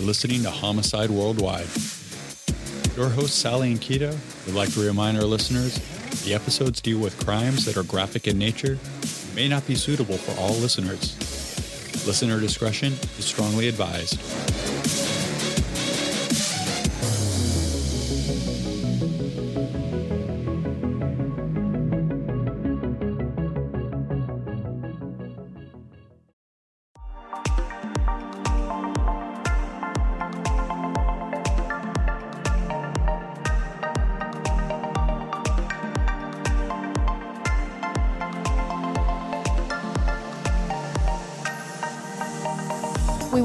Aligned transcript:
Listening 0.00 0.42
to 0.44 0.50
Homicide 0.50 1.10
Worldwide. 1.10 1.68
Your 2.96 3.10
host, 3.10 3.38
Sally 3.38 3.70
and 3.70 3.80
Keita, 3.80 4.16
would 4.46 4.54
like 4.54 4.72
to 4.72 4.80
remind 4.80 5.18
our 5.18 5.24
listeners 5.24 5.78
the 6.24 6.34
episodes 6.34 6.80
deal 6.80 6.98
with 6.98 7.22
crimes 7.24 7.66
that 7.66 7.76
are 7.76 7.82
graphic 7.82 8.26
in 8.26 8.38
nature 8.38 8.78
and 9.02 9.34
may 9.34 9.46
not 9.46 9.66
be 9.66 9.74
suitable 9.74 10.16
for 10.16 10.38
all 10.40 10.54
listeners. 10.54 11.14
Listener 12.06 12.40
discretion 12.40 12.94
is 13.18 13.26
strongly 13.26 13.68
advised. 13.68 14.18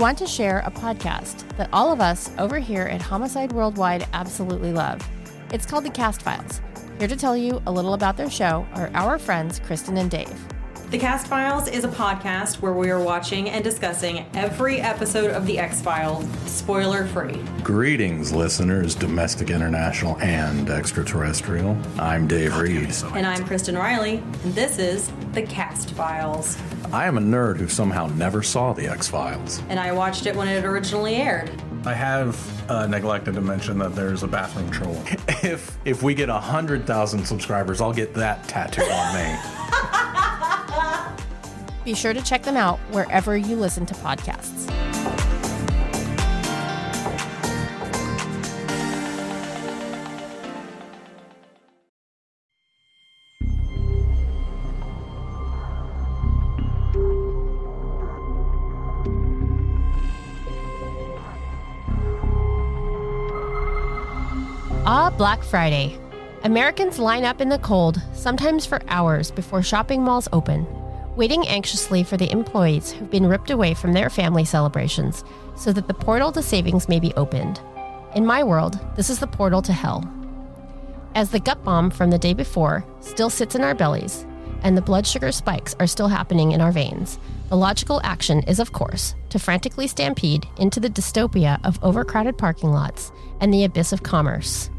Want 0.05 0.19
to 0.19 0.27
share 0.27 0.59
a 0.59 0.69
podcast 0.69 1.49
that 1.57 1.67
all 1.73 1.91
of 1.91 1.99
us 1.99 2.29
over 2.37 2.59
here 2.59 2.83
at 2.83 3.01
Homicide 3.01 3.51
Worldwide 3.51 4.07
absolutely 4.13 4.71
love. 4.71 5.01
It's 5.51 5.65
called 5.65 5.83
The 5.83 5.89
Cast 5.89 6.21
Files. 6.21 6.61
Here 6.99 7.07
to 7.07 7.15
tell 7.15 7.35
you 7.35 7.59
a 7.65 7.71
little 7.71 7.95
about 7.95 8.15
their 8.15 8.29
show 8.29 8.67
are 8.75 8.91
our 8.93 9.17
friends 9.17 9.59
Kristen 9.65 9.97
and 9.97 10.11
Dave. 10.11 10.31
The 10.91 10.99
Cast 10.99 11.25
Files 11.25 11.67
is 11.67 11.85
a 11.85 11.87
podcast 11.87 12.61
where 12.61 12.73
we 12.73 12.91
are 12.91 13.01
watching 13.01 13.49
and 13.49 13.63
discussing 13.63 14.27
every 14.35 14.79
episode 14.79 15.31
of 15.31 15.47
The 15.47 15.57
X 15.57 15.81
Files, 15.81 16.29
spoiler 16.45 17.07
free. 17.07 17.43
Greetings, 17.63 18.31
listeners, 18.31 18.93
domestic, 18.93 19.49
international, 19.49 20.19
and 20.19 20.69
extraterrestrial. 20.69 21.75
I'm 21.97 22.27
Dave 22.27 22.55
Reed. 22.59 22.93
And 23.15 23.25
I'm 23.25 23.43
Kristen 23.43 23.75
Riley, 23.75 24.17
and 24.43 24.53
this 24.53 24.77
is 24.77 25.11
The 25.33 25.41
Cast 25.41 25.89
Files. 25.95 26.59
I 26.93 27.07
am 27.07 27.17
a 27.17 27.21
nerd 27.21 27.57
who 27.57 27.67
somehow 27.67 28.07
never 28.07 28.43
saw 28.43 28.73
The 28.73 28.87
X 28.87 29.07
Files. 29.07 29.61
And 29.69 29.79
I 29.79 29.91
watched 29.91 30.25
it 30.25 30.35
when 30.35 30.47
it 30.47 30.65
originally 30.65 31.15
aired. 31.15 31.51
I 31.85 31.93
have 31.93 32.69
uh, 32.69 32.87
neglected 32.87 33.35
to 33.35 33.41
mention 33.41 33.77
that 33.79 33.95
there's 33.95 34.23
a 34.23 34.27
bathroom 34.27 34.69
troll. 34.71 35.01
If 35.43 35.77
if 35.85 36.01
we 36.01 36.15
get 36.15 36.29
a 36.29 36.39
hundred 36.39 36.87
thousand 36.87 37.23
subscribers, 37.25 37.79
I'll 37.79 37.93
get 37.93 38.15
that 38.15 38.47
tattooed 38.47 38.89
on 38.89 39.13
me. 39.13 39.35
Be 41.85 41.93
sure 41.93 42.13
to 42.13 42.21
check 42.23 42.41
them 42.41 42.57
out 42.57 42.79
wherever 42.89 43.37
you 43.37 43.55
listen 43.55 43.85
to 43.85 43.93
podcasts. 43.95 44.71
Black 65.17 65.43
Friday. 65.43 65.97
Americans 66.43 66.99
line 66.99 67.23
up 67.23 67.39
in 67.39 67.47
the 67.47 67.59
cold, 67.59 68.01
sometimes 68.13 68.65
for 68.65 68.81
hours 68.89 69.31
before 69.31 69.63
shopping 69.63 70.03
malls 70.03 70.27
open, 70.33 70.67
waiting 71.15 71.47
anxiously 71.47 72.03
for 72.03 72.17
the 72.17 72.29
employees 72.29 72.91
who've 72.91 73.09
been 73.09 73.25
ripped 73.25 73.49
away 73.49 73.73
from 73.73 73.93
their 73.93 74.09
family 74.09 74.43
celebrations 74.43 75.23
so 75.55 75.71
that 75.71 75.87
the 75.87 75.93
portal 75.93 76.33
to 76.33 76.41
savings 76.41 76.89
may 76.89 76.99
be 76.99 77.13
opened. 77.13 77.61
In 78.13 78.25
my 78.25 78.43
world, 78.43 78.77
this 78.97 79.09
is 79.09 79.19
the 79.19 79.27
portal 79.27 79.61
to 79.61 79.71
hell. 79.71 80.03
As 81.15 81.29
the 81.29 81.39
gut 81.39 81.63
bomb 81.63 81.91
from 81.91 82.09
the 82.09 82.19
day 82.19 82.33
before 82.33 82.83
still 82.99 83.29
sits 83.29 83.55
in 83.55 83.61
our 83.61 83.73
bellies, 83.73 84.25
and 84.63 84.75
the 84.75 84.81
blood 84.81 85.07
sugar 85.07 85.31
spikes 85.31 85.77
are 85.79 85.87
still 85.87 86.09
happening 86.09 86.51
in 86.51 86.59
our 86.59 86.73
veins, 86.73 87.19
the 87.47 87.55
logical 87.55 88.01
action 88.03 88.43
is, 88.49 88.59
of 88.59 88.73
course, 88.73 89.15
to 89.29 89.39
frantically 89.39 89.87
stampede 89.87 90.45
into 90.57 90.81
the 90.81 90.89
dystopia 90.89 91.57
of 91.63 91.81
overcrowded 91.81 92.37
parking 92.37 92.71
lots 92.71 93.13
and 93.39 93.53
the 93.53 93.63
abyss 93.63 93.93
of 93.93 94.03
commerce. 94.03 94.69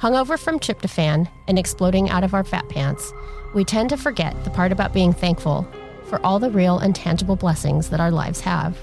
Hungover 0.00 0.38
from 0.38 0.58
tryptophan 0.58 1.28
and 1.46 1.58
exploding 1.58 2.08
out 2.08 2.24
of 2.24 2.32
our 2.32 2.42
fat 2.42 2.66
pants, 2.70 3.12
we 3.54 3.66
tend 3.66 3.90
to 3.90 3.98
forget 3.98 4.34
the 4.44 4.50
part 4.50 4.72
about 4.72 4.94
being 4.94 5.12
thankful 5.12 5.68
for 6.06 6.24
all 6.24 6.38
the 6.38 6.50
real 6.50 6.78
and 6.78 6.96
tangible 6.96 7.36
blessings 7.36 7.90
that 7.90 8.00
our 8.00 8.10
lives 8.10 8.40
have. 8.40 8.78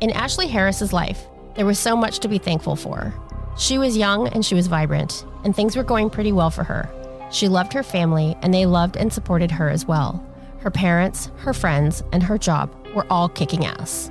In 0.00 0.10
Ashlea 0.10 0.48
Harris's 0.48 0.92
life, 0.92 1.28
there 1.54 1.66
was 1.66 1.78
so 1.78 1.94
much 1.94 2.18
to 2.18 2.28
be 2.28 2.38
thankful 2.38 2.74
for. 2.74 3.14
She 3.56 3.78
was 3.78 3.96
young 3.96 4.26
and 4.30 4.44
she 4.44 4.56
was 4.56 4.66
vibrant, 4.66 5.24
and 5.44 5.54
things 5.54 5.76
were 5.76 5.84
going 5.84 6.10
pretty 6.10 6.32
well 6.32 6.50
for 6.50 6.64
her. 6.64 6.90
She 7.30 7.46
loved 7.46 7.72
her 7.72 7.84
family, 7.84 8.36
and 8.42 8.52
they 8.52 8.66
loved 8.66 8.96
and 8.96 9.12
supported 9.12 9.52
her 9.52 9.68
as 9.68 9.86
well. 9.86 10.24
Her 10.58 10.70
parents, 10.72 11.30
her 11.36 11.54
friends, 11.54 12.02
and 12.12 12.24
her 12.24 12.38
job 12.38 12.74
were 12.92 13.06
all 13.08 13.28
kicking 13.28 13.64
ass. 13.64 14.10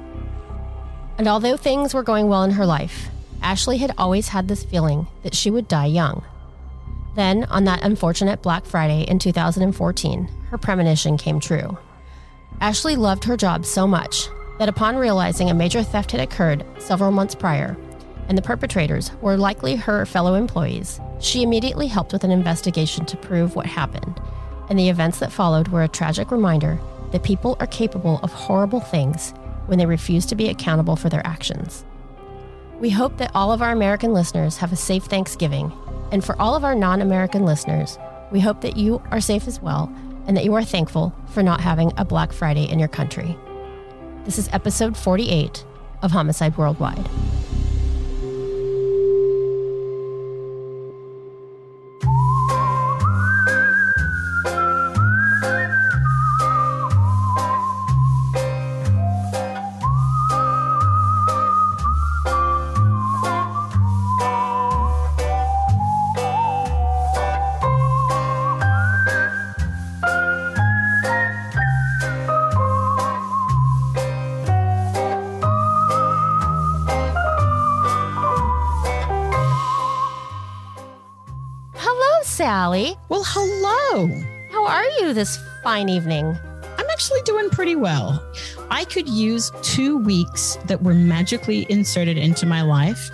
And 1.17 1.27
although 1.27 1.57
things 1.57 1.93
were 1.93 2.03
going 2.03 2.29
well 2.29 2.45
in 2.45 2.51
her 2.51 2.65
life, 2.65 3.09
Ashlea 3.41 3.79
had 3.79 3.93
always 3.97 4.29
had 4.29 4.47
this 4.47 4.63
feeling 4.63 5.07
that 5.23 5.35
she 5.35 5.51
would 5.51 5.67
die 5.67 5.85
young. 5.85 6.23
Then, 7.15 7.45
on 7.45 7.63
that 7.63 7.83
unfortunate 7.83 8.41
Black 8.41 8.65
Friday 8.65 9.01
in 9.03 9.19
2014, 9.19 10.29
her 10.49 10.57
premonition 10.57 11.17
came 11.17 11.39
true. 11.39 11.77
Ashlea 12.61 12.97
loved 12.97 13.23
her 13.23 13.37
job 13.37 13.65
so 13.65 13.87
much 13.87 14.27
that 14.59 14.69
upon 14.69 14.95
realizing 14.95 15.49
a 15.49 15.53
major 15.53 15.83
theft 15.83 16.11
had 16.11 16.21
occurred 16.21 16.65
several 16.79 17.11
months 17.11 17.35
prior, 17.35 17.77
and 18.27 18.37
the 18.37 18.41
perpetrators 18.41 19.11
were 19.21 19.37
likely 19.37 19.75
her 19.75 20.05
fellow 20.05 20.35
employees, 20.35 20.99
she 21.19 21.43
immediately 21.43 21.87
helped 21.87 22.13
with 22.13 22.23
an 22.23 22.31
investigation 22.31 23.05
to 23.05 23.17
prove 23.17 23.55
what 23.55 23.65
happened. 23.65 24.19
And 24.69 24.77
the 24.77 24.89
events 24.89 25.19
that 25.19 25.31
followed 25.31 25.69
were 25.69 25.83
a 25.83 25.87
tragic 25.87 26.31
reminder 26.31 26.79
that 27.11 27.23
people 27.23 27.55
are 27.59 27.67
capable 27.67 28.19
of 28.21 28.33
horrible 28.33 28.81
things 28.81 29.31
when 29.67 29.79
they 29.79 29.85
refuse 29.85 30.25
to 30.27 30.35
be 30.35 30.49
accountable 30.49 30.95
for 30.95 31.09
their 31.09 31.25
actions. 31.25 31.85
We 32.79 32.91
hope 32.91 33.17
that 33.17 33.31
all 33.33 33.51
of 33.51 33.63
our 33.63 33.71
American 33.71 34.13
listeners 34.13 34.57
have 34.57 34.71
a 34.71 34.75
safe 34.75 35.05
Thanksgiving. 35.05 35.71
And 36.11 36.23
for 36.23 36.39
all 36.39 36.55
of 36.55 36.63
our 36.63 36.75
non 36.75 37.01
American 37.01 37.43
listeners, 37.43 37.97
we 38.31 38.39
hope 38.39 38.61
that 38.61 38.77
you 38.77 39.01
are 39.09 39.19
safe 39.19 39.47
as 39.47 39.59
well 39.59 39.91
and 40.27 40.37
that 40.37 40.43
you 40.43 40.53
are 40.53 40.63
thankful 40.63 41.11
for 41.29 41.41
not 41.41 41.59
having 41.59 41.91
a 41.97 42.05
Black 42.05 42.31
Friday 42.31 42.69
in 42.69 42.77
your 42.77 42.87
country. 42.87 43.35
This 44.25 44.37
is 44.37 44.47
episode 44.51 44.95
48 44.95 45.65
of 46.03 46.11
Homicide 46.11 46.55
Worldwide. 46.55 47.09
This 85.17 85.39
fine 85.63 85.89
evening? 85.89 86.37
I'm 86.77 86.89
actually 86.91 87.21
doing 87.23 87.49
pretty 87.49 87.75
well. 87.75 88.23
I 88.69 88.85
could 88.85 89.09
use 89.09 89.51
two 89.63 89.97
weeks 89.97 90.59
that 90.67 90.83
were 90.83 90.93
magically 90.93 91.65
inserted 91.69 92.19
into 92.19 92.45
my 92.45 92.61
life 92.61 93.09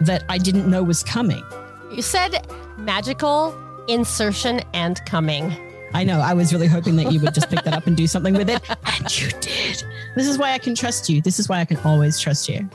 that 0.00 0.24
I 0.30 0.38
didn't 0.38 0.68
know 0.70 0.82
was 0.82 1.02
coming. 1.02 1.44
You 1.92 2.00
said 2.00 2.46
magical 2.78 3.54
insertion 3.88 4.62
and 4.72 5.04
coming. 5.04 5.54
I 5.92 6.02
know. 6.02 6.20
I 6.20 6.32
was 6.32 6.50
really 6.50 6.66
hoping 6.66 6.96
that 6.96 7.12
you 7.12 7.20
would 7.20 7.34
just 7.34 7.50
pick 7.50 7.62
that 7.62 7.74
up 7.74 7.86
and 7.86 7.94
do 7.94 8.06
something 8.06 8.34
with 8.34 8.48
it. 8.48 8.62
And 8.86 9.20
you 9.20 9.28
did. 9.40 9.84
This 10.16 10.26
is 10.26 10.38
why 10.38 10.52
I 10.52 10.58
can 10.58 10.74
trust 10.74 11.10
you. 11.10 11.20
This 11.20 11.38
is 11.38 11.46
why 11.46 11.60
I 11.60 11.66
can 11.66 11.76
always 11.78 12.18
trust 12.18 12.48
you. 12.48 12.66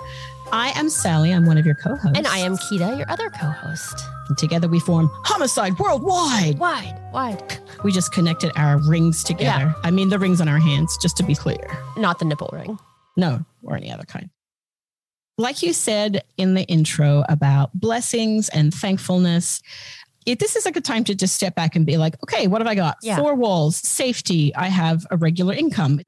I 0.51 0.69
am 0.79 0.89
Sally. 0.89 1.33
I'm 1.33 1.45
one 1.47 1.57
of 1.57 1.65
your 1.65 1.75
co 1.75 1.95
hosts. 1.95 2.17
And 2.17 2.27
I 2.27 2.37
am 2.39 2.55
Kita, 2.55 2.97
your 2.97 3.09
other 3.09 3.29
co 3.29 3.47
host. 3.47 3.99
Together 4.37 4.67
we 4.67 4.79
form 4.79 5.09
Homicide 5.23 5.77
Worldwide. 5.79 6.59
Wide, 6.59 6.99
wide. 7.11 7.59
We 7.83 7.91
just 7.91 8.11
connected 8.11 8.51
our 8.55 8.77
rings 8.77 9.23
together. 9.23 9.65
Yeah. 9.65 9.73
I 9.83 9.91
mean, 9.91 10.09
the 10.09 10.19
rings 10.19 10.41
on 10.41 10.47
our 10.47 10.59
hands, 10.59 10.97
just 10.97 11.17
to 11.17 11.23
be 11.23 11.35
clear. 11.35 11.77
Not 11.97 12.19
the 12.19 12.25
nipple 12.25 12.49
ring. 12.51 12.77
No, 13.15 13.45
or 13.63 13.75
any 13.75 13.91
other 13.91 14.03
kind. 14.03 14.29
Like 15.37 15.63
you 15.63 15.71
said 15.71 16.23
in 16.37 16.53
the 16.53 16.63
intro 16.63 17.23
about 17.29 17.71
blessings 17.73 18.49
and 18.49 18.73
thankfulness, 18.73 19.61
it, 20.25 20.39
this 20.39 20.57
is 20.57 20.65
a 20.65 20.71
good 20.71 20.83
time 20.83 21.05
to 21.05 21.15
just 21.15 21.35
step 21.35 21.55
back 21.55 21.75
and 21.77 21.85
be 21.85 21.97
like, 21.97 22.21
okay, 22.23 22.47
what 22.47 22.59
have 22.59 22.67
I 22.67 22.75
got? 22.75 22.97
Yeah. 23.01 23.15
Four 23.15 23.35
walls, 23.35 23.77
safety. 23.77 24.53
I 24.55 24.67
have 24.67 25.05
a 25.09 25.17
regular 25.17 25.53
income. 25.53 26.01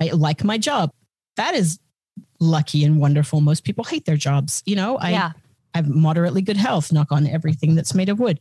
I 0.00 0.10
like 0.10 0.44
my 0.44 0.58
job. 0.58 0.92
That 1.36 1.54
is 1.54 1.80
lucky 2.38 2.84
and 2.84 3.00
wonderful. 3.00 3.40
Most 3.40 3.64
people 3.64 3.82
hate 3.82 4.04
their 4.04 4.16
jobs. 4.16 4.62
You 4.66 4.76
know, 4.76 4.96
I, 4.98 5.10
yeah. 5.10 5.32
I 5.74 5.78
have 5.78 5.88
moderately 5.88 6.42
good 6.42 6.56
health, 6.56 6.92
knock 6.92 7.12
on 7.12 7.26
everything 7.26 7.74
that's 7.74 7.94
made 7.94 8.08
of 8.08 8.18
wood. 8.18 8.40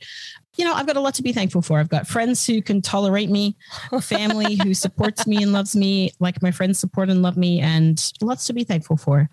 You 0.55 0.65
know, 0.65 0.73
I've 0.73 0.87
got 0.87 0.95
a 0.95 1.01
lot 1.01 1.15
to 1.15 1.23
be 1.23 1.33
thankful 1.33 1.61
for. 1.61 1.79
I've 1.79 1.89
got 1.89 2.07
friends 2.07 2.45
who 2.45 2.61
can 2.61 2.81
tolerate 2.81 3.29
me, 3.29 3.55
family 4.01 4.55
who 4.55 4.73
supports 4.85 5.27
me 5.27 5.43
and 5.43 5.51
loves 5.51 5.75
me 5.75 6.11
like 6.19 6.41
my 6.41 6.51
friends 6.51 6.79
support 6.79 7.09
and 7.09 7.21
love 7.21 7.37
me, 7.37 7.59
and 7.59 8.11
lots 8.21 8.45
to 8.47 8.53
be 8.53 8.63
thankful 8.63 8.97
for. 8.97 9.29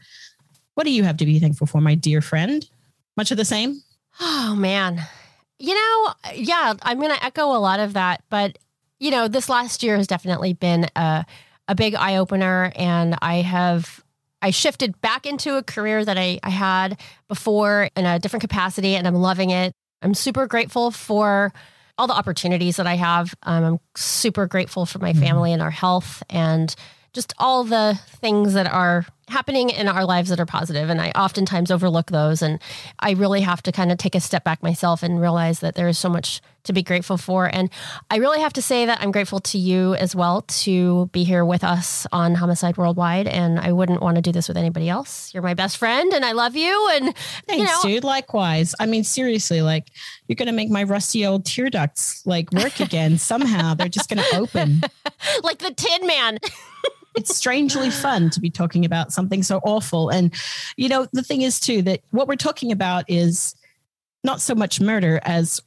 What 0.74 0.84
do 0.84 0.90
you 0.90 1.04
have 1.04 1.18
to 1.18 1.26
be 1.26 1.38
thankful 1.38 1.66
for, 1.66 1.80
my 1.80 1.94
dear 1.94 2.20
friend? 2.20 2.68
Much 3.16 3.30
of 3.30 3.36
the 3.36 3.44
same? 3.44 3.82
Oh 4.20 4.54
man. 4.56 5.00
You 5.58 5.74
know, 5.74 6.14
yeah, 6.34 6.74
I'm 6.82 6.98
going 6.98 7.14
to 7.14 7.24
echo 7.24 7.44
a 7.46 7.58
lot 7.58 7.78
of 7.78 7.92
that, 7.92 8.24
but 8.30 8.58
you 8.98 9.10
know, 9.10 9.28
this 9.28 9.48
last 9.48 9.82
year 9.82 9.96
has 9.96 10.06
definitely 10.06 10.54
been 10.54 10.86
a 10.96 11.24
a 11.68 11.74
big 11.74 11.94
eye 11.94 12.16
opener 12.16 12.72
and 12.76 13.16
I 13.22 13.36
have 13.36 14.02
I 14.42 14.50
shifted 14.50 15.00
back 15.00 15.24
into 15.24 15.56
a 15.56 15.62
career 15.62 16.04
that 16.04 16.18
I, 16.18 16.40
I 16.42 16.50
had 16.50 17.00
before 17.28 17.88
in 17.96 18.04
a 18.04 18.18
different 18.18 18.42
capacity 18.42 18.96
and 18.96 19.06
I'm 19.06 19.14
loving 19.14 19.50
it. 19.50 19.72
I'm 20.02 20.14
super 20.14 20.46
grateful 20.46 20.90
for 20.90 21.52
all 21.96 22.08
the 22.08 22.14
opportunities 22.14 22.76
that 22.76 22.86
I 22.86 22.96
have. 22.96 23.34
Um, 23.44 23.64
I'm 23.64 23.80
super 23.94 24.46
grateful 24.46 24.84
for 24.84 24.98
my 24.98 25.12
family 25.12 25.52
and 25.52 25.62
our 25.62 25.70
health 25.70 26.22
and 26.28 26.74
just 27.12 27.34
all 27.38 27.62
the 27.62 27.98
things 28.06 28.54
that 28.54 28.66
are 28.66 29.06
happening 29.28 29.70
in 29.70 29.86
our 29.86 30.04
lives 30.04 30.30
that 30.30 30.40
are 30.40 30.46
positive 30.46 30.90
and 30.90 31.00
i 31.00 31.10
oftentimes 31.10 31.70
overlook 31.70 32.10
those 32.10 32.42
and 32.42 32.60
i 32.98 33.12
really 33.12 33.40
have 33.40 33.62
to 33.62 33.72
kind 33.72 33.90
of 33.90 33.96
take 33.96 34.14
a 34.14 34.20
step 34.20 34.44
back 34.44 34.62
myself 34.62 35.02
and 35.02 35.20
realize 35.20 35.60
that 35.60 35.74
there 35.74 35.88
is 35.88 35.98
so 35.98 36.08
much 36.08 36.42
to 36.64 36.72
be 36.72 36.82
grateful 36.82 37.16
for 37.16 37.46
and 37.52 37.70
i 38.10 38.16
really 38.16 38.40
have 38.40 38.52
to 38.52 38.62
say 38.62 38.86
that 38.86 39.00
i'm 39.00 39.10
grateful 39.10 39.40
to 39.40 39.58
you 39.58 39.94
as 39.94 40.14
well 40.14 40.42
to 40.42 41.06
be 41.12 41.24
here 41.24 41.44
with 41.44 41.64
us 41.64 42.06
on 42.12 42.34
homicide 42.34 42.76
worldwide 42.76 43.26
and 43.26 43.58
i 43.60 43.72
wouldn't 43.72 44.00
want 44.00 44.16
to 44.16 44.22
do 44.22 44.32
this 44.32 44.48
with 44.48 44.56
anybody 44.56 44.88
else 44.88 45.32
you're 45.32 45.42
my 45.42 45.54
best 45.54 45.76
friend 45.76 46.12
and 46.12 46.24
i 46.24 46.32
love 46.32 46.56
you 46.56 46.88
and 46.92 47.14
Thanks, 47.46 47.58
you 47.58 47.64
know, 47.64 47.94
dude. 47.94 48.04
Likewise. 48.04 48.74
I 48.80 48.86
mean, 48.86 49.04
seriously, 49.04 49.62
like 49.62 49.88
you're 50.26 50.36
going 50.36 50.46
to 50.46 50.52
make 50.52 50.70
my 50.70 50.82
rusty 50.82 51.26
old 51.26 51.44
tear 51.44 51.70
ducts 51.70 52.24
like 52.26 52.52
work 52.52 52.80
again 52.80 53.18
somehow. 53.32 53.74
They're 53.74 53.88
just 53.88 54.08
going 54.08 54.22
to 54.22 54.36
open. 54.36 54.82
like 55.42 55.58
the 55.58 55.72
tin 55.72 56.06
man 56.06 56.38
it's 57.14 57.36
strangely 57.36 57.90
fun 57.90 58.30
to 58.30 58.40
be 58.40 58.48
talking 58.48 58.86
about 58.86 59.12
something 59.12 59.42
so 59.42 59.60
awful. 59.64 60.08
And, 60.08 60.32
you 60.78 60.88
know, 60.88 61.06
the 61.12 61.22
thing 61.22 61.42
is, 61.42 61.60
too, 61.60 61.82
that 61.82 62.00
what 62.10 62.26
we're 62.26 62.36
talking 62.36 62.72
about 62.72 63.04
is 63.06 63.54
not 64.24 64.40
so 64.40 64.54
much 64.54 64.80
murder 64.80 65.20
as 65.22 65.60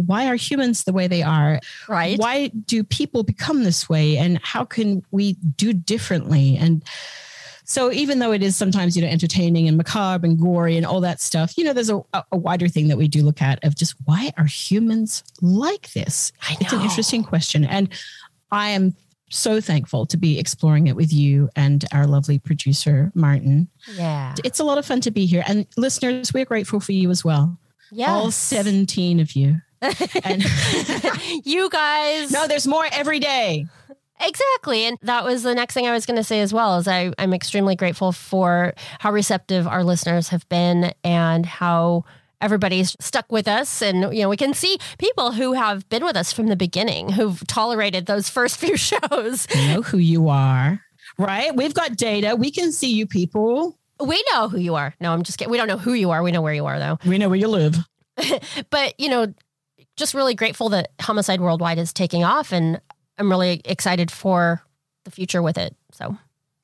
why 0.00 0.26
are 0.26 0.36
humans 0.36 0.84
the 0.84 0.92
way 0.92 1.06
they 1.06 1.22
are? 1.22 1.60
right 1.88 2.18
Why 2.18 2.48
do 2.48 2.84
people 2.84 3.22
become 3.22 3.64
this 3.64 3.88
way? 3.88 4.16
And 4.16 4.40
how 4.42 4.64
can 4.64 5.04
we 5.10 5.34
do 5.56 5.72
differently? 5.72 6.56
And 6.56 6.84
so, 7.70 7.92
even 7.92 8.18
though 8.18 8.32
it 8.32 8.42
is 8.42 8.56
sometimes, 8.56 8.96
you 8.96 9.02
know, 9.02 9.08
entertaining 9.08 9.68
and 9.68 9.76
macabre 9.76 10.26
and 10.26 10.36
gory 10.36 10.76
and 10.76 10.84
all 10.84 11.00
that 11.02 11.20
stuff, 11.20 11.56
you 11.56 11.62
know, 11.62 11.72
there's 11.72 11.88
a, 11.88 12.02
a 12.32 12.36
wider 12.36 12.66
thing 12.66 12.88
that 12.88 12.96
we 12.96 13.06
do 13.06 13.22
look 13.22 13.40
at 13.40 13.64
of 13.64 13.76
just 13.76 13.94
why 14.06 14.32
are 14.36 14.44
humans 14.44 15.22
like 15.40 15.92
this? 15.92 16.32
It's 16.60 16.72
an 16.72 16.80
interesting 16.80 17.22
question. 17.22 17.64
And 17.64 17.88
I 18.50 18.70
am 18.70 18.96
so 19.30 19.60
thankful 19.60 20.04
to 20.06 20.16
be 20.16 20.38
exploring 20.38 20.88
it 20.88 20.96
with 20.96 21.12
you 21.12 21.48
and 21.54 21.84
our 21.92 22.06
lovely 22.06 22.40
producer, 22.40 23.12
Martin. 23.14 23.68
yeah 23.94 24.34
It's 24.42 24.58
a 24.58 24.64
lot 24.64 24.76
of 24.78 24.84
fun 24.84 25.00
to 25.02 25.10
be 25.10 25.24
here. 25.24 25.44
And 25.46 25.66
listeners, 25.76 26.34
we're 26.34 26.44
grateful 26.44 26.80
for 26.80 26.90
you 26.90 27.08
as 27.10 27.24
well. 27.24 27.56
yeah 27.92 28.10
All 28.10 28.32
17 28.32 29.20
of 29.20 29.36
you. 29.36 29.60
And 30.24 30.44
you 31.44 31.70
guys 31.70 32.30
no, 32.30 32.46
there's 32.46 32.66
more 32.66 32.86
every 32.92 33.18
day. 33.18 33.66
Exactly. 34.20 34.84
And 34.84 34.98
that 35.02 35.24
was 35.24 35.42
the 35.42 35.54
next 35.54 35.74
thing 35.74 35.86
I 35.86 35.92
was 35.92 36.04
going 36.04 36.18
to 36.18 36.24
say 36.24 36.40
as 36.40 36.52
well 36.52 36.76
is 36.78 36.86
I, 36.86 37.12
I'm 37.18 37.32
extremely 37.32 37.74
grateful 37.74 38.12
for 38.12 38.74
how 38.98 39.12
receptive 39.12 39.66
our 39.66 39.82
listeners 39.82 40.28
have 40.28 40.46
been 40.50 40.92
and 41.02 41.46
how 41.46 42.04
everybody's 42.40 42.96
stuck 43.00 43.30
with 43.32 43.48
us. 43.48 43.82
And, 43.82 44.14
you 44.14 44.22
know, 44.22 44.28
we 44.28 44.36
can 44.36 44.54
see 44.54 44.78
people 44.98 45.32
who 45.32 45.54
have 45.54 45.88
been 45.88 46.04
with 46.04 46.16
us 46.16 46.32
from 46.32 46.48
the 46.48 46.56
beginning 46.56 47.10
who've 47.10 47.44
tolerated 47.46 48.06
those 48.06 48.28
first 48.28 48.56
few 48.60 48.76
shows. 48.76 49.46
We 49.54 49.66
know 49.68 49.82
who 49.82 49.98
you 49.98 50.28
are, 50.28 50.80
right? 51.18 51.54
We've 51.54 51.74
got 51.74 51.96
data. 51.96 52.36
We 52.36 52.50
can 52.50 52.72
see 52.72 52.92
you 52.92 53.06
people. 53.06 53.78
We 53.98 54.22
know 54.32 54.48
who 54.48 54.58
you 54.58 54.74
are. 54.74 54.94
No, 55.00 55.12
I'm 55.12 55.22
just 55.22 55.38
kidding. 55.38 55.50
We 55.50 55.58
don't 55.58 55.68
know 55.68 55.78
who 55.78 55.92
you 55.92 56.10
are. 56.10 56.22
We 56.22 56.32
know 56.32 56.42
where 56.42 56.54
you 56.54 56.66
are 56.66 56.78
though. 56.78 56.98
We 57.06 57.18
know 57.18 57.28
where 57.28 57.38
you 57.38 57.48
live. 57.48 57.76
But, 58.70 58.94
you 58.98 59.08
know, 59.08 59.32
just 60.00 60.14
really 60.14 60.34
grateful 60.34 60.70
that 60.70 60.90
Homicide 61.00 61.40
Worldwide 61.40 61.78
is 61.78 61.92
taking 61.92 62.24
off 62.24 62.52
and 62.52 62.80
I'm 63.18 63.30
really 63.30 63.60
excited 63.64 64.10
for 64.10 64.62
the 65.04 65.10
future 65.10 65.42
with 65.42 65.58
it. 65.58 65.76
So, 65.92 66.16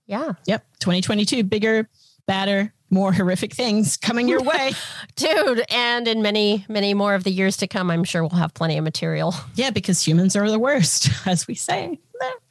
yeah. 0.07 0.33
Yep. 0.47 0.65
2022, 0.81 1.45
bigger, 1.45 1.89
badder, 2.27 2.73
more 2.89 3.13
horrific 3.13 3.53
things 3.53 3.97
coming 3.97 4.27
your 4.27 4.43
way. 4.43 4.73
Dude, 5.17 5.65
and 5.69 6.09
in 6.09 6.23
many, 6.23 6.65
many 6.69 6.95
more 6.95 7.15
of 7.15 7.25
the 7.25 7.31
years 7.31 7.59
to 7.59 7.67
come, 7.67 7.91
I'm 7.91 8.05
sure 8.05 8.23
we'll 8.23 8.31
have 8.31 8.55
plenty 8.55 8.79
of 8.79 8.85
material. 8.85 9.35
yeah, 9.55 9.71
because 9.71 10.05
humans 10.05 10.35
are 10.35 10.51
the 10.51 10.59
worst, 10.59 11.11
as 11.27 11.47
we 11.47 11.55
say. 11.55 12.01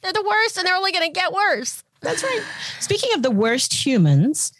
They're 0.02 0.12
the 0.12 0.24
worst 0.26 0.56
and 0.56 0.66
they're 0.66 0.76
only 0.76 0.92
going 0.92 1.12
to 1.12 1.20
get 1.20 1.32
worse. 1.32 1.82
That's 2.00 2.22
right. 2.22 2.42
Speaking 2.78 3.10
of 3.14 3.22
the 3.22 3.30
worst 3.32 3.84
humans, 3.84 4.52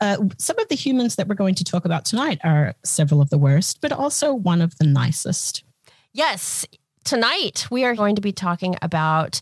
uh, 0.00 0.16
some 0.38 0.58
of 0.58 0.68
the 0.68 0.74
humans 0.74 1.16
that 1.16 1.28
we're 1.28 1.34
going 1.34 1.54
to 1.56 1.64
talk 1.64 1.84
about 1.84 2.04
tonight 2.04 2.38
are 2.44 2.74
several 2.84 3.20
of 3.20 3.30
the 3.30 3.38
worst, 3.38 3.80
but 3.80 3.92
also 3.92 4.34
one 4.34 4.60
of 4.60 4.76
the 4.78 4.86
nicest. 4.86 5.64
Yes, 6.12 6.66
tonight 7.04 7.66
we 7.70 7.84
are 7.84 7.94
going 7.94 8.14
to 8.16 8.20
be 8.22 8.32
talking 8.32 8.76
about 8.82 9.40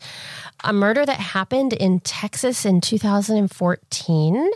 a 0.62 0.72
murder 0.72 1.04
that 1.04 1.18
happened 1.18 1.72
in 1.72 2.00
Texas 2.00 2.64
in 2.64 2.80
2014. 2.80 4.50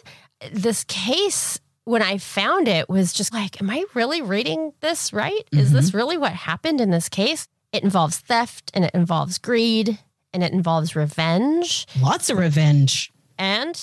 This 0.52 0.84
case, 0.84 1.58
when 1.84 2.02
I 2.02 2.18
found 2.18 2.68
it, 2.68 2.88
was 2.88 3.12
just 3.12 3.32
like, 3.34 3.60
am 3.60 3.70
I 3.70 3.84
really 3.94 4.22
reading 4.22 4.72
this 4.80 5.12
right? 5.12 5.42
Is 5.52 5.72
this 5.72 5.94
really 5.94 6.16
what 6.18 6.32
happened 6.32 6.80
in 6.80 6.90
this 6.90 7.08
case? 7.08 7.46
It 7.72 7.82
involves 7.82 8.18
theft 8.18 8.70
and 8.74 8.84
it 8.84 8.92
involves 8.94 9.38
greed 9.38 9.98
and 10.32 10.42
it 10.44 10.52
involves 10.52 10.94
revenge 10.96 11.86
Lots 12.00 12.30
of 12.30 12.38
revenge. 12.38 13.10
and 13.38 13.80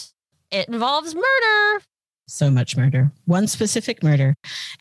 it 0.52 0.68
involves 0.70 1.14
murder. 1.16 1.84
So 2.28 2.50
much 2.50 2.76
murder. 2.76 3.12
One 3.26 3.48
specific 3.48 4.04
murder. 4.04 4.36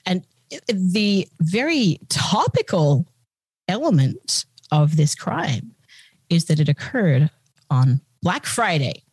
And 0.06 0.26
the 0.68 1.28
very 1.40 1.98
topical 2.08 3.06
element 3.68 4.44
of 4.70 4.96
this 4.96 5.14
crime 5.14 5.74
is 6.30 6.46
that 6.46 6.60
it 6.60 6.68
occurred 6.68 7.30
on 7.70 8.00
Black 8.22 8.46
Friday. 8.46 9.04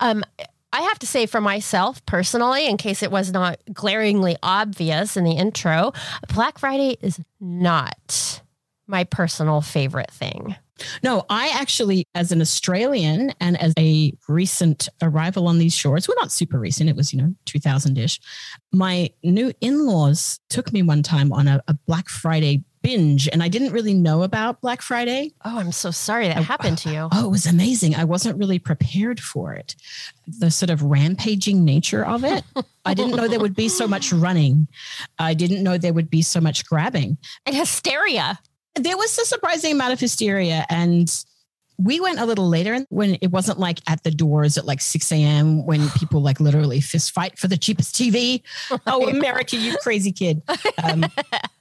Um, 0.00 0.24
I 0.72 0.82
have 0.82 0.98
to 1.00 1.06
say 1.06 1.26
for 1.26 1.40
myself 1.40 2.04
personally, 2.06 2.66
in 2.66 2.76
case 2.76 3.02
it 3.02 3.10
was 3.10 3.30
not 3.30 3.58
glaringly 3.72 4.36
obvious 4.42 5.16
in 5.16 5.24
the 5.24 5.32
intro, 5.32 5.92
Black 6.32 6.58
Friday 6.58 6.96
is 7.02 7.20
not 7.40 8.40
my 8.86 9.04
personal 9.04 9.60
favorite 9.60 10.10
thing. 10.10 10.56
No, 11.02 11.24
I 11.28 11.48
actually, 11.48 12.06
as 12.14 12.32
an 12.32 12.40
Australian 12.40 13.32
and 13.40 13.60
as 13.60 13.72
a 13.78 14.12
recent 14.28 14.88
arrival 15.00 15.48
on 15.48 15.58
these 15.58 15.74
shores, 15.74 16.08
well, 16.08 16.16
not 16.20 16.32
super 16.32 16.58
recent, 16.58 16.88
it 16.88 16.96
was, 16.96 17.12
you 17.12 17.20
know, 17.20 17.34
2000 17.46 17.98
ish. 17.98 18.20
My 18.72 19.10
new 19.22 19.52
in 19.60 19.86
laws 19.86 20.40
took 20.48 20.72
me 20.72 20.82
one 20.82 21.02
time 21.02 21.32
on 21.32 21.48
a, 21.48 21.62
a 21.68 21.74
Black 21.86 22.08
Friday 22.08 22.64
binge, 22.82 23.28
and 23.28 23.42
I 23.42 23.48
didn't 23.48 23.72
really 23.72 23.94
know 23.94 24.22
about 24.22 24.60
Black 24.60 24.82
Friday. 24.82 25.32
Oh, 25.44 25.58
I'm 25.58 25.72
so 25.72 25.90
sorry 25.90 26.26
that 26.28 26.42
happened 26.42 26.78
to 26.78 26.90
you. 26.90 27.08
Oh, 27.12 27.26
it 27.26 27.30
was 27.30 27.46
amazing. 27.46 27.94
I 27.94 28.04
wasn't 28.04 28.38
really 28.38 28.58
prepared 28.58 29.20
for 29.20 29.54
it. 29.54 29.76
The 30.26 30.50
sort 30.50 30.70
of 30.70 30.82
rampaging 30.82 31.64
nature 31.64 32.04
of 32.04 32.24
it. 32.24 32.44
I 32.84 32.94
didn't 32.94 33.14
know 33.14 33.28
there 33.28 33.40
would 33.40 33.56
be 33.56 33.68
so 33.68 33.86
much 33.86 34.12
running. 34.12 34.66
I 35.18 35.34
didn't 35.34 35.62
know 35.62 35.78
there 35.78 35.92
would 35.92 36.10
be 36.10 36.22
so 36.22 36.40
much 36.40 36.66
grabbing. 36.66 37.16
And 37.46 37.54
hysteria. 37.54 38.38
There 38.74 38.96
was 38.96 39.18
a 39.18 39.24
surprising 39.24 39.72
amount 39.72 39.92
of 39.92 40.00
hysteria. 40.00 40.64
And 40.70 41.12
we 41.78 42.00
went 42.00 42.20
a 42.20 42.26
little 42.26 42.48
later 42.48 42.86
when 42.90 43.16
it 43.20 43.30
wasn't 43.32 43.58
like 43.58 43.80
at 43.88 44.02
the 44.04 44.10
doors 44.10 44.56
at 44.56 44.66
like 44.66 44.80
6 44.80 45.10
a.m. 45.12 45.66
when 45.66 45.88
people 45.90 46.20
like 46.20 46.38
literally 46.38 46.80
fist 46.80 47.12
fight 47.12 47.38
for 47.38 47.48
the 47.48 47.56
cheapest 47.56 47.94
TV. 47.94 48.42
Oh, 48.86 49.08
America, 49.08 49.56
you 49.56 49.76
crazy 49.78 50.12
kid. 50.12 50.42
Um, 50.82 51.04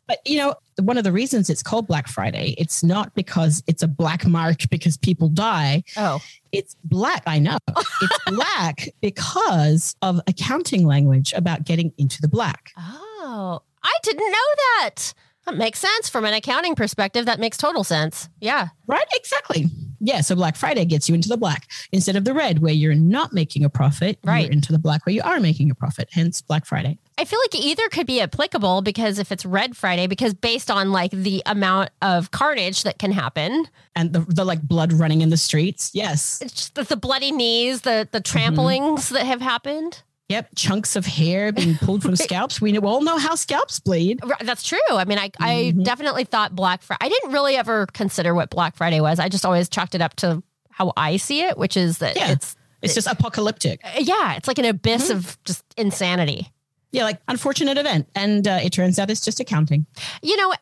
but 0.07 0.19
you 0.25 0.37
know, 0.37 0.55
one 0.81 0.97
of 0.97 1.03
the 1.03 1.11
reasons 1.11 1.49
it's 1.49 1.63
called 1.63 1.87
Black 1.87 2.07
Friday, 2.07 2.55
it's 2.57 2.83
not 2.83 3.13
because 3.15 3.63
it's 3.67 3.81
a 3.83 3.87
black 3.87 4.25
mark 4.27 4.69
because 4.69 4.97
people 4.97 5.27
die. 5.29 5.83
Oh, 5.97 6.19
It's 6.51 6.75
black. 6.83 7.23
I 7.25 7.39
know. 7.39 7.57
It's 8.01 8.17
black 8.27 8.89
because 9.01 9.95
of 10.01 10.19
accounting 10.27 10.85
language 10.85 11.33
about 11.33 11.63
getting 11.63 11.93
into 11.97 12.21
the 12.21 12.27
black. 12.27 12.71
oh, 12.77 13.61
I 13.83 13.93
didn't 14.03 14.29
know 14.31 14.81
that. 14.81 15.13
That 15.45 15.57
makes 15.57 15.79
sense 15.79 16.07
from 16.07 16.25
an 16.25 16.33
accounting 16.33 16.75
perspective. 16.75 17.25
That 17.25 17.39
makes 17.39 17.57
total 17.57 17.83
sense. 17.83 18.29
Yeah. 18.39 18.69
Right? 18.85 19.05
Exactly. 19.15 19.65
Yeah. 19.99 20.21
So 20.21 20.35
Black 20.35 20.55
Friday 20.55 20.85
gets 20.85 21.09
you 21.09 21.15
into 21.15 21.29
the 21.29 21.37
black 21.37 21.67
instead 21.91 22.15
of 22.15 22.25
the 22.25 22.33
red 22.33 22.59
where 22.59 22.73
you're 22.73 22.95
not 22.95 23.33
making 23.33 23.63
a 23.63 23.69
profit. 23.69 24.19
Right. 24.23 24.43
You're 24.43 24.51
into 24.51 24.71
the 24.71 24.79
black 24.79 25.05
where 25.05 25.13
you 25.13 25.21
are 25.23 25.39
making 25.39 25.71
a 25.71 25.75
profit. 25.75 26.09
Hence 26.11 26.41
Black 26.41 26.65
Friday. 26.65 26.97
I 27.17 27.25
feel 27.25 27.39
like 27.39 27.55
either 27.55 27.87
could 27.89 28.07
be 28.07 28.21
applicable 28.21 28.81
because 28.81 29.19
if 29.19 29.31
it's 29.31 29.45
Red 29.45 29.77
Friday, 29.77 30.07
because 30.07 30.33
based 30.33 30.71
on 30.71 30.91
like 30.91 31.11
the 31.11 31.43
amount 31.45 31.89
of 32.01 32.31
carnage 32.31 32.83
that 32.83 32.97
can 32.97 33.11
happen, 33.11 33.67
And 33.95 34.13
the, 34.13 34.21
the 34.21 34.45
like 34.45 34.61
blood 34.61 34.93
running 34.93 35.21
in 35.21 35.29
the 35.29 35.37
streets. 35.37 35.91
Yes. 35.93 36.39
it's 36.41 36.53
just 36.53 36.75
the, 36.75 36.83
the 36.83 36.95
bloody 36.95 37.31
knees, 37.31 37.81
the 37.81 38.07
the 38.11 38.21
mm-hmm. 38.21 38.37
tramplings 38.37 39.09
that 39.09 39.25
have 39.25 39.41
happened. 39.41 40.01
Yep, 40.31 40.49
chunks 40.55 40.95
of 40.95 41.05
hair 41.05 41.51
being 41.51 41.75
pulled 41.75 42.01
from 42.01 42.15
scalps. 42.27 42.61
We 42.61 42.77
all 42.77 43.01
know 43.01 43.17
how 43.17 43.35
scalps 43.35 43.81
bleed. 43.81 44.21
That's 44.41 44.63
true. 44.63 44.79
I 44.89 45.03
mean, 45.03 45.17
I, 45.17 45.29
I 45.39 45.55
mm-hmm. 45.55 45.83
definitely 45.83 46.23
thought 46.23 46.55
Black 46.55 46.81
Friday. 46.83 46.99
I 47.01 47.09
didn't 47.09 47.33
really 47.33 47.57
ever 47.57 47.85
consider 47.87 48.33
what 48.33 48.49
Black 48.49 48.77
Friday 48.77 49.01
was. 49.01 49.19
I 49.19 49.27
just 49.27 49.45
always 49.45 49.67
chalked 49.67 49.93
it 49.93 50.01
up 50.01 50.15
to 50.17 50.41
how 50.69 50.93
I 50.95 51.17
see 51.17 51.41
it, 51.41 51.57
which 51.57 51.75
is 51.75 51.97
that 51.97 52.15
Yeah. 52.15 52.31
it's 52.31 52.55
It's 52.81 52.95
just 52.95 53.07
apocalyptic. 53.07 53.81
Uh, 53.83 53.99
yeah, 53.99 54.35
it's 54.35 54.47
like 54.47 54.57
an 54.57 54.65
abyss 54.65 55.09
mm-hmm. 55.09 55.17
of 55.17 55.37
just 55.43 55.65
insanity. 55.75 56.49
Yeah, 56.93 57.03
like 57.03 57.19
unfortunate 57.27 57.77
event. 57.77 58.07
And 58.15 58.47
uh, 58.47 58.59
it 58.63 58.71
turns 58.71 58.99
out 58.99 59.09
it's 59.09 59.21
just 59.21 59.41
accounting. 59.41 59.85
You 60.21 60.37
know, 60.37 60.53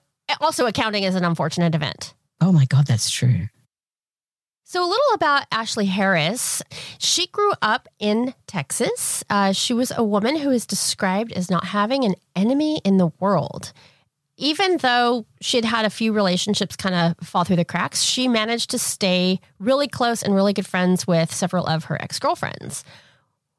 also 0.42 0.66
accounting 0.66 1.04
is 1.04 1.14
an 1.14 1.24
unfortunate 1.24 1.76
event. 1.76 2.16
Oh 2.42 2.52
my 2.52 2.66
God, 2.66 2.88
that's 2.88 3.12
true. 3.12 3.50
So, 4.72 4.84
a 4.84 4.86
little 4.86 5.16
about 5.16 5.50
Ashlea 5.50 5.88
Harris. 5.88 6.62
She 7.00 7.26
grew 7.26 7.54
up 7.60 7.90
in 7.98 8.36
Texas. 8.46 9.24
Uh, 9.28 9.52
she 9.52 9.74
was 9.74 9.92
a 9.98 10.04
woman 10.04 10.36
who 10.36 10.52
is 10.52 10.68
described 10.68 11.32
as 11.32 11.50
not 11.50 11.66
having 11.66 12.06
an 12.06 12.14
enemy 12.36 12.80
in 12.86 12.98
the 12.98 13.12
world. 13.20 13.74
Even 14.38 14.78
though 14.78 15.26
she'd 15.42 15.66
had 15.66 15.86
a 15.86 15.90
few 15.90 16.14
relationships 16.14 16.76
kind 16.76 16.94
of 16.94 17.28
fall 17.28 17.44
through 17.44 17.56
the 17.56 17.66
cracks, 17.66 18.04
she 18.04 18.28
managed 18.28 18.70
to 18.70 18.78
stay 18.78 19.40
really 19.58 19.88
close 19.88 20.22
and 20.22 20.36
really 20.36 20.54
good 20.54 20.68
friends 20.68 21.08
with 21.08 21.34
several 21.34 21.66
of 21.66 21.86
her 21.86 22.00
ex 22.00 22.20
girlfriends. 22.20 22.84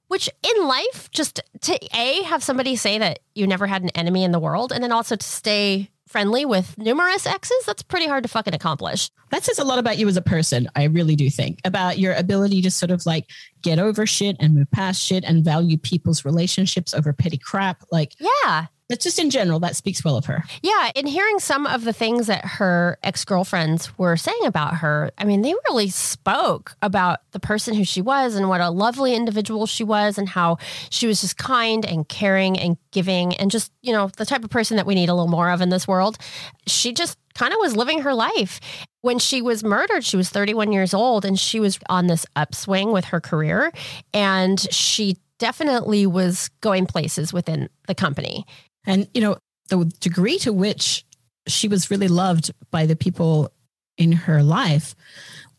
Which 0.07 0.31
in 0.45 0.65
life, 0.65 1.11
just 1.11 1.41
to 1.63 1.77
A, 1.93 2.23
have 2.23 2.45
somebody 2.45 2.77
say 2.77 2.99
that 2.99 3.19
you 3.35 3.49
never 3.49 3.67
had 3.67 3.83
an 3.83 3.91
enemy 3.97 4.23
in 4.23 4.31
the 4.31 4.39
world, 4.39 4.71
and 4.71 4.81
then 4.85 4.93
also 4.93 5.17
to 5.17 5.27
stay 5.27 5.91
friendly 6.11 6.45
with 6.45 6.77
numerous 6.77 7.25
exes, 7.25 7.65
that's 7.65 7.83
pretty 7.83 8.07
hard 8.07 8.25
to 8.25 8.29
fucking 8.29 8.53
accomplish. 8.53 9.11
That 9.31 9.45
says 9.45 9.61
a 9.61 9.65
lot 9.65 9.79
about 9.79 9.97
you 9.97 10.09
as 10.09 10.17
a 10.17 10.23
person. 10.23 10.69
I 10.75 10.85
really 10.85 11.15
do 11.15 11.31
think 11.31 11.61
about 11.65 12.01
your 12.01 12.15
ability 12.15 12.63
to 12.63 12.71
sort 12.71 12.91
of 12.91 13.07
like 13.07 13.27
get 13.63 13.79
over 13.79 14.07
shit 14.07 14.37
and 14.41 14.55
move 14.55 14.71
past 14.73 15.01
shit 15.01 15.23
and 15.23 15.45
value 15.45 15.79
people's 15.79 16.25
relationships 16.25 16.93
over 16.93 17.13
petty 17.13 17.39
crap. 17.39 17.85
Like 17.93 18.15
Yeah. 18.19 18.67
That's 18.91 19.05
just 19.05 19.21
in 19.21 19.31
general, 19.31 19.61
that 19.61 19.77
speaks 19.77 20.05
well 20.05 20.17
of 20.17 20.27
her. 20.27 20.43
Yeah, 20.63 20.91
in 20.97 21.07
hearing 21.07 21.39
some 21.39 21.65
of 21.65 21.85
the 21.85 21.93
things 21.93 22.27
that 22.27 22.45
her 22.45 22.99
ex 23.05 23.25
girlfriends 23.25 23.97
were 23.97 24.17
saying 24.17 24.45
about 24.45 24.75
her, 24.79 25.13
I 25.17 25.25
mean, 25.25 25.43
they 25.43 25.55
really 25.69 25.89
spoke 25.89 26.75
about 26.83 27.21
the 27.31 27.39
person 27.39 27.75
who 27.75 27.85
she 27.85 28.03
was 28.03 28.35
and 28.35 28.49
what 28.49 28.61
a 28.61 28.69
lovely 28.69 29.15
individual 29.15 29.67
she 29.67 29.85
was, 29.85 30.19
and 30.19 30.29
how 30.29 30.59
she 30.91 31.07
was 31.07 31.21
just 31.21 31.39
kind 31.39 31.87
and 31.87 32.09
caring 32.09 32.59
and 32.59 32.77
giving, 32.91 33.37
and 33.37 33.49
just, 33.51 33.73
you 33.81 33.93
know, 33.93 34.09
the 34.17 34.27
type 34.27 34.43
of 34.43 34.51
person 34.51 34.77
that 34.77 34.87
we 34.87 34.97
need 34.97 35.09
a 35.09 35.15
little 35.15 35.31
more 35.31 35.51
of 35.51 35.61
in 35.61 35.69
this 35.69 35.87
world. 35.87 36.19
She 36.67 36.93
just 36.93 37.17
kind 37.35 37.53
of 37.53 37.61
was 37.61 37.77
living 37.77 38.01
her 38.01 38.13
life. 38.13 38.61
When 39.03 39.21
she 39.21 39.41
was 39.41 39.63
murdered, 39.63 40.05
she 40.05 40.17
was 40.17 40.29
31 40.31 40.73
years 40.73 40.93
old 40.93 41.25
and 41.25 41.39
she 41.39 41.61
was 41.61 41.79
on 41.89 42.09
this 42.09 42.27
upswing 42.35 42.91
with 42.91 43.07
her 43.07 43.21
career. 43.21 43.73
And 44.13 44.61
she 44.73 45.17
definitely 45.39 46.07
was 46.07 46.51
going 46.61 46.87
places 46.87 47.33
within 47.33 47.69
the 47.87 47.95
company. 47.95 48.45
And, 48.91 49.09
you 49.15 49.21
know, 49.21 49.37
the 49.69 49.85
degree 50.01 50.39
to 50.39 50.53
which 50.53 51.05
she 51.47 51.69
was 51.69 51.91
really 51.91 52.09
loved 52.09 52.51
by 52.71 52.87
the 52.87 52.97
people 52.97 53.53
in 53.97 54.13
her 54.13 54.43
life 54.43 54.95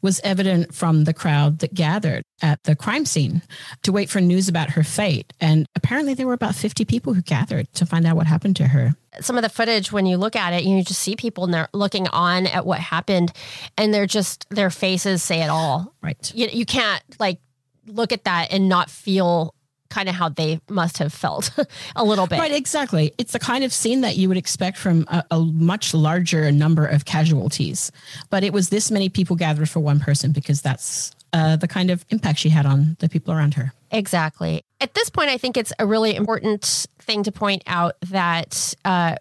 was 0.02 0.20
evident 0.24 0.74
from 0.74 1.04
the 1.04 1.14
crowd 1.14 1.60
that 1.60 1.74
gathered 1.76 2.24
at 2.42 2.58
the 2.64 2.76
crime 2.76 3.06
scene 3.06 3.42
to 3.84 3.92
wait 3.92 4.10
for 4.10 4.20
news 4.20 4.50
about 4.50 4.72
her 4.72 4.84
fate. 4.84 5.32
And 5.40 5.68
apparently, 5.76 6.16
there 6.16 6.26
were 6.26 6.34
about 6.34 6.56
50 6.56 6.86
people 6.86 7.14
who 7.14 7.22
gathered 7.22 7.72
to 7.76 7.86
find 7.86 8.06
out 8.08 8.16
what 8.16 8.26
happened 8.26 8.56
to 8.58 8.68
her. 8.68 8.96
some 9.20 9.38
of 9.38 9.44
the 9.44 9.50
footage 9.50 9.92
when 9.92 10.06
you 10.08 10.18
look 10.18 10.36
at 10.36 10.54
it 10.54 10.64
you 10.64 10.84
just 10.84 11.02
see 11.02 11.16
people 11.16 11.44
and 11.44 11.54
they're 11.54 11.68
looking 11.74 12.08
on 12.08 12.48
at 12.48 12.66
what 12.66 12.80
happened 12.80 13.32
and 13.78 13.94
they're 13.94 14.08
just 14.08 14.48
their 14.50 14.70
faces 14.72 15.22
say 15.22 15.42
it 15.44 15.50
all 15.50 15.94
Right. 16.02 16.32
you, 16.34 16.48
you 16.52 16.66
can't 16.66 17.04
like 17.20 17.40
look 17.86 18.12
at 18.14 18.24
that 18.24 18.52
and 18.54 18.70
not 18.70 18.90
feel 18.90 19.54
kind 19.92 20.10
of 20.10 20.16
how 20.16 20.30
they 20.30 20.60
must 20.70 20.98
have 20.98 21.14
felt 21.14 21.52
a 21.96 22.04
little 22.04 22.26
bit 22.26 22.40
Right, 22.40 22.52
exactly. 22.52 23.14
It's 23.20 23.34
the 23.34 23.40
kind 23.40 23.64
of 23.64 23.72
scene 23.72 24.02
that 24.02 24.18
you 24.18 24.28
would 24.28 24.38
expect 24.38 24.78
from 24.78 25.06
a, 25.10 25.24
a 25.30 25.40
much 25.40 25.94
larger 25.94 26.52
number 26.52 26.86
of 26.86 27.06
casualties. 27.06 27.92
But 28.32 28.44
it 28.44 28.54
was 28.54 28.70
this 28.70 28.90
many 28.90 29.10
people 29.10 29.36
gathered 29.36 29.70
for 29.70 29.80
one 29.80 30.00
person 30.00 30.32
because 30.32 30.62
that's 30.62 31.12
uh, 31.34 31.56
the 31.58 31.68
kind 31.68 31.92
of 31.92 32.04
impact 32.10 32.40
she 32.40 32.50
had 32.50 32.66
on 32.66 32.98
the 33.00 33.08
people 33.08 33.34
around 33.34 33.54
her. 33.54 33.74
Exactly. 33.92 34.64
At 34.80 34.94
this 34.94 35.10
point, 35.10 35.30
I 35.30 35.38
think 35.38 35.58
it's 35.58 35.74
a 35.78 35.86
really 35.86 36.16
important 36.16 36.88
thing 37.00 37.24
to 37.24 37.32
point 37.32 37.64
out 37.68 37.96
that 38.10 38.74
uh, 38.86 39.16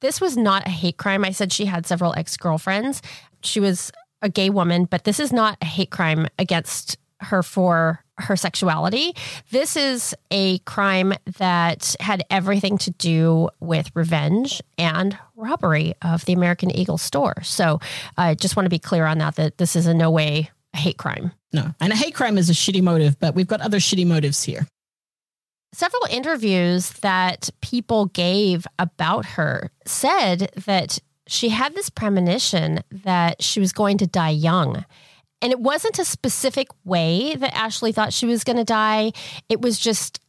this 0.00 0.20
was 0.20 0.36
not 0.36 0.66
a 0.66 0.70
hate 0.70 0.98
crime. 0.98 1.24
I 1.24 1.30
said 1.30 1.52
she 1.52 1.64
had 1.64 1.86
several 1.86 2.14
ex 2.16 2.36
girlfriends. 2.36 3.02
She 3.42 3.60
was 3.60 3.90
a 4.20 4.28
gay 4.28 4.50
woman, 4.50 4.84
but 4.84 5.04
this 5.04 5.18
is 5.18 5.32
not 5.32 5.58
a 5.60 5.66
hate 5.66 5.90
crime 5.90 6.28
against 6.38 6.96
her 7.20 7.42
for 7.42 8.01
her 8.18 8.36
sexuality. 8.36 9.14
This 9.50 9.76
is 9.76 10.14
a 10.30 10.58
crime 10.60 11.14
that 11.38 11.96
had 11.98 12.22
everything 12.30 12.78
to 12.78 12.90
do 12.92 13.48
with 13.58 13.90
revenge 13.94 14.60
and 14.76 15.18
robbery 15.34 15.94
of 16.02 16.24
the 16.26 16.32
American 16.34 16.70
Eagle 16.70 16.98
store. 16.98 17.42
So 17.42 17.80
I 18.16 18.34
just 18.34 18.54
want 18.54 18.66
to 18.66 18.70
be 18.70 18.78
clear 18.78 19.06
on 19.06 19.18
that, 19.18 19.36
that 19.36 19.58
this 19.58 19.74
is 19.74 19.86
in 19.86 19.98
no 19.98 20.10
way 20.10 20.50
a 20.74 20.76
hate 20.76 20.98
crime. 20.98 21.32
No. 21.52 21.74
And 21.80 21.92
a 21.92 21.96
hate 21.96 22.14
crime 22.14 22.38
is 22.38 22.48
a 22.48 22.54
shitty 22.54 22.82
motive, 22.82 23.18
but 23.18 23.34
we've 23.34 23.46
got 23.46 23.60
other 23.60 23.78
shitty 23.78 24.06
motives 24.06 24.42
here. 24.42 24.66
several 25.72 26.02
interviews 26.10 26.90
that 27.00 27.50
people 27.60 28.06
gave 28.06 28.66
about 28.78 29.24
her 29.24 29.70
said 29.86 30.50
that 30.66 30.98
she 31.26 31.48
had 31.48 31.74
this 31.74 31.88
premonition 31.88 32.80
that 32.90 33.42
she 33.42 33.60
was 33.60 33.72
going 33.72 33.98
to 33.98 34.06
die 34.06 34.30
young. 34.30 34.84
And 35.42 35.52
it 35.52 35.60
wasn't 35.60 35.98
a 35.98 36.04
specific 36.04 36.68
way 36.84 37.34
that 37.34 37.52
Ashlea 37.52 37.92
thought 37.92 38.12
she 38.12 38.26
was 38.26 38.44
going 38.44 38.56
to 38.56 38.64
die. 38.64 39.12
It 39.48 39.60
was 39.60 39.78
just 39.78 40.20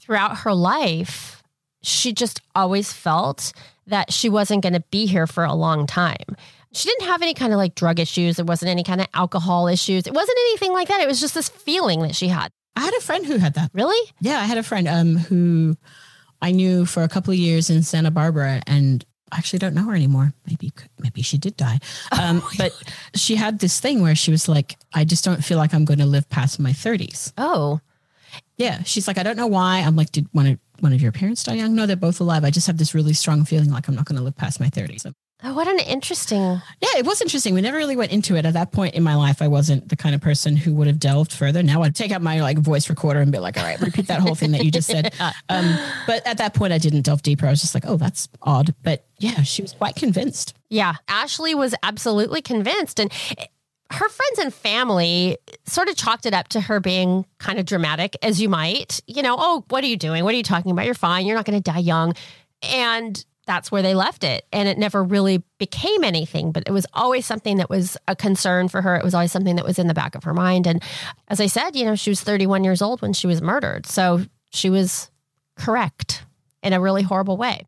throughout 0.00 0.38
her 0.38 0.54
life, 0.54 1.42
she 1.82 2.12
just 2.12 2.40
always 2.54 2.92
felt 2.92 3.52
that 3.86 4.12
she 4.12 4.28
wasn't 4.28 4.62
going 4.62 4.72
to 4.74 4.84
be 4.90 5.06
here 5.06 5.26
for 5.26 5.44
a 5.44 5.54
long 5.54 5.86
time. 5.86 6.36
She 6.72 6.88
didn't 6.88 7.08
have 7.08 7.20
any 7.20 7.34
kind 7.34 7.52
of 7.52 7.56
like 7.56 7.74
drug 7.74 7.98
issues. 7.98 8.36
There 8.36 8.44
wasn't 8.44 8.70
any 8.70 8.84
kind 8.84 9.00
of 9.00 9.08
alcohol 9.12 9.66
issues. 9.66 10.06
It 10.06 10.14
wasn't 10.14 10.38
anything 10.38 10.72
like 10.72 10.88
that. 10.88 11.00
It 11.00 11.08
was 11.08 11.20
just 11.20 11.34
this 11.34 11.48
feeling 11.48 12.02
that 12.02 12.14
she 12.14 12.28
had. 12.28 12.52
I 12.76 12.82
had 12.82 12.94
a 12.94 13.00
friend 13.00 13.26
who 13.26 13.38
had 13.38 13.54
that. 13.54 13.70
Really? 13.74 14.12
Yeah, 14.20 14.38
I 14.38 14.44
had 14.44 14.58
a 14.58 14.62
friend 14.62 14.86
um, 14.86 15.16
who 15.16 15.76
I 16.40 16.52
knew 16.52 16.86
for 16.86 17.02
a 17.02 17.08
couple 17.08 17.32
of 17.32 17.38
years 17.38 17.70
in 17.70 17.82
Santa 17.82 18.12
Barbara, 18.12 18.62
and 18.66 19.04
I 19.32 19.38
actually 19.38 19.58
don't 19.60 19.74
know 19.74 19.84
her 19.84 19.94
anymore. 19.94 20.32
Maybe 20.46 20.72
maybe 20.98 21.22
she 21.22 21.38
did 21.38 21.56
die, 21.56 21.78
um, 22.20 22.42
but 22.58 22.72
she 23.14 23.36
had 23.36 23.58
this 23.58 23.80
thing 23.80 24.02
where 24.02 24.14
she 24.14 24.30
was 24.30 24.48
like, 24.48 24.76
"I 24.92 25.04
just 25.04 25.24
don't 25.24 25.44
feel 25.44 25.58
like 25.58 25.72
I'm 25.74 25.84
going 25.84 26.00
to 26.00 26.06
live 26.06 26.28
past 26.28 26.58
my 26.60 26.72
30s." 26.72 27.32
Oh, 27.38 27.80
Yeah, 28.56 28.82
she's 28.84 29.06
like, 29.08 29.18
"I 29.18 29.22
don't 29.22 29.36
know 29.36 29.46
why." 29.46 29.78
I'm 29.80 29.96
like, 29.96 30.12
"Did 30.12 30.26
one 30.32 30.46
of 30.46 30.58
one 30.80 30.92
of 30.92 31.00
your 31.02 31.12
parents 31.12 31.42
die 31.44 31.54
young?" 31.54 31.74
No, 31.74 31.86
they're 31.86 31.96
both 31.96 32.20
alive. 32.20 32.44
I 32.44 32.50
just 32.50 32.66
have 32.66 32.76
this 32.78 32.94
really 32.94 33.12
strong 33.14 33.44
feeling 33.44 33.70
like 33.70 33.88
I'm 33.88 33.94
not 33.94 34.04
going 34.04 34.18
to 34.18 34.22
live 34.24 34.36
past 34.36 34.60
my 34.60 34.68
30s. 34.68 35.12
Oh, 35.42 35.54
what 35.54 35.66
an 35.66 35.78
interesting. 35.78 36.60
yeah, 36.82 36.98
it 36.98 37.06
was 37.06 37.22
interesting. 37.22 37.54
We 37.54 37.62
never 37.62 37.78
really 37.78 37.96
went 37.96 38.12
into 38.12 38.36
it. 38.36 38.44
At 38.44 38.52
that 38.52 38.72
point 38.72 38.94
in 38.94 39.02
my 39.02 39.14
life, 39.14 39.40
I 39.40 39.48
wasn't 39.48 39.88
the 39.88 39.96
kind 39.96 40.14
of 40.14 40.20
person 40.20 40.54
who 40.54 40.74
would 40.74 40.86
have 40.86 40.98
delved 40.98 41.32
further. 41.32 41.62
Now 41.62 41.80
I'd 41.80 41.96
take 41.96 42.12
out 42.12 42.20
my 42.20 42.42
like 42.42 42.58
voice 42.58 42.90
recorder 42.90 43.20
and 43.20 43.32
be 43.32 43.38
like, 43.38 43.56
all 43.56 43.64
right, 43.64 43.80
repeat 43.80 44.06
that 44.08 44.20
whole 44.20 44.34
thing 44.34 44.50
that 44.50 44.64
you 44.66 44.70
just 44.70 44.86
said. 44.88 45.14
Um, 45.48 45.78
but 46.06 46.26
at 46.26 46.36
that 46.38 46.52
point, 46.52 46.74
I 46.74 46.78
didn't 46.78 47.02
delve 47.02 47.22
deeper. 47.22 47.46
I 47.46 47.50
was 47.50 47.62
just 47.62 47.74
like, 47.74 47.84
oh, 47.86 47.96
that's 47.96 48.28
odd. 48.42 48.74
But 48.82 49.06
yeah, 49.20 49.42
she 49.42 49.62
was 49.62 49.72
quite 49.72 49.94
convinced. 49.96 50.54
Yeah, 50.70 50.94
Ashlea 51.06 51.54
was 51.54 51.74
absolutely 51.82 52.40
convinced. 52.40 52.98
And 52.98 53.12
her 53.90 54.08
friends 54.08 54.38
and 54.38 54.52
family 54.52 55.36
sort 55.66 55.88
of 55.88 55.96
chalked 55.96 56.24
it 56.24 56.32
up 56.32 56.48
to 56.48 56.60
her 56.60 56.80
being 56.80 57.26
kind 57.38 57.58
of 57.58 57.66
dramatic, 57.66 58.16
as 58.22 58.40
you 58.40 58.48
might. 58.48 59.00
You 59.06 59.22
know, 59.22 59.36
oh, 59.38 59.64
what 59.68 59.84
are 59.84 59.88
you 59.88 59.98
doing? 59.98 60.24
What 60.24 60.32
are 60.32 60.38
you 60.38 60.42
talking 60.42 60.70
about? 60.70 60.86
You're 60.86 60.94
fine. 60.94 61.26
You're 61.26 61.36
not 61.36 61.44
going 61.44 61.60
to 61.60 61.70
die 61.70 61.80
young. 61.80 62.14
And 62.62 63.22
that's 63.46 63.70
where 63.70 63.82
they 63.82 63.94
left 63.94 64.24
it. 64.24 64.46
And 64.52 64.68
it 64.68 64.78
never 64.78 65.04
really 65.04 65.42
became 65.58 66.02
anything, 66.02 66.50
but 66.50 66.62
it 66.66 66.72
was 66.72 66.86
always 66.94 67.26
something 67.26 67.58
that 67.58 67.68
was 67.68 67.98
a 68.08 68.16
concern 68.16 68.68
for 68.68 68.80
her. 68.80 68.96
It 68.96 69.04
was 69.04 69.12
always 69.12 69.32
something 69.32 69.56
that 69.56 69.66
was 69.66 69.78
in 69.78 69.86
the 69.86 69.94
back 69.94 70.14
of 70.14 70.24
her 70.24 70.34
mind. 70.34 70.66
And 70.66 70.82
as 71.28 71.40
I 71.40 71.46
said, 71.46 71.76
you 71.76 71.84
know, 71.84 71.94
she 71.94 72.10
was 72.10 72.22
31 72.22 72.64
years 72.64 72.80
old 72.80 73.02
when 73.02 73.12
she 73.12 73.26
was 73.26 73.42
murdered. 73.42 73.86
So 73.86 74.24
she 74.50 74.70
was 74.70 75.10
correct 75.56 76.24
in 76.62 76.72
a 76.72 76.80
really 76.80 77.02
horrible 77.02 77.36
way. 77.36 77.66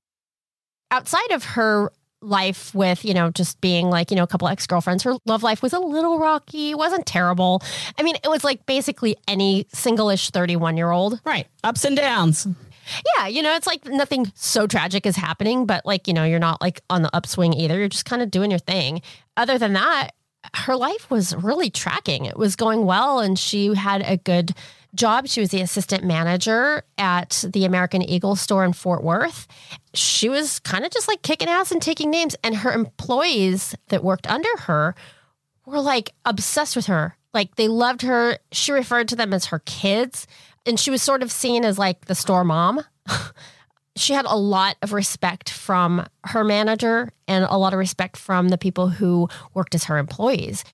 Outside 0.93 1.31
of 1.33 1.43
her 1.45 1.91
life 2.21 2.75
with, 2.75 3.05
you 3.05 3.15
know, 3.15 3.31
just 3.31 3.61
being 3.61 3.91
like, 3.91 4.11
you 4.11 4.17
know, 4.17 4.23
a 4.23 4.27
couple 4.27 4.47
ex 4.47 4.67
girlfriends, 4.67 5.03
her 5.03 5.15
love 5.27 5.43
life 5.43 5.63
was 5.63 5.73
a 5.73 5.81
little 5.81 6.19
rocky. 6.19 6.71
It 6.71 6.79
wasn't 6.79 7.07
terrible. 7.07 7.63
I 7.99 8.03
mean, 8.03 8.17
it 8.23 8.29
was 8.29 8.45
like 8.45 8.65
basically 8.67 9.17
any 9.27 9.67
single 9.73 10.09
ish 10.09 10.31
31 10.31 10.77
year 10.77 10.91
old. 10.91 11.21
Right. 11.25 11.49
Ups 11.65 11.85
and 11.85 11.97
downs. 11.97 12.47
Yeah, 13.17 13.27
you 13.27 13.43
know, 13.43 13.55
it's 13.55 13.67
like 13.67 13.87
nothing 13.87 14.31
so 14.35 14.67
tragic 14.67 15.07
is 15.07 15.17
happening, 15.17 15.67
but 15.67 15.87
like, 15.87 16.09
you 16.09 16.15
know, 16.15 16.25
you're 16.25 16.39
not 16.39 16.61
like 16.61 16.83
on 16.91 17.03
the 17.03 17.15
upswing 17.15 17.55
either. 17.55 17.79
You're 17.79 17.89
just 17.89 18.05
kind 18.05 18.23
of 18.23 18.31
doing 18.31 18.51
your 18.51 18.59
thing. 18.59 19.03
Other 19.37 19.57
than 19.59 19.73
that, 19.75 20.11
her 20.55 20.77
life 20.77 21.11
was 21.11 21.35
really 21.37 21.71
tracking. 21.71 22.25
It 22.25 22.37
was 22.37 22.57
going 22.57 22.85
well 22.85 23.21
and 23.21 23.39
she 23.39 23.75
had 23.75 24.03
a 24.03 24.17
good 24.17 24.53
job. 24.95 25.27
She 25.27 25.41
was 25.41 25.51
the 25.51 25.61
assistant 25.61 26.05
manager 26.05 26.85
at 26.99 27.45
the 27.49 27.65
American 27.65 28.03
Eagle 28.03 28.37
store 28.37 28.65
in 28.65 28.73
Fort 28.73 29.03
Worth. 29.03 29.47
She 29.95 30.29
was 30.29 30.59
kind 30.61 30.85
of 30.85 30.91
just 30.91 31.09
like 31.09 31.23
kicking 31.23 31.49
ass 31.49 31.73
and 31.73 31.81
taking 31.81 32.11
names 32.11 32.37
and 32.43 32.57
her 32.57 32.73
employees 32.73 33.75
that 33.89 34.05
worked 34.05 34.27
under 34.31 34.49
her 34.61 34.95
were 35.67 35.81
like 35.81 36.11
obsessed 36.25 36.77
with 36.77 36.87
her. 36.87 37.17
Like 37.33 37.57
they 37.57 37.69
loved 37.69 38.03
her. 38.03 38.39
She 38.51 38.73
referred 38.73 39.09
to 39.09 39.17
them 39.17 39.33
as 39.33 39.47
her 39.47 39.61
kids. 39.61 40.27
and 40.65 40.79
she 40.79 40.91
was 40.91 41.03
sort 41.03 41.23
of 41.23 41.33
seen 41.33 41.65
as 41.65 41.79
like 41.79 42.05
the 42.05 42.15
store 42.15 42.45
mom. 42.45 42.81
she 43.97 44.13
had 44.13 44.27
a 44.27 44.37
lot 44.37 44.77
of 44.83 44.93
respect 44.93 45.51
from 45.51 46.07
her 46.25 46.45
manager 46.45 47.11
and 47.27 47.45
a 47.49 47.57
lot 47.57 47.73
of 47.73 47.79
respect 47.79 48.17
from 48.17 48.49
the 48.49 48.59
people 48.59 48.89
who 48.89 49.29
worked 49.55 49.75
as 49.75 49.85
her 49.85 49.99
employees. 49.99 50.65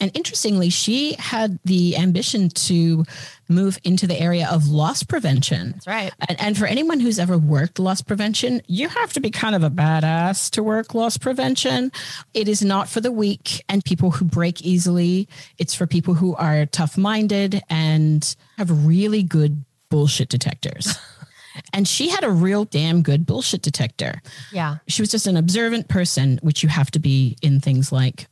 And 0.00 0.10
interestingly, 0.14 0.70
she 0.70 1.14
had 1.18 1.58
the 1.64 1.96
ambition 1.96 2.48
to 2.50 3.04
move 3.48 3.78
into 3.84 4.06
the 4.06 4.20
area 4.20 4.48
of 4.50 4.66
loss 4.66 5.02
prevention. 5.02 5.72
That's 5.72 5.86
right. 5.86 6.12
And, 6.28 6.40
and, 6.40 6.58
for 6.58 6.66
anyone 6.66 6.98
who's 6.98 7.18
ever 7.18 7.38
worked 7.38 7.78
loss 7.78 8.02
prevention, 8.02 8.60
you 8.66 8.88
have 8.88 9.12
to 9.12 9.20
be 9.20 9.30
kind 9.30 9.54
of 9.54 9.62
a 9.62 9.70
badass 9.70 10.50
to 10.50 10.62
work 10.62 10.94
loss 10.94 11.16
prevention. 11.16 11.92
It 12.34 12.48
is 12.48 12.62
not 12.62 12.88
for 12.88 13.00
the 13.00 13.12
weak 13.12 13.64
and 13.68 13.84
people 13.84 14.10
who 14.10 14.24
break 14.24 14.62
easily. 14.62 15.28
It's 15.58 15.74
for 15.74 15.86
people 15.86 16.14
who 16.14 16.34
are 16.36 16.66
tough 16.66 16.98
minded 16.98 17.62
and 17.70 18.34
have 18.58 18.86
really 18.86 19.22
good 19.22 19.64
bullshit 19.90 20.28
detectors. 20.28 20.98
and 21.72 21.86
she 21.86 22.08
had 22.08 22.24
a 22.24 22.30
real 22.30 22.64
damn 22.64 23.02
good 23.02 23.26
bullshit 23.26 23.62
detector. 23.62 24.20
Yeah. 24.52 24.78
She 24.88 25.02
was 25.02 25.10
just 25.10 25.26
an 25.26 25.36
observant 25.36 25.88
person, 25.88 26.40
which 26.42 26.62
you 26.62 26.68
have 26.68 26.90
to 26.92 26.98
be 26.98 27.36
in 27.42 27.60
things 27.60 27.92
like 27.92 28.26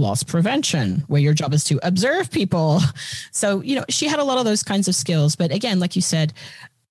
loss 0.00 0.22
prevention, 0.22 1.04
where 1.06 1.20
your 1.20 1.34
job 1.34 1.54
is 1.54 1.64
to 1.64 1.78
observe 1.82 2.30
people. 2.30 2.80
So, 3.30 3.60
you 3.60 3.76
know, 3.76 3.84
she 3.88 4.06
had 4.06 4.18
a 4.18 4.24
lot 4.24 4.38
of 4.38 4.44
those 4.44 4.62
kinds 4.62 4.88
of 4.88 4.94
skills. 4.94 5.36
But 5.36 5.52
again, 5.52 5.78
like 5.78 5.94
you 5.94 6.02
said, 6.02 6.32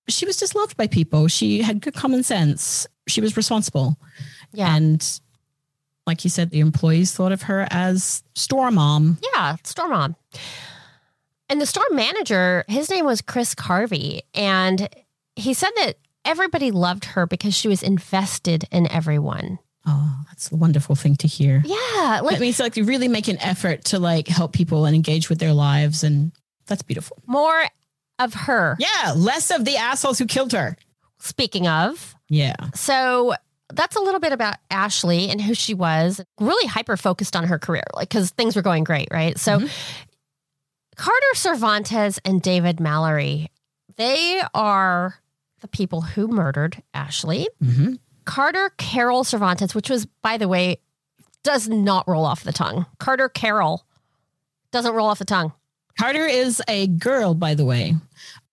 she 0.08 0.26
was 0.26 0.38
just 0.38 0.56
loved 0.56 0.78
by 0.78 0.88
people. 0.88 1.28
She 1.28 1.62
had 1.62 1.82
good 1.82 1.94
common 1.94 2.24
sense. 2.24 2.88
She 3.08 3.22
was 3.22 3.36
responsible. 3.36 3.98
Yeah. 4.54 4.76
And 4.76 5.20
like 6.08 6.24
you 6.24 6.30
said, 6.30 6.50
the 6.50 6.60
employees 6.60 7.12
thought 7.12 7.32
of 7.32 7.44
her 7.44 7.68
as 7.70 8.24
store 8.36 8.72
mom. 8.72 9.18
Yeah, 9.34 9.58
store 9.64 9.90
mom. 9.90 10.16
And 11.50 11.60
the 11.60 11.66
store 11.66 11.86
manager, 11.92 12.64
his 12.68 12.90
name 12.90 13.06
was 13.06 13.22
Chris 13.22 13.56
Carvey. 13.56 14.22
And 14.34 14.90
he 15.36 15.54
said 15.54 15.72
that 15.78 15.96
everybody 16.26 16.72
loved 16.72 17.06
her 17.06 17.26
because 17.26 17.56
she 17.56 17.68
was 17.68 17.84
invested 17.84 18.66
in 18.72 18.92
everyone. 18.92 19.60
Oh, 19.86 20.20
that's 20.28 20.52
a 20.52 20.56
wonderful 20.56 20.96
thing 20.96 21.16
to 21.18 21.28
hear. 21.28 21.64
Yeah. 21.66 22.20
Like, 22.22 22.36
that 22.36 22.42
means 22.42 22.60
like 22.60 22.78
you 22.78 22.84
really 22.84 23.08
make 23.08 23.28
an 23.28 23.38
effort 23.40 23.86
to 23.86 24.00
like 24.00 24.28
help 24.28 24.54
people 24.54 24.86
and 24.86 24.96
engage 24.96 25.30
with 25.30 25.40
their 25.40 25.54
lives. 25.54 26.04
And 26.04 26.32
that's 26.68 26.82
beautiful. 26.82 27.18
More 27.26 27.64
of 28.20 28.34
her. 28.34 28.78
Yeah. 28.80 29.14
Less 29.16 29.52
of 29.52 29.66
the 29.66 29.78
assholes 29.78 30.20
who 30.20 30.26
killed 30.26 30.52
her. 30.52 30.78
Speaking 31.20 31.68
of. 31.68 32.16
Yeah. 32.28 32.56
So 32.76 33.34
that's 33.74 33.96
a 33.96 34.02
little 34.02 34.20
bit 34.20 34.34
about 34.34 34.56
Ashlea 34.70 35.30
and 35.30 35.42
who 35.42 35.54
she 35.54 35.74
was. 35.74 36.22
Really 36.40 36.68
hyper 36.68 36.98
focused 36.98 37.36
on 37.36 37.46
her 37.46 37.60
career, 37.60 37.86
like, 37.96 38.10
because 38.10 38.32
things 38.32 38.56
were 38.56 38.62
going 38.62 38.84
great, 38.84 39.08
right? 39.12 39.38
So 39.38 39.60
mm-hmm. 39.60 39.68
Carter 40.96 41.28
Cervantez 41.36 42.20
and 42.26 42.42
David 42.42 42.80
Mallory, 42.80 43.50
they 43.96 44.42
are 44.54 45.16
the 45.62 45.68
people 45.68 46.02
who 46.02 46.28
murdered 46.28 46.82
Ashlea. 46.94 47.48
Mm-hmm. 47.64 47.94
Carter 48.30 48.70
Carol 48.78 49.24
Cervantez, 49.24 49.74
which 49.74 49.90
was, 49.90 50.06
by 50.06 50.38
the 50.38 50.48
way, 50.48 50.78
does 51.44 51.68
not 51.68 52.08
roll 52.08 52.26
off 52.26 52.44
the 52.44 52.54
tongue. 52.54 52.86
Carter 53.00 53.28
Carol 53.28 53.88
doesn't 54.72 54.94
roll 54.94 55.08
off 55.08 55.18
the 55.18 55.26
tongue. 55.26 55.52
Carter 56.00 56.28
is 56.28 56.62
a 56.68 56.86
girl, 56.86 57.34
by 57.34 57.56
the 57.56 57.66
way. 57.66 57.96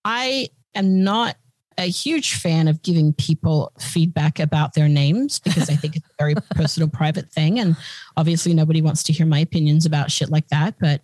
I 0.02 0.49
am 0.75 1.04
not 1.04 1.37
a 1.76 1.90
huge 1.90 2.37
fan 2.37 2.68
of 2.68 2.80
giving 2.80 3.12
people 3.12 3.71
feedback 3.78 4.40
about 4.40 4.73
their 4.73 4.88
names 4.88 5.40
because 5.40 5.68
I 5.68 5.76
think 5.76 5.95
it's 5.95 6.09
a 6.09 6.14
very 6.18 6.34
personal, 6.52 6.89
private 6.89 7.30
thing. 7.30 7.60
And 7.60 7.76
obviously, 8.17 8.54
nobody 8.54 8.80
wants 8.80 9.02
to 9.02 9.12
hear 9.12 9.26
my 9.26 9.41
opinions 9.41 9.84
about 9.84 10.10
shit 10.10 10.30
like 10.30 10.49
that. 10.49 10.76
But 10.80 11.02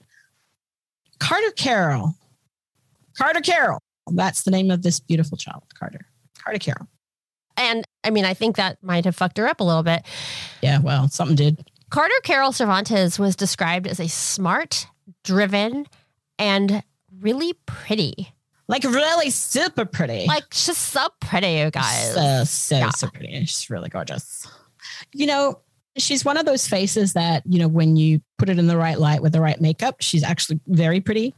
Carter 1.18 1.50
Carol, 1.56 2.14
Carter 3.18 3.42
Carol, 3.42 3.80
that's 4.12 4.44
the 4.44 4.50
name 4.50 4.70
of 4.70 4.80
this 4.80 4.98
beautiful 4.98 5.36
child, 5.36 5.64
Carter. 5.78 6.06
Carter 6.42 6.58
Carol. 6.58 6.88
And 7.62 7.84
I 8.02 8.10
mean, 8.10 8.24
I 8.24 8.34
think 8.34 8.56
that 8.56 8.78
might 8.82 9.04
have 9.04 9.14
fucked 9.14 9.38
her 9.38 9.46
up 9.46 9.60
a 9.60 9.64
little 9.64 9.82
bit. 9.84 10.02
Yeah, 10.62 10.80
well, 10.80 11.08
something 11.08 11.36
did. 11.36 11.70
Carter 11.90 12.14
Carol 12.24 12.50
Cervantez 12.50 13.18
was 13.18 13.36
described 13.36 13.86
as 13.86 14.00
a 14.00 14.08
smart, 14.08 14.86
driven, 15.24 15.86
and 16.38 16.82
really 17.20 17.52
pretty. 17.66 18.32
Like 18.66 18.84
really 18.84 19.30
super 19.30 19.84
pretty. 19.84 20.26
Like 20.26 20.44
she's 20.52 20.78
so 20.78 21.08
pretty, 21.20 21.52
you 21.58 21.70
guys. 21.70 22.14
So 22.14 22.44
so 22.44 22.78
yeah. 22.78 22.90
so 22.90 23.08
pretty. 23.08 23.44
She's 23.44 23.70
really 23.70 23.88
gorgeous. 23.88 24.46
You 25.12 25.26
know, 25.26 25.60
she's 25.96 26.24
one 26.24 26.36
of 26.36 26.46
those 26.46 26.66
faces 26.66 27.12
that, 27.14 27.42
you 27.46 27.58
know, 27.58 27.68
when 27.68 27.96
you 27.96 28.20
put 28.38 28.48
it 28.48 28.58
in 28.58 28.66
the 28.66 28.76
right 28.76 28.98
light 28.98 29.22
with 29.22 29.32
the 29.32 29.40
right 29.40 29.60
makeup, 29.60 29.96
she's 30.00 30.22
actually 30.22 30.60
very 30.66 31.00
pretty. 31.00 31.34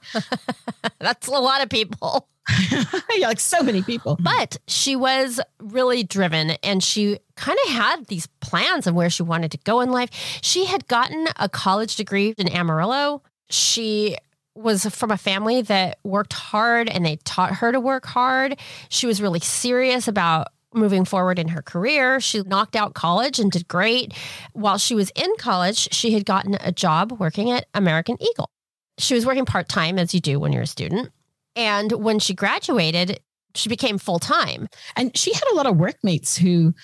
That's 0.98 1.26
a 1.26 1.32
lot 1.32 1.62
of 1.62 1.68
people. 1.68 2.28
yeah, 3.14 3.28
like 3.28 3.40
so 3.40 3.62
many 3.62 3.82
people. 3.82 4.18
But 4.20 4.58
she 4.66 4.96
was 4.96 5.40
really 5.60 6.02
driven 6.02 6.50
and 6.62 6.82
she 6.82 7.18
kind 7.36 7.58
of 7.66 7.72
had 7.72 8.06
these 8.06 8.26
plans 8.40 8.86
of 8.86 8.94
where 8.94 9.10
she 9.10 9.22
wanted 9.22 9.50
to 9.52 9.58
go 9.58 9.80
in 9.80 9.90
life. 9.90 10.10
She 10.42 10.66
had 10.66 10.86
gotten 10.86 11.26
a 11.36 11.48
college 11.48 11.96
degree 11.96 12.34
in 12.36 12.48
Amarillo. 12.48 13.22
She 13.48 14.18
was 14.54 14.84
from 14.86 15.10
a 15.10 15.16
family 15.16 15.62
that 15.62 15.98
worked 16.04 16.32
hard 16.32 16.88
and 16.88 17.04
they 17.04 17.16
taught 17.24 17.54
her 17.56 17.72
to 17.72 17.80
work 17.80 18.06
hard. 18.06 18.58
She 18.88 19.06
was 19.06 19.20
really 19.20 19.40
serious 19.40 20.06
about 20.06 20.48
moving 20.74 21.04
forward 21.04 21.38
in 21.38 21.48
her 21.48 21.62
career. 21.62 22.20
She 22.20 22.42
knocked 22.42 22.76
out 22.76 22.94
college 22.94 23.38
and 23.38 23.50
did 23.50 23.68
great. 23.68 24.12
While 24.52 24.78
she 24.78 24.94
was 24.94 25.10
in 25.14 25.30
college, 25.38 25.88
she 25.92 26.12
had 26.12 26.24
gotten 26.24 26.56
a 26.60 26.72
job 26.72 27.12
working 27.12 27.50
at 27.50 27.66
American 27.74 28.16
Eagle. 28.20 28.50
She 28.98 29.14
was 29.14 29.26
working 29.26 29.44
part 29.44 29.68
time, 29.68 29.98
as 29.98 30.14
you 30.14 30.20
do 30.20 30.38
when 30.38 30.52
you're 30.52 30.62
a 30.62 30.66
student. 30.66 31.10
And 31.56 31.92
when 31.92 32.18
she 32.18 32.34
graduated, 32.34 33.20
she 33.54 33.68
became 33.68 33.98
full 33.98 34.18
time. 34.18 34.68
And 34.96 35.16
she 35.16 35.32
had 35.32 35.44
a 35.52 35.54
lot 35.54 35.66
of 35.66 35.76
workmates 35.76 36.36
who 36.36 36.74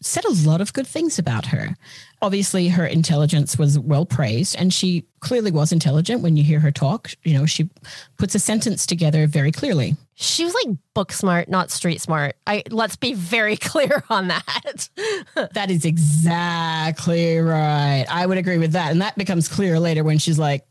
said 0.00 0.24
a 0.24 0.32
lot 0.48 0.60
of 0.60 0.72
good 0.72 0.86
things 0.86 1.18
about 1.18 1.46
her. 1.46 1.76
Obviously, 2.20 2.68
her 2.68 2.86
intelligence 2.86 3.58
was 3.58 3.78
well 3.78 4.06
praised, 4.06 4.56
and 4.56 4.72
she 4.72 5.06
clearly 5.20 5.50
was 5.50 5.72
intelligent 5.72 6.22
when 6.22 6.36
you 6.36 6.44
hear 6.44 6.60
her 6.60 6.70
talk. 6.70 7.10
You 7.22 7.38
know, 7.38 7.46
she 7.46 7.70
puts 8.18 8.34
a 8.34 8.38
sentence 8.38 8.86
together 8.86 9.26
very 9.26 9.52
clearly. 9.52 9.96
She 10.14 10.44
was 10.44 10.54
like 10.54 10.76
book 10.94 11.12
smart, 11.12 11.48
not 11.48 11.70
street 11.70 12.00
smart. 12.00 12.36
I 12.46 12.62
let's 12.70 12.96
be 12.96 13.14
very 13.14 13.56
clear 13.58 14.04
on 14.10 14.28
that. 14.28 14.88
that 15.54 15.70
is 15.70 15.84
exactly 15.84 17.38
right. 17.38 18.06
I 18.08 18.26
would 18.26 18.38
agree 18.38 18.58
with 18.58 18.72
that. 18.72 18.92
And 18.92 19.02
that 19.02 19.16
becomes 19.16 19.48
clear 19.48 19.80
later 19.80 20.04
when 20.04 20.18
she's 20.18 20.38
like, 20.38 20.66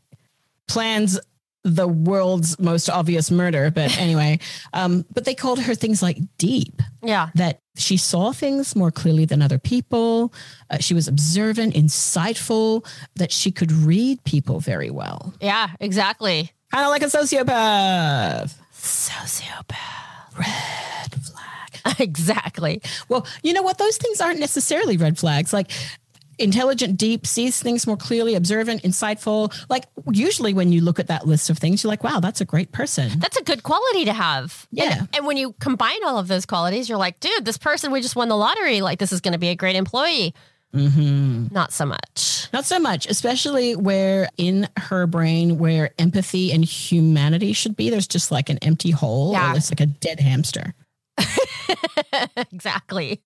plans 0.68 1.18
the 1.64 1.88
world's 1.88 2.58
most 2.58 2.88
obvious 2.88 3.30
murder. 3.30 3.70
But 3.70 3.96
anyway, 3.98 4.38
um, 4.72 5.04
but 5.12 5.24
they 5.24 5.34
called 5.34 5.60
her 5.60 5.74
things 5.74 6.02
like 6.02 6.18
deep. 6.38 6.80
Yeah. 7.02 7.30
That 7.34 7.60
she 7.76 7.96
saw 7.96 8.32
things 8.32 8.76
more 8.76 8.90
clearly 8.90 9.24
than 9.24 9.42
other 9.42 9.58
people. 9.58 10.32
Uh, 10.70 10.78
she 10.78 10.94
was 10.94 11.08
observant, 11.08 11.74
insightful, 11.74 12.86
that 13.16 13.32
she 13.32 13.50
could 13.50 13.72
read 13.72 14.22
people 14.24 14.60
very 14.60 14.90
well. 14.90 15.34
Yeah, 15.40 15.70
exactly. 15.80 16.52
Kind 16.70 16.84
of 16.84 16.90
like 16.90 17.02
a 17.02 17.06
sociopath. 17.06 18.54
Sociopath. 18.72 20.38
Red 20.38 21.22
flag. 21.22 21.98
exactly. 22.00 22.82
Well, 23.08 23.26
you 23.42 23.52
know 23.52 23.62
what? 23.62 23.78
Those 23.78 23.96
things 23.96 24.20
aren't 24.20 24.40
necessarily 24.40 24.96
red 24.96 25.18
flags. 25.18 25.52
Like 25.52 25.70
intelligent, 26.38 26.96
deep, 26.96 27.26
sees 27.26 27.60
things 27.60 27.86
more 27.86 27.96
clearly, 27.96 28.34
observant, 28.34 28.82
insightful. 28.82 29.54
Like 29.68 29.84
usually 30.10 30.54
when 30.54 30.72
you 30.72 30.80
look 30.80 30.98
at 30.98 31.08
that 31.08 31.26
list 31.26 31.50
of 31.50 31.58
things, 31.58 31.82
you're 31.82 31.90
like, 31.90 32.04
wow, 32.04 32.20
that's 32.20 32.40
a 32.40 32.44
great 32.44 32.72
person. 32.72 33.18
That's 33.18 33.36
a 33.36 33.42
good 33.42 33.62
quality 33.62 34.04
to 34.06 34.12
have. 34.12 34.66
Yeah. 34.70 34.98
And, 34.98 35.08
and 35.16 35.26
when 35.26 35.36
you 35.36 35.54
combine 35.60 36.04
all 36.04 36.18
of 36.18 36.28
those 36.28 36.46
qualities, 36.46 36.88
you're 36.88 36.98
like, 36.98 37.20
dude, 37.20 37.44
this 37.44 37.58
person, 37.58 37.92
we 37.92 38.00
just 38.00 38.16
won 38.16 38.28
the 38.28 38.36
lottery. 38.36 38.80
Like, 38.80 38.98
this 38.98 39.12
is 39.12 39.20
going 39.20 39.32
to 39.32 39.38
be 39.38 39.48
a 39.48 39.54
great 39.54 39.76
employee. 39.76 40.34
Mm-hmm. 40.74 41.54
Not 41.54 41.72
so 41.72 41.86
much. 41.86 42.48
Not 42.52 42.64
so 42.64 42.78
much, 42.80 43.06
especially 43.06 43.76
where 43.76 44.28
in 44.36 44.68
her 44.76 45.06
brain, 45.06 45.58
where 45.58 45.90
empathy 45.98 46.52
and 46.52 46.64
humanity 46.64 47.52
should 47.52 47.76
be, 47.76 47.90
there's 47.90 48.08
just 48.08 48.32
like 48.32 48.48
an 48.48 48.58
empty 48.58 48.90
hole. 48.90 49.32
Yeah. 49.32 49.54
it's 49.54 49.70
like 49.70 49.80
a 49.80 49.86
dead 49.86 50.18
hamster. 50.18 50.74
exactly. 52.52 53.22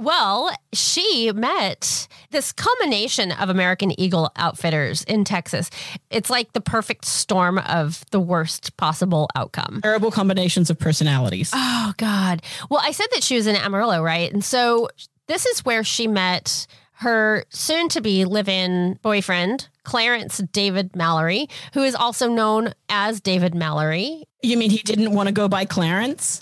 Well, 0.00 0.50
she 0.72 1.30
met 1.34 2.08
this 2.30 2.52
culmination 2.52 3.32
of 3.32 3.50
American 3.50 4.00
Eagle 4.00 4.32
outfitters 4.34 5.04
in 5.04 5.24
Texas. 5.24 5.68
It's 6.08 6.30
like 6.30 6.54
the 6.54 6.62
perfect 6.62 7.04
storm 7.04 7.58
of 7.58 8.02
the 8.10 8.18
worst 8.18 8.74
possible 8.78 9.28
outcome. 9.36 9.80
Terrible 9.82 10.10
combinations 10.10 10.70
of 10.70 10.78
personalities. 10.78 11.50
Oh, 11.54 11.92
God. 11.98 12.40
Well, 12.70 12.80
I 12.82 12.92
said 12.92 13.08
that 13.12 13.22
she 13.22 13.36
was 13.36 13.46
in 13.46 13.56
Amarillo, 13.56 14.02
right? 14.02 14.32
And 14.32 14.42
so 14.42 14.88
this 15.26 15.44
is 15.44 15.66
where 15.66 15.84
she 15.84 16.06
met 16.06 16.66
her 16.92 17.44
soon 17.50 17.90
to 17.90 18.00
be 18.00 18.24
live 18.24 18.48
in 18.48 18.98
boyfriend, 19.02 19.68
Clarence 19.84 20.38
David 20.52 20.96
Mallory, 20.96 21.46
who 21.74 21.82
is 21.82 21.94
also 21.94 22.28
known 22.28 22.72
as 22.88 23.20
David 23.20 23.54
Mallory. 23.54 24.24
You 24.42 24.56
mean 24.56 24.70
he 24.70 24.78
didn't 24.78 25.12
want 25.12 25.26
to 25.26 25.32
go 25.32 25.46
by 25.46 25.66
Clarence? 25.66 26.40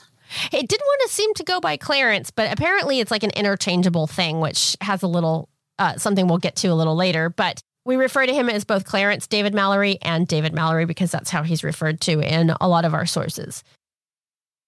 It 0.53 0.69
didn't 0.69 0.87
want 0.87 1.03
to 1.09 1.14
seem 1.14 1.35
to 1.35 1.45
go 1.45 1.61
by 1.61 1.77
Clarence, 1.77 2.31
but 2.31 2.53
apparently 2.53 3.01
it's 3.01 3.11
like 3.11 3.23
an 3.23 3.31
interchangeable 3.31 4.07
thing, 4.07 4.41
which 4.41 4.77
has 4.81 5.03
a 5.03 5.07
little 5.07 5.49
uh, 5.79 5.97
something 5.97 6.27
we'll 6.27 6.38
get 6.38 6.57
to 6.57 6.69
a 6.69 6.75
little 6.75 6.97
later. 6.97 7.31
But 7.31 7.62
We 7.88 7.97
refer 7.97 8.27
to 8.27 8.35
him 8.35 8.51
as 8.51 8.64
both 8.64 8.85
Clarence 8.85 9.27
David 9.27 9.55
Mallory 9.55 9.97
and 10.03 10.29
David 10.29 10.53
Mallory 10.53 10.85
because 10.85 11.11
that's 11.11 11.31
how 11.31 11.43
he's 11.43 11.64
referred 11.64 12.03
to 12.03 12.21
in 12.21 12.53
a 12.61 12.69
lot 12.69 12.85
of 12.85 12.93
our 12.93 13.07
sources. 13.07 13.64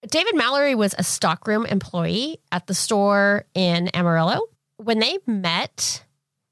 David 0.09 0.35
Mallory 0.35 0.75
was 0.75 0.95
a 0.97 1.03
stockroom 1.03 1.67
employee 1.67 2.39
at 2.51 2.67
the 2.67 2.73
store 2.73 3.45
in 3.55 3.89
Amarillo. 3.89 4.41
When 4.79 5.01
they 5.01 5.19
met, 5.27 6.03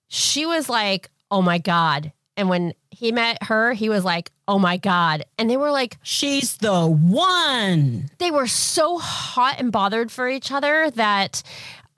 she 0.09 0.45
was 0.45 0.69
like, 0.69 1.09
oh 1.31 1.41
my 1.41 1.57
God. 1.57 2.13
And 2.37 2.51
when 2.51 2.75
he 2.99 3.13
met 3.13 3.45
her, 3.45 3.75
he 3.75 3.89
was 3.89 4.05
like, 4.05 4.33
oh 4.49 4.59
my 4.59 4.77
God. 4.77 5.25
And 5.39 5.49
they 5.49 5.57
were 5.57 5.71
like, 5.71 5.99
She's 6.03 6.57
the 6.57 6.85
one. 6.85 8.11
they 8.19 8.33
were 8.33 8.49
so 8.49 8.99
hot 8.99 9.55
and 9.61 9.71
bothered 9.71 10.11
for 10.11 10.29
each 10.29 10.51
other 10.51 10.91
that 10.91 11.45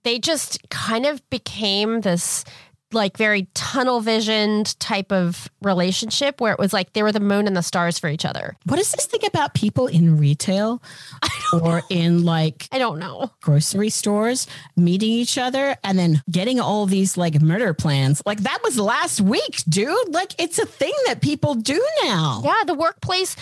they 0.02 0.18
just 0.18 0.68
kind 0.68 1.06
of 1.06 1.26
became 1.30 2.02
this 2.02 2.44
like 2.92 3.16
very 3.16 3.46
tunnel 3.55 4.00
visioned 4.00 4.79
type 4.81 5.12
of 5.12 5.48
relationship 5.62 6.40
where 6.40 6.53
it 6.53 6.59
was 6.59 6.72
like 6.72 6.92
they 6.92 7.03
were 7.03 7.12
the 7.12 7.20
moon 7.20 7.46
and 7.46 7.57
the 7.57 7.62
stars 7.62 7.98
for 7.98 8.09
each 8.09 8.24
other. 8.24 8.57
What 8.64 8.79
is 8.79 8.90
this 8.92 9.07
thing 9.07 9.20
about 9.26 9.55
people 9.55 9.87
in 9.87 10.16
retail 10.18 10.83
or 11.53 11.83
in 11.88 12.24
like 12.24 12.66
I 12.72 12.79
don't 12.79 12.98
know. 12.98 13.31
grocery 13.42 13.90
stores 13.90 14.46
meeting 14.76 15.11
each 15.11 15.38
other 15.38 15.76
and 15.85 15.98
then 15.98 16.22
getting 16.31 16.59
all 16.61 16.87
these 16.87 17.16
like 17.16 17.40
murder 17.40 17.74
plans? 17.74 18.22
Like 18.26 18.40
that 18.40 18.59
was 18.64 18.79
last 18.79 19.20
week, 19.20 19.62
dude. 19.68 20.12
Like 20.12 20.35
it's 20.40 20.59
a 20.59 20.66
thing 20.66 20.94
that 21.07 21.20
people 21.20 21.55
do 21.55 21.81
now. 22.05 22.42
Yeah, 22.44 22.62
the 22.66 22.74
workplace. 22.74 23.37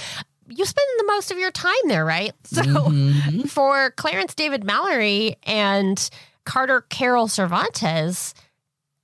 You 0.50 0.64
spend 0.64 0.87
the 0.98 1.04
most 1.08 1.30
of 1.30 1.38
your 1.38 1.50
time 1.50 1.74
there, 1.87 2.04
right? 2.04 2.32
So 2.44 2.62
Mhm. 2.62 3.48
for 3.50 3.90
Clarence 3.92 4.34
David 4.34 4.64
Mallory 4.64 5.37
and 5.44 6.08
Carter 6.44 6.80
Carol 6.82 7.26
Cervantez, 7.28 8.32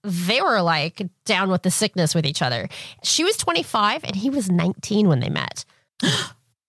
they 0.04 0.40
were 0.42 0.60
like 0.62 1.02
down 1.24 1.50
with 1.50 1.62
the 1.62 1.70
sickness 1.70 2.14
with 2.14 2.26
each 2.26 2.42
other. 2.42 2.68
She 3.02 3.24
was 3.24 3.36
25 3.38 4.04
and 4.04 4.14
he 4.14 4.28
was 4.30 4.50
19 4.50 5.08
when 5.08 5.20
they 5.20 5.30
met. 5.30 5.64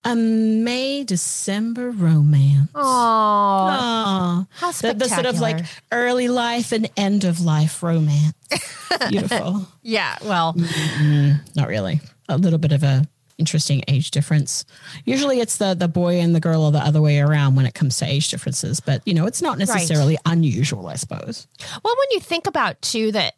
A 0.08 0.16
May 0.16 1.04
December 1.04 1.90
romance. 1.90 2.70
Oh, 2.76 4.46
how 4.52 4.68
The, 4.68 4.72
spectacular. 4.74 4.94
the 4.94 5.10
sort 5.10 5.26
of 5.26 5.40
like 5.40 5.66
early 5.92 6.28
life 6.28 6.72
and 6.72 6.88
end 6.96 7.24
of 7.24 7.42
life 7.42 7.82
romance. 7.82 8.34
Beautiful. 9.10 9.68
yeah, 9.82 10.18
well, 10.24 10.54
Mm, 10.54 11.40
not 11.56 11.68
really. 11.68 12.02
A 12.30 12.38
little 12.38 12.60
bit 12.60 12.72
of 12.72 12.84
a 12.84 13.08
interesting 13.38 13.84
age 13.88 14.12
difference. 14.12 14.66
Usually 15.04 15.40
it's 15.40 15.58
the 15.58 15.74
the 15.74 15.88
boy 15.88 16.20
and 16.20 16.34
the 16.34 16.40
girl 16.40 16.64
or 16.64 16.72
the 16.72 16.80
other 16.80 17.02
way 17.02 17.20
around 17.20 17.56
when 17.56 17.66
it 17.66 17.74
comes 17.74 17.98
to 17.98 18.06
age 18.06 18.30
differences, 18.30 18.80
but 18.80 19.02
you 19.06 19.14
know, 19.14 19.26
it's 19.26 19.42
not 19.42 19.58
necessarily 19.58 20.18
unusual, 20.26 20.88
I 20.88 20.96
suppose. 20.96 21.48
well, 21.84 21.96
when 21.98 22.08
you 22.12 22.20
think 22.20 22.48
about 22.48 22.82
too 22.82 23.12
that 23.12 23.36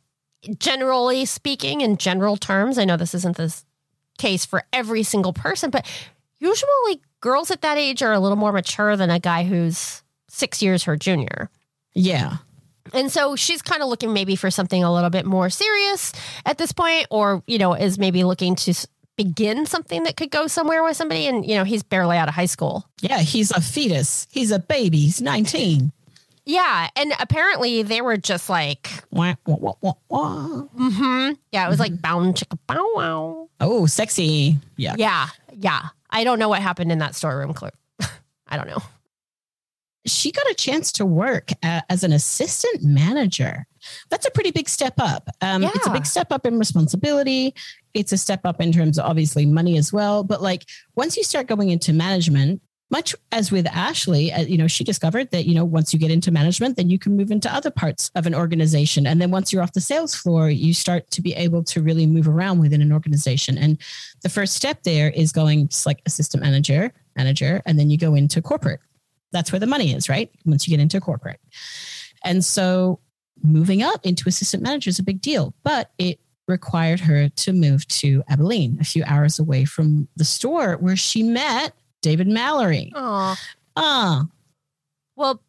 generally 0.60 1.26
speaking 1.26 1.82
in 1.82 1.98
general 1.98 2.38
terms, 2.38 2.78
I 2.78 2.86
know 2.86 2.98
this 2.98 3.16
isn't 3.16 3.38
the 3.38 3.56
case 4.18 4.46
for 4.46 4.64
every 4.72 5.04
single 5.04 5.34
person, 5.34 5.70
but 5.70 5.86
usually 6.40 7.02
girls 7.22 7.52
at 7.52 7.62
that 7.62 7.78
age 7.78 8.04
are 8.04 8.14
a 8.14 8.20
little 8.20 8.38
more 8.38 8.52
mature 8.52 8.96
than 8.96 9.10
a 9.10 9.20
guy 9.20 9.44
who's 9.44 10.04
6 10.30 10.62
years 10.62 10.84
her 10.84 10.96
junior. 10.96 11.50
Yeah. 11.94 12.38
And 12.94 13.12
so 13.12 13.36
she's 13.36 13.62
kind 13.62 13.82
of 13.82 13.90
looking 13.90 14.14
maybe 14.14 14.36
for 14.36 14.50
something 14.50 14.84
a 14.84 14.94
little 14.94 15.10
bit 15.10 15.26
more 15.26 15.50
serious 15.50 16.14
at 16.46 16.58
this 16.58 16.72
point, 16.72 17.08
or, 17.10 17.44
you 17.48 17.58
know, 17.58 17.74
is 17.74 18.00
maybe 18.00 18.24
looking 18.24 18.56
to 18.56 18.88
begin 19.18 19.66
something 19.66 20.04
that 20.04 20.16
could 20.16 20.32
go 20.32 20.48
somewhere 20.48 20.84
with 20.84 20.96
somebody. 20.96 21.28
And, 21.28 21.46
you 21.46 21.56
know, 21.56 21.64
he's 21.64 21.84
barely 21.84 22.18
out 22.18 22.28
of 22.30 22.36
high 22.36 22.46
school. 22.46 22.88
Yeah, 23.02 23.20
he's 23.20 23.52
a 23.52 23.60
fetus. 23.60 24.28
He's 24.32 24.52
a 24.52 24.60
baby. 24.60 25.00
He's 25.00 25.22
19. 25.22 25.92
Yeah. 26.50 26.88
And 26.96 27.12
apparently 27.20 27.84
they 27.84 28.00
were 28.00 28.16
just 28.16 28.50
like, 28.50 28.90
Wah, 29.12 29.36
wah, 29.46 29.58
wah, 29.60 29.74
wah, 29.82 29.94
wah. 30.08 30.46
hmm 30.78 31.32
yeah, 31.52 31.66
it 31.66 31.70
was 31.70 31.78
like 31.78 32.02
bound 32.02 32.36
chicka 32.36 32.58
bow 32.68 32.90
wow. 32.96 33.50
Oh, 33.60 33.86
sexy. 33.86 34.56
Yeah. 34.78 34.96
Yeah. 34.98 35.28
Yeah. 35.60 35.88
I 36.10 36.24
don't 36.24 36.40
know 36.40 36.48
what 36.48 36.62
happened 36.62 36.90
in 36.90 37.00
that 37.00 37.16
storeroom. 37.16 37.54
Cl- 37.54 37.74
I 38.48 38.56
don't 38.56 38.68
know. 38.70 38.82
She 40.06 40.32
got 40.32 40.50
a 40.50 40.54
chance 40.54 40.94
to 40.94 41.06
work 41.06 41.52
a- 41.64 41.84
as 41.90 42.06
an 42.06 42.14
assistant 42.14 42.82
manager. 42.82 43.66
That's 44.10 44.26
a 44.26 44.32
pretty 44.32 44.52
big 44.52 44.70
step 44.70 44.94
up. 45.00 45.28
Um, 45.42 45.64
It's 45.66 45.86
a 45.86 45.92
big 45.92 46.06
step 46.06 46.32
up 46.32 46.46
in 46.46 46.58
responsibility. 46.60 47.56
It's 47.98 48.12
a 48.12 48.18
step 48.18 48.42
up 48.46 48.62
in 48.62 48.72
terms 48.72 48.98
of 48.98 49.06
obviously 49.06 49.46
money 49.46 49.78
as 49.78 49.92
well. 49.92 50.24
But 50.24 50.42
like 50.42 50.66
once 50.96 51.18
you 51.18 51.24
start 51.24 51.48
going 51.48 51.70
into 51.70 51.94
management, 51.94 52.62
much 52.90 53.16
as 53.32 53.52
with 53.52 53.66
Ashlea, 53.66 54.38
uh, 54.38 54.42
you 54.42 54.58
know, 54.58 54.68
she 54.68 54.84
discovered 54.84 55.32
that, 55.32 55.46
you 55.46 55.54
know, 55.54 55.66
once 55.66 55.94
you 55.94 56.00
get 56.00 56.12
into 56.12 56.32
management, 56.32 56.78
then 56.78 56.90
you 56.90 56.98
can 56.98 57.18
move 57.18 57.32
into 57.32 57.54
other 57.54 57.70
parts 57.70 58.10
of 58.16 58.26
an 58.26 58.34
organization. 58.34 59.06
And 59.06 59.22
then 59.22 59.30
once 59.30 59.52
you're 59.52 59.62
off 59.62 59.74
the 59.74 59.82
sales 59.82 60.16
floor, 60.16 60.50
you 60.50 60.74
start 60.74 61.10
to 61.12 61.22
be 61.22 61.34
able 61.34 61.64
to 61.66 61.82
really 61.82 62.06
move 62.06 62.28
around 62.28 62.60
within 62.60 62.82
an 62.82 62.94
organization. 62.94 63.58
And 63.58 63.78
the 64.22 64.30
first 64.30 64.54
step 64.54 64.84
there 64.84 65.10
is 65.10 65.32
going 65.34 65.70
like 65.86 66.02
assistant 66.06 66.44
manager, 66.44 66.94
manager, 67.18 67.62
and 67.66 67.78
then 67.78 67.90
you 67.90 67.98
go 67.98 68.16
into 68.16 68.42
corporate. 68.42 68.80
That's 69.34 69.52
where 69.52 69.60
the 69.60 69.68
money 69.68 69.94
is, 69.94 70.08
right? 70.08 70.32
Once 70.46 70.66
you 70.66 70.72
get 70.72 70.82
into 70.82 71.02
corporate. 71.02 71.42
And 72.24 72.44
so 72.44 73.02
moving 73.44 73.84
up 73.84 74.06
into 74.06 74.30
assistant 74.30 74.64
manager 74.64 74.90
is 74.90 75.00
a 75.00 75.04
big 75.04 75.22
deal, 75.22 75.54
but 75.64 75.92
it 75.98 76.20
required 76.48 77.02
her 77.02 77.30
to 77.30 77.54
move 77.54 77.88
to 77.88 78.24
Abilene, 78.30 78.78
a 78.80 78.84
few 78.84 79.04
hours 79.06 79.40
away 79.40 79.66
from 79.66 80.08
the 80.16 80.24
store 80.26 80.76
where 80.78 80.96
she 80.96 81.24
met 81.24 81.74
David 82.02 82.28
Mallory. 82.28 82.92
Oh. 82.96 83.36
Ah, 83.76 84.26
Well, 85.16 85.42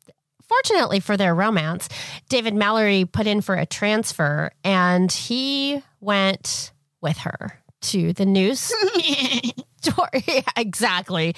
fortunately 0.47 1.01
for 1.01 1.17
their 1.17 1.35
romance, 1.35 1.89
David 2.29 2.55
Mallory 2.55 3.05
put 3.05 3.27
in 3.27 3.41
for 3.41 3.55
a 3.55 3.67
transfer 3.67 4.51
and 4.65 5.11
he 5.13 5.83
went 6.01 6.73
with 7.01 7.19
her 7.19 7.61
to 7.81 8.13
the 8.13 8.27
news 8.27 8.59
store. 9.81 10.09
Yeah, 10.27 10.41
exactly. 10.57 11.35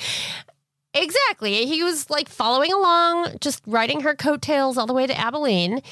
Exactly. 0.94 1.66
He 1.66 1.84
was 1.84 2.10
like 2.10 2.28
following 2.28 2.72
along, 2.72 3.36
just 3.40 3.62
riding 3.66 4.00
her 4.00 4.14
coattails 4.16 4.76
all 4.76 4.86
the 4.86 4.92
way 4.94 5.06
to 5.06 5.16
Abilene. 5.16 5.82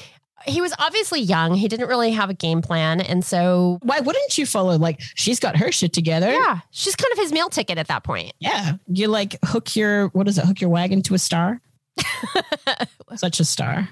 He 0.45 0.61
was 0.61 0.73
obviously 0.79 1.21
young. 1.21 1.53
He 1.53 1.67
didn't 1.67 1.87
really 1.87 2.11
have 2.11 2.29
a 2.29 2.33
game 2.33 2.61
plan. 2.61 3.01
And 3.01 3.23
so, 3.23 3.79
why 3.83 3.99
wouldn't 3.99 4.37
you 4.37 4.45
follow? 4.45 4.77
Like, 4.77 4.99
she's 5.15 5.39
got 5.39 5.57
her 5.57 5.71
shit 5.71 5.93
together. 5.93 6.31
yeah, 6.31 6.59
she's 6.71 6.95
kind 6.95 7.11
of 7.11 7.19
his 7.19 7.31
meal 7.31 7.49
ticket 7.49 7.77
at 7.77 7.87
that 7.87 8.03
point. 8.03 8.33
Yeah. 8.39 8.73
You 8.87 9.07
like 9.07 9.37
hook 9.43 9.75
your, 9.75 10.07
what 10.09 10.27
is 10.27 10.37
it? 10.37 10.45
Hook 10.45 10.61
your 10.61 10.69
wagon 10.69 11.01
to 11.03 11.13
a 11.13 11.19
star? 11.19 11.61
Such 13.15 13.39
a 13.39 13.45
star. 13.45 13.89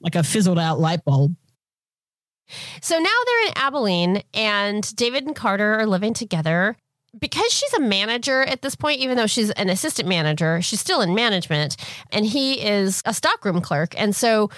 Like 0.00 0.16
a 0.16 0.22
fizzled 0.22 0.58
out 0.58 0.80
light 0.80 1.04
bulb. 1.04 1.36
So 2.80 2.98
now 2.98 3.10
they're 3.26 3.46
in 3.46 3.52
Abilene, 3.56 4.22
and 4.34 4.94
David 4.96 5.24
and 5.26 5.34
Carter 5.34 5.78
are 5.78 5.86
living 5.86 6.12
together. 6.12 6.76
Because 7.18 7.52
she's 7.52 7.72
a 7.74 7.80
manager 7.80 8.40
at 8.42 8.62
this 8.62 8.74
point, 8.74 9.00
even 9.00 9.18
though 9.18 9.26
she's 9.26 9.50
an 9.50 9.68
assistant 9.68 10.08
manager, 10.08 10.62
she's 10.62 10.80
still 10.80 11.02
in 11.02 11.14
management, 11.14 11.76
and 12.10 12.24
he 12.24 12.60
is 12.60 13.02
a 13.04 13.12
stockroom 13.12 13.60
clerk. 13.60 13.94
And 14.00 14.16
so 14.16 14.48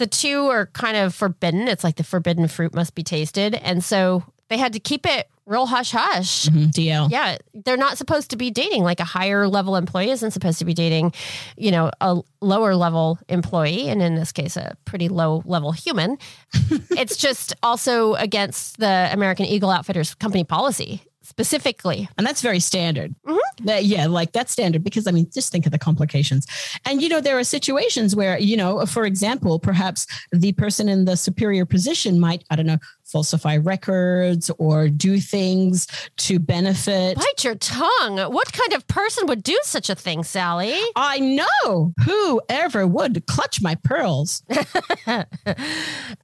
the 0.00 0.06
two 0.06 0.46
are 0.46 0.66
kind 0.66 0.96
of 0.96 1.14
forbidden. 1.14 1.68
It's 1.68 1.84
like 1.84 1.96
the 1.96 2.04
forbidden 2.04 2.48
fruit 2.48 2.74
must 2.74 2.94
be 2.94 3.02
tasted. 3.02 3.54
And 3.54 3.84
so 3.84 4.24
they 4.48 4.56
had 4.56 4.72
to 4.72 4.80
keep 4.80 5.04
it 5.06 5.28
real 5.44 5.66
hush 5.66 5.90
hush. 5.90 6.46
Mhm, 6.46 6.72
DL. 6.72 7.10
Yeah, 7.10 7.36
they're 7.52 7.76
not 7.76 7.98
supposed 7.98 8.30
to 8.30 8.36
be 8.36 8.50
dating. 8.50 8.82
Like 8.82 8.98
a 8.98 9.04
higher 9.04 9.46
level 9.46 9.76
employee 9.76 10.10
isn't 10.10 10.30
supposed 10.30 10.58
to 10.60 10.64
be 10.64 10.72
dating, 10.72 11.12
you 11.58 11.70
know, 11.70 11.90
a 12.00 12.22
lower 12.40 12.74
level 12.74 13.18
employee, 13.28 13.88
and 13.88 14.00
in 14.00 14.14
this 14.14 14.32
case, 14.32 14.56
a 14.56 14.74
pretty 14.86 15.08
low 15.08 15.42
level 15.44 15.72
human. 15.72 16.16
it's 16.92 17.16
just 17.16 17.52
also 17.62 18.14
against 18.14 18.78
the 18.78 19.10
American 19.12 19.44
Eagle 19.44 19.70
Outfitters 19.70 20.14
company 20.14 20.44
policy 20.44 21.02
specifically. 21.30 22.08
And 22.18 22.26
that's 22.26 22.42
very 22.42 22.60
standard. 22.60 23.14
Mm-hmm. 23.26 23.66
That- 23.66 23.84
yeah, 23.84 24.06
like 24.06 24.32
that's 24.32 24.52
standard 24.52 24.84
because 24.84 25.06
I 25.06 25.12
mean, 25.12 25.30
just 25.32 25.50
think 25.52 25.64
of 25.64 25.72
the 25.72 25.78
complications. 25.78 26.46
And, 26.84 27.00
you 27.00 27.08
know, 27.08 27.20
there 27.20 27.38
are 27.38 27.44
situations 27.44 28.14
where, 28.14 28.38
you 28.38 28.56
know, 28.56 28.84
for 28.84 29.06
example, 29.06 29.58
perhaps 29.58 30.06
the 30.32 30.52
person 30.52 30.88
in 30.88 31.04
the 31.04 31.16
superior 31.16 31.64
position 31.64 32.18
might, 32.20 32.44
I 32.50 32.56
don't 32.56 32.66
know, 32.66 32.78
falsify 33.04 33.56
records 33.56 34.50
or 34.58 34.88
do 34.88 35.18
things 35.18 35.86
to 36.16 36.38
benefit. 36.38 37.16
Bite 37.16 37.44
your 37.44 37.54
tongue. 37.56 38.18
What 38.18 38.52
kind 38.52 38.72
of 38.72 38.86
person 38.86 39.26
would 39.26 39.42
do 39.42 39.58
such 39.62 39.88
a 39.88 39.94
thing, 39.94 40.22
Sally? 40.24 40.74
I 40.96 41.18
know 41.18 41.92
whoever 42.04 42.86
would 42.86 43.26
clutch 43.26 43.62
my 43.62 43.76
pearls. 43.76 44.42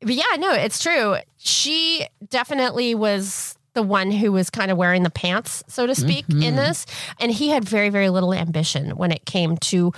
But 0.00 0.14
yeah, 0.14 0.36
no, 0.38 0.52
it's 0.52 0.82
true. 0.82 1.16
She 1.38 2.06
definitely 2.28 2.94
was 2.94 3.55
the 3.76 3.82
one 3.82 4.10
who 4.10 4.32
was 4.32 4.50
kind 4.50 4.72
of 4.72 4.76
wearing 4.76 5.04
the 5.04 5.10
pants, 5.10 5.62
so 5.68 5.86
to 5.86 5.94
speak, 5.94 6.28
in 6.28 6.36
mm-hmm. 6.38 6.56
this. 6.56 6.86
And 7.20 7.30
he 7.30 7.50
had 7.50 7.64
very, 7.64 7.90
very 7.90 8.08
little 8.08 8.34
ambition 8.34 8.96
when 8.96 9.12
it 9.12 9.24
came 9.24 9.58
to 9.58 9.92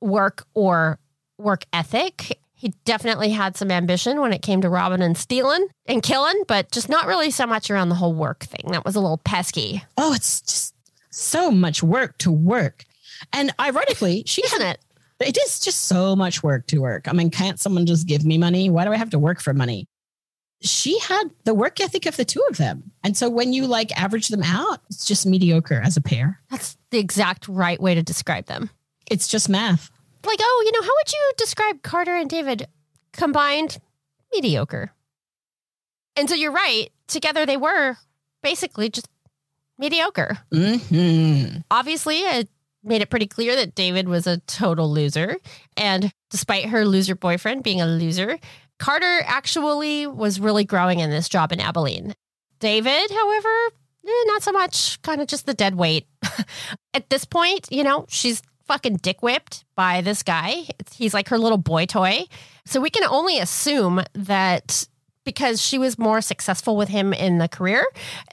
work 0.00 0.46
or 0.54 0.98
work 1.36 1.66
ethic. 1.72 2.38
He 2.54 2.72
definitely 2.86 3.30
had 3.30 3.56
some 3.56 3.70
ambition 3.70 4.20
when 4.20 4.32
it 4.32 4.40
came 4.40 4.62
to 4.62 4.70
robbing 4.70 5.02
and 5.02 5.18
stealing 5.18 5.66
and 5.86 6.02
killing, 6.02 6.44
but 6.48 6.70
just 6.70 6.88
not 6.88 7.06
really 7.06 7.30
so 7.30 7.46
much 7.46 7.70
around 7.70 7.90
the 7.90 7.96
whole 7.96 8.14
work 8.14 8.44
thing. 8.44 8.70
That 8.72 8.84
was 8.84 8.96
a 8.96 9.00
little 9.00 9.18
pesky, 9.18 9.82
Oh, 9.98 10.14
it's 10.14 10.40
just 10.40 10.74
so 11.10 11.50
much 11.50 11.82
work 11.82 12.16
to 12.18 12.30
work. 12.30 12.84
And 13.32 13.52
ironically, 13.60 14.22
she 14.26 14.42
isn't 14.44 14.62
it? 14.62 14.78
It 15.18 15.36
is 15.36 15.60
just 15.60 15.86
so 15.86 16.14
much 16.14 16.42
work 16.42 16.66
to 16.68 16.78
work. 16.78 17.08
I 17.08 17.12
mean, 17.12 17.30
can't 17.30 17.58
someone 17.58 17.86
just 17.86 18.06
give 18.06 18.24
me 18.24 18.38
money? 18.38 18.70
Why 18.70 18.84
do 18.84 18.92
I 18.92 18.96
have 18.96 19.10
to 19.10 19.18
work 19.18 19.40
for 19.40 19.52
money? 19.54 19.88
She 20.62 20.98
had 20.98 21.24
the 21.44 21.54
work 21.54 21.80
ethic 21.80 22.06
of 22.06 22.16
the 22.16 22.24
two 22.24 22.42
of 22.48 22.56
them. 22.56 22.92
And 23.04 23.16
so 23.16 23.28
when 23.28 23.52
you 23.52 23.66
like 23.66 23.98
average 23.98 24.28
them 24.28 24.42
out, 24.42 24.80
it's 24.90 25.04
just 25.04 25.26
mediocre 25.26 25.80
as 25.82 25.96
a 25.96 26.00
pair. 26.00 26.40
That's 26.50 26.76
the 26.90 26.98
exact 26.98 27.46
right 27.48 27.80
way 27.80 27.94
to 27.94 28.02
describe 28.02 28.46
them. 28.46 28.70
It's 29.10 29.28
just 29.28 29.48
math. 29.48 29.90
Like, 30.24 30.38
oh, 30.40 30.62
you 30.64 30.72
know, 30.72 30.82
how 30.82 30.92
would 30.94 31.12
you 31.12 31.32
describe 31.36 31.82
Carter 31.82 32.16
and 32.16 32.28
David 32.28 32.66
combined? 33.12 33.78
Mediocre. 34.32 34.92
And 36.16 36.28
so 36.28 36.34
you're 36.34 36.52
right. 36.52 36.88
Together 37.06 37.46
they 37.46 37.56
were 37.56 37.96
basically 38.42 38.88
just 38.88 39.08
mediocre. 39.78 40.38
Mm-hmm. 40.52 41.58
Obviously, 41.70 42.20
it 42.20 42.48
made 42.82 43.02
it 43.02 43.10
pretty 43.10 43.26
clear 43.26 43.54
that 43.56 43.74
David 43.74 44.08
was 44.08 44.26
a 44.26 44.38
total 44.38 44.90
loser. 44.90 45.36
And 45.76 46.10
despite 46.30 46.66
her 46.66 46.84
loser 46.84 47.14
boyfriend 47.14 47.62
being 47.62 47.80
a 47.80 47.86
loser, 47.86 48.38
Carter 48.78 49.22
actually 49.26 50.06
was 50.06 50.38
really 50.38 50.64
growing 50.64 51.00
in 51.00 51.10
this 51.10 51.28
job 51.28 51.52
in 51.52 51.60
Abilene. 51.60 52.14
David, 52.60 53.10
however, 53.10 53.48
eh, 54.06 54.24
not 54.26 54.42
so 54.42 54.52
much, 54.52 55.00
kind 55.02 55.20
of 55.20 55.26
just 55.26 55.46
the 55.46 55.54
dead 55.54 55.74
weight. 55.74 56.06
At 56.94 57.10
this 57.10 57.24
point, 57.24 57.68
you 57.70 57.84
know, 57.84 58.06
she's 58.08 58.42
fucking 58.66 58.96
dick 58.96 59.22
whipped 59.22 59.64
by 59.74 60.00
this 60.00 60.22
guy. 60.22 60.64
He's 60.92 61.14
like 61.14 61.28
her 61.28 61.38
little 61.38 61.58
boy 61.58 61.86
toy. 61.86 62.24
So 62.64 62.80
we 62.80 62.90
can 62.90 63.04
only 63.04 63.38
assume 63.38 64.02
that 64.14 64.86
because 65.24 65.60
she 65.60 65.78
was 65.78 65.98
more 65.98 66.20
successful 66.20 66.76
with 66.76 66.88
him 66.88 67.12
in 67.12 67.38
the 67.38 67.48
career, 67.48 67.84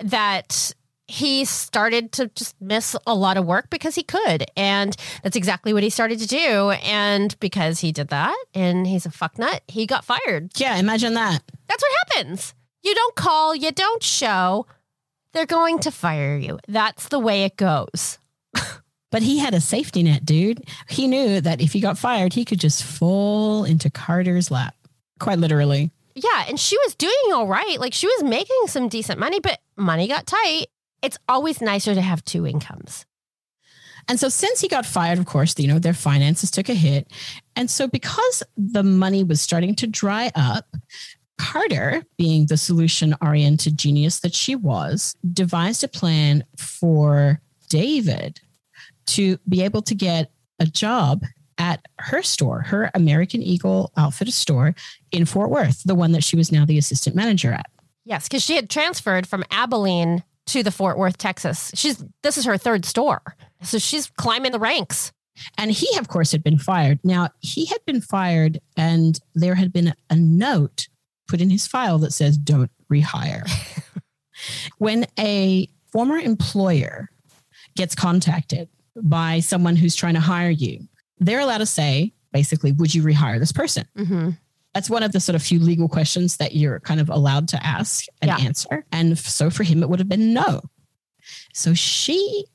that 0.04 0.74
he 1.08 1.46
started 1.46 2.12
to 2.14 2.28
just 2.30 2.60
miss 2.62 2.96
a 3.06 3.14
lot 3.14 3.38
of 3.38 3.46
work 3.46 3.70
because 3.70 3.96
he 3.96 4.04
could. 4.04 4.46
And 4.56 4.96
that's 5.22 5.36
exactly 5.36 5.74
what 5.74 5.84
he 5.84 5.90
started 5.90 6.20
to 6.20 6.28
do. 6.28 6.72
And 6.84 7.38
because 7.40 7.80
he 7.80 7.92
did 7.92 8.08
that 8.10 8.36
and 8.54 8.88
he's 8.88 9.06
a 9.06 9.10
fucknut, 9.10 9.60
he 9.68 9.86
got 9.86 10.06
fired. 10.06 10.52
Yeah, 10.58 10.78
imagine 10.78 11.14
that. 11.16 11.44
That's 11.68 11.84
what 11.84 12.16
happens. 12.18 12.54
You 12.84 12.96
don't 12.96 13.16
call, 13.16 13.56
you 13.56 13.72
don't 13.72 14.04
show. 14.04 14.66
They're 15.34 15.46
going 15.46 15.80
to 15.80 15.92
fire 15.92 16.38
you. 16.38 16.60
That's 16.68 17.08
the 17.10 17.20
way 17.20 17.44
it 17.44 17.58
goes. 17.58 18.20
But 19.14 19.22
he 19.22 19.38
had 19.38 19.54
a 19.54 19.62
safety 19.62 20.02
net, 20.02 20.26
dude. 20.26 20.64
He 20.90 21.08
knew 21.08 21.40
that 21.40 21.62
if 21.62 21.72
he 21.72 21.80
got 21.80 22.00
fired, 22.00 22.34
he 22.34 22.44
could 22.44 22.60
just 22.60 22.84
fall 22.84 23.64
into 23.64 23.92
Carter's 23.92 24.50
lap, 24.50 24.74
quite 25.20 25.38
literally. 25.38 25.92
Yeah, 26.16 26.46
and 26.48 26.60
she 26.60 26.76
was 26.80 26.96
doing 26.96 27.14
all 27.32 27.46
right. 27.46 27.80
Like 27.80 27.94
she 27.94 28.08
was 28.08 28.24
making 28.24 28.66
some 28.66 28.90
decent 28.90 29.20
money, 29.20 29.40
but 29.40 29.60
money 29.78 30.08
got 30.08 30.26
tight. 30.26 30.66
It's 31.04 31.20
always 31.28 31.62
nicer 31.62 31.94
to 31.94 32.02
have 32.02 32.26
two 32.26 32.48
incomes. 32.48 33.06
And 34.08 34.20
so 34.20 34.30
since 34.30 34.60
he 34.60 34.68
got 34.68 34.86
fired, 34.86 35.20
of 35.20 35.26
course, 35.26 35.58
you 35.60 35.68
know, 35.68 35.80
their 35.80 35.94
finances 35.94 36.50
took 36.50 36.70
a 36.70 36.74
hit. 36.74 37.12
And 37.56 37.70
so 37.70 37.88
because 37.88 38.44
the 38.58 38.84
money 38.84 39.24
was 39.24 39.42
starting 39.42 39.76
to 39.76 39.88
dry 39.88 40.32
up, 40.36 40.66
Carter, 41.38 42.04
being 42.18 42.46
the 42.46 42.58
solution 42.58 43.16
oriented 43.22 43.78
genius 43.78 44.20
that 44.22 44.34
she 44.34 44.56
was, 44.56 45.16
devised 45.34 45.84
a 45.84 45.88
plan 45.88 46.44
for 46.58 47.42
David 47.70 48.40
to 49.08 49.38
be 49.48 49.62
able 49.62 49.82
to 49.84 49.96
get 49.96 50.32
a 50.60 50.66
job 50.66 51.24
at 51.58 51.86
her 52.00 52.22
store, 52.22 52.62
her 52.62 52.90
American 52.94 53.42
Eagle 53.42 53.92
Outfitter 53.98 54.32
store 54.32 54.76
in 55.12 55.26
Fort 55.26 55.50
Worth, 55.50 55.84
the 55.84 55.96
one 55.96 56.12
that 56.14 56.24
she 56.24 56.36
was 56.36 56.52
now 56.52 56.66
the 56.66 56.78
assistant 56.78 57.16
manager 57.16 57.52
at. 57.52 57.70
Yes, 58.06 58.28
because 58.28 58.44
she 58.44 58.56
had 58.56 58.70
transferred 58.70 59.28
from 59.28 59.44
Abilene 59.50 60.24
to 60.48 60.64
the 60.64 60.72
Fort 60.72 60.98
Worth, 60.98 61.18
Texas. 61.18 61.72
She's 61.74 62.04
this 62.22 62.38
is 62.38 62.46
her 62.46 62.58
third 62.58 62.86
store. 62.86 63.22
So 63.62 63.78
she's 63.78 64.08
climbing 64.18 64.52
the 64.52 64.60
ranks. 64.60 65.12
And 65.58 65.72
he, 65.72 65.98
of 65.98 66.08
course, 66.08 66.32
had 66.32 66.44
been 66.44 66.60
fired. 66.60 67.00
Now, 67.04 67.30
he 67.40 67.66
had 67.66 67.84
been 67.86 68.02
fired, 68.02 68.60
and 68.78 69.20
there 69.34 69.56
had 69.56 69.74
been 69.74 69.94
a 70.10 70.16
note 70.16 70.88
put 71.28 71.42
in 71.42 71.50
his 71.50 71.66
file 71.66 71.98
that 72.00 72.14
says, 72.14 72.38
don't 72.38 72.70
rehire. 72.92 73.50
when 74.78 75.06
a 75.18 75.68
former 75.92 76.18
employer 76.18 77.10
gets 77.76 77.96
contacted 77.96 78.70
by 78.96 79.40
someone 79.40 79.76
who's 79.76 79.96
trying 79.96 80.14
to 80.14 80.20
hire 80.20 80.52
you, 80.52 80.88
they're 81.20 81.40
allowed 81.40 81.60
to 81.60 81.66
say, 81.66 82.14
basically, 82.32 82.72
would 82.72 82.94
you 82.94 83.02
rehire 83.04 83.40
this 83.40 83.52
person? 83.52 83.88
Mm-hmm. 83.98 84.30
That's 84.74 84.90
one 84.90 85.04
of 85.04 85.12
the 85.12 85.20
sort 85.20 85.36
of 85.36 85.44
few 85.44 85.60
legal 85.60 85.88
questions 85.88 86.38
that 86.38 86.56
you're 86.56 86.80
kind 86.80 87.00
of 87.00 87.10
allowed 87.10 87.48
to 87.50 87.64
ask 87.66 88.06
and 88.22 88.30
Yeah. 88.30 88.38
answer. 88.38 88.86
And 88.92 89.18
so 89.18 89.50
for 89.50 89.64
him, 89.64 89.84
it 89.84 89.90
would 89.90 90.00
have 90.00 90.10
been 90.10 90.34
no. 90.34 90.62
So 91.54 91.74
she 91.74 92.46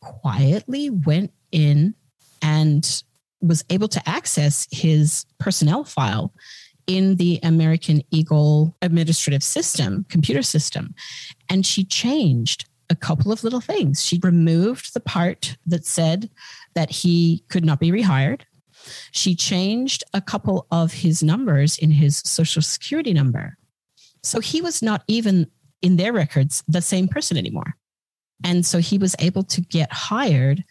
quietly 0.00 0.90
went 0.90 1.32
in 1.50 1.94
and 2.42 3.02
was 3.40 3.64
able 3.70 3.88
to 3.88 4.08
access 4.08 4.66
his 4.70 5.26
personnel 5.38 5.84
file 5.84 6.32
in 6.86 7.16
the 7.16 7.40
American 7.42 8.02
Eagle 8.10 8.76
administrative 8.82 9.42
system, 9.42 10.04
computer 10.08 10.42
system. 10.42 10.94
And 11.48 11.64
she 11.64 11.84
changed 11.84 12.66
a 12.90 12.94
couple 12.94 13.32
of 13.32 13.42
little 13.42 13.60
things. 13.62 14.04
She 14.04 14.20
removed 14.22 14.92
the 14.92 15.00
part 15.00 15.56
that 15.66 15.86
said 15.86 16.30
that 16.74 16.90
he 16.90 17.42
could 17.48 17.64
not 17.64 17.80
be 17.80 17.90
rehired. 17.90 18.42
She 19.10 19.34
changed 19.34 20.04
a 20.12 20.20
couple 20.20 20.66
of 20.70 20.92
his 20.92 21.22
numbers 21.22 21.78
in 21.78 21.90
his 21.90 22.18
social 22.18 22.62
security 22.62 23.12
number. 23.12 23.56
So 24.22 24.40
he 24.40 24.60
was 24.60 24.82
not 24.82 25.02
even 25.08 25.50
in 25.82 25.96
their 25.96 26.12
records 26.12 26.64
the 26.66 26.80
same 26.80 27.08
person 27.08 27.36
anymore. 27.36 27.76
And 28.42 28.64
so 28.64 28.78
he 28.78 28.98
was 28.98 29.14
able 29.18 29.42
to 29.44 29.60
get 29.60 29.92
hired 29.92 30.64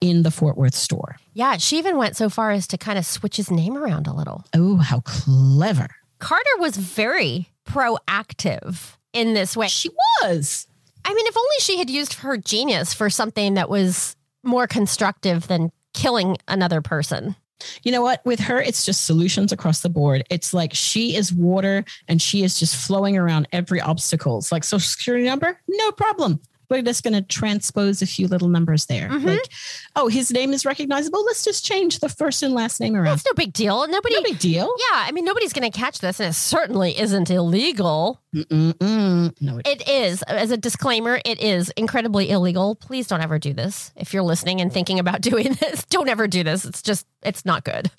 in 0.00 0.22
the 0.22 0.30
Fort 0.30 0.56
Worth 0.56 0.74
store. 0.74 1.16
Yeah, 1.32 1.56
she 1.56 1.78
even 1.78 1.96
went 1.96 2.16
so 2.16 2.28
far 2.28 2.50
as 2.50 2.66
to 2.68 2.78
kind 2.78 2.98
of 2.98 3.06
switch 3.06 3.36
his 3.36 3.50
name 3.50 3.76
around 3.76 4.06
a 4.06 4.14
little. 4.14 4.44
Oh, 4.54 4.76
how 4.76 5.00
clever. 5.00 5.88
Carter 6.18 6.50
was 6.58 6.76
very 6.76 7.48
proactive 7.66 8.96
in 9.12 9.34
this 9.34 9.56
way. 9.56 9.68
She 9.68 9.90
was. 10.22 10.66
I 11.04 11.12
mean, 11.12 11.26
if 11.26 11.36
only 11.36 11.56
she 11.60 11.78
had 11.78 11.90
used 11.90 12.14
her 12.14 12.36
genius 12.36 12.94
for 12.94 13.10
something 13.10 13.54
that 13.54 13.68
was 13.68 14.16
more 14.42 14.66
constructive 14.66 15.48
than 15.48 15.72
killing 15.94 16.36
another 16.48 16.80
person. 16.80 17.34
You 17.82 17.92
know 17.92 18.02
what? 18.02 18.24
With 18.24 18.40
her, 18.40 18.60
it's 18.60 18.84
just 18.84 19.04
solutions 19.04 19.52
across 19.52 19.80
the 19.80 19.88
board. 19.88 20.24
It's 20.28 20.52
like 20.52 20.74
she 20.74 21.16
is 21.16 21.32
water 21.32 21.84
and 22.08 22.20
she 22.20 22.42
is 22.42 22.58
just 22.58 22.76
flowing 22.76 23.16
around 23.16 23.48
every 23.52 23.80
obstacle. 23.80 24.38
It's 24.38 24.52
like 24.52 24.64
social 24.64 24.86
security 24.86 25.24
number, 25.24 25.58
no 25.68 25.92
problem. 25.92 26.40
We're 26.74 26.82
just 26.82 27.04
going 27.04 27.14
to 27.14 27.22
transpose 27.22 28.02
a 28.02 28.06
few 28.06 28.26
little 28.26 28.48
numbers 28.48 28.86
there. 28.86 29.08
Mhm. 29.08 29.24
Like, 29.26 29.48
oh, 29.94 30.08
his 30.08 30.32
name 30.32 30.52
is 30.52 30.64
recognizable. 30.66 31.24
Let's 31.24 31.44
just 31.44 31.64
change 31.64 32.00
the 32.00 32.08
first 32.08 32.42
and 32.42 32.52
last 32.52 32.80
name 32.80 32.96
around. 32.96 33.04
That's 33.04 33.24
no 33.24 33.32
big 33.36 33.52
deal. 33.52 33.86
Nobody. 33.86 34.16
No 34.16 34.22
big 34.22 34.40
deal. 34.40 34.74
yeah, 34.90 35.04
I 35.06 35.12
mean, 35.12 35.24
nobody's 35.24 35.52
going 35.52 35.70
to 35.70 35.76
catch 35.78 36.00
this, 36.00 36.18
and 36.18 36.30
it 36.30 36.32
certainly 36.34 36.98
isn't 36.98 37.30
illegal. 37.30 38.20
Mm-mm-mm. 38.34 39.32
No, 39.40 39.58
it, 39.58 39.66
It 39.68 39.88
is, 39.88 40.22
as 40.24 40.50
a 40.50 40.56
disclaimer, 40.56 41.20
it 41.24 41.40
is 41.40 41.70
incredibly 41.76 42.30
illegal. 42.30 42.74
Please 42.74 43.06
don't 43.06 43.20
ever 43.22 43.38
do 43.38 43.52
this. 43.52 43.92
If 43.96 44.12
you're 44.12 44.22
listening 44.24 44.60
and 44.60 44.72
thinking 44.72 44.98
about 44.98 45.20
doing 45.30 45.52
this, 45.54 45.84
don't 45.84 46.08
ever 46.08 46.26
do 46.26 46.42
this. 46.42 46.64
It's 46.64 46.82
just, 46.82 47.06
it's 47.22 47.44
not 47.44 47.64
good. 47.64 47.90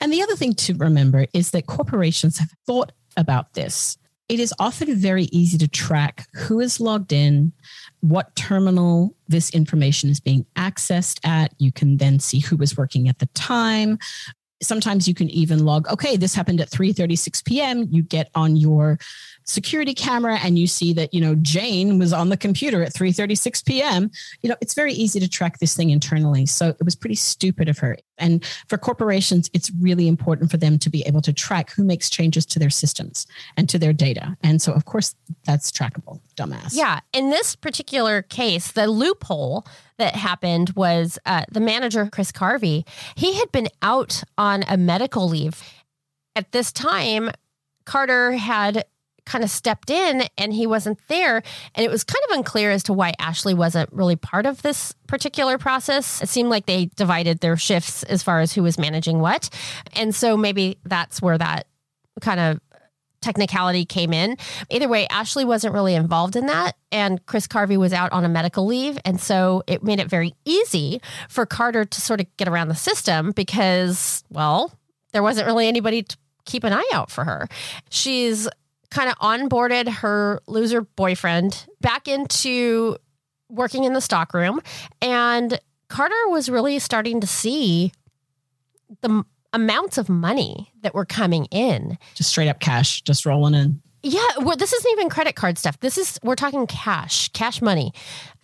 And 0.00 0.12
the 0.12 0.22
other 0.22 0.36
thing 0.36 0.54
to 0.54 0.74
remember 0.74 1.26
is 1.32 1.50
that 1.50 1.66
corporations 1.66 2.38
have 2.38 2.50
thought 2.66 2.92
about 3.16 3.54
this. 3.54 3.98
It 4.28 4.40
is 4.40 4.52
often 4.58 4.96
very 4.96 5.24
easy 5.26 5.56
to 5.58 5.68
track 5.68 6.26
who 6.34 6.58
is 6.60 6.80
logged 6.80 7.12
in, 7.12 7.52
what 8.00 8.34
terminal 8.36 9.14
this 9.28 9.50
information 9.50 10.10
is 10.10 10.20
being 10.20 10.46
accessed 10.56 11.18
at. 11.24 11.54
You 11.58 11.72
can 11.72 11.96
then 11.96 12.18
see 12.18 12.40
who 12.40 12.56
was 12.56 12.76
working 12.76 13.08
at 13.08 13.18
the 13.18 13.26
time. 13.34 13.98
Sometimes 14.62 15.06
you 15.06 15.14
can 15.14 15.28
even 15.30 15.64
log, 15.64 15.88
okay, 15.88 16.16
this 16.16 16.34
happened 16.34 16.60
at 16.60 16.70
3:36 16.70 17.44
p.m. 17.44 17.88
You 17.90 18.02
get 18.02 18.30
on 18.34 18.56
your 18.56 18.98
security 19.46 19.94
camera 19.94 20.38
and 20.42 20.58
you 20.58 20.66
see 20.66 20.92
that, 20.94 21.14
you 21.14 21.20
know, 21.20 21.34
Jane 21.36 21.98
was 21.98 22.12
on 22.12 22.28
the 22.28 22.36
computer 22.36 22.82
at 22.82 22.92
3:36 22.92 23.64
p.m. 23.64 24.10
You 24.42 24.50
know, 24.50 24.56
it's 24.60 24.74
very 24.74 24.92
easy 24.92 25.20
to 25.20 25.28
track 25.28 25.58
this 25.58 25.76
thing 25.76 25.90
internally. 25.90 26.46
So 26.46 26.68
it 26.68 26.84
was 26.84 26.94
pretty 26.94 27.14
stupid 27.14 27.68
of 27.68 27.78
her. 27.78 27.96
And 28.18 28.44
for 28.68 28.78
corporations, 28.78 29.48
it's 29.52 29.70
really 29.80 30.08
important 30.08 30.50
for 30.50 30.56
them 30.56 30.78
to 30.78 30.90
be 30.90 31.02
able 31.06 31.20
to 31.22 31.32
track 31.32 31.70
who 31.70 31.84
makes 31.84 32.10
changes 32.10 32.44
to 32.46 32.58
their 32.58 32.70
systems 32.70 33.26
and 33.56 33.68
to 33.68 33.78
their 33.78 33.92
data. 33.92 34.36
And 34.42 34.60
so, 34.60 34.72
of 34.72 34.84
course, 34.84 35.14
that's 35.44 35.70
trackable, 35.70 36.20
dumbass. 36.36 36.70
Yeah. 36.72 37.00
In 37.12 37.30
this 37.30 37.54
particular 37.54 38.22
case, 38.22 38.72
the 38.72 38.88
loophole 38.88 39.66
that 39.98 40.14
happened 40.16 40.70
was 40.70 41.18
uh, 41.24 41.44
the 41.50 41.60
manager, 41.60 42.08
Chris 42.10 42.32
Carvey, 42.32 42.86
he 43.14 43.34
had 43.34 43.52
been 43.52 43.68
out 43.82 44.22
on 44.36 44.64
a 44.68 44.76
medical 44.76 45.28
leave. 45.28 45.62
At 46.34 46.52
this 46.52 46.72
time, 46.72 47.30
Carter 47.84 48.32
had 48.32 48.84
kind 49.26 49.44
of 49.44 49.50
stepped 49.50 49.90
in 49.90 50.22
and 50.38 50.52
he 50.52 50.66
wasn't 50.66 50.98
there. 51.08 51.42
And 51.74 51.84
it 51.84 51.90
was 51.90 52.04
kind 52.04 52.22
of 52.30 52.38
unclear 52.38 52.70
as 52.70 52.84
to 52.84 52.92
why 52.92 53.12
Ashlea 53.20 53.54
wasn't 53.54 53.92
really 53.92 54.16
part 54.16 54.46
of 54.46 54.62
this 54.62 54.94
particular 55.06 55.58
process. 55.58 56.22
It 56.22 56.28
seemed 56.28 56.48
like 56.48 56.66
they 56.66 56.86
divided 56.96 57.40
their 57.40 57.56
shifts 57.56 58.02
as 58.04 58.22
far 58.22 58.40
as 58.40 58.52
who 58.52 58.62
was 58.62 58.78
managing 58.78 59.20
what. 59.20 59.50
And 59.94 60.14
so 60.14 60.36
maybe 60.36 60.78
that's 60.84 61.20
where 61.20 61.36
that 61.36 61.66
kind 62.20 62.40
of 62.40 62.60
technicality 63.20 63.84
came 63.84 64.12
in. 64.12 64.36
Either 64.70 64.88
way, 64.88 65.06
Ashlea 65.08 65.46
wasn't 65.46 65.74
really 65.74 65.94
involved 65.94 66.36
in 66.36 66.46
that. 66.46 66.76
And 66.92 67.24
Chris 67.26 67.48
Carvey 67.48 67.76
was 67.76 67.92
out 67.92 68.12
on 68.12 68.24
a 68.24 68.28
medical 68.28 68.64
leave. 68.64 68.98
And 69.04 69.20
so 69.20 69.62
it 69.66 69.82
made 69.82 69.98
it 69.98 70.08
very 70.08 70.34
easy 70.44 71.00
for 71.28 71.44
Carter 71.44 71.84
to 71.84 72.00
sort 72.00 72.20
of 72.20 72.26
get 72.36 72.46
around 72.46 72.68
the 72.68 72.76
system 72.76 73.32
because, 73.32 74.22
well, 74.30 74.72
there 75.12 75.22
wasn't 75.22 75.46
really 75.46 75.66
anybody 75.66 76.02
to 76.04 76.16
keep 76.44 76.62
an 76.62 76.72
eye 76.72 76.88
out 76.92 77.10
for 77.10 77.24
her. 77.24 77.48
She's 77.90 78.48
kind 78.96 79.10
of 79.10 79.18
onboarded 79.18 79.88
her 79.88 80.40
loser 80.46 80.80
boyfriend 80.80 81.66
back 81.82 82.08
into 82.08 82.96
working 83.50 83.84
in 83.84 83.92
the 83.92 84.00
stockroom. 84.00 84.58
And 85.02 85.60
Carter 85.88 86.28
was 86.28 86.48
really 86.48 86.78
starting 86.78 87.20
to 87.20 87.26
see 87.26 87.92
the 89.02 89.10
m- 89.10 89.26
amounts 89.52 89.98
of 89.98 90.08
money 90.08 90.72
that 90.80 90.94
were 90.94 91.04
coming 91.04 91.44
in. 91.46 91.98
Just 92.14 92.30
straight 92.30 92.48
up 92.48 92.58
cash, 92.58 93.02
just 93.02 93.26
rolling 93.26 93.54
in. 93.54 93.82
Yeah, 94.02 94.26
well, 94.38 94.56
this 94.56 94.72
isn't 94.72 94.92
even 94.92 95.10
credit 95.10 95.36
card 95.36 95.58
stuff. 95.58 95.78
This 95.80 95.98
is, 95.98 96.18
we're 96.22 96.34
talking 96.34 96.66
cash, 96.66 97.28
cash 97.30 97.60
money. 97.60 97.92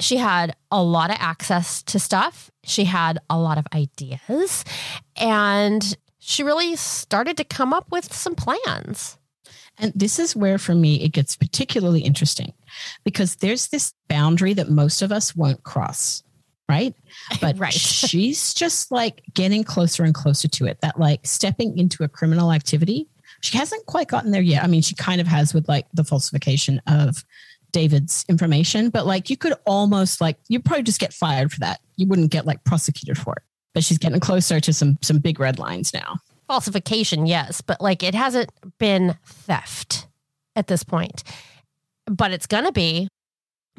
She 0.00 0.18
had 0.18 0.54
a 0.70 0.82
lot 0.82 1.08
of 1.08 1.16
access 1.18 1.82
to 1.84 1.98
stuff. 1.98 2.50
She 2.64 2.84
had 2.84 3.18
a 3.30 3.38
lot 3.38 3.56
of 3.56 3.66
ideas. 3.72 4.64
And 5.16 5.96
she 6.18 6.42
really 6.42 6.76
started 6.76 7.38
to 7.38 7.44
come 7.44 7.72
up 7.72 7.90
with 7.90 8.12
some 8.12 8.34
plans. 8.34 9.16
And 9.82 9.92
this 9.94 10.18
is 10.18 10.34
where, 10.34 10.56
for 10.58 10.74
me, 10.74 11.02
it 11.02 11.08
gets 11.10 11.36
particularly 11.36 12.00
interesting 12.00 12.54
because 13.04 13.36
there's 13.36 13.68
this 13.68 13.92
boundary 14.08 14.54
that 14.54 14.70
most 14.70 15.02
of 15.02 15.10
us 15.12 15.34
won't 15.36 15.62
cross, 15.64 16.22
right? 16.68 16.94
But 17.40 17.58
Right. 17.58 17.72
she's 17.72 18.54
just 18.54 18.90
like 18.92 19.22
getting 19.34 19.64
closer 19.64 20.04
and 20.04 20.14
closer 20.14 20.48
to 20.48 20.66
it. 20.66 20.80
That 20.80 20.98
like 20.98 21.26
stepping 21.26 21.76
into 21.76 22.04
a 22.04 22.08
criminal 22.08 22.52
activity. 22.52 23.08
She 23.40 23.58
hasn't 23.58 23.84
quite 23.86 24.06
gotten 24.08 24.30
there 24.30 24.40
yet. 24.40 24.62
I 24.62 24.68
mean, 24.68 24.82
she 24.82 24.94
kind 24.94 25.20
of 25.20 25.26
has 25.26 25.52
with 25.52 25.68
like 25.68 25.86
the 25.92 26.04
falsification 26.04 26.80
of 26.86 27.24
David's 27.72 28.24
information, 28.28 28.88
but 28.90 29.04
like 29.04 29.30
you 29.30 29.36
could 29.36 29.54
almost 29.66 30.20
like 30.20 30.36
you'd 30.48 30.64
probably 30.64 30.84
just 30.84 31.00
get 31.00 31.12
fired 31.12 31.50
for 31.50 31.58
that. 31.60 31.80
You 31.96 32.06
wouldn't 32.06 32.30
get 32.30 32.46
like 32.46 32.62
prosecuted 32.64 33.18
for 33.18 33.32
it. 33.34 33.42
But 33.74 33.82
she's 33.82 33.98
getting 33.98 34.20
closer 34.20 34.60
to 34.60 34.72
some 34.72 34.96
some 35.02 35.18
big 35.18 35.40
red 35.40 35.58
lines 35.58 35.92
now. 35.92 36.18
Falsification, 36.52 37.24
yes, 37.24 37.62
but 37.62 37.80
like 37.80 38.02
it 38.02 38.14
hasn't 38.14 38.52
been 38.78 39.16
theft 39.24 40.06
at 40.54 40.66
this 40.66 40.84
point. 40.84 41.24
But 42.04 42.30
it's 42.30 42.46
going 42.46 42.64
to 42.64 42.72
be 42.72 43.08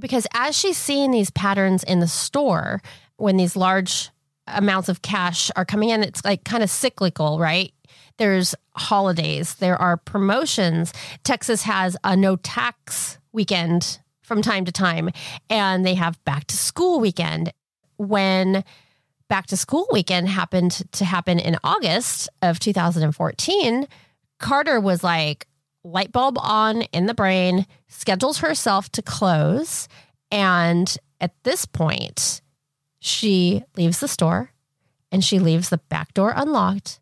because 0.02 0.26
as 0.34 0.58
she's 0.58 0.76
seeing 0.76 1.12
these 1.12 1.30
patterns 1.30 1.84
in 1.84 2.00
the 2.00 2.08
store, 2.08 2.82
when 3.18 3.38
these 3.38 3.56
large 3.56 4.10
amounts 4.48 4.90
of 4.90 5.04
cash 5.04 5.52
are 5.56 5.66
coming 5.66 5.90
in, 5.90 6.02
it's 6.02 6.26
like 6.26 6.46
kind 6.46 6.64
of 6.64 6.70
cyclical, 6.72 7.38
right? 7.38 7.72
There's 8.18 8.56
holidays, 8.76 9.54
there 9.54 9.80
are 9.80 9.96
promotions. 9.96 10.94
Texas 11.24 11.62
has 11.62 11.96
a 12.04 12.16
no 12.16 12.38
tax 12.38 13.20
weekend 13.34 14.00
from 14.24 14.42
time 14.42 14.66
to 14.66 14.72
time, 14.72 15.12
and 15.48 15.86
they 15.86 15.94
have 15.94 16.18
back 16.26 16.48
to 16.48 16.58
school 16.58 17.00
weekend. 17.00 17.54
When 17.98 18.64
back 19.30 19.48
to 19.48 19.58
school 19.58 19.88
weekend 19.92 20.30
happened 20.30 20.84
to 20.94 21.06
happen 21.06 21.40
in 21.40 21.58
August 21.64 22.30
of 22.42 22.60
2014, 22.60 23.88
Carter 24.40 24.80
was 24.80 25.04
like, 25.04 25.48
light 25.84 26.12
bulb 26.12 26.38
on 26.40 26.84
in 26.94 27.06
the 27.06 27.14
brain, 27.14 27.66
schedules 27.88 28.40
herself 28.40 28.90
to 28.92 29.02
close. 29.02 29.88
And 30.32 30.96
at 31.20 31.34
this 31.44 31.66
point, 31.66 32.42
she 33.00 33.64
leaves 33.76 34.00
the 34.00 34.08
store 34.08 34.52
and 35.12 35.24
she 35.24 35.40
leaves 35.40 35.70
the 35.70 35.78
back 35.90 36.14
door 36.14 36.34
unlocked. 36.36 37.00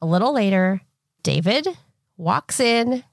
A 0.00 0.06
little 0.06 0.34
later, 0.34 0.82
David 1.22 1.66
walks 2.16 2.60
in 2.60 3.04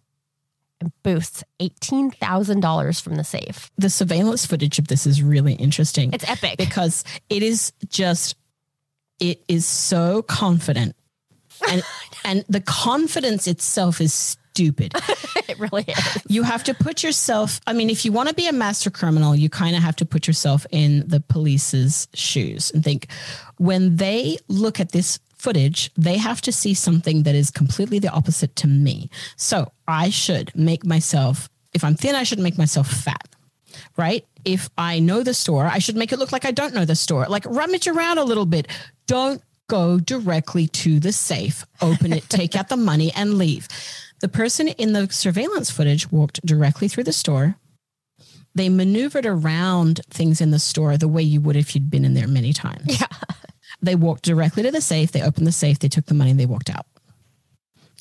and 0.82 0.92
boosts 1.04 1.44
$18,000 1.60 3.02
from 3.02 3.16
the 3.16 3.24
safe. 3.24 3.72
The 3.78 3.90
surveillance 3.90 4.46
footage 4.46 4.80
of 4.80 4.88
this 4.88 5.06
is 5.06 5.24
really 5.24 5.54
interesting. 5.54 6.12
It's 6.14 6.28
epic. 6.30 6.58
because 6.58 7.04
it 7.30 7.44
is 7.44 7.72
just 7.88 8.36
it 9.20 9.44
is 9.48 9.66
so 9.66 10.24
confident 10.24 10.96
and 11.70 11.84
and 12.26 12.44
the 12.50 12.62
confidence 12.62 13.48
itself 13.48 14.02
is 14.02 14.14
stupid 14.14 14.94
it 15.48 15.58
really 15.60 15.86
is. 15.88 16.18
you 16.28 16.44
have 16.44 16.64
to 16.64 16.74
put 16.74 17.04
yourself 17.04 17.62
i 17.68 17.74
mean 17.74 17.90
if 17.90 18.04
you 18.04 18.12
want 18.12 18.28
to 18.28 18.36
be 18.36 18.48
a 18.48 18.52
master 18.52 18.90
criminal 18.90 19.34
you 19.34 19.50
kind 19.50 19.76
of 19.78 19.82
have 19.82 19.96
to 19.96 20.06
put 20.06 20.28
yourself 20.28 20.66
in 20.72 21.08
the 21.08 21.22
police's 21.22 22.08
shoes 22.14 22.72
and 22.72 22.84
think 22.84 23.08
when 23.58 23.96
they 23.96 24.38
look 24.50 24.80
at 24.80 24.92
this 24.92 25.20
footage 25.42 25.92
they 25.96 26.18
have 26.18 26.42
to 26.42 26.52
see 26.52 26.74
something 26.74 27.24
that 27.24 27.36
is 27.36 27.50
completely 27.50 28.00
the 28.00 28.12
opposite 28.12 28.56
to 28.56 28.68
me 28.68 29.10
so 29.36 29.72
i 29.88 30.10
should 30.10 30.52
make 30.56 30.86
myself 30.86 31.50
if 31.74 31.84
i'm 31.84 31.96
thin 31.96 32.16
i 32.16 32.24
should 32.24 32.40
make 32.40 32.58
myself 32.58 32.88
fat 32.88 33.28
right? 33.98 34.26
If 34.46 34.70
I 34.78 35.00
know 35.00 35.24
the 35.24 35.34
store, 35.34 35.66
I 35.66 35.80
should 35.80 35.96
make 35.96 36.12
it 36.12 36.20
look 36.20 36.32
like 36.32 36.46
I 36.46 36.52
don't 36.52 36.74
know 36.74 36.86
the 36.86 36.96
store. 36.96 37.26
Like 37.28 37.46
rummage 37.46 37.88
around 37.88 38.18
a 38.18 38.24
little 38.24 38.46
bit. 38.46 38.68
Don't 39.08 39.42
go 39.68 40.00
directly 40.00 40.68
to 40.68 41.00
the 41.00 41.12
safe, 41.12 41.66
open 41.82 42.14
it, 42.14 42.28
take 42.30 42.56
out 42.56 42.70
the 42.70 42.78
money, 42.78 43.12
and 43.16 43.36
leave. 43.38 43.68
The 44.20 44.28
person 44.28 44.68
in 44.68 44.94
the 44.94 45.10
surveillance 45.10 45.72
footage 45.72 46.12
walked 46.12 46.46
directly 46.46 46.88
through 46.88 47.06
the 47.06 47.14
store. 47.14 47.56
They 48.54 48.68
maneuvered 48.68 49.26
around 49.26 50.02
things 50.10 50.42
in 50.42 50.52
the 50.52 50.60
store 50.60 50.98
the 50.98 51.08
way 51.08 51.24
you 51.24 51.40
would 51.42 51.56
if 51.56 51.74
you'd 51.74 51.90
been 51.90 52.04
in 52.04 52.14
there 52.14 52.28
many 52.28 52.52
times. 52.52 53.00
Yeah. 53.00 53.08
They 53.82 53.96
walked 53.96 54.24
directly 54.24 54.64
to 54.64 54.72
the 54.72 54.82
safe. 54.82 55.12
They 55.12 55.22
opened 55.22 55.48
the 55.48 55.52
safe. 55.52 55.80
They 55.80 55.88
took 55.90 56.06
the 56.06 56.14
money. 56.14 56.32
And 56.32 56.40
they 56.40 56.46
walked 56.46 56.70
out. 56.70 56.86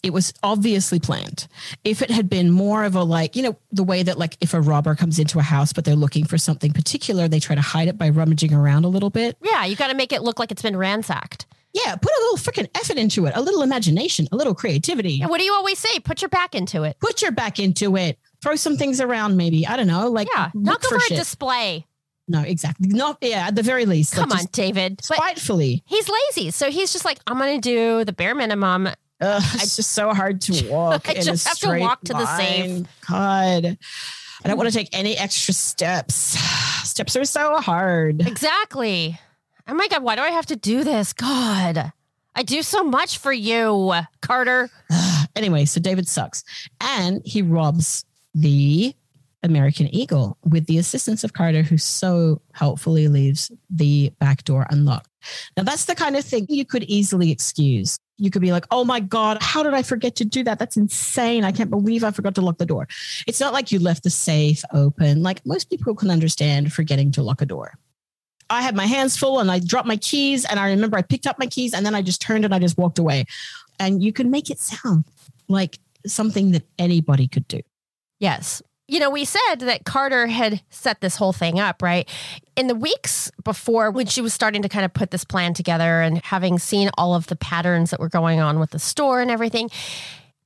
It 0.02 0.14
was 0.14 0.32
obviously 0.42 0.98
planned. 0.98 1.46
If 1.84 2.00
it 2.00 2.10
had 2.10 2.30
been 2.30 2.50
more 2.50 2.84
of 2.84 2.94
a 2.94 3.02
like, 3.02 3.36
you 3.36 3.42
know, 3.42 3.58
the 3.70 3.84
way 3.84 4.02
that 4.02 4.18
like 4.18 4.36
if 4.40 4.54
a 4.54 4.60
robber 4.60 4.94
comes 4.94 5.18
into 5.18 5.38
a 5.38 5.42
house 5.42 5.74
but 5.74 5.84
they're 5.84 5.94
looking 5.94 6.24
for 6.24 6.38
something 6.38 6.72
particular, 6.72 7.28
they 7.28 7.38
try 7.40 7.54
to 7.54 7.60
hide 7.60 7.88
it 7.88 7.98
by 7.98 8.08
rummaging 8.08 8.54
around 8.54 8.84
a 8.84 8.88
little 8.88 9.10
bit. 9.10 9.36
Yeah, 9.42 9.66
you 9.66 9.76
got 9.76 9.88
to 9.88 9.94
make 9.94 10.12
it 10.12 10.22
look 10.22 10.38
like 10.38 10.50
it's 10.50 10.62
been 10.62 10.76
ransacked. 10.76 11.46
Yeah, 11.74 11.94
put 11.96 12.10
a 12.10 12.20
little 12.22 12.38
freaking 12.38 12.68
effort 12.74 12.96
into 12.96 13.26
it, 13.26 13.36
a 13.36 13.40
little 13.42 13.62
imagination, 13.62 14.26
a 14.32 14.36
little 14.36 14.54
creativity. 14.54 15.20
And 15.20 15.30
what 15.30 15.38
do 15.38 15.44
you 15.44 15.52
always 15.52 15.78
say? 15.78 16.00
Put 16.00 16.22
your 16.22 16.28
back 16.30 16.54
into 16.54 16.82
it. 16.82 16.98
Put 16.98 17.20
your 17.22 17.30
back 17.30 17.58
into 17.60 17.96
it. 17.96 18.18
Throw 18.42 18.56
some 18.56 18.76
things 18.78 19.00
around, 19.02 19.36
maybe. 19.36 19.66
I 19.66 19.76
don't 19.76 19.86
know. 19.86 20.08
Like, 20.10 20.28
Yeah, 20.34 20.50
not 20.54 20.80
go 20.82 20.88
for, 20.88 20.96
a 20.96 21.00
shit. 21.00 21.18
display. 21.18 21.86
No, 22.30 22.42
exactly. 22.42 22.88
Not, 22.88 23.18
yeah, 23.20 23.48
at 23.48 23.56
the 23.56 23.62
very 23.62 23.86
least. 23.86 24.16
like, 24.16 24.22
Come 24.22 24.32
on, 24.32 24.38
just 24.38 24.52
David. 24.52 24.96
But 25.08 25.16
Spitefully. 25.16 25.82
he's 25.84 26.08
lazy, 26.08 26.50
so 26.52 26.70
he's 26.70 26.92
just 26.92 27.04
like, 27.04 27.18
I'm 27.26 27.38
going 27.38 27.60
to 27.60 27.68
do 27.68 28.04
the 28.04 28.12
bare 28.12 28.34
minimum. 28.36 28.86
Ugh, 28.86 29.42
it's 29.54 29.76
just 29.76 29.90
so 29.92 30.14
hard 30.14 30.40
to 30.42 30.66
walk. 30.70 31.08
I 31.08 31.12
in 31.14 31.18
a 31.18 31.22
just 31.22 31.46
have 31.48 31.58
to 31.58 31.78
walk 31.80 32.02
to 32.02 32.12
the 32.12 32.26
same. 32.36 32.86
God, 33.08 33.76
I 34.44 34.48
don't 34.48 34.56
want 34.56 34.70
to 34.70 34.74
take 34.74 34.88
any 34.92 35.16
extra 35.18 35.52
steps. 35.52 36.14
Steps 36.88 37.16
are 37.16 37.24
so 37.24 37.56
hard. 37.56 38.26
Exactly. 38.26 39.18
Oh 39.68 39.74
my 39.74 39.88
God, 39.88 40.02
why 40.02 40.16
do 40.16 40.22
I 40.22 40.30
have 40.30 40.46
to 40.46 40.56
do 40.56 40.84
this? 40.84 41.12
God, 41.12 41.92
I 42.34 42.42
do 42.42 42.62
so 42.62 42.82
much 42.84 43.18
for 43.18 43.32
you, 43.32 43.92
Carter. 44.20 44.70
Anyway, 45.36 45.64
so 45.64 45.80
David 45.80 46.08
sucks, 46.08 46.42
and 46.80 47.22
he 47.24 47.40
robs 47.40 48.04
the 48.34 48.92
American 49.42 49.92
Eagle 49.94 50.36
with 50.44 50.66
the 50.66 50.78
assistance 50.78 51.24
of 51.24 51.32
Carter, 51.32 51.62
who 51.62 51.78
so 51.78 52.42
helpfully 52.52 53.08
leaves 53.08 53.50
the 53.70 54.12
back 54.18 54.44
door 54.44 54.66
unlocked. 54.70 55.08
Now, 55.56 55.62
that's 55.62 55.86
the 55.86 55.94
kind 55.94 56.16
of 56.16 56.24
thing 56.24 56.46
you 56.48 56.64
could 56.64 56.84
easily 56.84 57.30
excuse. 57.30 57.98
You 58.16 58.30
could 58.30 58.42
be 58.42 58.52
like, 58.52 58.66
oh 58.70 58.84
my 58.84 59.00
God, 59.00 59.38
how 59.40 59.62
did 59.62 59.74
I 59.74 59.82
forget 59.82 60.16
to 60.16 60.24
do 60.24 60.44
that? 60.44 60.58
That's 60.58 60.76
insane. 60.76 61.44
I 61.44 61.52
can't 61.52 61.70
believe 61.70 62.04
I 62.04 62.10
forgot 62.10 62.34
to 62.34 62.42
lock 62.42 62.58
the 62.58 62.66
door. 62.66 62.86
It's 63.26 63.40
not 63.40 63.52
like 63.52 63.72
you 63.72 63.78
left 63.78 64.02
the 64.02 64.10
safe 64.10 64.62
open. 64.72 65.22
Like 65.22 65.44
most 65.46 65.70
people 65.70 65.94
can 65.94 66.10
understand 66.10 66.72
forgetting 66.72 67.10
to 67.12 67.22
lock 67.22 67.40
a 67.40 67.46
door. 67.46 67.78
I 68.50 68.62
had 68.62 68.74
my 68.74 68.86
hands 68.86 69.16
full 69.16 69.38
and 69.38 69.50
I 69.50 69.60
dropped 69.60 69.86
my 69.88 69.96
keys. 69.96 70.44
And 70.44 70.60
I 70.60 70.68
remember 70.70 70.98
I 70.98 71.02
picked 71.02 71.26
up 71.26 71.38
my 71.38 71.46
keys 71.46 71.72
and 71.72 71.86
then 71.86 71.94
I 71.94 72.02
just 72.02 72.20
turned 72.20 72.44
and 72.44 72.54
I 72.54 72.58
just 72.58 72.76
walked 72.76 72.98
away. 72.98 73.24
And 73.78 74.02
you 74.02 74.12
can 74.12 74.30
make 74.30 74.50
it 74.50 74.58
sound 74.58 75.04
like 75.48 75.78
something 76.06 76.50
that 76.50 76.64
anybody 76.78 77.28
could 77.28 77.48
do. 77.48 77.60
Yes. 78.18 78.60
You 78.90 78.98
know, 78.98 79.10
we 79.10 79.24
said 79.24 79.60
that 79.60 79.84
Carter 79.84 80.26
had 80.26 80.60
set 80.68 81.00
this 81.00 81.14
whole 81.14 81.32
thing 81.32 81.60
up, 81.60 81.80
right? 81.80 82.08
In 82.56 82.66
the 82.66 82.74
weeks 82.74 83.30
before, 83.44 83.92
when 83.92 84.06
she 84.06 84.20
was 84.20 84.34
starting 84.34 84.62
to 84.62 84.68
kind 84.68 84.84
of 84.84 84.92
put 84.92 85.12
this 85.12 85.22
plan 85.22 85.54
together 85.54 86.00
and 86.00 86.20
having 86.24 86.58
seen 86.58 86.90
all 86.98 87.14
of 87.14 87.28
the 87.28 87.36
patterns 87.36 87.90
that 87.90 88.00
were 88.00 88.08
going 88.08 88.40
on 88.40 88.58
with 88.58 88.70
the 88.70 88.80
store 88.80 89.20
and 89.20 89.30
everything, 89.30 89.70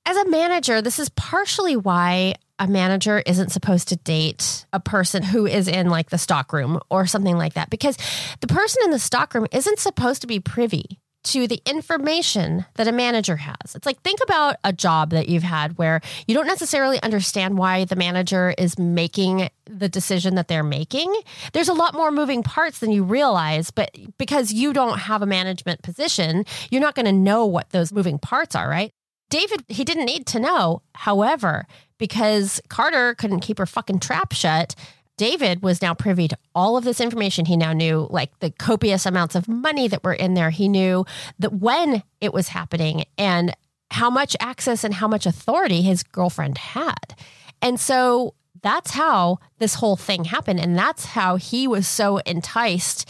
as 0.04 0.18
a 0.18 0.28
manager, 0.28 0.82
this 0.82 0.98
is 0.98 1.08
partially 1.08 1.74
why 1.74 2.34
a 2.58 2.68
manager 2.68 3.22
isn't 3.24 3.50
supposed 3.50 3.88
to 3.88 3.96
date 3.96 4.66
a 4.74 4.78
person 4.78 5.22
who 5.22 5.46
is 5.46 5.66
in 5.66 5.88
like 5.88 6.10
the 6.10 6.18
stockroom 6.18 6.78
or 6.90 7.06
something 7.06 7.38
like 7.38 7.54
that, 7.54 7.70
because 7.70 7.96
the 8.40 8.46
person 8.46 8.82
in 8.84 8.90
the 8.90 8.98
stockroom 8.98 9.46
isn't 9.52 9.78
supposed 9.78 10.20
to 10.20 10.26
be 10.26 10.38
privy 10.38 11.00
to 11.24 11.46
the 11.48 11.60
information 11.66 12.66
that 12.74 12.86
a 12.86 12.92
manager 12.92 13.36
has. 13.36 13.74
It's 13.74 13.86
like 13.86 14.00
think 14.02 14.20
about 14.22 14.56
a 14.62 14.72
job 14.72 15.10
that 15.10 15.28
you've 15.28 15.42
had 15.42 15.78
where 15.78 16.00
you 16.26 16.34
don't 16.34 16.46
necessarily 16.46 17.02
understand 17.02 17.58
why 17.58 17.84
the 17.84 17.96
manager 17.96 18.54
is 18.56 18.78
making 18.78 19.48
the 19.66 19.88
decision 19.88 20.34
that 20.34 20.48
they're 20.48 20.62
making. 20.62 21.14
There's 21.52 21.68
a 21.68 21.74
lot 21.74 21.94
more 21.94 22.10
moving 22.10 22.42
parts 22.42 22.78
than 22.78 22.92
you 22.92 23.02
realize, 23.02 23.70
but 23.70 23.90
because 24.18 24.52
you 24.52 24.72
don't 24.72 24.98
have 24.98 25.22
a 25.22 25.26
management 25.26 25.82
position, 25.82 26.44
you're 26.70 26.82
not 26.82 26.94
going 26.94 27.06
to 27.06 27.12
know 27.12 27.46
what 27.46 27.70
those 27.70 27.92
moving 27.92 28.18
parts 28.18 28.54
are, 28.54 28.68
right? 28.68 28.92
David, 29.30 29.64
he 29.68 29.84
didn't 29.84 30.04
need 30.04 30.26
to 30.28 30.38
know. 30.38 30.82
However, 30.94 31.66
because 31.98 32.60
Carter 32.68 33.14
couldn't 33.14 33.40
keep 33.40 33.58
her 33.58 33.66
fucking 33.66 34.00
trap 34.00 34.32
shut, 34.32 34.74
David 35.16 35.62
was 35.62 35.80
now 35.80 35.94
privy 35.94 36.28
to 36.28 36.38
all 36.54 36.76
of 36.76 36.84
this 36.84 37.00
information. 37.00 37.44
He 37.44 37.56
now 37.56 37.72
knew 37.72 38.08
like 38.10 38.38
the 38.40 38.50
copious 38.50 39.06
amounts 39.06 39.34
of 39.34 39.48
money 39.48 39.88
that 39.88 40.02
were 40.02 40.12
in 40.12 40.34
there. 40.34 40.50
He 40.50 40.68
knew 40.68 41.04
that 41.38 41.52
when 41.52 42.02
it 42.20 42.32
was 42.32 42.48
happening 42.48 43.04
and 43.16 43.54
how 43.90 44.10
much 44.10 44.36
access 44.40 44.82
and 44.82 44.94
how 44.94 45.06
much 45.06 45.24
authority 45.24 45.82
his 45.82 46.02
girlfriend 46.02 46.58
had. 46.58 47.14
And 47.62 47.78
so 47.78 48.34
that's 48.62 48.90
how 48.90 49.38
this 49.58 49.74
whole 49.74 49.96
thing 49.96 50.24
happened. 50.24 50.58
And 50.58 50.76
that's 50.76 51.04
how 51.04 51.36
he 51.36 51.68
was 51.68 51.86
so 51.86 52.18
enticed 52.18 53.08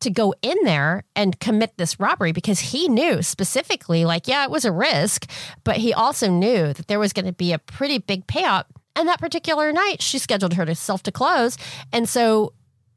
to 0.00 0.10
go 0.10 0.34
in 0.42 0.56
there 0.64 1.04
and 1.14 1.38
commit 1.40 1.76
this 1.76 1.98
robbery 1.98 2.32
because 2.32 2.60
he 2.60 2.88
knew 2.88 3.22
specifically, 3.22 4.04
like, 4.04 4.28
yeah, 4.28 4.44
it 4.44 4.50
was 4.50 4.64
a 4.64 4.72
risk, 4.72 5.30
but 5.64 5.76
he 5.76 5.92
also 5.92 6.28
knew 6.28 6.72
that 6.72 6.86
there 6.88 6.98
was 6.98 7.12
going 7.12 7.26
to 7.26 7.32
be 7.32 7.52
a 7.52 7.58
pretty 7.58 7.98
big 7.98 8.26
payout. 8.26 8.64
And 8.96 9.08
that 9.08 9.20
particular 9.20 9.70
night, 9.72 10.02
she 10.02 10.18
scheduled 10.18 10.54
herself 10.54 11.02
to 11.04 11.06
to 11.06 11.12
close. 11.12 11.56
And 11.92 12.06
so 12.06 12.52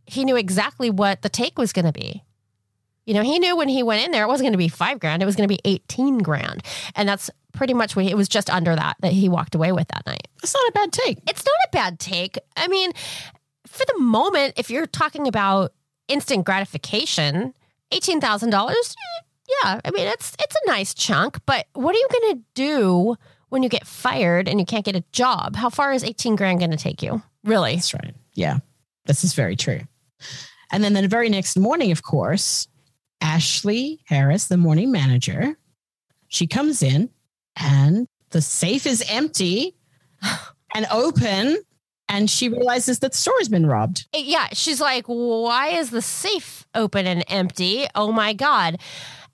he 0.05 0.25
knew 0.25 0.35
exactly 0.35 0.89
what 0.89 1.21
the 1.21 1.29
take 1.29 1.57
was 1.57 1.71
going 1.71 1.85
to 1.85 1.93
be. 1.93 2.23
You 3.05 3.13
know, 3.13 3.23
he 3.23 3.39
knew 3.39 3.55
when 3.55 3.69
he 3.69 3.81
went 3.81 4.05
in 4.05 4.11
there, 4.11 4.23
it 4.23 4.27
wasn't 4.27 4.45
going 4.45 4.53
to 4.53 4.57
be 4.57 4.67
five 4.67 4.99
grand, 4.99 5.23
it 5.23 5.25
was 5.25 5.35
going 5.35 5.47
to 5.47 5.53
be 5.53 5.61
18 5.65 6.19
grand. 6.19 6.61
And 6.95 7.07
that's 7.07 7.31
pretty 7.53 7.73
much 7.73 7.95
what 7.95 8.05
he, 8.05 8.11
it 8.11 8.17
was 8.17 8.29
just 8.29 8.49
under 8.49 8.75
that 8.75 8.97
that 8.99 9.13
he 9.13 9.29
walked 9.29 9.55
away 9.55 9.71
with 9.71 9.87
that 9.87 10.05
night. 10.05 10.27
It's 10.43 10.53
not 10.53 10.67
a 10.67 10.71
bad 10.73 10.91
take. 10.91 11.17
It's 11.27 11.43
not 11.43 11.55
a 11.65 11.69
bad 11.71 11.99
take. 11.99 12.37
I 12.55 12.67
mean, 12.67 12.91
for 13.65 13.85
the 13.85 13.99
moment, 13.99 14.53
if 14.57 14.69
you're 14.69 14.85
talking 14.85 15.27
about 15.27 15.73
instant 16.07 16.45
gratification, 16.45 17.53
eighteen 17.91 18.21
thousand 18.21 18.51
dollars, 18.51 18.95
yeah, 19.63 19.81
I 19.83 19.89
mean 19.91 20.07
it's 20.07 20.35
it's 20.39 20.55
a 20.55 20.69
nice 20.69 20.93
chunk. 20.93 21.39
But 21.47 21.65
what 21.73 21.95
are 21.95 21.99
you 21.99 22.07
going 22.11 22.35
to 22.35 22.41
do 22.53 23.15
when 23.49 23.63
you 23.63 23.69
get 23.69 23.85
fired 23.85 24.47
and 24.47 24.59
you 24.59 24.65
can't 24.65 24.85
get 24.85 24.95
a 24.95 25.03
job? 25.11 25.55
How 25.55 25.69
far 25.69 25.91
is 25.91 26.03
eighteen 26.03 26.35
grand 26.35 26.59
going 26.59 26.71
to 26.71 26.77
take 26.77 27.01
you? 27.01 27.21
Really? 27.43 27.75
That's 27.75 27.93
right. 27.93 28.15
Yeah, 28.33 28.59
this 29.05 29.23
is 29.23 29.33
very 29.33 29.55
true. 29.55 29.81
And 30.71 30.83
then 30.83 30.93
the 30.93 31.07
very 31.07 31.29
next 31.29 31.57
morning, 31.57 31.91
of 31.91 32.03
course, 32.03 32.67
Ashlea 33.21 33.97
Harris, 34.05 34.47
the 34.47 34.57
morning 34.57 34.91
manager, 34.91 35.57
she 36.27 36.47
comes 36.47 36.83
in 36.83 37.09
and 37.55 38.07
the 38.29 38.41
safe 38.41 38.85
is 38.85 39.03
empty 39.09 39.75
and 40.75 40.85
open 40.91 41.57
and 42.07 42.29
she 42.29 42.49
realizes 42.49 42.99
that 42.99 43.11
the 43.11 43.17
store 43.17 43.35
has 43.37 43.49
been 43.49 43.67
robbed. 43.67 44.07
Yeah, 44.13 44.47
she's 44.53 44.81
like, 44.81 45.05
"Why 45.05 45.69
is 45.69 45.91
the 45.91 46.01
safe 46.01 46.65
open 46.73 47.05
and 47.05 47.23
empty? 47.27 47.87
Oh 47.93 48.11
my 48.11 48.33
god!" 48.33 48.79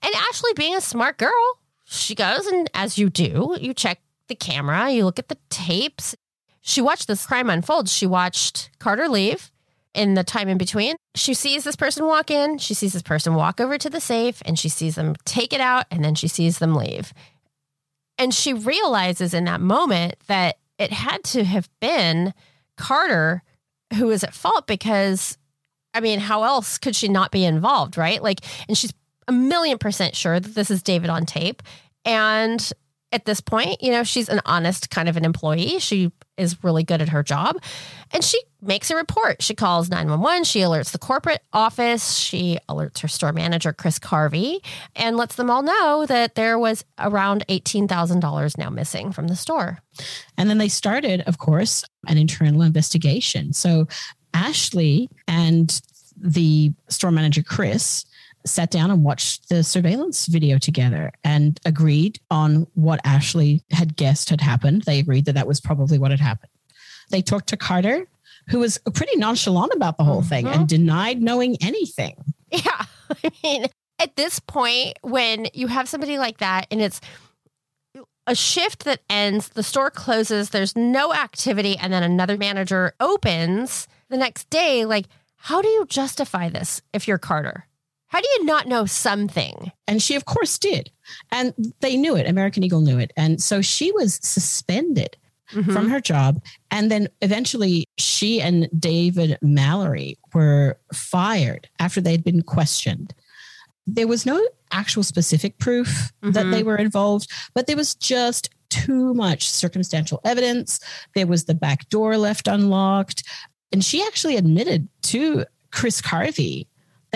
And 0.02 0.14
Ashlea, 0.14 0.54
being 0.54 0.74
a 0.76 0.80
smart 0.80 1.16
girl, 1.16 1.58
she 1.84 2.14
goes 2.14 2.46
and, 2.46 2.70
as 2.74 2.98
you 2.98 3.08
do, 3.08 3.56
you 3.58 3.72
check 3.72 4.00
the 4.28 4.34
camera, 4.34 4.90
you 4.90 5.04
look 5.04 5.18
at 5.18 5.28
the 5.28 5.38
tapes. 5.50 6.14
She 6.60 6.80
watched 6.80 7.08
this 7.08 7.26
crime 7.26 7.50
unfold. 7.50 7.88
She 7.88 8.06
watched 8.06 8.70
Carter 8.78 9.08
leave. 9.08 9.50
In 9.94 10.12
the 10.12 10.24
time 10.24 10.48
in 10.48 10.58
between, 10.58 10.96
she 11.14 11.32
sees 11.32 11.64
this 11.64 11.74
person 11.74 12.04
walk 12.04 12.30
in, 12.30 12.58
she 12.58 12.74
sees 12.74 12.92
this 12.92 13.00
person 13.00 13.34
walk 13.34 13.62
over 13.62 13.78
to 13.78 13.88
the 13.88 13.98
safe, 13.98 14.42
and 14.44 14.58
she 14.58 14.68
sees 14.68 14.96
them 14.96 15.14
take 15.24 15.54
it 15.54 15.60
out, 15.62 15.86
and 15.90 16.04
then 16.04 16.14
she 16.14 16.28
sees 16.28 16.58
them 16.58 16.74
leave. 16.74 17.14
And 18.18 18.34
she 18.34 18.52
realizes 18.52 19.32
in 19.32 19.44
that 19.44 19.62
moment 19.62 20.16
that 20.26 20.58
it 20.78 20.92
had 20.92 21.24
to 21.24 21.44
have 21.44 21.70
been 21.80 22.34
Carter 22.76 23.42
who 23.94 24.10
is 24.10 24.22
at 24.22 24.34
fault 24.34 24.66
because, 24.66 25.38
I 25.94 26.00
mean, 26.00 26.20
how 26.20 26.42
else 26.42 26.76
could 26.76 26.94
she 26.94 27.08
not 27.08 27.30
be 27.30 27.46
involved, 27.46 27.96
right? 27.96 28.22
Like, 28.22 28.40
and 28.68 28.76
she's 28.76 28.92
a 29.28 29.32
million 29.32 29.78
percent 29.78 30.14
sure 30.14 30.38
that 30.38 30.54
this 30.54 30.70
is 30.70 30.82
David 30.82 31.08
on 31.08 31.24
tape. 31.24 31.62
And 32.04 32.70
at 33.12 33.24
this 33.24 33.40
point, 33.40 33.82
you 33.82 33.92
know, 33.92 34.02
she's 34.02 34.28
an 34.28 34.40
honest 34.44 34.90
kind 34.90 35.08
of 35.08 35.16
an 35.16 35.24
employee. 35.24 35.78
She 35.78 36.12
is 36.36 36.62
really 36.62 36.82
good 36.82 37.00
at 37.00 37.08
her 37.10 37.22
job. 37.22 37.56
And 38.12 38.22
she 38.22 38.38
makes 38.60 38.90
a 38.90 38.96
report. 38.96 39.42
She 39.42 39.54
calls 39.54 39.88
911. 39.88 40.44
She 40.44 40.60
alerts 40.60 40.90
the 40.90 40.98
corporate 40.98 41.40
office. 41.52 42.16
She 42.16 42.58
alerts 42.68 42.98
her 42.98 43.08
store 43.08 43.32
manager, 43.32 43.72
Chris 43.72 43.98
Carvey, 43.98 44.58
and 44.94 45.16
lets 45.16 45.36
them 45.36 45.50
all 45.50 45.62
know 45.62 46.04
that 46.06 46.34
there 46.34 46.58
was 46.58 46.84
around 46.98 47.44
$18,000 47.48 48.58
now 48.58 48.70
missing 48.70 49.12
from 49.12 49.28
the 49.28 49.36
store. 49.36 49.78
And 50.36 50.50
then 50.50 50.58
they 50.58 50.68
started, 50.68 51.22
of 51.22 51.38
course, 51.38 51.84
an 52.08 52.18
internal 52.18 52.62
investigation. 52.62 53.52
So 53.52 53.86
Ashlea 54.34 55.08
and 55.28 55.80
the 56.16 56.72
store 56.88 57.12
manager, 57.12 57.42
Chris, 57.42 58.04
sat 58.46 58.70
down 58.70 58.90
and 58.90 59.04
watched 59.04 59.48
the 59.48 59.62
surveillance 59.62 60.26
video 60.26 60.58
together 60.58 61.12
and 61.24 61.60
agreed 61.64 62.18
on 62.30 62.66
what 62.74 63.02
Ashlea 63.04 63.60
had 63.70 63.96
guessed 63.96 64.30
had 64.30 64.40
happened. 64.40 64.82
They 64.82 64.98
agreed 64.98 65.26
that 65.26 65.34
that 65.34 65.46
was 65.46 65.60
probably 65.60 65.98
what 65.98 66.10
had 66.10 66.20
happened. 66.20 66.50
They 67.10 67.22
talked 67.22 67.48
to 67.48 67.56
Carter, 67.56 68.06
who 68.48 68.60
was 68.60 68.78
pretty 68.94 69.16
nonchalant 69.16 69.72
about 69.74 69.96
the 69.96 70.04
whole 70.04 70.20
mm-hmm. 70.20 70.28
thing 70.28 70.46
and 70.46 70.68
denied 70.68 71.20
knowing 71.20 71.56
anything. 71.60 72.16
Yeah. 72.50 72.84
I 73.24 73.30
mean, 73.42 73.66
at 73.98 74.16
this 74.16 74.38
point, 74.40 74.98
when 75.02 75.48
you 75.54 75.68
have 75.68 75.88
somebody 75.88 76.18
like 76.18 76.38
that 76.38 76.66
and 76.70 76.80
it's 76.80 77.00
a 78.26 78.34
shift 78.34 78.84
that 78.84 79.00
ends, 79.08 79.50
the 79.50 79.62
store 79.62 79.90
closes, 79.90 80.50
there's 80.50 80.74
no 80.76 81.14
activity, 81.14 81.76
and 81.76 81.92
then 81.92 82.02
another 82.02 82.36
manager 82.36 82.92
opens 82.98 83.86
the 84.08 84.16
next 84.16 84.50
day, 84.50 84.84
like, 84.84 85.06
how 85.36 85.62
do 85.62 85.68
you 85.68 85.86
justify 85.86 86.48
this 86.48 86.82
if 86.92 87.06
you're 87.06 87.18
Carter? 87.18 87.66
How 88.08 88.20
do 88.20 88.28
you 88.38 88.44
not 88.44 88.68
know 88.68 88.86
something? 88.86 89.72
And 89.86 90.00
she, 90.00 90.14
of 90.14 90.24
course, 90.24 90.58
did. 90.58 90.90
And 91.32 91.54
they 91.80 91.96
knew 91.96 92.16
it. 92.16 92.28
American 92.28 92.62
Eagle 92.62 92.80
knew 92.80 92.98
it. 92.98 93.12
And 93.16 93.42
so 93.42 93.60
she 93.60 93.90
was 93.92 94.20
suspended 94.22 95.16
mm-hmm. 95.52 95.72
from 95.72 95.88
her 95.90 96.00
job. 96.00 96.40
And 96.70 96.90
then 96.90 97.08
eventually 97.20 97.84
she 97.98 98.40
and 98.40 98.68
David 98.78 99.38
Mallory 99.42 100.18
were 100.34 100.78
fired 100.92 101.68
after 101.78 102.00
they'd 102.00 102.24
been 102.24 102.42
questioned. 102.42 103.14
There 103.86 104.08
was 104.08 104.26
no 104.26 104.44
actual 104.72 105.02
specific 105.02 105.58
proof 105.58 106.12
mm-hmm. 106.22 106.32
that 106.32 106.50
they 106.50 106.62
were 106.62 106.76
involved, 106.76 107.30
but 107.54 107.66
there 107.66 107.76
was 107.76 107.94
just 107.94 108.50
too 108.68 109.14
much 109.14 109.48
circumstantial 109.48 110.20
evidence. 110.24 110.80
There 111.14 111.26
was 111.26 111.44
the 111.44 111.54
back 111.54 111.88
door 111.88 112.16
left 112.16 112.48
unlocked. 112.48 113.22
And 113.72 113.84
she 113.84 114.02
actually 114.02 114.36
admitted 114.36 114.88
to 115.02 115.44
Chris 115.72 116.00
Carvey 116.00 116.66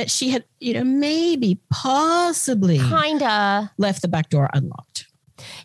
that 0.01 0.11
she 0.11 0.31
had, 0.31 0.45
you 0.61 0.73
know, 0.73 0.83
maybe 0.83 1.61
possibly 1.69 2.79
kinda 2.79 3.71
left 3.77 4.01
the 4.01 4.09
back 4.09 4.31
door 4.31 4.49
unlocked. 4.55 5.07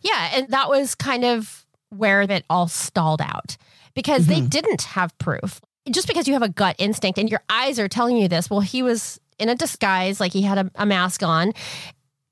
Yeah. 0.01 0.31
And 0.33 0.49
that 0.49 0.67
was 0.69 0.93
kind 0.93 1.23
of 1.23 1.65
where 1.89 2.21
it 2.21 2.43
all 2.49 2.67
stalled 2.67 3.21
out 3.21 3.55
because 3.93 4.23
mm-hmm. 4.23 4.33
they 4.33 4.41
didn't 4.41 4.81
have 4.81 5.17
proof. 5.19 5.61
Just 5.89 6.09
because 6.09 6.27
you 6.27 6.33
have 6.33 6.41
a 6.41 6.49
gut 6.49 6.75
instinct 6.79 7.17
and 7.17 7.29
your 7.29 7.39
eyes 7.49 7.79
are 7.79 7.87
telling 7.87 8.17
you 8.17 8.27
this, 8.27 8.49
well, 8.49 8.59
he 8.59 8.83
was 8.83 9.21
in 9.39 9.47
a 9.47 9.55
disguise, 9.55 10.19
like 10.19 10.33
he 10.33 10.41
had 10.41 10.57
a, 10.57 10.71
a 10.75 10.85
mask 10.85 11.23
on. 11.23 11.53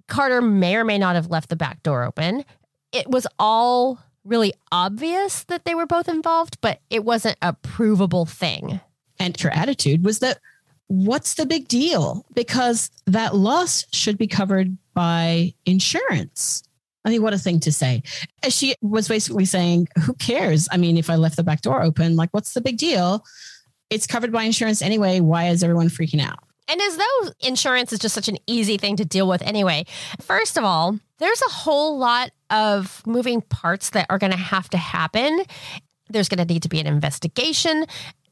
Carter 0.10 0.42
may 0.42 0.76
or 0.76 0.84
may 0.84 0.98
not 0.98 1.16
have 1.16 1.30
left 1.30 1.48
the 1.48 1.56
back 1.56 1.82
door 1.84 2.04
open. 2.04 2.44
It 2.92 3.10
was 3.10 3.26
all 3.40 3.98
really 4.26 4.52
obvious 4.74 5.46
that 5.46 5.64
they 5.64 5.74
were 5.74 5.86
both 5.86 6.10
involved, 6.10 6.58
but 6.60 6.82
it 6.90 7.06
wasn't 7.06 7.38
a 7.42 7.54
provable 7.54 8.26
thing. 8.26 8.82
And 9.20 9.40
her 9.40 9.50
attitude 9.52 10.04
was 10.04 10.20
that 10.20 10.40
what's 10.94 11.34
the 11.34 11.46
big 11.48 11.68
deal? 11.68 12.24
Because 12.36 12.92
that 13.08 13.36
loss 13.36 13.86
should 13.92 14.18
be 14.18 14.28
covered 14.28 14.78
by 14.94 15.56
insurance. 15.66 16.62
I 17.04 17.10
mean, 17.10 17.24
what 17.24 17.34
a 17.34 17.40
thing 17.40 17.60
to 17.62 17.72
say. 17.72 18.04
She 18.48 18.76
was 18.82 19.08
basically 19.08 19.46
saying, 19.46 19.88
who 20.04 20.14
cares? 20.14 20.68
I 20.72 20.78
mean, 20.78 20.98
if 20.98 21.10
I 21.10 21.16
left 21.16 21.36
the 21.36 21.44
back 21.44 21.62
door 21.62 21.82
open, 21.82 22.16
like, 22.16 22.30
what's 22.32 22.54
the 22.54 22.62
big 22.62 22.78
deal? 22.78 23.26
It's 23.90 24.06
covered 24.06 24.32
by 24.32 24.44
insurance 24.44 24.84
anyway. 24.84 25.20
Why 25.20 25.48
is 25.48 25.64
everyone 25.64 25.90
freaking 25.90 26.22
out? 26.22 26.40
And 26.68 26.80
as 26.80 26.98
though 26.98 27.32
insurance 27.42 27.92
is 27.92 28.00
just 28.00 28.16
such 28.16 28.30
an 28.30 28.38
easy 28.46 28.78
thing 28.78 28.96
to 28.98 29.06
deal 29.06 29.28
with 29.28 29.42
anyway. 29.42 29.86
First 30.22 30.58
of 30.58 30.64
all, 30.64 30.98
there's 31.18 31.42
a 31.42 31.52
whole 31.52 31.98
lot 31.98 32.30
of 32.52 33.02
moving 33.06 33.42
parts 33.42 33.90
that 33.92 34.06
are 34.10 34.20
going 34.20 34.32
to 34.32 34.38
have 34.38 34.70
to 34.70 34.78
happen. 34.78 35.44
There's 36.10 36.30
going 36.30 36.46
to 36.46 36.54
need 36.54 36.64
to 36.64 36.70
be 36.70 36.80
an 36.80 36.88
investigation. 36.88 37.86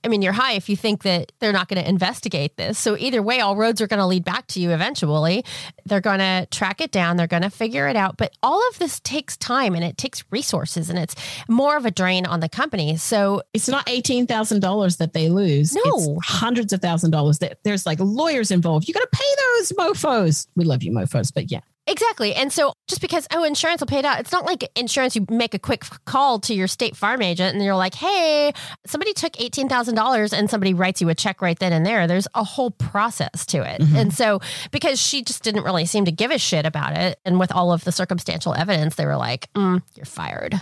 I 0.03 0.07
mean, 0.07 0.21
you're 0.21 0.33
high 0.33 0.53
if 0.53 0.67
you 0.67 0.75
think 0.75 1.03
that 1.03 1.31
they're 1.39 1.51
not 1.51 1.67
going 1.67 1.81
to 1.81 1.87
investigate 1.87 2.57
this. 2.57 2.79
So 2.79 2.97
either 2.97 3.21
way, 3.21 3.39
all 3.39 3.55
roads 3.55 3.81
are 3.81 3.87
going 3.87 3.99
to 3.99 4.05
lead 4.05 4.23
back 4.23 4.47
to 4.47 4.59
you 4.59 4.71
eventually. 4.71 5.45
They're 5.85 6.01
going 6.01 6.19
to 6.19 6.47
track 6.49 6.81
it 6.81 6.91
down. 6.91 7.17
They're 7.17 7.27
going 7.27 7.43
to 7.43 7.49
figure 7.49 7.87
it 7.87 7.95
out. 7.95 8.17
But 8.17 8.35
all 8.41 8.67
of 8.69 8.79
this 8.79 8.99
takes 9.01 9.37
time 9.37 9.75
and 9.75 9.83
it 9.83 9.97
takes 9.97 10.23
resources 10.31 10.89
and 10.89 10.97
it's 10.97 11.15
more 11.47 11.77
of 11.77 11.85
a 11.85 11.91
drain 11.91 12.25
on 12.25 12.39
the 12.39 12.49
company. 12.49 12.97
So 12.97 13.43
it's 13.53 13.67
not 13.67 13.85
$18,000 13.85 14.97
that 14.97 15.13
they 15.13 15.29
lose. 15.29 15.73
No. 15.73 15.81
It's 15.85 16.27
hundreds 16.27 16.73
of 16.73 16.81
thousand 16.81 17.11
dollars. 17.11 17.39
There's 17.63 17.85
like 17.85 17.99
lawyers 17.99 18.51
involved. 18.51 18.87
You 18.87 18.93
got 18.93 19.01
to 19.01 19.09
pay 19.11 19.35
those 19.57 19.71
mofos. 19.73 20.47
We 20.55 20.65
love 20.65 20.83
you 20.83 20.91
mofos, 20.91 21.33
but 21.33 21.51
yeah. 21.51 21.61
Exactly. 21.87 22.35
And 22.35 22.53
so 22.53 22.73
just 22.87 23.01
because, 23.01 23.27
oh, 23.31 23.43
insurance 23.43 23.81
will 23.81 23.87
pay 23.87 23.99
it 23.99 24.05
out, 24.05 24.19
it's 24.19 24.31
not 24.31 24.45
like 24.45 24.69
insurance, 24.75 25.15
you 25.15 25.25
make 25.29 25.53
a 25.53 25.59
quick 25.59 25.83
call 26.05 26.39
to 26.41 26.53
your 26.53 26.67
state 26.67 26.95
farm 26.95 27.21
agent 27.23 27.55
and 27.55 27.63
you're 27.63 27.75
like, 27.75 27.95
hey, 27.95 28.53
somebody 28.85 29.13
took 29.13 29.33
$18,000 29.33 30.37
and 30.37 30.49
somebody 30.49 30.73
writes 30.75 31.01
you 31.01 31.09
a 31.09 31.15
check 31.15 31.41
right 31.41 31.57
then 31.57 31.73
and 31.73 31.85
there. 31.85 32.05
There's 32.05 32.27
a 32.35 32.43
whole 32.43 32.69
process 32.69 33.45
to 33.47 33.57
it. 33.57 33.81
Mm-hmm. 33.81 33.95
And 33.95 34.13
so 34.13 34.41
because 34.71 35.01
she 35.01 35.23
just 35.23 35.43
didn't 35.43 35.63
really 35.63 35.85
seem 35.85 36.05
to 36.05 36.11
give 36.11 36.29
a 36.29 36.37
shit 36.37 36.65
about 36.65 36.95
it, 36.95 37.19
and 37.25 37.39
with 37.39 37.51
all 37.51 37.73
of 37.73 37.83
the 37.83 37.91
circumstantial 37.91 38.53
evidence, 38.53 38.95
they 38.95 39.05
were 39.05 39.17
like, 39.17 39.51
mm, 39.53 39.81
you're 39.95 40.05
fired. 40.05 40.61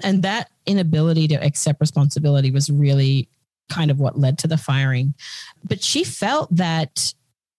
And 0.00 0.22
that 0.22 0.50
inability 0.66 1.28
to 1.28 1.34
accept 1.36 1.80
responsibility 1.80 2.50
was 2.50 2.68
really 2.68 3.28
kind 3.70 3.90
of 3.90 3.98
what 3.98 4.18
led 4.18 4.38
to 4.38 4.48
the 4.48 4.58
firing. 4.58 5.14
But 5.64 5.82
she 5.82 6.04
felt 6.04 6.54
that 6.56 7.14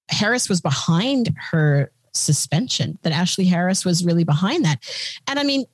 Harris 0.09 0.47
was 0.47 0.61
behind 0.61 1.35
her 1.51 1.91
suspension, 2.13 2.97
that 3.01 3.13
Ashlea 3.13 3.47
Harris 3.47 3.85
was 3.85 4.05
really 4.05 4.23
behind 4.23 4.65
that. 4.65 4.79
And 5.27 5.39
I 5.39 5.43
mean, 5.43 5.65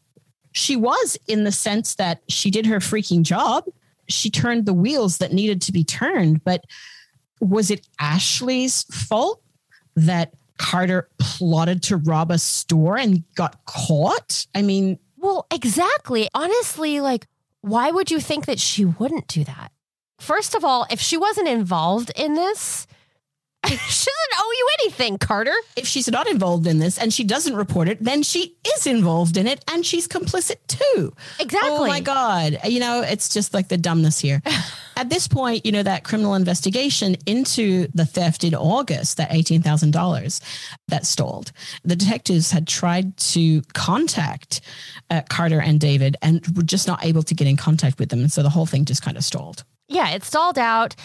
she 0.52 0.76
was 0.76 1.18
in 1.28 1.44
the 1.44 1.52
sense 1.52 1.96
that 1.96 2.22
she 2.30 2.50
did 2.50 2.66
her 2.66 2.78
freaking 2.78 3.24
job. 3.24 3.66
She 4.08 4.30
turned 4.30 4.66
the 4.66 4.74
wheels 4.74 5.18
that 5.18 5.34
needed 5.34 5.62
to 5.64 5.72
be 5.72 5.84
turned. 5.84 6.44
But 6.44 6.64
was 7.42 7.70
it 7.72 7.88
Ashlea's 8.00 8.84
fault 8.84 9.42
that 9.96 10.34
Carter 10.58 11.10
plotted 11.20 11.84
to 11.84 11.98
rob 11.98 12.32
a 12.32 12.38
store 12.38 12.98
and 12.98 13.24
got 13.36 13.66
caught? 13.66 14.48
I 14.56 14.62
mean, 14.62 14.98
Well, 15.18 15.46
exactly. 15.52 16.30
Honestly, 16.34 17.02
like, 17.02 17.28
why 17.62 17.92
would 17.92 18.12
you 18.12 18.20
think 18.20 18.46
that 18.46 18.60
she 18.60 18.86
wouldn't 18.86 19.28
do 19.28 19.44
that? 19.44 19.72
First 20.20 20.56
of 20.56 20.64
all, 20.64 20.86
if 20.90 21.02
she 21.02 21.18
wasn't 21.18 21.50
involved 21.50 22.12
in 22.16 22.36
this, 22.36 22.88
she 23.68 24.10
doesn't 24.12 24.38
owe 24.38 24.52
you 24.58 24.68
anything, 24.82 25.18
Carter. 25.18 25.54
if 25.76 25.88
she's 25.88 26.10
not 26.10 26.28
involved 26.28 26.68
in 26.68 26.80
this 26.80 26.98
and 26.98 27.14
she 27.14 27.24
doesn't 27.24 27.56
report 27.56 27.88
it, 27.88 28.04
then 28.04 28.24
she 28.24 28.56
is 28.76 28.88
involved 28.88 29.38
in 29.38 29.48
it 29.48 29.64
and 29.72 29.86
she's 29.86 30.08
complicit 30.08 30.56
too. 30.68 31.14
Exactly. 31.40 31.72
Oh 31.72 31.88
my 31.88 32.00
God. 32.00 32.60
You 32.66 32.80
know, 32.80 33.02
it's 33.02 33.30
just 33.30 33.54
like 33.54 33.68
the 33.68 33.78
dumbness 33.78 34.20
here. 34.20 34.42
At 34.98 35.10
this 35.10 35.28
point, 35.28 35.66
you 35.66 35.74
know, 35.74 35.84
that 35.84 36.06
criminal 36.06 36.36
investigation 36.36 37.18
into 37.26 37.88
the 37.94 38.06
theft 38.06 38.46
in 38.46 38.56
August, 38.56 39.18
that 39.18 39.30
$18,000 39.30 40.40
that 40.88 41.06
stalled, 41.06 41.52
the 41.84 41.98
detectives 41.98 42.52
had 42.52 42.66
tried 42.66 43.18
to 43.18 43.62
contact 43.74 44.62
uh, 45.10 45.22
Carter 45.30 45.60
and 45.60 45.82
David 45.82 46.16
and 46.22 46.46
were 46.56 46.64
just 46.64 46.88
not 46.88 47.04
able 47.04 47.24
to 47.24 47.34
get 47.34 47.46
in 47.48 47.58
contact 47.58 48.00
with 48.00 48.10
them. 48.10 48.20
And 48.20 48.32
so 48.32 48.42
the 48.42 48.50
whole 48.50 48.66
thing 48.66 48.86
just 48.86 49.02
kind 49.02 49.18
of 49.18 49.24
stalled. 49.26 49.66
Yeah, 49.90 50.12
it 50.12 50.24
stalled 50.24 50.58
out. 50.58 50.96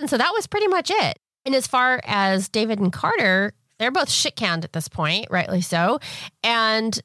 And 0.00 0.10
so 0.10 0.18
that 0.18 0.32
was 0.34 0.46
pretty 0.46 0.66
much 0.66 0.90
it. 0.90 1.18
And 1.44 1.54
as 1.54 1.66
far 1.66 2.00
as 2.04 2.48
David 2.48 2.78
and 2.80 2.92
Carter, 2.92 3.52
they're 3.78 3.90
both 3.90 4.10
shit 4.10 4.36
canned 4.36 4.64
at 4.64 4.72
this 4.72 4.88
point, 4.88 5.26
rightly 5.30 5.60
so. 5.60 5.98
And 6.44 7.00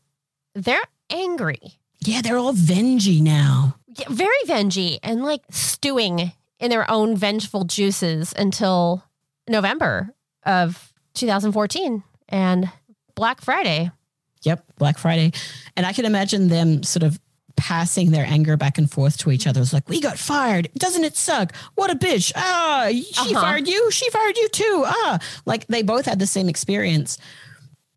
they're 0.53 0.83
angry, 1.09 1.79
Yeah, 2.05 2.21
they're 2.21 2.38
all 2.38 2.53
vengey 2.53 3.21
now. 3.21 3.77
Yeah, 3.88 4.07
very 4.09 4.36
vengey, 4.45 4.99
and 5.03 5.23
like 5.23 5.43
stewing 5.51 6.33
in 6.59 6.69
their 6.69 6.89
own 6.89 7.15
vengeful 7.15 7.63
juices 7.63 8.33
until 8.38 9.03
November 9.47 10.09
of 10.45 10.93
2014 11.13 12.03
and 12.29 12.69
Black 13.15 13.41
Friday. 13.41 13.91
Yep, 14.43 14.65
Black 14.77 14.97
Friday. 14.97 15.31
And 15.75 15.86
I 15.86 15.93
can 15.93 16.05
imagine 16.05 16.49
them 16.49 16.83
sort 16.83 17.03
of 17.03 17.19
passing 17.58 18.12
their 18.12 18.26
anger 18.26 18.58
back 18.58 18.78
and 18.78 18.89
forth 18.91 19.18
to 19.20 19.32
each 19.32 19.47
other. 19.47 19.62
It's 19.62 19.74
like, 19.74 19.88
we 19.89 20.01
got 20.01 20.18
fired. 20.20 20.70
Doesn't 20.78 21.03
it 21.03 21.16
suck? 21.16 21.56
What 21.76 21.89
a 21.91 21.95
bitch. 21.95 22.32
Ah, 22.36 22.88
she 22.91 23.06
Uh-huh. 23.36 23.41
fired 23.41 23.68
you. 23.68 23.89
She 23.91 24.10
fired 24.10 24.38
you 24.38 24.49
too. 24.49 24.84
Ah, 24.86 25.20
like 25.45 25.66
they 25.68 25.82
both 25.82 26.06
had 26.06 26.20
the 26.20 26.28
same 26.28 26.49
experience 26.49 27.18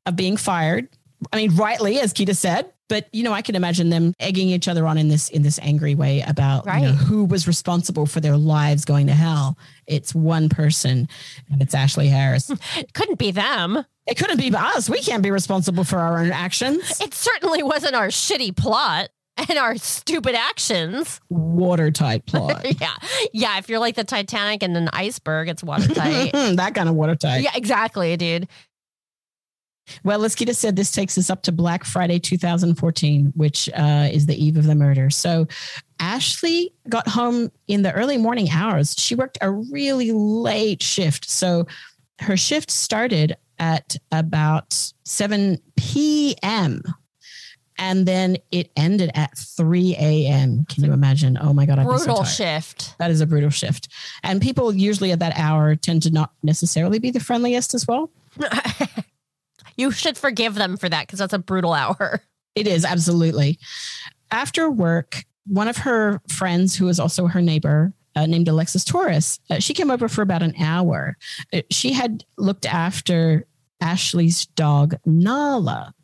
of 0.06 0.16
being 0.16 0.36
fired. 0.36 0.88
I 1.32 1.36
mean, 1.36 1.56
rightly, 1.56 1.98
as 2.00 2.12
Kita 2.14 2.36
said. 2.36 2.72
But 2.88 3.06
you 3.12 3.22
know, 3.22 3.34
I 3.34 3.42
can 3.42 3.54
imagine 3.54 3.90
them 3.90 4.14
egging 4.18 4.48
each 4.48 4.66
other 4.66 4.86
on 4.86 4.96
in 4.96 5.08
this 5.08 5.28
in 5.28 5.42
this 5.42 5.58
angry 5.60 5.94
way 5.94 6.22
about 6.26 6.64
you 6.80 6.86
know, 6.86 6.92
who 6.92 7.24
was 7.26 7.46
responsible 7.46 8.06
for 8.06 8.20
their 8.20 8.38
lives 8.38 8.86
going 8.86 9.08
to 9.08 9.12
hell. 9.12 9.58
It's 9.86 10.14
one 10.14 10.48
person, 10.48 11.06
and 11.52 11.60
it's 11.60 11.74
Ashlea 11.74 12.08
Harris. 12.08 12.48
It 12.78 12.92
couldn't 12.94 13.18
be 13.18 13.30
them. 13.30 13.84
it 14.06 14.16
couldn't 14.16 14.38
be 14.38 14.50
us. 14.56 14.88
We 14.88 15.00
can't 15.02 15.22
be 15.22 15.30
responsible 15.30 15.84
for 15.84 15.98
our 15.98 16.18
own 16.20 16.30
actions. 16.32 16.98
It 17.02 17.12
certainly 17.12 17.62
wasn't 17.62 17.94
our 17.94 18.08
shitty 18.08 18.56
plot 18.56 19.10
and 19.48 19.58
our 19.58 19.76
stupid 19.76 20.34
actions. 20.34 21.20
Watertight 21.28 22.26
plot. 22.26 22.66
Yeah. 22.80 22.94
Yeah. 23.32 23.58
If 23.58 23.68
you're 23.68 23.78
like 23.78 23.94
the 23.94 24.04
Titanic 24.04 24.62
and 24.62 24.76
an 24.76 24.88
iceberg, 24.92 25.48
it's 25.48 25.62
watertight. 25.62 26.32
that 26.56 26.74
kind 26.74 26.88
of 26.88 26.94
watertight. 26.94 27.42
yeah, 27.42 27.52
exactly, 27.54 28.16
dude. 28.16 28.48
Well, 30.04 30.24
as 30.24 30.34
Kita 30.34 30.54
said, 30.54 30.76
this 30.76 30.90
takes 30.90 31.16
us 31.16 31.30
up 31.30 31.42
to 31.44 31.52
Black 31.52 31.84
Friday 31.84 32.18
2014, 32.18 33.32
which 33.36 33.68
uh, 33.74 34.08
is 34.12 34.26
the 34.26 34.42
eve 34.42 34.56
of 34.56 34.64
the 34.64 34.74
murder. 34.74 35.08
So 35.10 35.46
Ashlea 35.98 36.68
got 36.88 37.08
home 37.08 37.50
in 37.66 37.82
the 37.82 37.92
early 37.92 38.18
morning 38.18 38.48
hours. 38.50 38.94
She 38.98 39.14
worked 39.14 39.38
a 39.40 39.50
really 39.50 40.12
late 40.12 40.82
shift. 40.82 41.28
So 41.30 41.66
her 42.20 42.36
shift 42.36 42.70
started 42.70 43.36
at 43.58 43.96
about 44.12 44.92
7 45.04 45.58
p.m. 45.76 46.82
And 47.78 48.06
then 48.06 48.36
it 48.50 48.70
ended 48.76 49.10
at 49.14 49.36
3 49.38 49.94
a.m. 49.98 50.66
Can 50.68 50.84
you 50.84 50.92
imagine? 50.92 51.38
Oh 51.40 51.52
my 51.52 51.64
God, 51.64 51.78
I'd 51.78 51.88
be 51.88 51.96
so 51.98 52.06
Brutal 52.06 52.24
shift. 52.24 52.98
That 52.98 53.10
is 53.10 53.20
a 53.20 53.26
brutal 53.26 53.50
shift. 53.50 53.88
And 54.22 54.42
people 54.42 54.74
usually 54.74 55.12
at 55.12 55.20
that 55.20 55.38
hour 55.38 55.76
tend 55.76 56.02
to 56.02 56.10
not 56.10 56.32
necessarily 56.42 56.98
be 56.98 57.10
the 57.10 57.20
friendliest 57.20 57.74
as 57.74 57.86
well. 57.86 58.10
You 59.78 59.92
should 59.92 60.18
forgive 60.18 60.56
them 60.56 60.76
for 60.76 60.88
that 60.88 61.06
because 61.06 61.20
that's 61.20 61.32
a 61.32 61.38
brutal 61.38 61.72
hour. 61.72 62.20
It 62.56 62.66
is 62.66 62.84
absolutely. 62.84 63.60
After 64.32 64.68
work, 64.68 65.24
one 65.46 65.68
of 65.68 65.76
her 65.78 66.20
friends, 66.28 66.74
who 66.74 66.88
is 66.88 66.98
also 66.98 67.28
her 67.28 67.40
neighbor, 67.40 67.92
uh, 68.16 68.26
named 68.26 68.48
Alexis 68.48 68.84
Torres, 68.84 69.38
uh, 69.48 69.60
she 69.60 69.74
came 69.74 69.92
over 69.92 70.08
for 70.08 70.22
about 70.22 70.42
an 70.42 70.54
hour. 70.58 71.16
Uh, 71.52 71.60
she 71.70 71.92
had 71.92 72.24
looked 72.36 72.66
after 72.66 73.46
Ashlea's 73.80 74.46
dog 74.46 74.96
Nala, 75.06 75.94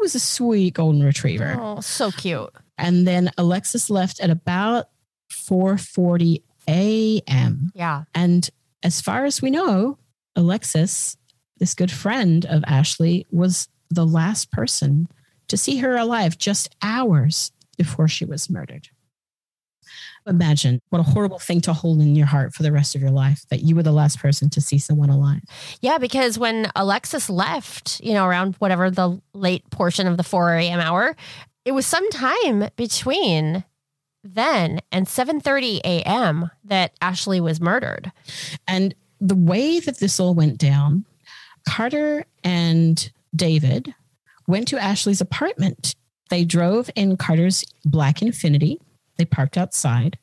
was 0.00 0.14
a 0.14 0.20
sweet 0.20 0.74
golden 0.74 1.02
retriever. 1.02 1.56
Oh, 1.58 1.80
so 1.80 2.10
cute. 2.10 2.50
And 2.78 3.06
then 3.06 3.30
Alexis 3.36 3.90
left 3.90 4.20
at 4.20 4.30
about 4.30 4.88
4:40 5.32 6.42
a.m. 6.68 7.70
Yeah. 7.74 8.04
And 8.14 8.48
as 8.82 9.00
far 9.00 9.24
as 9.24 9.42
we 9.42 9.50
know, 9.50 9.98
Alexis, 10.36 11.16
this 11.58 11.74
good 11.74 11.90
friend 11.90 12.46
of 12.46 12.62
Ashlea, 12.62 13.24
was 13.30 13.68
the 13.90 14.06
last 14.06 14.50
person 14.50 15.08
to 15.48 15.56
see 15.56 15.78
her 15.78 15.96
alive 15.96 16.38
just 16.38 16.74
hours 16.80 17.52
before 17.76 18.08
she 18.08 18.24
was 18.24 18.48
murdered. 18.48 18.88
Imagine 20.26 20.80
what 20.90 21.00
a 21.00 21.02
horrible 21.02 21.38
thing 21.38 21.60
to 21.62 21.72
hold 21.72 22.00
in 22.00 22.14
your 22.14 22.26
heart 22.26 22.54
for 22.54 22.62
the 22.62 22.72
rest 22.72 22.94
of 22.94 23.00
your 23.00 23.10
life 23.10 23.44
that 23.48 23.62
you 23.62 23.74
were 23.74 23.82
the 23.82 23.92
last 23.92 24.18
person 24.18 24.50
to 24.50 24.60
see 24.60 24.78
someone 24.78 25.10
alive. 25.10 25.40
Yeah, 25.80 25.98
because 25.98 26.38
when 26.38 26.70
Alexis 26.76 27.30
left, 27.30 28.00
you 28.00 28.12
know, 28.12 28.26
around 28.26 28.56
whatever 28.56 28.90
the 28.90 29.20
late 29.32 29.68
portion 29.70 30.06
of 30.06 30.16
the 30.16 30.22
4 30.22 30.56
a.m. 30.56 30.80
hour, 30.80 31.16
it 31.64 31.72
was 31.72 31.86
some 31.86 32.08
time 32.10 32.68
between 32.76 33.64
then 34.22 34.80
and 34.92 35.06
7:30 35.06 35.80
a.m. 35.84 36.50
that 36.64 36.98
Ashlea 37.00 37.40
was 37.40 37.60
murdered. 37.60 38.12
And 38.68 38.94
the 39.20 39.34
way 39.34 39.80
that 39.80 39.98
this 39.98 40.20
all 40.20 40.34
went 40.34 40.58
down, 40.58 41.04
Carter 41.68 42.24
and 42.44 43.10
David 43.34 43.94
went 44.46 44.68
to 44.68 44.76
Ashlea's 44.76 45.20
apartment. 45.20 45.94
They 46.28 46.44
drove 46.44 46.90
in 46.94 47.16
Carter's 47.16 47.64
black 47.84 48.18
Infiniti. 48.18 48.78
They 49.20 49.26
parked 49.26 49.58
outside 49.58 50.18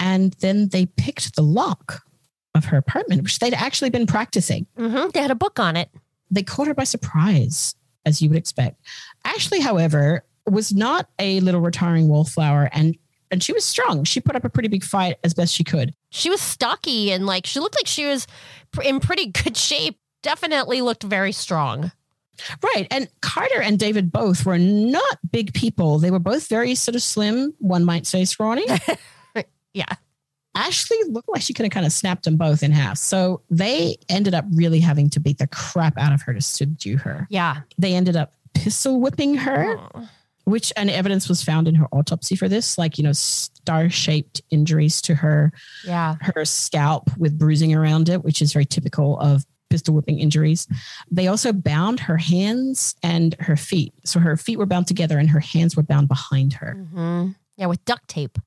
and 0.00 0.32
then 0.40 0.68
they 0.70 0.86
picked 0.86 1.36
the 1.36 1.42
lock 1.42 2.00
of 2.54 2.64
her 2.66 2.78
apartment, 2.78 3.22
which 3.22 3.38
they'd 3.38 3.52
actually 3.52 3.90
been 3.90 4.06
practicing. 4.06 4.66
hmm 4.76 5.08
They 5.12 5.20
had 5.20 5.30
a 5.30 5.34
book 5.34 5.60
on 5.60 5.76
it. 5.76 5.90
They 6.30 6.42
caught 6.42 6.66
her 6.66 6.72
by 6.74 6.84
surprise, 6.84 7.74
as 8.06 8.22
you 8.22 8.30
would 8.30 8.38
expect. 8.38 8.80
Ashlea, 9.26 9.60
however, 9.62 10.24
was 10.50 10.72
not 10.72 11.08
a 11.18 11.40
little 11.40 11.60
retiring 11.60 12.08
wallflower 12.08 12.70
and 12.72 12.96
and 13.30 13.42
she 13.42 13.52
was 13.52 13.64
strong. 13.64 14.04
She 14.04 14.20
put 14.20 14.34
up 14.36 14.44
a 14.44 14.50
pretty 14.50 14.68
big 14.68 14.82
fight 14.84 15.16
as 15.24 15.34
best 15.34 15.54
she 15.54 15.64
could. 15.64 15.94
She 16.10 16.28
was 16.30 16.40
stocky 16.40 17.12
and 17.12 17.26
like 17.26 17.44
she 17.46 17.60
looked 17.60 17.76
like 17.78 17.86
she 17.86 18.06
was 18.06 18.26
in 18.82 18.98
pretty 19.00 19.26
good 19.26 19.56
shape. 19.58 19.98
Definitely 20.22 20.80
looked 20.80 21.02
very 21.02 21.32
strong. 21.32 21.92
Right. 22.62 22.86
And 22.90 23.08
Carter 23.20 23.60
and 23.60 23.78
David 23.78 24.10
both 24.10 24.44
were 24.46 24.58
not 24.58 25.18
big 25.30 25.52
people. 25.54 25.98
They 25.98 26.10
were 26.10 26.18
both 26.18 26.48
very 26.48 26.74
sort 26.74 26.94
of 26.94 27.02
slim, 27.02 27.54
one 27.58 27.84
might 27.84 28.06
say 28.06 28.24
scrawny. 28.24 28.66
Yeah. 29.74 29.86
Ashlea 30.54 30.98
looked 31.08 31.30
like 31.30 31.40
she 31.40 31.54
could 31.54 31.64
have 31.64 31.72
kind 31.72 31.86
of 31.86 31.92
snapped 31.92 32.24
them 32.26 32.36
both 32.36 32.62
in 32.62 32.72
half. 32.72 32.98
So 32.98 33.40
they 33.48 33.96
ended 34.10 34.34
up 34.34 34.44
really 34.52 34.80
having 34.80 35.08
to 35.10 35.20
beat 35.20 35.38
the 35.38 35.46
crap 35.46 35.96
out 35.96 36.12
of 36.12 36.20
her 36.22 36.34
to 36.34 36.42
subdue 36.42 36.98
her. 36.98 37.26
Yeah. 37.30 37.62
They 37.78 37.94
ended 37.94 38.16
up 38.16 38.34
pistol 38.52 39.00
whipping 39.00 39.34
her, 39.36 39.78
which 40.44 40.70
and 40.76 40.90
evidence 40.90 41.26
was 41.26 41.42
found 41.42 41.68
in 41.68 41.74
her 41.76 41.86
autopsy 41.90 42.36
for 42.36 42.50
this, 42.50 42.76
like, 42.76 42.98
you 42.98 43.04
know, 43.04 43.12
star 43.14 43.88
shaped 43.88 44.42
injuries 44.50 45.00
to 45.02 45.14
her, 45.14 45.52
Yeah. 45.86 46.16
her 46.20 46.44
scalp 46.44 47.10
with 47.16 47.38
bruising 47.38 47.74
around 47.74 48.10
it, 48.10 48.22
which 48.22 48.42
is 48.42 48.52
very 48.52 48.66
typical 48.66 49.18
of 49.20 49.46
pistol 49.72 49.94
whipping 49.94 50.18
injuries. 50.18 50.68
They 51.10 51.26
also 51.26 51.52
bound 51.52 52.00
her 52.00 52.18
hands 52.18 52.94
and 53.02 53.34
her 53.40 53.56
feet. 53.56 53.92
So 54.04 54.20
her 54.20 54.36
feet 54.36 54.58
were 54.58 54.66
bound 54.66 54.86
together 54.86 55.18
and 55.18 55.30
her 55.30 55.40
hands 55.40 55.76
were 55.76 55.82
bound 55.82 56.08
behind 56.08 56.52
her. 56.54 56.74
hmm 56.92 57.30
Yeah, 57.56 57.66
with 57.66 57.84
duct 57.84 58.06
tape. 58.08 58.38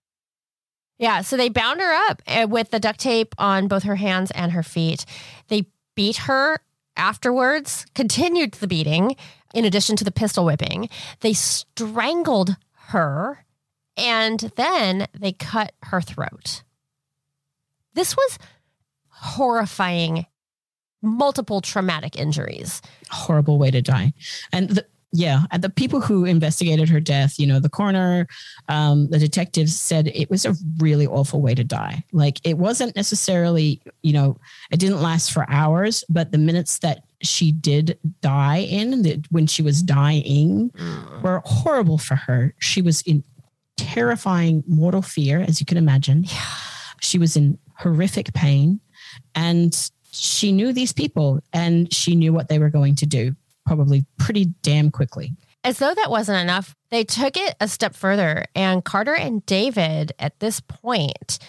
Yeah, 0.98 1.22
so 1.22 1.36
they 1.36 1.50
bound 1.50 1.82
her 1.82 1.94
up 2.10 2.22
uh, 2.28 2.48
with 2.50 2.72
the 2.72 2.80
duct 2.80 3.00
tape 3.00 3.36
on 3.38 3.68
both 3.68 3.84
her 3.84 3.98
hands 3.98 4.32
and 4.32 4.52
her 4.54 4.64
feet. 4.64 5.06
They 5.50 5.66
beat 5.96 6.18
her 6.30 6.60
afterwards, 6.96 7.86
continued 7.94 8.54
the 8.54 8.68
beating, 8.68 9.16
in 9.54 9.66
addition 9.66 9.96
to 9.98 10.04
the 10.06 10.12
pistol 10.12 10.46
whipping. 10.46 10.90
They 11.20 11.34
strangled 11.34 12.56
her 12.92 13.46
and 13.98 14.40
then 14.56 15.08
they 15.18 15.32
cut 15.34 15.74
her 15.84 16.02
throat. 16.02 16.64
This 17.94 18.16
was 18.16 18.38
horrifying, 19.10 20.26
multiple 21.06 21.62
traumatic 21.62 22.18
injuries. 22.18 22.82
Horrible 23.10 23.58
way 23.58 23.72
to 23.72 23.82
die. 23.82 24.14
And 24.52 24.70
the, 24.70 24.86
yeah, 25.12 25.44
and 25.52 25.64
the 25.64 25.70
people 25.70 26.02
who 26.02 26.26
investigated 26.26 26.90
her 26.90 27.00
death, 27.00 27.40
you 27.40 27.48
know, 27.48 27.60
the 27.60 27.70
coroner, 27.70 28.28
um, 28.68 29.10
the 29.10 29.20
detectives 29.20 29.80
said 29.80 30.08
it 30.08 30.30
was 30.30 30.46
a 30.46 30.56
really 30.80 31.08
awful 31.08 31.42
way 31.42 31.56
to 31.56 31.64
die. 31.64 32.04
Like 32.12 32.40
it 32.44 32.58
wasn't 32.58 32.96
necessarily, 32.96 33.82
you 34.02 34.12
know, 34.12 34.38
it 34.72 34.80
didn't 34.80 35.02
last 35.02 35.32
for 35.32 35.50
hours, 35.50 36.04
but 36.10 36.32
the 36.32 36.38
minutes 36.38 36.80
that 36.80 37.04
she 37.22 37.54
did 37.54 37.98
die 38.22 38.58
in, 38.58 39.04
that 39.04 39.26
when 39.32 39.48
she 39.48 39.62
was 39.62 39.82
dying, 39.82 40.70
mm. 40.72 41.22
were 41.22 41.42
horrible 41.46 41.98
for 41.98 42.16
her. 42.16 42.54
She 42.60 42.82
was 42.82 43.02
in 43.04 43.24
terrifying 43.78 44.64
mortal 44.68 45.02
fear, 45.02 45.40
as 45.40 45.60
you 45.60 45.66
can 45.66 45.78
imagine. 45.78 46.26
Yeah. 46.26 46.42
She 47.02 47.20
was 47.20 47.38
in 47.38 47.58
horrific 47.78 48.34
pain, 48.34 48.80
and 49.34 49.92
she 50.16 50.52
knew 50.52 50.72
these 50.72 50.94
people, 50.94 51.42
and 51.54 51.94
she 51.94 52.16
knew 52.16 52.32
what 52.34 52.48
they 52.48 52.60
were 52.60 52.70
going 52.70 52.96
to 52.96 53.06
do 53.06 53.36
probably 53.66 54.06
pretty 54.18 54.46
damn 54.62 54.92
quickly. 54.92 55.34
As 55.64 55.80
though 55.80 55.94
that 55.94 56.12
wasn't 56.12 56.42
enough, 56.42 56.76
they 56.92 57.04
took 57.04 57.36
it 57.36 57.56
a 57.60 57.68
step 57.68 57.96
further, 57.96 58.46
and 58.56 58.86
Carter 58.86 59.16
and 59.16 59.46
David 59.46 60.14
at 60.20 60.40
this 60.40 60.60
point 60.60 61.40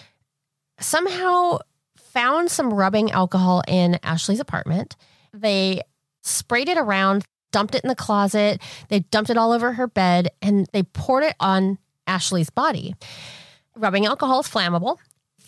somehow 0.80 1.58
found 1.96 2.50
some 2.50 2.72
rubbing 2.72 3.10
alcohol 3.10 3.62
in 3.68 3.98
Ashlea's 4.02 4.40
apartment. 4.40 4.96
They 5.34 5.82
sprayed 6.22 6.68
it 6.68 6.78
around, 6.78 7.24
dumped 7.52 7.74
it 7.74 7.84
in 7.84 7.88
the 7.88 7.94
closet, 7.94 8.62
they 8.88 9.00
dumped 9.00 9.30
it 9.30 9.36
all 9.36 9.52
over 9.52 9.74
her 9.74 9.86
bed, 9.86 10.30
and 10.40 10.66
they 10.72 10.82
poured 10.82 11.24
it 11.24 11.36
on 11.38 11.78
Ashlea's 12.06 12.50
body. 12.50 12.94
Rubbing 13.76 14.06
alcohol 14.06 14.40
is 14.40 14.48
flammable. 14.48 14.96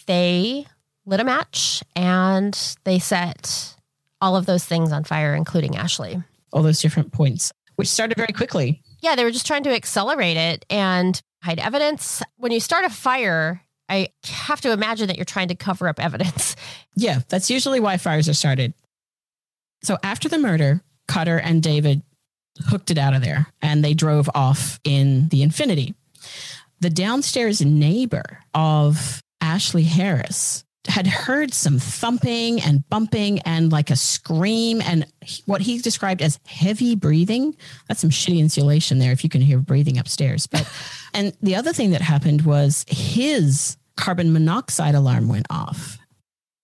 They 0.07 0.67
lit 1.09 1.21
a 1.21 1.25
match 1.25 1.83
and 1.97 2.77
they 2.85 2.99
set 2.99 3.75
all 4.21 4.37
of 4.37 4.47
those 4.47 4.65
things 4.65 4.93
on 4.93 5.05
fire, 5.05 5.35
including 5.35 5.73
Ashlea 5.73 6.25
all 6.53 6.63
those 6.63 6.81
different 6.81 7.13
points, 7.13 7.53
which 7.77 7.89
started 7.89 8.17
very 8.17 8.33
quickly. 8.33 8.83
Yeah, 9.01 9.15
they 9.15 9.25
were 9.25 9.31
just 9.31 9.47
trying 9.47 9.65
to 9.65 9.75
accelerate 9.75 10.37
it 10.37 10.65
and 10.71 11.21
hide 11.43 11.59
evidence. 11.59 12.23
When 12.37 12.53
you 12.53 12.61
start 12.61 12.85
a 12.85 12.91
fire, 12.91 13.63
I 13.89 14.09
have 14.25 14.61
to 14.63 14.73
imagine 14.73 15.09
that 15.09 15.17
you're 15.17 15.25
trying 15.25 15.49
to 15.49 15.55
cover 15.55 15.89
up 15.89 16.03
evidence. 16.03 16.57
Yeah, 17.01 17.21
that's 17.29 17.49
usually 17.49 17.79
why 17.79 17.97
fires 17.97 18.29
are 18.29 18.35
started. 18.35 18.75
So 19.85 19.99
after 20.03 20.29
the 20.29 20.37
murder, 20.37 20.83
Carter 21.07 21.39
and 21.39 21.63
David 21.63 22.03
hooked 22.67 22.91
it 22.91 22.99
out 22.99 23.15
of 23.15 23.23
there 23.23 23.47
and 23.63 23.85
they 23.85 23.95
drove 23.95 24.29
off 24.35 24.81
in 24.83 25.29
the 25.29 25.43
Infiniti. 25.43 25.95
The 26.81 26.91
downstairs 26.91 27.61
neighbor 27.61 28.41
of 28.53 29.23
Ashlea 29.41 29.85
Harris 29.87 30.65
had 30.89 31.07
heard 31.07 31.53
some 31.53 31.79
thumping 31.79 32.61
and 32.61 32.89
bumping 32.89 33.41
and 33.41 33.71
like 33.71 33.91
a 33.91 33.97
scream 33.97 34.81
and 34.83 35.07
what 35.47 35.61
he 35.61 35.79
described 35.79 36.23
as 36.23 36.41
heavy 36.47 36.95
breathing. 36.95 37.55
That's 37.87 38.01
some 38.01 38.11
shitty 38.11 38.39
insulation 38.39 38.99
there 38.99 39.13
if 39.13 39.23
you 39.23 39.31
can 39.31 39.41
hear 39.41 39.59
breathing 39.59 39.99
upstairs. 39.99 40.47
But 40.47 40.71
and 41.15 41.37
the 41.43 41.57
other 41.57 41.73
thing 41.73 41.91
that 41.91 42.01
happened 42.01 42.43
was 42.43 42.85
his 42.89 43.77
carbon 43.97 44.33
monoxide 44.33 44.95
alarm 44.95 45.29
went 45.29 45.47
off 45.51 45.99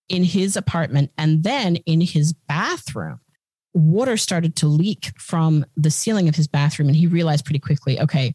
in 0.08 0.24
his 0.24 0.56
apartment 0.56 1.10
and 1.18 1.42
then 1.42 1.76
in 1.76 2.00
his 2.00 2.32
bathroom. 2.32 3.20
Water 3.74 4.16
started 4.16 4.56
to 4.56 4.66
leak 4.66 5.12
from 5.18 5.66
the 5.76 5.90
ceiling 5.90 6.28
of 6.28 6.36
his 6.36 6.46
bathroom 6.46 6.88
and 6.88 6.96
he 6.96 7.06
realized 7.06 7.44
pretty 7.44 7.58
quickly, 7.58 8.00
okay, 8.00 8.32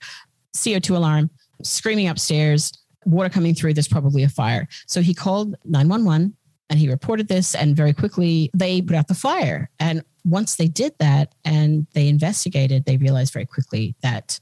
CO2 0.55 0.95
alarm, 0.95 1.29
screaming 1.63 2.07
upstairs, 2.07 2.73
water 3.05 3.29
coming 3.29 3.55
through, 3.55 3.73
there's 3.73 3.87
probably 3.87 4.23
a 4.23 4.29
fire. 4.29 4.67
So 4.87 5.01
he 5.01 5.13
called 5.13 5.55
911 5.65 6.35
and 6.69 6.79
he 6.79 6.89
reported 6.89 7.27
this, 7.27 7.55
and 7.55 7.75
very 7.75 7.93
quickly 7.93 8.51
they 8.53 8.81
put 8.81 8.95
out 8.95 9.07
the 9.07 9.15
fire. 9.15 9.69
And 9.79 10.03
once 10.23 10.55
they 10.55 10.67
did 10.67 10.93
that 10.99 11.33
and 11.43 11.87
they 11.93 12.07
investigated, 12.07 12.85
they 12.85 12.97
realized 12.97 13.33
very 13.33 13.47
quickly 13.47 13.95
that 14.03 14.39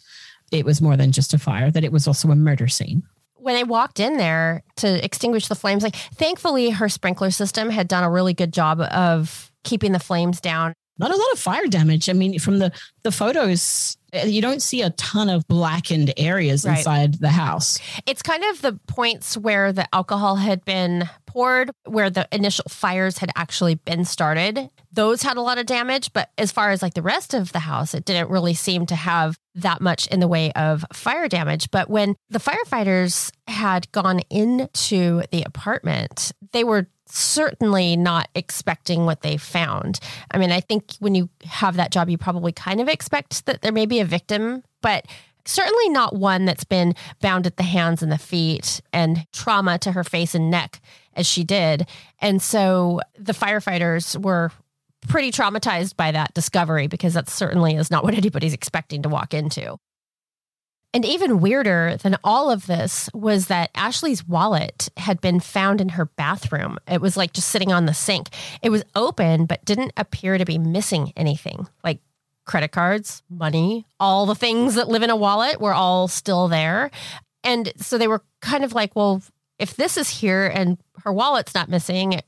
it 0.52 0.66
was 0.66 0.82
more 0.82 0.98
than 0.98 1.14
just 1.14 1.34
a 1.34 1.38
fire, 1.38 1.72
that 1.72 1.86
it 1.86 1.92
was 1.92 2.06
also 2.08 2.30
a 2.30 2.36
murder 2.36 2.68
scene 2.68 3.04
when 3.48 3.56
I 3.56 3.64
walked 3.64 4.02
in 4.02 4.18
there 4.18 4.64
to 4.76 5.04
extinguish 5.04 5.48
the 5.48 5.56
flames, 5.56 5.82
like 5.82 5.96
thankfully 5.96 6.70
her 6.72 6.90
sprinkler 6.90 7.32
system 7.32 7.70
had 7.70 7.88
done 7.88 8.04
a 8.04 8.10
really 8.10 8.34
good 8.34 8.52
job 8.52 8.82
of 8.82 9.54
keeping 9.64 9.94
the 9.94 10.00
flames 10.00 10.42
down. 10.42 10.74
Not 11.00 11.12
a 11.12 11.16
lot 11.16 11.32
of 11.32 11.40
fire 11.40 11.68
damage. 11.68 12.10
I 12.10 12.14
mean, 12.14 12.40
from 12.40 12.60
the 12.60 12.72
the 13.04 13.12
photos, 13.12 13.97
Uh, 14.14 14.20
you 14.20 14.42
don't 14.42 14.62
see 14.62 14.82
a 14.82 14.90
ton 14.92 15.30
of 15.30 15.48
blackened 15.48 16.14
areas 16.18 16.66
right. 16.66 16.78
inside 16.78 17.16
the 17.16 17.30
house. 17.30 17.80
It's 18.06 18.22
kind 18.22 18.44
of 18.46 18.62
the 18.62 18.80
points 18.88 19.38
where 19.38 19.74
the 19.74 19.88
alcohol 19.94 20.38
had 20.38 20.64
been 20.64 21.10
poured, 21.26 21.72
where 21.86 22.10
the 22.10 22.28
initial 22.32 22.66
fires 22.70 23.18
had 23.18 23.30
actually 23.36 23.76
been 23.76 24.06
started. 24.06 24.70
Those 24.92 25.22
had 25.22 25.38
a 25.38 25.42
lot 25.42 25.58
of 25.58 25.66
damage, 25.66 26.14
but 26.14 26.32
as 26.38 26.52
far 26.52 26.72
as 26.72 26.82
like 26.82 26.94
the 26.94 27.02
rest 27.02 27.34
of 27.34 27.52
the 27.52 27.60
house, 27.60 27.94
it 27.94 28.06
didn't 28.06 28.30
really 28.30 28.54
seem 28.54 28.86
to 28.88 28.96
have 28.96 29.38
that 29.56 29.82
much 29.82 30.08
in 30.08 30.20
the 30.20 30.28
way 30.28 30.52
of 30.54 30.86
fire 30.94 31.28
damage. 31.28 31.70
But 31.72 31.90
when 31.90 32.16
the 32.30 32.40
firefighters 32.40 33.32
had 33.48 33.92
gone 33.92 34.22
into 34.30 35.24
the 35.32 35.44
apartment, 35.44 36.32
they 36.54 36.64
were 36.64 36.88
certainly 37.16 37.96
not 37.96 38.30
expecting 38.36 39.06
what 39.06 39.22
they 39.22 39.38
found. 39.38 40.00
I 40.32 40.38
mean, 40.38 40.52
I 40.52 40.60
think 40.60 40.94
when 41.00 41.16
you 41.16 41.30
have 41.46 41.76
that 41.76 41.92
job, 41.92 42.10
you 42.10 42.18
probably 42.18 42.52
kind 42.52 42.82
of 42.82 42.88
expect 42.88 43.46
that 43.46 43.62
there 43.62 43.72
may 43.72 43.86
be 43.86 44.00
a 44.00 44.06
victim, 44.06 44.64
but 44.82 45.06
certainly 45.46 45.90
not 45.90 46.16
one 46.16 46.46
that's 46.46 46.64
been 46.64 46.94
bound 47.22 47.48
at 47.48 47.58
the 47.58 47.64
hands 47.64 48.04
and 48.04 48.12
the 48.12 48.18
feet 48.18 48.82
and 48.92 49.26
trauma 49.32 49.78
to 49.80 49.92
her 49.94 50.04
face 50.04 50.36
and 50.36 50.52
neck 50.52 50.82
as 51.14 51.26
she 51.26 51.44
did. 51.44 51.88
And 52.20 52.42
so 52.42 53.02
the 53.18 53.34
firefighters 53.34 54.22
were 54.22 54.52
pretty 55.08 55.32
traumatized 55.32 55.96
by 55.96 56.12
that 56.12 56.34
discovery 56.34 56.88
because 56.88 57.14
that 57.14 57.30
certainly 57.30 57.76
is 57.76 57.90
not 57.90 58.04
what 58.04 58.14
anybody's 58.14 58.54
expecting 58.54 59.02
to 59.04 59.10
walk 59.10 59.34
into. 59.34 59.78
And 60.98 61.06
even 61.06 61.42
weirder 61.42 61.96
than 62.02 62.18
all 62.24 62.50
of 62.50 62.66
this 62.66 63.08
was 63.14 63.50
that 63.50 63.70
Ashlea's 63.76 64.28
wallet 64.28 64.90
had 64.98 65.22
been 65.22 65.40
found 65.40 65.80
in 65.80 65.90
her 65.90 66.06
bathroom. 66.06 66.80
It 66.88 67.02
was 67.02 67.16
like 67.16 67.34
just 67.34 67.50
sitting 67.50 67.72
on 67.72 67.86
the 67.86 67.94
sink. 67.94 68.30
It 68.64 68.72
was 68.72 68.84
open, 68.96 69.46
but 69.46 69.64
didn't 69.64 69.94
appear 69.96 70.40
to 70.40 70.44
be 70.44 70.58
missing 70.58 71.14
anything 71.16 71.68
like 71.84 72.00
credit 72.46 72.72
cards, 72.72 73.22
money, 73.30 73.86
all 74.00 74.26
the 74.26 74.34
things 74.34 74.74
that 74.74 74.88
live 74.88 75.04
in 75.04 75.12
a 75.12 75.16
wallet 75.16 75.62
were 75.62 75.76
all 75.76 76.08
still 76.08 76.48
there. 76.48 76.90
And 77.44 77.72
so 77.78 78.00
they 78.00 78.08
were 78.08 78.24
kind 78.42 78.64
of 78.64 78.74
like, 78.74 78.96
well, 78.96 79.22
if 79.60 79.76
this 79.76 79.98
is 79.98 80.10
here 80.10 80.48
and 80.48 80.80
her 81.04 81.14
wallet's 81.14 81.54
not 81.54 81.70
missing, 81.70 82.22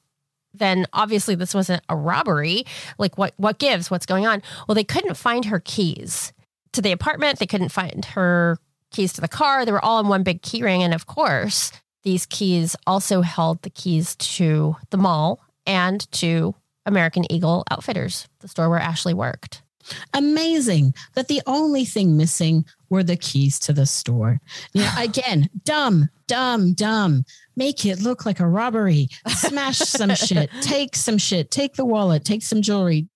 then 0.53 0.85
obviously 0.93 1.33
this 1.33 1.55
wasn't 1.55 1.81
a 1.89 1.95
robbery. 1.95 2.67
Like 2.99 3.17
what 3.17 3.33
what 3.37 3.57
gives? 3.57 3.89
What's 3.89 4.05
going 4.05 4.27
on? 4.27 4.43
Well, 4.67 4.75
they 4.75 4.83
couldn't 4.83 5.17
find 5.17 5.45
her 5.45 5.59
keys 5.59 6.33
to 6.73 6.81
the 6.81 6.91
apartment. 6.91 7.39
They 7.39 7.47
couldn't 7.47 7.69
find 7.69 8.05
her 8.05 8.57
keys 8.91 9.13
to 9.13 9.21
the 9.21 9.27
car. 9.27 9.65
They 9.65 9.71
were 9.71 9.83
all 9.83 9.99
in 9.99 10.07
one 10.07 10.23
big 10.23 10.41
key 10.41 10.63
ring. 10.63 10.83
And 10.83 10.93
of 10.93 11.07
course, 11.07 11.71
these 12.03 12.25
keys 12.25 12.75
also 12.87 13.21
held 13.21 13.61
the 13.61 13.69
keys 13.69 14.15
to 14.15 14.75
the 14.89 14.97
mall 14.97 15.39
and 15.65 16.09
to 16.13 16.55
American 16.85 17.31
Eagle 17.31 17.63
Outfitters, 17.69 18.27
the 18.39 18.47
store 18.47 18.69
where 18.69 18.79
Ashlea 18.79 19.13
worked. 19.13 19.61
Amazing 20.13 20.93
that 21.15 21.27
the 21.27 21.41
only 21.47 21.85
thing 21.85 22.17
missing 22.17 22.65
were 22.89 23.03
the 23.03 23.15
keys 23.15 23.59
to 23.59 23.73
the 23.73 23.85
store. 23.85 24.39
You 24.73 24.83
know, 24.83 24.91
again, 24.97 25.49
dumb, 25.63 26.09
dumb, 26.27 26.73
dumb. 26.73 27.23
Make 27.55 27.85
it 27.85 28.01
look 28.01 28.25
like 28.25 28.39
a 28.39 28.47
robbery. 28.47 29.07
Smash 29.27 29.77
some 29.77 30.13
shit. 30.15 30.49
Take 30.61 30.95
some 30.95 31.17
shit. 31.17 31.51
Take 31.51 31.75
the 31.75 31.85
wallet. 31.85 32.25
Take 32.25 32.43
some 32.43 32.61
jewelry. 32.61 33.07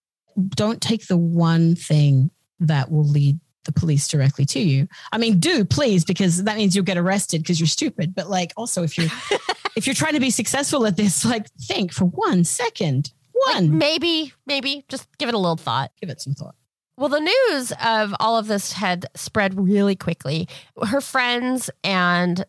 Don't 0.56 0.82
take 0.82 1.08
the 1.08 1.18
one 1.18 1.76
thing 1.76 2.32
that 2.60 2.92
will 2.92 3.08
lead 3.08 3.40
the 3.66 3.72
police 3.72 4.08
directly 4.08 4.46
to 4.46 4.60
you. 4.60 4.88
I 5.12 5.18
mean, 5.18 5.40
do 5.40 5.66
please, 5.66 6.06
because 6.06 6.44
that 6.44 6.58
means 6.58 6.76
you'll 6.76 6.86
get 6.86 6.98
arrested 6.98 7.42
because 7.42 7.60
you're 7.60 7.68
stupid. 7.68 8.14
But 8.16 8.30
like, 8.30 8.54
also, 8.58 8.84
if 8.84 8.98
you're 8.98 9.10
if 9.76 9.88
you're 9.88 9.96
trying 9.96 10.14
to 10.14 10.20
be 10.20 10.30
successful 10.30 10.86
at 10.86 10.98
this, 10.98 11.26
like, 11.26 11.50
think 11.54 11.92
for 11.92 12.06
one 12.06 12.44
second. 12.44 13.12
One, 13.48 13.72
like 13.72 13.72
maybe, 13.72 14.34
maybe 14.46 14.86
just 14.88 15.08
give 15.18 15.28
it 15.28 15.36
a 15.36 15.38
little 15.38 15.58
thought. 15.58 15.92
Give 16.00 16.10
it 16.10 16.22
some 16.22 16.34
thought. 16.34 16.56
Well, 16.96 17.10
the 17.10 17.20
news 17.20 17.74
of 17.84 18.14
all 18.20 18.38
of 18.38 18.48
this 18.48 18.74
had 18.74 19.08
spread 19.16 19.60
really 19.60 19.96
quickly. 19.96 20.48
Her 20.82 21.02
friends 21.02 21.70
and 21.84 22.46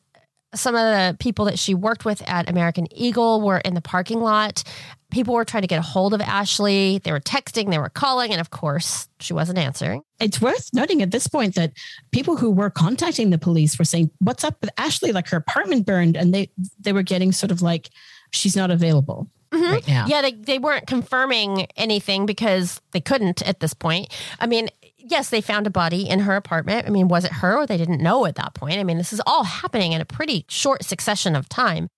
some 0.55 0.75
of 0.75 0.81
the 0.81 1.17
people 1.19 1.45
that 1.47 1.59
she 1.59 1.75
worked 1.75 2.05
with 2.05 2.23
at 2.29 2.49
American 2.49 2.87
Eagle 2.93 3.41
were 3.41 3.59
in 3.59 3.75
the 3.75 3.81
parking 3.81 4.21
lot. 4.21 4.63
People 5.11 5.35
were 5.35 5.45
trying 5.45 5.63
to 5.63 5.69
get 5.69 5.79
a 5.79 5.83
hold 5.83 6.13
of 6.13 6.21
Ashlea. 6.21 7.01
They 7.03 7.13
were 7.13 7.21
texting, 7.21 7.71
they 7.71 7.79
were 7.79 7.89
calling, 7.89 8.33
and 8.33 8.41
of 8.41 8.51
course, 8.51 9.09
she 9.21 9.33
wasn't 9.33 9.59
answering. 9.59 10.03
It's 10.19 10.41
worth 10.41 10.71
noting 10.73 11.03
at 11.03 11.11
this 11.11 11.27
point 11.27 11.55
that 11.55 11.73
people 12.11 12.37
who 12.37 12.51
were 12.51 12.71
contacting 12.71 13.31
the 13.31 13.39
police 13.39 13.79
were 13.79 13.85
saying, 13.85 14.11
"What's 14.19 14.45
up 14.45 14.61
with 14.61 14.75
Ashlea? 14.77 15.13
Like 15.13 15.29
her 15.29 15.37
apartment 15.37 15.87
burned," 15.87 16.17
and 16.17 16.35
they 16.35 16.51
they 16.81 16.93
were 16.93 17.03
getting 17.03 17.33
sort 17.33 17.53
of 17.53 17.63
like, 17.63 17.91
"She's 18.33 18.57
not 18.57 18.71
available." 18.71 19.29
Mm-hmm. 19.55 19.73
Right 19.73 19.89
now. 19.89 20.07
Yeah, 20.09 20.23
they, 20.23 20.33
they 20.33 20.59
weren't 20.59 20.87
confirming 20.89 21.69
anything 21.77 22.27
because 22.27 22.81
they 22.91 23.01
couldn't 23.01 23.41
at 23.47 23.61
this 23.61 23.73
point. 23.73 24.13
I 24.41 24.47
mean, 24.49 24.69
yes, 25.05 25.31
they 25.31 25.41
found 25.41 25.67
a 25.67 25.71
body 25.71 26.09
in 26.09 26.21
her 26.21 26.35
apartment. 26.35 26.87
I 26.87 26.91
mean, 26.91 27.09
was 27.09 27.25
it 27.25 27.33
her 27.33 27.59
or 27.59 27.67
they 27.67 27.77
didn't 27.77 28.03
know 28.03 28.27
at 28.27 28.37
that 28.37 28.55
point? 28.55 28.79
I 28.79 28.85
mean, 28.85 28.99
this 28.99 29.13
is 29.13 29.21
all 29.27 29.45
happening 29.45 29.93
in 29.93 30.01
a 30.01 30.07
pretty 30.07 30.45
short 30.49 30.85
succession 30.85 31.37
of 31.37 31.49
time. 31.49 31.89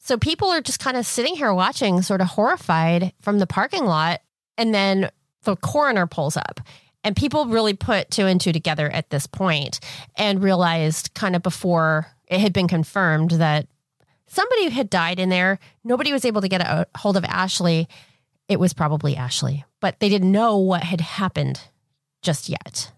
So 0.00 0.16
people 0.16 0.48
are 0.48 0.60
just 0.60 0.80
kind 0.80 0.96
of 0.96 1.06
sitting 1.06 1.36
here 1.36 1.52
watching, 1.52 2.02
sort 2.02 2.20
of 2.20 2.28
horrified 2.28 3.12
from 3.20 3.38
the 3.38 3.46
parking 3.46 3.84
lot. 3.84 4.20
And 4.56 4.74
then 4.74 5.10
the 5.42 5.56
coroner 5.56 6.06
pulls 6.06 6.36
up. 6.36 6.60
And 7.04 7.14
people 7.14 7.46
really 7.46 7.74
put 7.74 8.10
two 8.10 8.26
and 8.26 8.40
two 8.40 8.52
together 8.52 8.90
at 8.90 9.10
this 9.10 9.26
point 9.26 9.80
and 10.16 10.42
realized 10.42 11.14
kind 11.14 11.36
of 11.36 11.42
before 11.42 12.06
it 12.26 12.40
had 12.40 12.52
been 12.52 12.68
confirmed 12.68 13.32
that 13.32 13.68
somebody 14.26 14.68
had 14.68 14.90
died 14.90 15.20
in 15.20 15.28
there. 15.28 15.58
Nobody 15.84 16.12
was 16.12 16.24
able 16.24 16.40
to 16.40 16.48
get 16.48 16.60
a 16.60 16.86
hold 16.96 17.16
of 17.16 17.24
Ashlea. 17.24 17.86
It 18.48 18.58
was 18.58 18.72
probably 18.74 19.14
Ashlea, 19.14 19.64
but 19.80 20.00
they 20.00 20.08
didn't 20.08 20.32
know 20.32 20.58
what 20.58 20.82
had 20.82 21.00
happened 21.00 21.60
just 22.22 22.48
yet. 22.48 22.92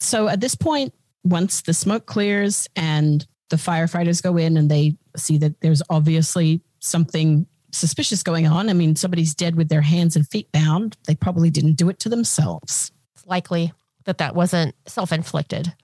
So 0.00 0.28
at 0.28 0.40
this 0.40 0.54
point, 0.54 0.94
once 1.24 1.62
the 1.62 1.74
smoke 1.74 2.06
clears 2.06 2.68
and 2.76 3.26
the 3.50 3.56
firefighters 3.56 4.22
go 4.22 4.36
in 4.36 4.56
and 4.56 4.70
they 4.70 4.96
see 5.16 5.38
that 5.38 5.60
there's 5.60 5.82
obviously 5.90 6.60
something 6.80 7.46
suspicious 7.72 8.22
going 8.22 8.46
on. 8.46 8.68
I 8.68 8.72
mean, 8.72 8.96
somebody's 8.96 9.34
dead 9.34 9.56
with 9.56 9.68
their 9.68 9.80
hands 9.80 10.16
and 10.16 10.26
feet 10.28 10.50
bound. 10.52 10.96
They 11.06 11.14
probably 11.14 11.50
didn't 11.50 11.74
do 11.74 11.88
it 11.88 11.98
to 12.00 12.08
themselves. 12.08 12.92
It's 13.16 13.26
likely 13.26 13.72
that 14.04 14.18
that 14.18 14.34
wasn't 14.34 14.74
self 14.86 15.12
inflicted. 15.12 15.74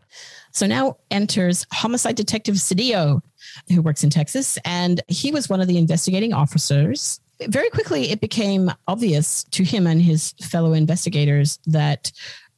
So 0.52 0.66
now 0.66 0.98
enters 1.10 1.66
homicide 1.72 2.14
detective 2.14 2.54
Cedillo, 2.56 3.20
who 3.68 3.82
works 3.82 4.04
in 4.04 4.10
Texas, 4.10 4.56
and 4.64 5.00
he 5.08 5.32
was 5.32 5.48
one 5.48 5.60
of 5.60 5.66
the 5.66 5.78
investigating 5.78 6.32
officers. 6.32 7.20
Very 7.48 7.68
quickly, 7.70 8.10
it 8.10 8.20
became 8.20 8.70
obvious 8.86 9.42
to 9.44 9.64
him 9.64 9.88
and 9.88 10.00
his 10.00 10.32
fellow 10.40 10.72
investigators 10.72 11.58
that 11.66 12.12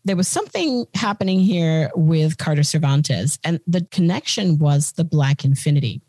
there 0.07 0.17
was 0.17 0.29
something 0.29 0.87
happening 0.95 1.41
here 1.41 1.91
with 1.97 2.39
Carter 2.39 2.63
Cervantez, 2.63 3.39
and 3.43 3.61
the 3.67 3.85
connection 3.91 4.59
was 4.59 4.93
the 4.93 5.05
Black 5.05 5.39
Infiniti. 5.39 6.01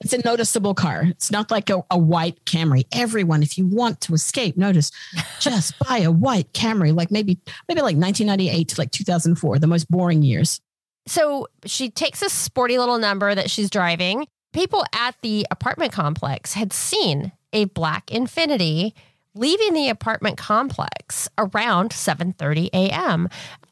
It's 0.00 0.12
a 0.12 0.18
noticeable 0.18 0.74
car. 0.74 1.04
It's 1.04 1.30
not 1.30 1.50
like 1.50 1.70
a, 1.70 1.82
a, 1.90 1.96
white 1.96 2.44
Camry. 2.44 2.84
Everyone, 2.92 3.42
if 3.42 3.56
you 3.56 3.66
want 3.66 4.00
to 4.02 4.14
escape, 4.14 4.56
notice 4.56 4.90
just 5.40 5.78
buy 5.78 5.98
a 5.98 6.10
white 6.10 6.52
Camry, 6.52 6.94
like 6.94 7.12
maybe 7.12 7.38
maybe 7.68 7.80
like 7.80 7.96
1998 7.96 8.68
to 8.68 8.80
like 8.80 8.90
2004, 8.90 9.60
the 9.60 9.66
most 9.68 9.88
boring 9.88 10.22
years. 10.22 10.60
So 11.06 11.46
she 11.64 11.90
takes 11.90 12.20
a 12.20 12.28
sporty 12.28 12.78
little 12.78 12.98
number 12.98 13.32
that 13.34 13.48
she's 13.48 13.70
driving. 13.70 14.26
People 14.52 14.84
at 14.92 15.14
the 15.22 15.46
apartment 15.50 15.92
complex 15.92 16.54
had 16.54 16.72
seen 16.72 17.32
a 17.52 17.66
black 17.66 18.06
Infiniti 18.06 18.92
leaving 19.34 19.74
the 19.74 19.88
apartment 19.88 20.36
complex 20.38 21.28
around 21.36 21.90
7:30 21.90 22.70
a.m. 22.72 23.28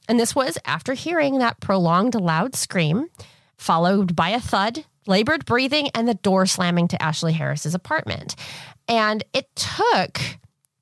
And 0.09 0.19
this 0.19 0.35
was 0.35 0.59
after 0.65 0.95
hearing 0.95 1.39
that 1.39 1.61
prolonged 1.61 2.15
loud 2.15 2.55
scream 2.55 3.09
followed 3.57 4.17
by 4.17 4.31
a 4.31 4.41
thud, 4.41 4.85
labored 5.07 5.45
breathing 5.45 5.89
and 5.95 6.09
the 6.09 6.15
door 6.15 6.47
slamming 6.47 6.89
to 6.89 7.01
Ashlea 7.01 7.33
Harris's 7.33 7.75
apartment. 7.75 8.35
And 8.89 9.23
it 9.33 9.55
took 9.55 10.21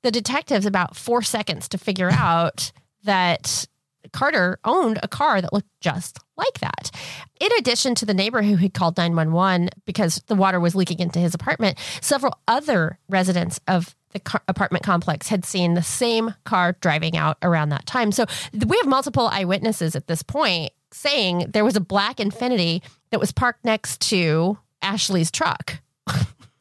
the 0.01 0.09
detectives 0.09 0.65
about 0.65 0.95
4 0.95 1.21
seconds 1.21 1.69
to 1.69 1.77
figure 1.77 2.09
out 2.09 2.71
that 3.03 3.67
Carter 4.11 4.59
owned 4.63 4.99
a 5.03 5.07
car 5.07 5.41
that 5.41 5.53
looked 5.53 5.69
just 5.79 6.19
like 6.37 6.59
that. 6.59 6.91
In 7.39 7.49
addition 7.57 7.95
to 7.95 8.05
the 8.05 8.13
neighbor 8.13 8.41
who 8.41 8.55
had 8.55 8.73
called 8.73 8.97
911 8.97 9.69
because 9.85 10.21
the 10.27 10.35
water 10.35 10.59
was 10.59 10.75
leaking 10.75 10.99
into 10.99 11.19
his 11.19 11.33
apartment, 11.33 11.77
several 12.01 12.37
other 12.47 12.97
residents 13.09 13.59
of 13.67 13.95
the 14.11 14.19
car- 14.19 14.43
apartment 14.47 14.83
complex 14.83 15.27
had 15.29 15.45
seen 15.45 15.73
the 15.73 15.83
same 15.83 16.33
car 16.43 16.75
driving 16.81 17.15
out 17.15 17.37
around 17.41 17.69
that 17.69 17.85
time. 17.85 18.11
So 18.11 18.25
we 18.53 18.77
have 18.77 18.87
multiple 18.87 19.27
eyewitnesses 19.27 19.95
at 19.95 20.07
this 20.07 20.21
point 20.21 20.71
saying 20.91 21.45
there 21.49 21.63
was 21.63 21.75
a 21.75 21.81
black 21.81 22.17
Infiniti 22.17 22.81
that 23.11 23.19
was 23.19 23.31
parked 23.31 23.63
next 23.63 24.01
to 24.09 24.57
Ashlea's 24.81 25.31
truck. 25.31 25.79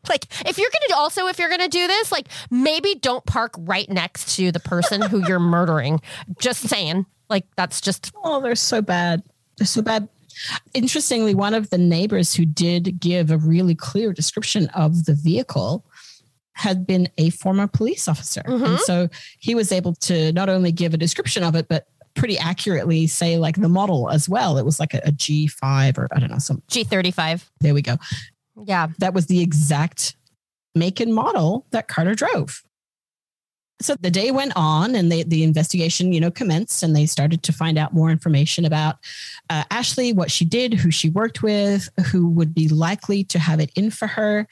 like 0.09 0.27
if 0.47 0.59
you're 0.59 0.71
going 0.71 0.89
to 0.89 0.97
also 0.97 1.27
if 1.27 1.39
you're 1.39 1.49
going 1.49 1.61
to 1.61 1.69
do 1.69 1.87
this, 1.87 2.13
like 2.13 2.29
maybe 2.51 2.95
don't 2.95 3.25
park 3.27 3.55
right 3.59 3.89
next 3.89 4.37
to 4.37 4.53
the 4.53 4.61
person 4.61 5.03
who 5.03 5.27
you're 5.27 5.41
murdering. 5.41 6.01
Just 6.39 6.69
saying. 6.69 7.07
Like 7.31 7.47
that's 7.57 7.81
just 7.81 8.13
Oh, 8.23 8.41
they're 8.41 8.55
so 8.55 8.83
bad. 8.83 9.23
They're 9.57 9.67
so 9.67 9.83
bad. 9.83 10.09
Interestingly, 10.75 11.35
one 11.35 11.55
of 11.55 11.71
the 11.71 11.79
neighbors 11.79 12.35
who 12.35 12.45
did 12.45 13.01
give 13.01 13.31
a 13.31 13.39
really 13.39 13.75
clear 13.75 14.13
description 14.13 14.69
of 14.69 15.05
the 15.05 15.15
vehicle 15.15 15.85
had 16.55 16.87
been 16.87 17.09
a 17.17 17.31
former 17.31 17.67
police 17.67 18.09
officer. 18.09 18.43
Mm-hmm. 18.43 18.65
And 18.65 18.81
so 18.81 19.09
he 19.39 19.55
was 19.55 19.73
able 19.73 19.95
to 19.95 20.33
not 20.33 20.49
only 20.49 20.73
give 20.73 20.93
a 20.93 20.99
description 20.99 21.43
of 21.43 21.55
it, 21.55 21.69
but 21.69 21.87
pretty 22.15 22.39
accurately 22.39 23.07
say 23.07 23.39
like 23.39 23.57
the 23.57 23.69
model 23.69 24.11
as 24.11 24.29
well. 24.29 24.59
It 24.59 24.65
was 24.65 24.81
like 24.81 24.95
a 24.95 25.01
a 25.05 25.13
G5 25.13 25.99
or 25.99 26.09
I 26.13 26.21
don't 26.21 26.31
know, 26.31 26.39
some 26.39 26.63
G35. 26.71 27.49
There 27.61 27.75
we 27.75 27.83
go. 27.83 27.97
Yeah. 28.65 28.89
That 28.99 29.15
was 29.15 29.27
the 29.27 29.41
exact 29.41 30.17
make 30.75 31.01
and 31.01 31.15
model 31.15 31.67
that 31.71 31.89
Carter 31.89 32.15
drove. 32.15 32.63
So 33.81 33.97
the 34.01 34.11
day 34.11 34.31
went 34.31 34.53
on 34.57 34.95
and 34.95 35.11
they, 35.11 35.23
the 35.23 35.43
investigation, 35.43 36.13
you 36.13 36.21
know, 36.21 36.31
commenced 36.31 36.83
and 36.83 36.95
they 36.95 37.07
started 37.07 37.43
to 37.45 37.53
find 37.53 37.79
out 37.79 37.95
more 37.95 38.11
information 38.11 38.65
about 38.65 38.97
uh, 39.49 39.65
Ashlea, 39.71 40.15
what 40.15 40.31
she 40.31 40.45
did, 40.45 40.75
who 40.75 40.91
she 40.91 41.09
worked 41.09 41.43
with, 41.43 41.89
who 42.07 42.29
would 42.29 42.55
be 42.55 42.69
likely 42.69 43.25
to 43.25 43.39
have 43.39 43.59
it 43.59 43.71
in 43.75 43.91
for 43.91 44.07
her. 44.07 44.47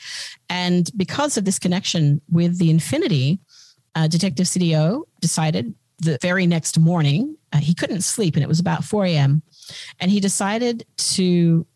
And 0.48 0.90
because 0.96 1.36
of 1.36 1.44
this 1.44 1.58
connection 1.58 2.22
with 2.30 2.58
the 2.58 2.70
Infiniti 2.72 3.38
uh, 3.94 4.08
Detective 4.08 4.46
Cedillo 4.46 5.02
decided 5.20 5.74
the 5.98 6.18
very 6.22 6.46
next 6.46 6.78
morning, 6.78 7.36
uh, 7.52 7.58
he 7.58 7.74
couldn't 7.74 8.02
sleep 8.02 8.34
and 8.34 8.42
it 8.42 8.48
was 8.48 8.60
about 8.60 8.84
4 8.84 9.04
a.m. 9.06 9.42
And 10.00 10.10
he 10.10 10.20
decided 10.20 10.86
to 10.96 11.66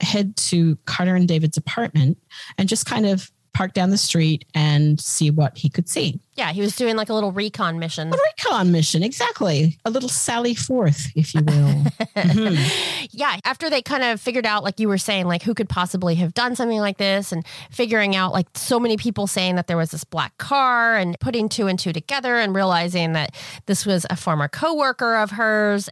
head 0.00 0.36
to 0.36 0.76
Carter 0.86 1.14
and 1.14 1.28
David's 1.28 1.56
apartment 1.56 2.18
and 2.58 2.68
just 2.68 2.86
kind 2.86 3.06
of 3.06 3.30
park 3.52 3.72
down 3.74 3.90
the 3.90 3.98
street 3.98 4.44
and 4.54 5.00
see 5.00 5.30
what 5.30 5.56
he 5.58 5.68
could 5.68 5.88
see. 5.88 6.20
Yeah, 6.34 6.52
he 6.52 6.60
was 6.60 6.74
doing 6.74 6.96
like 6.96 7.10
a 7.10 7.14
little 7.14 7.32
recon 7.32 7.78
mission. 7.78 8.08
A 8.08 8.16
recon 8.16 8.72
mission, 8.72 9.02
exactly. 9.02 9.78
A 9.84 9.90
little 9.90 10.08
Sally 10.08 10.54
Forth, 10.54 11.08
if 11.14 11.34
you 11.34 11.42
will. 11.42 11.52
mm-hmm. 12.16 13.08
Yeah, 13.10 13.36
after 13.44 13.68
they 13.68 13.82
kind 13.82 14.02
of 14.02 14.20
figured 14.20 14.46
out, 14.46 14.64
like 14.64 14.80
you 14.80 14.88
were 14.88 14.96
saying, 14.96 15.26
like 15.26 15.42
who 15.42 15.52
could 15.52 15.68
possibly 15.68 16.14
have 16.14 16.32
done 16.32 16.56
something 16.56 16.80
like 16.80 16.96
this, 16.96 17.32
and 17.32 17.44
figuring 17.70 18.16
out 18.16 18.32
like 18.32 18.46
so 18.54 18.80
many 18.80 18.96
people 18.96 19.26
saying 19.26 19.56
that 19.56 19.66
there 19.66 19.76
was 19.76 19.90
this 19.90 20.04
black 20.04 20.38
car, 20.38 20.96
and 20.96 21.18
putting 21.20 21.48
two 21.48 21.66
and 21.66 21.78
two 21.78 21.92
together, 21.92 22.36
and 22.36 22.54
realizing 22.54 23.12
that 23.12 23.34
this 23.66 23.84
was 23.84 24.06
a 24.08 24.16
former 24.16 24.48
coworker 24.48 25.16
of 25.16 25.32
hers, 25.32 25.90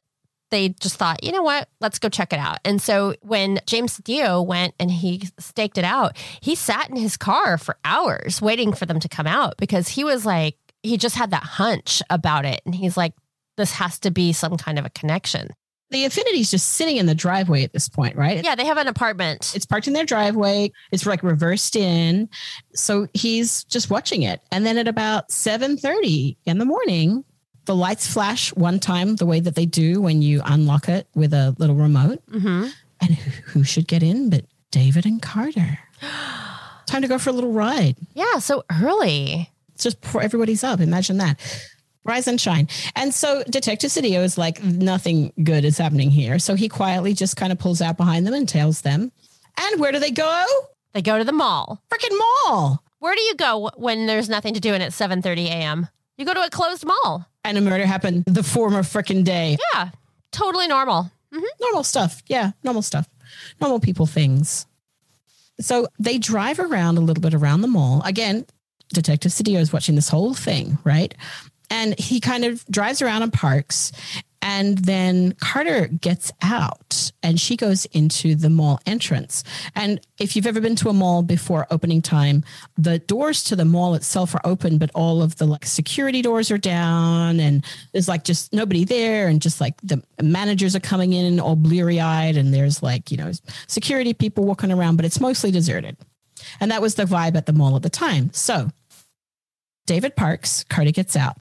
they 0.50 0.70
just 0.70 0.96
thought, 0.96 1.22
you 1.22 1.32
know 1.32 1.42
what, 1.42 1.68
let's 1.80 1.98
go 1.98 2.08
check 2.08 2.32
it 2.32 2.38
out. 2.38 2.58
And 2.64 2.80
so 2.80 3.14
when 3.22 3.60
James 3.66 3.96
Dio 3.98 4.40
went 4.42 4.74
and 4.80 4.90
he 4.90 5.28
staked 5.38 5.78
it 5.78 5.84
out, 5.84 6.16
he 6.40 6.54
sat 6.54 6.88
in 6.90 6.96
his 6.96 7.16
car 7.16 7.58
for 7.58 7.76
hours 7.84 8.40
waiting 8.40 8.72
for 8.72 8.86
them 8.86 9.00
to 9.00 9.08
come 9.08 9.26
out 9.26 9.56
because 9.58 9.88
he 9.88 10.04
was 10.04 10.24
like, 10.24 10.56
he 10.82 10.96
just 10.96 11.16
had 11.16 11.30
that 11.32 11.42
hunch 11.42 12.02
about 12.08 12.44
it. 12.44 12.60
And 12.64 12.74
he's 12.74 12.96
like, 12.96 13.12
this 13.56 13.72
has 13.72 13.98
to 14.00 14.10
be 14.10 14.32
some 14.32 14.56
kind 14.56 14.78
of 14.78 14.86
a 14.86 14.90
connection. 14.90 15.48
The 15.90 16.04
Infiniti's 16.04 16.50
just 16.50 16.68
sitting 16.74 16.98
in 16.98 17.06
the 17.06 17.14
driveway 17.14 17.64
at 17.64 17.72
this 17.72 17.88
point, 17.88 18.14
right? 18.14 18.44
Yeah, 18.44 18.54
they 18.54 18.66
have 18.66 18.76
an 18.76 18.88
apartment. 18.88 19.52
It's 19.54 19.64
parked 19.64 19.86
in 19.86 19.94
their 19.94 20.04
driveway. 20.04 20.70
It's 20.92 21.06
like 21.06 21.22
reversed 21.22 21.76
in. 21.76 22.28
So 22.74 23.08
he's 23.14 23.64
just 23.64 23.88
watching 23.90 24.22
it. 24.22 24.42
And 24.52 24.66
then 24.66 24.76
at 24.76 24.86
about 24.86 25.30
7:30 25.30 26.36
in 26.44 26.58
the 26.58 26.66
morning, 26.66 27.24
the 27.68 27.76
lights 27.76 28.10
flash 28.10 28.48
one 28.54 28.80
time 28.80 29.16
the 29.16 29.26
way 29.26 29.40
that 29.40 29.54
they 29.54 29.66
do 29.66 30.00
when 30.00 30.22
you 30.22 30.40
unlock 30.46 30.88
it 30.88 31.06
with 31.14 31.34
a 31.34 31.54
little 31.58 31.76
remote. 31.76 32.22
Mm-hmm. 32.30 32.68
And 33.00 33.14
who 33.14 33.62
should 33.62 33.86
get 33.86 34.02
in 34.02 34.30
but 34.30 34.46
David 34.70 35.04
and 35.04 35.20
Carter? 35.20 35.78
Time 36.86 37.02
to 37.02 37.08
go 37.08 37.18
for 37.18 37.28
a 37.28 37.32
little 37.34 37.52
ride. 37.52 37.96
Yeah, 38.14 38.38
so 38.38 38.64
early. 38.82 39.52
It's 39.74 39.84
just 39.84 40.00
before 40.00 40.22
everybody's 40.22 40.64
up. 40.64 40.80
Imagine 40.80 41.18
that. 41.18 41.38
Rise 42.04 42.26
and 42.26 42.40
shine. 42.40 42.68
And 42.96 43.12
so 43.12 43.44
Detective 43.50 43.90
Cedillo 43.90 44.24
is 44.24 44.38
like, 44.38 44.64
nothing 44.64 45.34
good 45.44 45.66
is 45.66 45.76
happening 45.76 46.10
here. 46.10 46.38
So 46.38 46.54
he 46.54 46.70
quietly 46.70 47.12
just 47.12 47.36
kind 47.36 47.52
of 47.52 47.58
pulls 47.58 47.82
out 47.82 47.98
behind 47.98 48.26
them 48.26 48.32
and 48.32 48.48
tails 48.48 48.80
them. 48.80 49.12
And 49.58 49.78
where 49.78 49.92
do 49.92 49.98
they 49.98 50.10
go? 50.10 50.46
They 50.94 51.02
go 51.02 51.18
to 51.18 51.24
the 51.24 51.32
mall. 51.32 51.82
Freaking 51.92 52.16
mall. 52.18 52.82
Where 52.98 53.14
do 53.14 53.20
you 53.20 53.34
go 53.34 53.70
when 53.76 54.06
there's 54.06 54.30
nothing 54.30 54.54
to 54.54 54.60
do 54.60 54.72
and 54.72 54.82
it's 54.82 54.98
7:30 54.98 55.48
a.m.? 55.48 55.88
You 56.16 56.24
go 56.24 56.34
to 56.34 56.42
a 56.42 56.50
closed 56.50 56.86
mall. 56.86 57.26
And 57.48 57.56
a 57.56 57.62
murder 57.62 57.86
happened 57.86 58.24
the 58.26 58.42
former 58.42 58.82
freaking 58.82 59.24
day. 59.24 59.56
Yeah, 59.72 59.88
totally 60.32 60.68
normal. 60.68 61.10
Mm-hmm. 61.32 61.44
Normal 61.62 61.82
stuff. 61.82 62.22
Yeah, 62.26 62.50
normal 62.62 62.82
stuff. 62.82 63.08
Normal 63.58 63.80
people 63.80 64.04
things. 64.04 64.66
So 65.58 65.86
they 65.98 66.18
drive 66.18 66.60
around 66.60 66.98
a 66.98 67.00
little 67.00 67.22
bit 67.22 67.32
around 67.32 67.62
the 67.62 67.68
mall. 67.68 68.02
Again, 68.04 68.44
Detective 68.92 69.32
Cedillo 69.32 69.60
is 69.60 69.72
watching 69.72 69.94
this 69.94 70.10
whole 70.10 70.34
thing, 70.34 70.76
right? 70.84 71.14
And 71.70 71.98
he 71.98 72.20
kind 72.20 72.44
of 72.44 72.66
drives 72.66 73.00
around 73.00 73.22
and 73.22 73.32
parks 73.32 73.92
and 74.40 74.78
then 74.78 75.32
Carter 75.40 75.88
gets 75.88 76.32
out 76.42 77.10
and 77.22 77.40
she 77.40 77.56
goes 77.56 77.86
into 77.86 78.34
the 78.34 78.50
mall 78.50 78.80
entrance. 78.86 79.42
And 79.74 80.00
if 80.18 80.36
you've 80.36 80.46
ever 80.46 80.60
been 80.60 80.76
to 80.76 80.88
a 80.88 80.92
mall 80.92 81.22
before 81.22 81.66
opening 81.70 82.02
time, 82.02 82.44
the 82.76 82.98
doors 83.00 83.42
to 83.44 83.56
the 83.56 83.64
mall 83.64 83.94
itself 83.94 84.34
are 84.34 84.40
open, 84.44 84.78
but 84.78 84.90
all 84.94 85.22
of 85.22 85.36
the 85.36 85.46
like 85.46 85.66
security 85.66 86.22
doors 86.22 86.50
are 86.50 86.58
down 86.58 87.40
and 87.40 87.64
there's 87.92 88.08
like 88.08 88.24
just 88.24 88.52
nobody 88.52 88.84
there. 88.84 89.28
And 89.28 89.42
just 89.42 89.60
like 89.60 89.74
the 89.82 90.02
managers 90.22 90.76
are 90.76 90.80
coming 90.80 91.12
in 91.12 91.40
all 91.40 91.56
bleary 91.56 92.00
eyed 92.00 92.36
and 92.36 92.54
there's 92.54 92.82
like, 92.82 93.10
you 93.10 93.16
know, 93.16 93.32
security 93.66 94.14
people 94.14 94.44
walking 94.44 94.70
around, 94.70 94.96
but 94.96 95.04
it's 95.04 95.20
mostly 95.20 95.50
deserted. 95.50 95.96
And 96.60 96.70
that 96.70 96.82
was 96.82 96.94
the 96.94 97.04
vibe 97.04 97.36
at 97.36 97.46
the 97.46 97.52
mall 97.52 97.74
at 97.76 97.82
the 97.82 97.90
time. 97.90 98.32
So 98.32 98.70
David 99.86 100.14
Parks, 100.14 100.64
Carter 100.64 100.92
gets 100.92 101.16
out. 101.16 101.36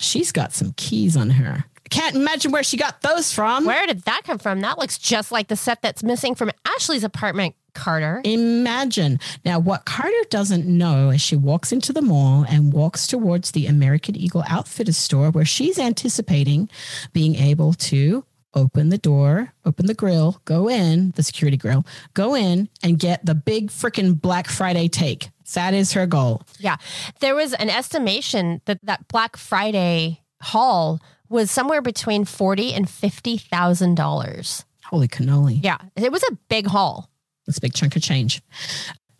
She's 0.00 0.32
got 0.32 0.52
some 0.52 0.74
keys 0.76 1.16
on 1.16 1.30
her. 1.30 1.64
Can't 1.94 2.16
imagine 2.16 2.50
where 2.50 2.64
she 2.64 2.76
got 2.76 3.02
those 3.02 3.32
from. 3.32 3.66
Where 3.66 3.86
did 3.86 4.02
that 4.02 4.22
come 4.24 4.38
from? 4.38 4.60
That 4.62 4.78
looks 4.78 4.98
just 4.98 5.30
like 5.30 5.46
the 5.46 5.54
set 5.54 5.80
that's 5.80 6.02
missing 6.02 6.34
from 6.34 6.50
Ashlea's 6.66 7.04
apartment, 7.04 7.54
Carter. 7.72 8.20
Imagine. 8.24 9.20
Now, 9.44 9.60
what 9.60 9.84
Carter 9.84 10.24
doesn't 10.28 10.66
know 10.66 11.10
as 11.10 11.20
she 11.20 11.36
walks 11.36 11.70
into 11.70 11.92
the 11.92 12.02
mall 12.02 12.44
and 12.48 12.72
walks 12.72 13.06
towards 13.06 13.52
the 13.52 13.66
American 13.66 14.16
Eagle 14.16 14.42
Outfitters 14.48 14.96
store 14.96 15.30
where 15.30 15.44
she's 15.44 15.78
anticipating 15.78 16.68
being 17.12 17.36
able 17.36 17.74
to 17.74 18.24
open 18.54 18.88
the 18.88 18.98
door, 18.98 19.52
open 19.64 19.86
the 19.86 19.94
grill, 19.94 20.40
go 20.46 20.68
in, 20.68 21.12
the 21.12 21.22
security 21.22 21.56
grill, 21.56 21.86
go 22.14 22.34
in 22.34 22.68
and 22.82 22.98
get 22.98 23.24
the 23.24 23.36
big 23.36 23.70
freaking 23.70 24.20
Black 24.20 24.48
Friday 24.48 24.88
take. 24.88 25.30
That 25.54 25.74
is 25.74 25.92
her 25.92 26.06
goal. 26.06 26.42
Yeah. 26.58 26.76
There 27.20 27.36
was 27.36 27.52
an 27.52 27.70
estimation 27.70 28.62
that 28.64 28.80
that 28.82 29.06
Black 29.06 29.36
Friday 29.36 30.22
haul 30.40 31.00
was 31.28 31.50
somewhere 31.50 31.82
between 31.82 32.24
forty 32.24 32.72
and 32.72 32.88
fifty 32.88 33.36
thousand 33.36 33.96
dollars. 33.96 34.64
Holy 34.84 35.08
cannoli. 35.08 35.60
Yeah. 35.62 35.78
It 35.96 36.12
was 36.12 36.22
a 36.24 36.38
big 36.48 36.66
haul. 36.66 37.10
That's 37.46 37.58
a 37.58 37.60
big 37.60 37.74
chunk 37.74 37.96
of 37.96 38.02
change. 38.02 38.42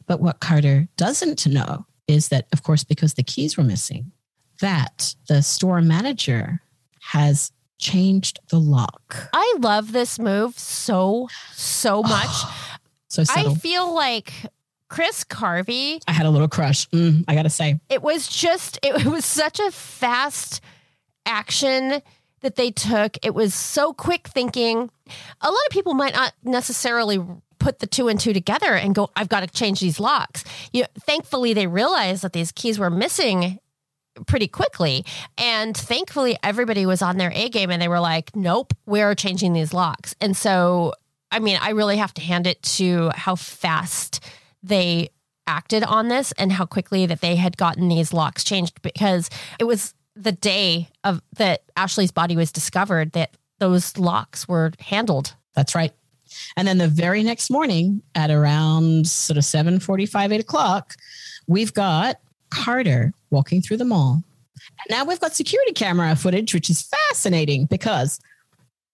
But 0.06 0.20
what 0.20 0.40
Carter 0.40 0.88
doesn't 0.96 1.46
know 1.46 1.86
is 2.06 2.28
that, 2.28 2.46
of 2.52 2.62
course, 2.62 2.84
because 2.84 3.14
the 3.14 3.22
keys 3.22 3.56
were 3.56 3.64
missing, 3.64 4.12
that 4.60 5.14
the 5.28 5.42
store 5.42 5.80
manager 5.80 6.60
has 7.00 7.50
changed 7.78 8.40
the 8.50 8.60
lock. 8.60 9.28
I 9.32 9.56
love 9.58 9.92
this 9.92 10.18
move 10.18 10.58
so, 10.58 11.28
so 11.52 12.02
much. 12.04 12.30
So 13.08 13.24
subtle. 13.24 13.52
I 13.52 13.54
feel 13.54 13.94
like 13.94 14.32
Chris 14.88 15.24
Carvey, 15.24 16.00
I 16.06 16.12
had 16.12 16.26
a 16.26 16.30
little 16.30 16.48
crush. 16.48 16.88
Mm, 16.90 17.24
I 17.26 17.34
got 17.34 17.42
to 17.44 17.50
say. 17.50 17.80
it 17.88 18.02
was 18.02 18.28
just, 18.28 18.78
it 18.82 19.06
was 19.06 19.24
such 19.24 19.58
a 19.60 19.70
fast 19.70 20.60
action 21.26 22.02
that 22.40 22.56
they 22.56 22.70
took. 22.70 23.16
It 23.24 23.34
was 23.34 23.54
so 23.54 23.92
quick 23.92 24.28
thinking. 24.28 24.90
A 25.40 25.50
lot 25.50 25.66
of 25.66 25.70
people 25.70 25.94
might 25.94 26.14
not 26.14 26.34
necessarily 26.42 27.18
put 27.58 27.78
the 27.78 27.86
two 27.86 28.08
and 28.08 28.20
two 28.20 28.32
together 28.32 28.74
and 28.74 28.94
go, 28.94 29.10
I've 29.16 29.28
got 29.28 29.40
to 29.40 29.46
change 29.46 29.80
these 29.80 29.98
locks. 29.98 30.44
You 30.72 30.82
know, 30.82 30.88
thankfully, 31.00 31.54
they 31.54 31.66
realized 31.66 32.22
that 32.22 32.34
these 32.34 32.52
keys 32.52 32.78
were 32.78 32.90
missing 32.90 33.58
pretty 34.26 34.46
quickly. 34.46 35.04
And 35.38 35.76
thankfully, 35.76 36.36
everybody 36.42 36.86
was 36.86 37.02
on 37.02 37.16
their 37.16 37.32
A 37.34 37.48
game 37.48 37.70
and 37.70 37.80
they 37.80 37.88
were 37.88 38.00
like, 38.00 38.36
nope, 38.36 38.74
we're 38.86 39.14
changing 39.14 39.54
these 39.54 39.72
locks. 39.72 40.14
And 40.20 40.36
so, 40.36 40.92
I 41.30 41.38
mean, 41.38 41.58
I 41.60 41.70
really 41.70 41.96
have 41.96 42.14
to 42.14 42.22
hand 42.22 42.46
it 42.46 42.62
to 42.62 43.10
how 43.14 43.34
fast 43.34 44.22
they 44.62 45.08
acted 45.46 45.82
on 45.82 46.08
this 46.08 46.32
and 46.32 46.52
how 46.52 46.64
quickly 46.64 47.06
that 47.06 47.20
they 47.20 47.36
had 47.36 47.56
gotten 47.56 47.88
these 47.88 48.12
locks 48.12 48.44
changed 48.44 48.80
because 48.82 49.28
it 49.58 49.64
was 49.64 49.94
the 50.16 50.32
day 50.32 50.88
of 51.02 51.20
that 51.36 51.62
Ashlea's 51.76 52.12
body 52.12 52.36
was 52.36 52.52
discovered 52.52 53.12
that 53.12 53.36
those 53.58 53.96
locks 53.98 54.48
were 54.48 54.72
handled. 54.78 55.34
That's 55.54 55.74
right. 55.74 55.92
And 56.56 56.66
then 56.66 56.78
the 56.78 56.88
very 56.88 57.22
next 57.22 57.50
morning 57.50 58.02
at 58.14 58.30
around 58.30 59.06
sort 59.06 59.36
of 59.36 59.44
7 59.44 59.80
45, 59.80 60.32
8 60.32 60.40
o'clock, 60.40 60.94
we've 61.46 61.72
got 61.72 62.16
Carter 62.50 63.12
walking 63.30 63.62
through 63.62 63.76
the 63.78 63.84
mall. 63.84 64.22
And 64.54 64.98
now 64.98 65.04
we've 65.04 65.20
got 65.20 65.34
security 65.34 65.72
camera 65.72 66.14
footage, 66.16 66.54
which 66.54 66.70
is 66.70 66.82
fascinating 66.82 67.66
because 67.66 68.20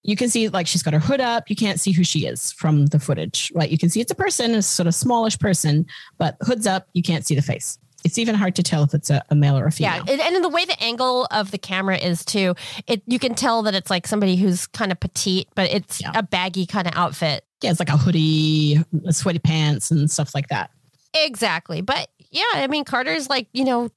you 0.03 0.15
can 0.15 0.29
see 0.29 0.49
like 0.49 0.67
she's 0.67 0.83
got 0.83 0.93
her 0.93 0.99
hood 0.99 1.21
up. 1.21 1.49
You 1.49 1.55
can't 1.55 1.79
see 1.79 1.91
who 1.91 2.03
she 2.03 2.25
is 2.25 2.51
from 2.51 2.87
the 2.87 2.99
footage, 2.99 3.51
right? 3.53 3.69
You 3.69 3.77
can 3.77 3.89
see 3.89 4.01
it's 4.01 4.11
a 4.11 4.15
person, 4.15 4.55
a 4.55 4.61
sort 4.61 4.87
of 4.87 4.95
smallish 4.95 5.37
person, 5.39 5.85
but 6.17 6.37
hood's 6.41 6.67
up, 6.67 6.87
you 6.93 7.03
can't 7.03 7.25
see 7.25 7.35
the 7.35 7.41
face. 7.41 7.77
It's 8.03 8.17
even 8.17 8.35
hard 8.35 8.55
to 8.55 8.63
tell 8.63 8.83
if 8.83 8.93
it's 8.93 9.09
a, 9.09 9.23
a 9.29 9.35
male 9.35 9.57
or 9.57 9.65
a 9.67 9.71
female. 9.71 10.03
Yeah, 10.05 10.11
and, 10.13 10.21
and 10.21 10.35
in 10.35 10.41
the 10.41 10.49
way 10.49 10.65
the 10.65 10.81
angle 10.83 11.25
of 11.31 11.51
the 11.51 11.57
camera 11.57 11.97
is 11.97 12.25
too, 12.25 12.55
it 12.87 13.01
you 13.07 13.19
can 13.19 13.35
tell 13.35 13.61
that 13.63 13.75
it's 13.75 13.89
like 13.89 14.07
somebody 14.07 14.35
who's 14.35 14.65
kind 14.67 14.91
of 14.91 14.99
petite, 14.99 15.47
but 15.55 15.69
it's 15.71 16.01
Yeah. 16.01 16.11
a 16.15 16.23
baggy 16.23 16.65
kind 16.65 16.87
of 16.87 16.93
outfit. 16.95 17.43
Yeah, 17.61 17.69
it's 17.71 17.79
like 17.79 17.89
a 17.89 17.97
hoodie, 17.97 18.83
sweaty 19.11 19.39
pants, 19.39 19.91
and 19.91 20.09
stuff 20.09 20.33
like 20.33 20.47
that. 20.47 20.71
Exactly. 21.13 21.81
But 21.81 22.09
yeah, 22.31 22.43
I 22.53 22.67
mean, 22.67 22.85
Carter's 22.85 23.29
like, 23.29 23.47
you 23.53 23.65
know, 23.65 23.89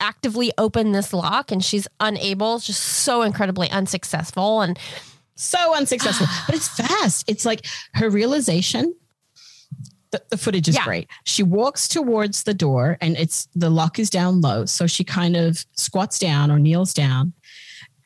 actively 0.00 0.52
open 0.58 0.92
this 0.92 1.12
lock 1.14 1.50
and 1.50 1.64
she's 1.64 1.88
unable, 2.00 2.58
just 2.58 2.82
so 2.82 3.22
incredibly 3.22 3.70
unsuccessful. 3.70 4.60
And 4.60 4.78
So 5.36 5.74
unsuccessful, 5.74 6.26
but 6.46 6.54
it's 6.56 6.68
fast. 6.68 7.24
It's 7.28 7.44
like 7.46 7.64
her 7.94 8.10
realization. 8.10 8.94
The, 10.16 10.22
the 10.30 10.36
footage 10.36 10.68
is 10.68 10.74
Yeah. 10.76 10.84
great. 10.84 11.08
She 11.24 11.42
walks 11.42 11.88
towards 11.88 12.42
the 12.44 12.54
door 12.54 12.96
and 13.00 13.16
it's 13.16 13.48
the 13.54 13.70
lock 13.70 13.98
is 13.98 14.08
down 14.10 14.40
low. 14.40 14.64
So 14.64 14.86
she 14.86 15.04
kind 15.04 15.36
of 15.36 15.64
squats 15.76 16.18
down 16.18 16.50
or 16.50 16.58
kneels 16.58 16.94
down 16.94 17.32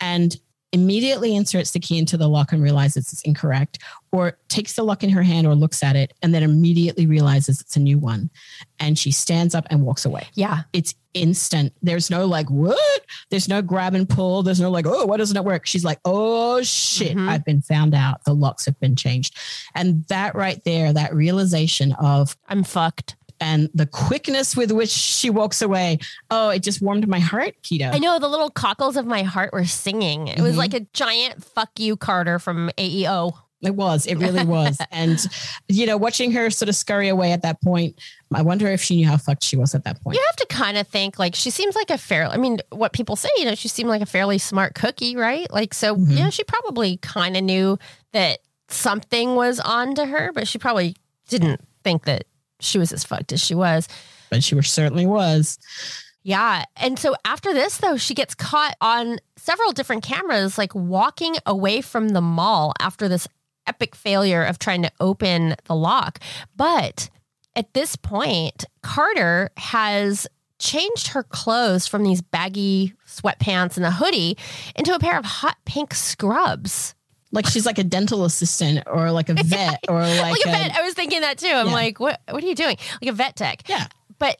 and 0.00 0.36
immediately 0.72 1.34
inserts 1.34 1.72
the 1.72 1.80
key 1.80 1.98
into 1.98 2.16
the 2.16 2.28
lock 2.28 2.52
and 2.52 2.62
realizes 2.62 3.12
it's 3.12 3.22
incorrect, 3.22 3.80
or 4.12 4.38
takes 4.48 4.74
the 4.74 4.84
lock 4.84 5.02
in 5.02 5.10
her 5.10 5.22
hand 5.22 5.44
or 5.46 5.54
looks 5.56 5.82
at 5.82 5.96
it 5.96 6.12
and 6.22 6.32
then 6.32 6.44
immediately 6.44 7.06
realizes 7.06 7.60
it's 7.60 7.74
a 7.76 7.80
new 7.80 7.98
one. 7.98 8.30
And 8.78 8.96
she 8.96 9.10
stands 9.10 9.52
up 9.54 9.66
and 9.68 9.82
walks 9.82 10.04
away. 10.04 10.28
yeah, 10.34 10.60
It's 10.72 10.94
instant. 11.14 11.72
There's 11.82 12.10
no 12.10 12.26
like, 12.26 12.48
what? 12.50 13.00
There's 13.30 13.48
no 13.48 13.62
grab 13.62 13.94
and 13.94 14.08
pull. 14.08 14.42
There's 14.42 14.60
no 14.60 14.70
like, 14.70 14.86
oh, 14.86 15.06
why 15.06 15.16
doesn't 15.16 15.36
it 15.36 15.44
work? 15.44 15.66
She's 15.66 15.84
like, 15.84 16.00
oh 16.04 16.62
shit, 16.62 17.16
Mhm. 17.16 17.28
I've 17.28 17.44
been 17.44 17.62
found 17.62 17.94
out. 17.94 18.24
The 18.24 18.34
locks 18.34 18.64
have 18.66 18.78
been 18.80 18.96
changed. 18.96 19.36
And 19.74 20.04
that 20.08 20.34
right 20.34 20.62
there, 20.64 20.92
that 20.92 21.14
realization 21.14 21.92
of, 21.94 22.36
I'm 22.48 22.62
fucked. 22.64 23.16
and 23.42 23.70
the 23.72 23.86
quickness 23.86 24.54
with 24.54 24.70
which 24.70 24.90
she 24.90 25.30
walks 25.30 25.62
away, 25.62 25.98
oh, 26.30 26.50
it 26.50 26.62
just 26.62 26.82
warmed 26.82 27.08
my 27.08 27.20
heart, 27.20 27.54
Keto. 27.62 27.90
I 27.94 27.96
know 27.98 28.18
the 28.18 28.28
little 28.28 28.50
cockles 28.50 28.98
of 28.98 29.06
my 29.06 29.22
heart 29.22 29.54
were 29.54 29.64
singing. 29.64 30.28
It 30.28 30.40
was 30.42 30.54
Mhm. 30.56 30.58
like 30.58 30.74
a 30.74 30.80
giant 30.92 31.42
fuck 31.42 31.70
you, 31.78 31.96
Carter 31.96 32.38
from 32.38 32.70
AEO. 32.76 33.32
It 33.62 33.74
was. 33.74 34.04
It 34.06 34.16
really 34.16 34.44
was. 34.44 34.78
and, 34.90 35.18
you 35.68 35.86
know, 35.86 35.96
watching 35.96 36.32
her 36.32 36.50
sort 36.50 36.68
of 36.68 36.76
scurry 36.76 37.08
away 37.08 37.32
at 37.32 37.40
that 37.42 37.62
point, 37.62 37.98
I 38.32 38.42
wonder 38.42 38.68
if 38.68 38.80
she 38.82 38.96
knew 38.96 39.06
how 39.08 39.16
fucked 39.16 39.42
she 39.42 39.56
was 39.56 39.74
at 39.74 39.84
that 39.84 40.00
point. 40.02 40.16
You 40.16 40.24
have 40.28 40.36
to 40.36 40.46
kind 40.46 40.76
of 40.78 40.86
think 40.86 41.18
like 41.18 41.34
she 41.34 41.50
seems 41.50 41.74
like 41.74 41.90
a 41.90 41.98
fair. 41.98 42.26
I 42.28 42.36
mean, 42.36 42.58
what 42.70 42.92
people 42.92 43.16
say, 43.16 43.28
you 43.36 43.44
know, 43.44 43.54
she 43.56 43.68
seemed 43.68 43.88
like 43.88 44.02
a 44.02 44.06
fairly 44.06 44.38
smart 44.38 44.74
cookie, 44.74 45.16
right? 45.16 45.50
Like, 45.52 45.74
so 45.74 45.96
Mhm. 45.96 46.16
yeah, 46.18 46.30
she 46.30 46.44
probably 46.44 46.98
kind 46.98 47.36
of 47.36 47.42
knew 47.42 47.78
that 48.12 48.38
something 48.68 49.34
was 49.34 49.58
on 49.58 49.94
to 49.96 50.06
her, 50.06 50.30
but 50.32 50.46
she 50.46 50.58
probably 50.58 50.94
didn't 51.28 51.60
think 51.82 52.04
that 52.04 52.24
she 52.60 52.78
was 52.78 52.92
as 52.92 53.02
fucked 53.04 53.32
as 53.32 53.40
she 53.42 53.54
was. 53.54 53.88
But 54.30 54.44
she 54.44 54.60
certainly 54.62 55.06
was. 55.06 55.58
Yeah. 56.22 56.64
And 56.76 56.98
so 56.98 57.16
after 57.24 57.52
this, 57.52 57.78
though, 57.78 57.96
she 57.96 58.14
gets 58.14 58.34
caught 58.34 58.76
on 58.80 59.18
several 59.36 59.72
different 59.72 60.04
cameras, 60.04 60.56
like 60.58 60.74
walking 60.74 61.36
away 61.46 61.80
from 61.80 62.10
the 62.10 62.20
mall 62.20 62.74
after 62.78 63.08
this 63.08 63.26
epic 63.66 63.96
failure 63.96 64.44
of 64.44 64.58
trying 64.58 64.82
to 64.82 64.90
open 65.00 65.56
the 65.64 65.74
lock. 65.74 66.20
But 66.54 67.08
at 67.56 67.72
this 67.74 67.96
point, 67.96 68.64
Carter 68.82 69.50
has 69.56 70.26
changed 70.58 71.08
her 71.08 71.22
clothes 71.22 71.86
from 71.86 72.02
these 72.04 72.20
baggy 72.20 72.92
sweatpants 73.06 73.76
and 73.76 73.86
a 73.86 73.90
hoodie 73.90 74.36
into 74.76 74.94
a 74.94 74.98
pair 74.98 75.18
of 75.18 75.24
hot 75.24 75.56
pink 75.64 75.94
scrubs. 75.94 76.94
Like 77.32 77.46
she's 77.46 77.64
like 77.64 77.78
a 77.78 77.84
dental 77.84 78.24
assistant 78.24 78.86
or 78.86 79.10
like 79.12 79.28
a 79.28 79.34
vet 79.34 79.80
or 79.88 80.00
like, 80.00 80.20
Like, 80.32 80.46
a 80.46 80.50
vet. 80.50 80.72
I 80.76 80.82
was 80.82 80.94
thinking 80.94 81.20
that 81.22 81.38
too. 81.38 81.46
I'm 81.48 81.68
Yeah. 81.68 81.72
like, 81.72 82.00
what 82.00 82.20
what 82.30 82.42
are 82.42 82.46
you 82.46 82.54
doing? 82.54 82.76
Like 83.00 83.08
a 83.10 83.12
vet 83.12 83.36
tech. 83.36 83.62
Yeah. 83.68 83.86
But 84.18 84.38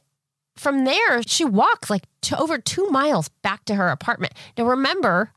from 0.57 0.83
there, 0.85 1.23
she 1.23 1.45
walks 1.45 1.89
like 1.89 2.03
to 2.23 2.37
over 2.39 2.57
two 2.59 2.87
miles 2.89 3.29
back 3.41 3.65
to 3.65 3.75
her 3.75 3.87
apartment. 3.87 4.33
Now 4.57 4.65
remember, 4.65 5.31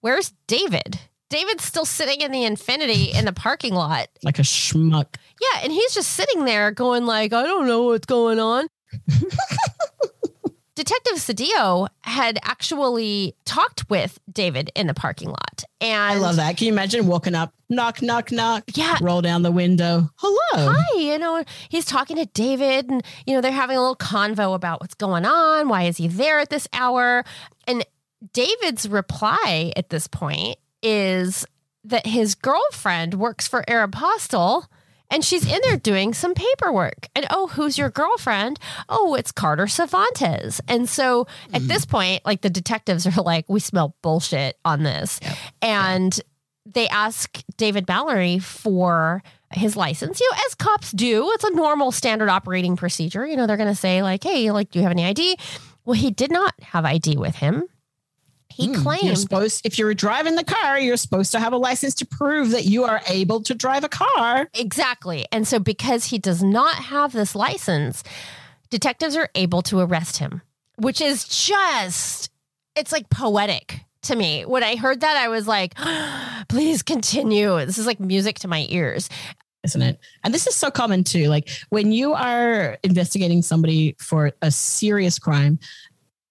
where's 0.00 0.32
David? 0.46 1.00
David's 1.28 1.64
still 1.64 1.84
sitting 1.84 2.22
in 2.22 2.32
the 2.32 2.42
Infiniti 2.44 3.14
in 3.14 3.24
the 3.24 3.32
parking 3.32 3.74
lot. 3.74 4.08
like 4.24 4.38
a 4.38 4.42
schmuck. 4.42 5.16
Yeah, 5.40 5.60
and 5.62 5.72
he's 5.72 5.94
just 5.94 6.10
sitting 6.10 6.44
there 6.44 6.70
going 6.70 7.06
like, 7.06 7.32
I 7.32 7.42
don't 7.42 7.66
know 7.66 7.84
what's 7.84 8.06
going 8.06 8.38
on. 8.38 8.68
Detective 10.76 11.14
Cedillo 11.16 11.88
had 12.04 12.38
actually 12.42 13.34
talked 13.44 13.88
with 13.90 14.18
David 14.32 14.70
in 14.74 14.86
the 14.86 14.94
parking 14.94 15.28
lot. 15.28 15.62
And 15.80 16.00
I 16.00 16.14
love 16.16 16.36
that. 16.36 16.56
Can 16.56 16.68
you 16.68 16.72
imagine 16.72 17.06
walking 17.06 17.34
up, 17.34 17.52
knock, 17.68 18.00
knock, 18.00 18.32
knock, 18.32 18.64
Yeah. 18.74 18.96
roll 19.02 19.20
down 19.20 19.42
the 19.42 19.50
window. 19.50 20.08
Hello. 20.16 20.72
hi, 20.72 20.98
you 20.98 21.18
know, 21.18 21.44
he's 21.68 21.84
talking 21.84 22.16
to 22.16 22.24
David 22.26 22.88
and, 22.90 23.02
you 23.26 23.34
know, 23.34 23.42
they're 23.42 23.52
having 23.52 23.76
a 23.76 23.80
little 23.80 23.96
convo 23.96 24.54
about 24.54 24.80
what's 24.80 24.94
going 24.94 25.26
on. 25.26 25.68
Why 25.68 25.82
is 25.82 25.98
he 25.98 26.08
there 26.08 26.38
at 26.38 26.48
this 26.48 26.66
hour? 26.72 27.24
And 27.66 27.84
David's 28.32 28.88
reply 28.88 29.72
at 29.76 29.90
this 29.90 30.06
point 30.06 30.56
is 30.82 31.44
that 31.84 32.06
his 32.06 32.34
girlfriend 32.34 33.14
works 33.14 33.46
for 33.46 33.64
Aeropostale 33.68 34.64
and 35.10 35.24
she's 35.24 35.44
in 35.46 35.60
there 35.64 35.76
doing 35.76 36.14
some 36.14 36.34
paperwork. 36.34 37.08
And 37.14 37.26
oh, 37.30 37.48
who's 37.48 37.76
your 37.76 37.90
girlfriend? 37.90 38.58
Oh, 38.88 39.14
it's 39.14 39.32
Carter 39.32 39.66
Cervantez. 39.66 40.60
And 40.68 40.88
so 40.88 41.26
at 41.52 41.66
this 41.66 41.84
mm-hmm. 41.84 41.96
point, 41.96 42.26
like 42.26 42.40
the 42.42 42.50
detectives 42.50 43.06
are 43.06 43.22
like, 43.22 43.44
we 43.48 43.60
smell 43.60 43.96
bullshit 44.02 44.58
on 44.64 44.82
this. 44.82 45.20
And 45.60 46.18
they 46.66 46.88
ask 46.88 47.42
David 47.56 47.88
Mallory 47.88 48.38
for 48.38 49.22
his 49.52 49.76
license, 49.76 50.20
you 50.20 50.30
know, 50.30 50.38
as 50.46 50.54
cops 50.54 50.92
do. 50.92 51.30
It's 51.32 51.44
a 51.44 51.50
normal 51.50 51.90
standard 51.90 52.28
operating 52.28 52.76
procedure. 52.76 53.26
You 53.26 53.36
know, 53.36 53.46
they're 53.46 53.56
going 53.56 53.68
to 53.68 53.74
say, 53.74 54.02
like, 54.02 54.22
hey, 54.22 54.50
like, 54.52 54.70
do 54.70 54.78
you 54.78 54.82
have 54.84 54.92
any 54.92 55.04
ID? 55.04 55.36
Well, 55.84 55.94
he 55.94 56.10
did 56.10 56.30
not 56.30 56.54
have 56.62 56.84
ID 56.84 57.16
with 57.16 57.36
him. 57.36 57.64
He 58.60 58.68
Hmm, 58.68 59.06
You're 59.06 59.16
supposed, 59.16 59.64
if 59.64 59.78
you're 59.78 59.94
driving 59.94 60.36
the 60.36 60.44
car, 60.44 60.78
you're 60.78 60.96
supposed 60.96 61.32
to 61.32 61.40
have 61.40 61.52
a 61.52 61.56
license 61.56 61.94
to 61.96 62.06
prove 62.06 62.50
that 62.50 62.64
you 62.64 62.84
are 62.84 63.00
able 63.08 63.42
to 63.42 63.54
drive 63.54 63.84
a 63.84 63.88
car. 63.88 64.48
Exactly. 64.54 65.26
And 65.32 65.46
so, 65.48 65.58
because 65.58 66.06
he 66.06 66.18
does 66.18 66.42
not 66.42 66.74
have 66.76 67.12
this 67.12 67.34
license, 67.34 68.02
detectives 68.70 69.16
are 69.16 69.28
able 69.34 69.62
to 69.62 69.80
arrest 69.80 70.18
him, 70.18 70.42
which 70.76 71.00
is 71.00 71.26
just, 71.26 72.30
it's 72.76 72.92
like 72.92 73.08
poetic 73.10 73.80
to 74.02 74.16
me. 74.16 74.44
When 74.44 74.62
I 74.62 74.76
heard 74.76 75.00
that, 75.00 75.16
I 75.16 75.28
was 75.28 75.46
like, 75.46 75.74
please 76.48 76.82
continue. 76.82 77.64
This 77.66 77.78
is 77.78 77.86
like 77.86 78.00
music 78.00 78.38
to 78.40 78.48
my 78.48 78.66
ears. 78.70 79.08
isn't 79.64 79.82
it? 79.82 79.98
And 80.24 80.32
this 80.32 80.46
is 80.46 80.56
so 80.56 80.70
common 80.70 81.04
too. 81.04 81.26
Like 81.28 81.48
when 81.68 81.92
you 81.92 82.14
are 82.14 82.78
investigating 82.82 83.42
somebody 83.42 83.94
for 83.98 84.32
a 84.40 84.50
serious 84.50 85.18
crime, 85.18 85.58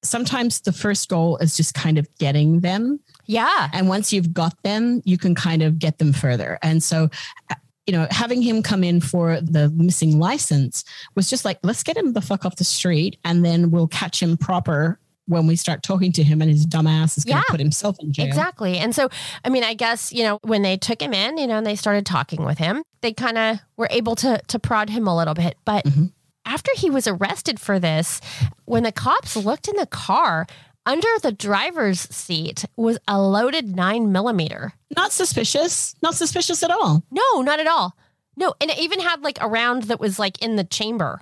sometimes 0.03 0.61
the 0.61 0.71
first 0.71 1.09
goal 1.09 1.37
is 1.37 1.57
just 1.57 1.73
kind 1.73 1.97
of 1.97 2.07
getting 2.17 2.61
them. 2.61 2.99
Yeah. 3.25 3.69
And 3.73 3.87
once 3.89 4.11
you've 4.13 4.33
got 4.33 4.61
them, 4.63 5.01
you 5.05 5.17
can 5.17 5.35
kind 5.35 5.61
of 5.61 5.79
get 5.79 5.97
them 5.97 6.13
further. 6.13 6.57
And 6.61 6.81
so, 6.81 7.09
uh, 7.49 7.55
you 7.85 7.93
know, 7.93 8.07
having 8.11 8.41
him 8.41 8.61
come 8.61 8.83
in 8.83 9.01
for 9.01 9.41
the 9.41 9.69
missing 9.71 10.19
license 10.19 10.83
was 11.15 11.29
just 11.29 11.43
like, 11.43 11.59
let's 11.63 11.83
get 11.83 11.97
him 11.97 12.13
the 12.13 12.21
fuck 12.21 12.45
off 12.45 12.55
the 12.57 12.63
street 12.63 13.17
and 13.25 13.43
then 13.43 13.71
we'll 13.71 13.87
catch 13.87 14.21
him 14.21 14.37
proper 14.37 14.99
when 15.25 15.45
we 15.45 15.55
start 15.55 15.83
talking 15.83 16.11
to 16.11 16.23
him 16.23 16.41
and 16.41 16.49
his 16.49 16.65
dumb 16.65 16.87
ass 16.87 17.17
is 17.17 17.23
going 17.23 17.37
to 17.37 17.45
put 17.49 17.59
himself 17.59 17.97
in 17.99 18.11
jail. 18.11 18.25
Exactly. 18.25 18.77
And 18.77 18.95
so, 18.95 19.09
I 19.45 19.49
mean, 19.49 19.63
I 19.63 19.75
guess, 19.75 20.11
you 20.11 20.23
know, 20.23 20.39
when 20.41 20.63
they 20.63 20.75
took 20.75 20.99
him 21.01 21.13
in, 21.13 21.37
you 21.37 21.45
know, 21.45 21.57
and 21.57 21.65
they 21.67 21.75
started 21.75 22.05
talking 22.05 22.43
with 22.45 22.57
him, 22.57 22.83
they 23.01 23.13
kind 23.13 23.37
of 23.37 23.59
were 23.77 23.87
able 23.91 24.15
to 24.17 24.41
to 24.47 24.59
prod 24.59 24.89
him 24.89 25.07
a 25.07 25.15
little 25.15 25.35
bit. 25.35 25.55
But 25.65 25.85
Mhm. 25.85 26.11
After 26.45 26.71
he 26.75 26.89
was 26.89 27.07
arrested 27.07 27.59
for 27.59 27.79
this, 27.79 28.21
when 28.65 28.83
the 28.83 28.91
cops 28.91 29.35
looked 29.35 29.67
in 29.67 29.75
the 29.75 29.85
car, 29.85 30.47
under 30.85 31.07
the 31.21 31.31
driver's 31.31 31.99
seat 32.01 32.65
was 32.75 32.97
a 33.07 33.21
loaded 33.21 33.75
nine 33.75 34.11
millimeter. 34.11 34.73
Not 34.95 35.11
suspicious. 35.11 35.95
Not 36.01 36.15
suspicious 36.15 36.63
at 36.63 36.71
all. 36.71 37.03
No, 37.11 37.41
not 37.41 37.59
at 37.59 37.67
all. 37.67 37.95
No, 38.35 38.53
and 38.61 38.71
it 38.71 38.79
even 38.79 38.99
had 38.99 39.21
like 39.21 39.37
a 39.41 39.47
round 39.47 39.83
that 39.83 39.99
was 39.99 40.17
like 40.17 40.41
in 40.41 40.55
the 40.55 40.63
chamber, 40.63 41.21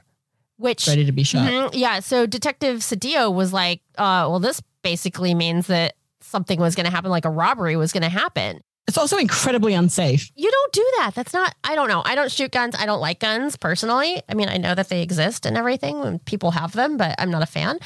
which 0.57 0.87
Ready 0.87 1.03
to 1.05 1.11
be 1.11 1.23
shot. 1.23 1.49
Mhm, 1.49 1.69
yeah. 1.73 1.99
So 1.99 2.25
Detective 2.25 2.79
Cedillo 2.79 3.33
was 3.33 3.51
like, 3.51 3.81
uh, 3.97 4.27
well, 4.29 4.39
this 4.39 4.61
basically 4.83 5.33
means 5.33 5.67
that 5.67 5.95
something 6.21 6.59
was 6.59 6.75
going 6.75 6.85
to 6.85 6.91
happen, 6.91 7.09
like 7.09 7.25
a 7.25 7.29
robbery 7.29 7.75
was 7.75 7.91
going 7.91 8.03
to 8.03 8.09
happen. 8.09 8.61
It's 8.87 8.97
also 8.97 9.17
incredibly 9.17 9.73
unsafe. 9.73 10.31
You 10.35 10.49
don't 10.49 10.71
do 10.73 10.91
that. 10.99 11.11
That's 11.13 11.33
not, 11.33 11.53
I 11.63 11.75
don't 11.75 11.89
know. 11.89 12.01
I 12.05 12.15
don't 12.15 12.31
shoot 12.31 12.51
guns. 12.51 12.73
I 12.79 12.85
don't 12.85 13.01
like 13.01 13.19
guns 13.19 13.57
personally. 13.57 14.21
I 14.29 14.33
mean, 14.33 14.47
I 14.47 14.55
know 14.57 14.73
that 14.75 14.87
they 14.87 15.01
exist 15.01 15.45
and 15.45 15.57
everything 15.57 15.97
and 16.03 16.23
people 16.23 16.51
have 16.51 16.71
them, 16.71 16.95
but 16.95 17.13
I'm 17.19 17.29
not 17.29 17.43
a 17.43 17.47
fan. 17.47 17.79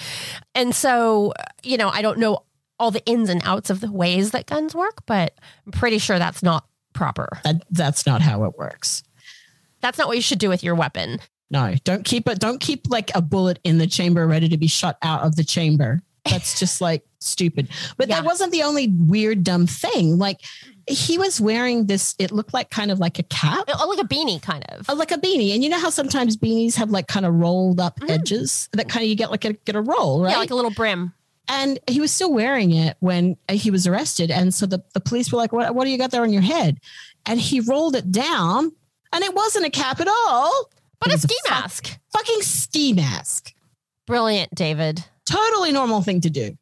And 0.53 0.75
so, 0.75 1.33
you 1.63 1.77
know, 1.77 1.89
I 1.89 2.03
don't 2.03 2.19
know 2.19 2.43
all 2.79 2.91
the 2.91 3.03
ins 3.05 3.29
and 3.29 3.41
outs 3.45 3.69
of 3.71 3.79
the 3.79 3.91
ways 3.91 4.31
that 4.31 4.45
guns 4.45 4.75
work, 4.75 5.03
but 5.07 5.33
I'm 5.65 5.71
pretty 5.71 5.97
sure 5.97 6.19
that's 6.19 6.43
not 6.43 6.65
proper. 6.93 7.39
That 7.43 7.63
that's 7.71 8.05
not 8.05 8.21
how 8.21 8.43
it 8.43 8.55
works. 8.57 9.01
That's 9.81 9.97
not 9.97 10.07
what 10.07 10.17
you 10.17 10.21
should 10.21 10.39
do 10.39 10.49
with 10.49 10.63
your 10.63 10.75
weapon. 10.75 11.19
No, 11.49 11.73
don't 11.83 12.05
keep 12.05 12.27
it. 12.29 12.39
Don't 12.39 12.59
keep 12.59 12.89
like 12.89 13.09
a 13.15 13.21
bullet 13.21 13.59
in 13.63 13.77
the 13.79 13.87
chamber 13.87 14.27
ready 14.27 14.49
to 14.49 14.57
be 14.57 14.67
shot 14.67 14.97
out 15.01 15.21
of 15.21 15.35
the 15.35 15.43
chamber. 15.43 16.01
That's 16.29 16.59
just 16.59 16.79
like 16.81 17.03
stupid. 17.19 17.67
But 17.97 18.07
Yeah. 18.09 18.17
that 18.21 18.25
wasn't 18.25 18.51
the 18.51 18.63
only 18.63 18.87
weird, 18.87 19.43
dumb 19.43 19.65
thing. 19.67 20.17
Like 20.19 20.41
he 20.87 21.17
was 21.17 21.39
wearing 21.41 21.85
this, 21.87 22.15
it 22.19 22.31
looked 22.31 22.53
like 22.53 22.69
kind 22.69 22.91
of 22.91 22.99
like 22.99 23.19
a 23.19 23.23
cap, 23.23 23.65
Oh, 23.67 23.87
Like 23.89 23.99
a 24.03 24.07
beanie, 24.07 24.41
kind 24.41 24.63
of. 24.69 24.89
uh, 24.89 24.95
like 24.95 25.11
a 25.11 25.17
beanie. 25.17 25.53
And 25.53 25.63
you 25.63 25.69
know 25.69 25.79
how 25.79 25.89
sometimes 25.89 26.37
beanies 26.37 26.75
have 26.75 26.89
like 26.91 27.07
kind 27.07 27.25
of 27.25 27.33
rolled 27.35 27.79
up 27.79 27.99
Mhm. 27.99 28.09
edges 28.09 28.69
that 28.73 28.89
kind 28.89 29.03
of 29.03 29.09
you 29.09 29.15
get 29.15 29.31
like 29.31 29.45
a, 29.45 29.53
get 29.53 29.75
a 29.75 29.81
roll, 29.81 30.21
right? 30.23 30.31
Yeah, 30.31 30.37
like 30.37 30.51
a 30.51 30.55
little 30.55 30.71
brim. 30.71 31.13
and 31.47 31.79
he 31.87 31.99
was 31.99 32.11
still 32.11 32.31
wearing 32.31 32.71
it 32.71 32.95
when 32.99 33.35
he 33.49 33.71
was 33.71 33.85
arrested. 33.87 34.31
And 34.31 34.53
so 34.53 34.65
the, 34.65 34.83
the 34.93 34.99
police 35.01 35.31
were 35.31 35.37
like, 35.37 35.51
what, 35.51 35.73
what 35.75 35.83
do 35.85 35.89
you 35.91 35.97
got 35.97 36.11
there 36.11 36.21
on 36.23 36.31
your 36.31 36.41
head? 36.43 36.79
And 37.25 37.39
he 37.41 37.59
rolled 37.59 37.95
it 37.95 38.11
down 38.11 38.71
and 39.13 39.23
it 39.23 39.33
wasn't 39.35 39.65
a 39.65 39.69
cap 39.69 39.99
at 39.99 40.07
all. 40.07 40.69
But 40.99 41.11
a 41.11 41.15
a 41.15 41.17
ski 41.17 41.35
fuck- 41.47 41.51
mask. 41.61 41.97
Fucking 42.13 42.41
ski 42.43 42.93
mask. 42.93 43.53
Brilliant, 44.07 44.53
David. 44.55 45.03
totally 45.25 45.71
normal 45.71 46.01
thing 46.01 46.21
to 46.21 46.29
do. 46.29 46.57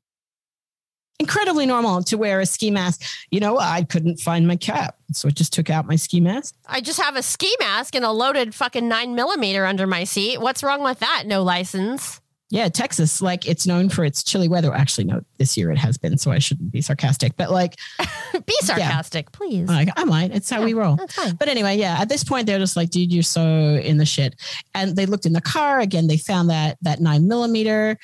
Incredibly 1.20 1.66
normal 1.66 2.04
to 2.04 2.18
wear 2.18 2.40
a 2.40 2.46
ski 2.46 2.72
mask. 2.72 3.02
You 3.30 3.40
know, 3.40 3.58
I 3.58 3.84
couldn't 3.84 4.20
find 4.20 4.48
my 4.48 4.56
cap. 4.56 4.98
So 5.12 5.28
I 5.28 5.32
just 5.32 5.52
took 5.52 5.70
out 5.70 5.86
my 5.86 5.96
ski 5.96 6.22
mask. 6.22 6.56
I 6.66 6.82
just 6.82 7.00
have 7.00 7.16
a 7.16 7.24
ski 7.24 7.54
mask 7.60 7.96
and 7.96 8.06
a 8.06 8.12
loaded 8.12 8.56
fucking 8.56 8.88
nine 8.88 9.16
millimeter 9.16 9.66
under 9.66 9.86
my 9.86 10.06
seat. 10.06 10.40
What's 10.40 10.64
wrong 10.64 10.82
with 10.84 11.00
that? 11.00 11.24
No 11.26 11.44
license. 11.44 12.22
Yeah, 12.52 12.68
Texas, 12.68 13.22
like 13.22 13.48
it's 13.48 13.68
known 13.68 13.90
for 13.90 14.04
its 14.04 14.24
chilly 14.24 14.48
weather. 14.48 14.74
Actually, 14.74 15.04
no, 15.04 15.22
this 15.38 15.56
year 15.56 15.70
it 15.70 15.78
has 15.78 15.98
been, 16.00 16.18
so 16.18 16.32
I 16.32 16.40
shouldn't 16.40 16.72
be 16.72 16.82
sarcastic. 16.82 17.38
But 17.38 17.52
like, 17.52 17.76
Be 18.46 18.56
sarcastic, 18.62 19.32
please. 19.32 19.70
I, 19.70 19.88
I 19.96 20.04
might. 20.06 20.32
It's 20.32 20.50
how 20.50 20.64
we 20.64 20.74
roll. 20.74 20.98
But 21.38 21.48
anyway, 21.48 21.78
yeah, 21.78 21.98
at 22.00 22.10
this 22.10 22.24
point 22.24 22.48
they're 22.48 22.60
just 22.60 22.76
like, 22.76 22.90
dude, 22.90 23.14
you're 23.14 23.24
so 23.24 23.42
in 23.44 23.98
the 23.98 24.06
shit. 24.06 24.36
And 24.74 24.96
they 24.96 25.06
looked 25.06 25.26
in 25.26 25.34
the 25.34 25.42
car 25.42 25.80
again. 25.80 26.08
They 26.08 26.18
found 26.18 26.50
that 26.50 26.78
that 26.82 27.00
nine 27.00 27.28
millimeter, 27.28 27.98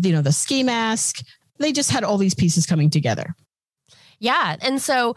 you 0.00 0.12
know, 0.12 0.22
the 0.22 0.32
ski 0.32 0.62
mask. 0.62 1.24
They 1.58 1.72
just 1.72 1.90
had 1.90 2.04
all 2.04 2.18
these 2.18 2.34
pieces 2.34 2.66
coming 2.66 2.90
together. 2.90 3.34
Yeah. 4.18 4.56
And 4.60 4.80
so 4.80 5.14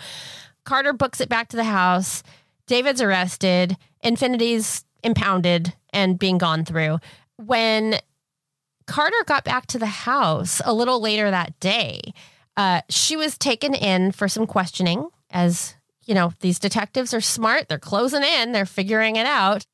Carter 0.66 0.94
books 0.94 1.22
it 1.22 1.30
back 1.30 1.50
to 1.50 1.58
the 1.58 1.64
house. 1.64 2.24
David's 2.68 3.02
arrested. 3.02 3.78
Infiniti's 4.04 4.86
impounded 5.04 5.74
and 5.92 6.20
being 6.20 6.38
gone 6.38 6.66
through. 6.66 7.00
When 7.38 7.96
Carter 8.88 9.24
got 9.26 9.44
back 9.44 9.68
to 9.68 9.80
the 9.80 9.86
house 9.86 10.62
a 10.66 10.74
little 10.74 11.02
later 11.02 11.32
that 11.32 11.60
day, 11.60 12.00
uh, 12.58 12.82
she 12.90 13.16
was 13.16 13.38
taken 13.38 13.74
in 13.74 14.12
for 14.12 14.28
some 14.28 14.46
questioning 14.46 15.08
as 15.30 15.76
you 16.06 16.16
know, 16.16 16.34
these 16.40 16.60
detectives 16.60 17.14
are 17.14 17.22
smart. 17.22 17.70
They're 17.70 17.80
closing 17.80 18.24
in, 18.24 18.52
they're 18.52 18.66
figuring 18.66 19.16
it 19.16 19.26
out. 19.26 19.66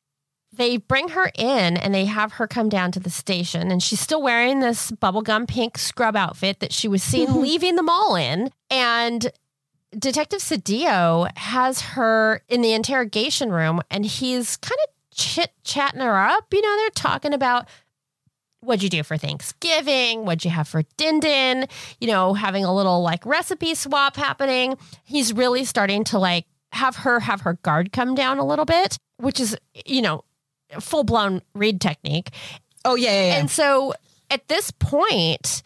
They 0.57 0.77
bring 0.77 1.09
her 1.09 1.31
in 1.35 1.77
and 1.77 1.93
they 1.93 2.05
have 2.05 2.33
her 2.33 2.47
come 2.47 2.67
down 2.67 2.91
to 2.93 2.99
the 2.99 3.09
station. 3.09 3.71
And 3.71 3.81
she's 3.81 3.99
still 3.99 4.21
wearing 4.21 4.59
this 4.59 4.91
bubblegum 4.91 5.47
pink 5.47 5.77
scrub 5.77 6.15
outfit 6.15 6.59
that 6.59 6.73
she 6.73 6.87
was 6.87 7.03
seen 7.03 7.41
leaving 7.41 7.75
the 7.75 7.83
mall 7.83 8.15
in. 8.15 8.51
And 8.69 9.31
Detective 9.97 10.39
Cedillo 10.39 11.35
has 11.37 11.81
her 11.81 12.41
in 12.49 12.61
the 12.61 12.73
interrogation 12.73 13.51
room 13.51 13.81
and 13.89 14.05
he's 14.05 14.57
kind 14.57 14.79
of 14.83 15.17
chit 15.17 15.51
chatting 15.63 16.01
her 16.01 16.17
up. 16.17 16.45
You 16.51 16.61
know, 16.61 16.75
they're 16.77 16.89
talking 16.91 17.33
about 17.33 17.67
what'd 18.61 18.83
you 18.83 18.89
do 18.89 19.03
for 19.03 19.17
Thanksgiving? 19.17 20.25
What'd 20.25 20.43
you 20.43 20.51
have 20.51 20.67
for 20.67 20.83
Din 20.97 21.19
Din? 21.19 21.67
You 21.99 22.07
know, 22.07 22.33
having 22.33 22.65
a 22.65 22.73
little 22.73 23.01
like 23.01 23.25
recipe 23.25 23.75
swap 23.75 24.15
happening. 24.15 24.77
He's 25.03 25.33
really 25.33 25.63
starting 25.63 26.03
to 26.05 26.19
like 26.19 26.45
have 26.73 26.97
her 26.97 27.19
have 27.21 27.41
her 27.41 27.53
guard 27.53 27.91
come 27.91 28.13
down 28.13 28.39
a 28.39 28.45
little 28.45 28.65
bit, 28.65 28.97
which 29.17 29.39
is, 29.39 29.57
you 29.85 30.01
know, 30.01 30.23
full 30.79 31.03
blown 31.03 31.41
Reid 31.53 31.81
technique. 31.81 32.29
Oh 32.85 32.95
yeah, 32.95 33.11
yeah, 33.11 33.27
yeah. 33.27 33.39
And 33.39 33.49
so 33.51 33.93
at 34.29 34.47
this 34.47 34.71
point, 34.71 35.63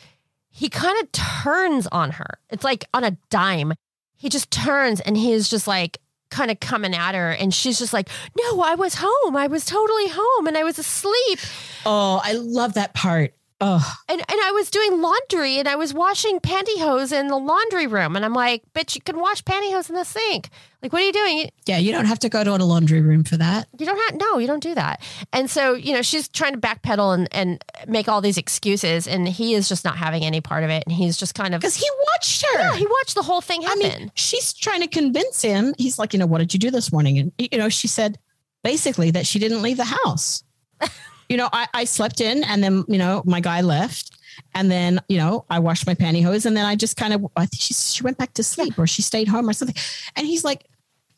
he 0.50 0.70
kind 0.70 1.02
of 1.02 1.12
turns 1.12 1.88
on 1.88 2.12
her. 2.12 2.40
It's 2.50 2.64
like 2.64 2.86
on 2.94 3.04
a 3.04 3.18
dime. 3.30 3.74
He 4.18 4.30
just 4.30 4.52
turns 4.52 5.00
and 5.02 5.18
he's 5.18 5.50
just 5.50 5.68
like 5.68 5.98
kind 6.30 6.52
of 6.52 6.60
coming 6.60 6.94
at 6.94 7.16
her. 7.16 7.32
And 7.32 7.54
she's 7.54 7.80
just 7.80 7.94
like, 7.94 8.10
No, 8.38 8.62
I 8.62 8.76
was 8.76 8.96
home. 8.98 9.36
I 9.36 9.48
was 9.48 9.66
totally 9.66 10.08
home 10.10 10.48
and 10.48 10.58
I 10.58 10.64
was 10.64 10.78
asleep. 10.80 11.40
oh, 11.86 12.22
I 12.24 12.34
love 12.34 12.76
that 12.76 12.94
part. 12.94 13.34
Oh, 13.64 13.94
And, 14.10 14.20
and 14.20 14.40
I 14.44 14.52
was 14.52 14.72
doing 14.72 15.02
laundry 15.02 15.60
and 15.60 15.68
I 15.68 15.76
was 15.76 15.94
washing 15.94 16.40
pantyhose 16.40 17.12
in 17.18 17.28
the 17.28 17.38
laundry 17.38 17.86
room. 17.86 18.16
And 18.16 18.26
I'm 18.26 18.34
like, 18.34 18.64
Bitch, 18.74 18.96
you 18.96 19.02
can 19.02 19.20
wash 19.20 19.44
pantyhose 19.44 19.88
in 19.90 19.96
the 19.96 20.04
sink. 20.04 20.50
Like, 20.82 20.92
what 20.92 21.04
are 21.04 21.06
you 21.06 21.14
doing? 21.14 21.52
Yeah. 21.68 21.78
You 21.78 21.92
don't 21.92 22.06
have 22.06 22.18
to 22.20 22.30
go 22.30 22.44
to 22.44 22.56
a 22.56 22.58
laundry 22.58 23.02
room 23.02 23.24
for 23.24 23.38
that. 23.38 23.68
you 23.78 23.86
don't 23.86 24.00
have 24.12 24.20
no 24.20 24.40
you 24.40 24.48
don't 24.48 24.64
do 24.64 24.74
that 24.74 25.02
and 25.32 25.48
so 25.50 25.74
you 25.76 25.94
know 25.94 26.02
she's 26.02 26.28
trying 26.28 26.54
to 26.54 26.60
backpedal 26.60 27.14
and 27.14 27.28
and 27.32 27.64
make 27.88 28.08
all 28.10 28.20
these 28.20 28.38
excuses 28.40 29.08
and 29.08 29.28
he 29.28 29.54
is 29.54 29.70
just 29.70 29.86
not 29.86 29.96
having 29.96 30.24
any 30.26 30.42
part 30.42 30.64
of 30.64 30.70
it 30.72 30.84
and 30.88 30.96
he's 30.96 31.16
just 31.18 31.36
kind 31.36 31.54
of 31.54 31.62
Because 31.62 31.76
he 31.76 31.88
watched 32.14 32.44
her. 32.46 32.60
yeah 32.60 32.76
he 32.76 32.86
watched 32.88 33.14
the 33.16 33.22
whole 33.24 33.42
thing 33.42 33.62
I 33.64 33.68
happen 33.70 34.00
mean, 34.02 34.12
she's 34.16 34.54
trying 34.54 34.82
to 34.82 34.88
convince 34.88 35.42
him. 35.44 35.76
He's 35.78 36.00
like, 36.00 36.14
you 36.14 36.20
know, 36.20 36.26
what 36.26 36.40
did 36.40 36.52
you 36.54 36.60
do 36.60 36.72
this 36.72 36.92
morning? 36.92 37.20
And 37.20 37.32
you 37.38 37.60
know, 37.60 37.70
she 37.70 37.88
said 37.88 38.18
basically 38.64 39.12
that 39.12 39.28
she 39.28 39.38
didn't 39.38 39.62
leave 39.62 39.78
the 39.78 39.86
house. 39.86 40.44
you 41.32 41.38
know, 41.38 41.50
I, 41.52 41.68
I 41.74 41.84
slept 41.86 42.22
in, 42.22 42.44
and 42.44 42.64
then 42.64 42.84
you 42.88 42.98
know, 42.98 43.24
my 43.26 43.40
guy 43.40 43.62
left, 43.62 44.12
and 44.54 44.70
then 44.70 45.00
you 45.08 45.18
know, 45.18 45.46
I 45.50 45.60
washed 45.60 45.88
my 45.88 45.96
pantyhose, 45.96 46.46
and 46.46 46.56
then 46.56 46.66
I 46.66 46.76
just 46.76 46.96
kind 46.98 47.14
of, 47.14 47.26
I 47.36 47.46
think 47.46 47.62
she 47.62 47.74
she 47.74 48.04
went 48.04 48.18
back 48.18 48.34
to 48.34 48.44
sleep, 48.44 48.78
or 48.78 48.86
she 48.88 49.02
stayed 49.02 49.28
home, 49.28 49.50
or 49.50 49.54
something. 49.54 49.76
And 50.16 50.28
he's 50.28 50.44
like. 50.44 50.66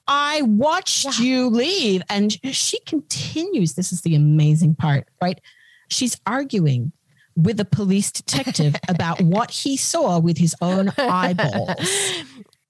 I 0.06 0.42
watched 0.42 1.06
Yeah. 1.06 1.26
you 1.26 1.48
leave. 1.48 2.02
And 2.10 2.38
she 2.54 2.78
continues. 2.82 3.76
This 3.76 3.94
is 3.94 4.02
the 4.02 4.16
amazing 4.16 4.76
part, 4.76 5.08
right? 5.22 5.40
She's 5.88 6.20
arguing 6.28 6.92
with 7.38 7.58
a 7.62 7.64
police 7.64 8.12
detective 8.12 8.76
about 8.90 9.22
what 9.22 9.50
he 9.50 9.78
saw 9.78 10.20
with 10.20 10.38
his 10.38 10.58
own 10.62 10.90
eyeballs. 10.98 11.80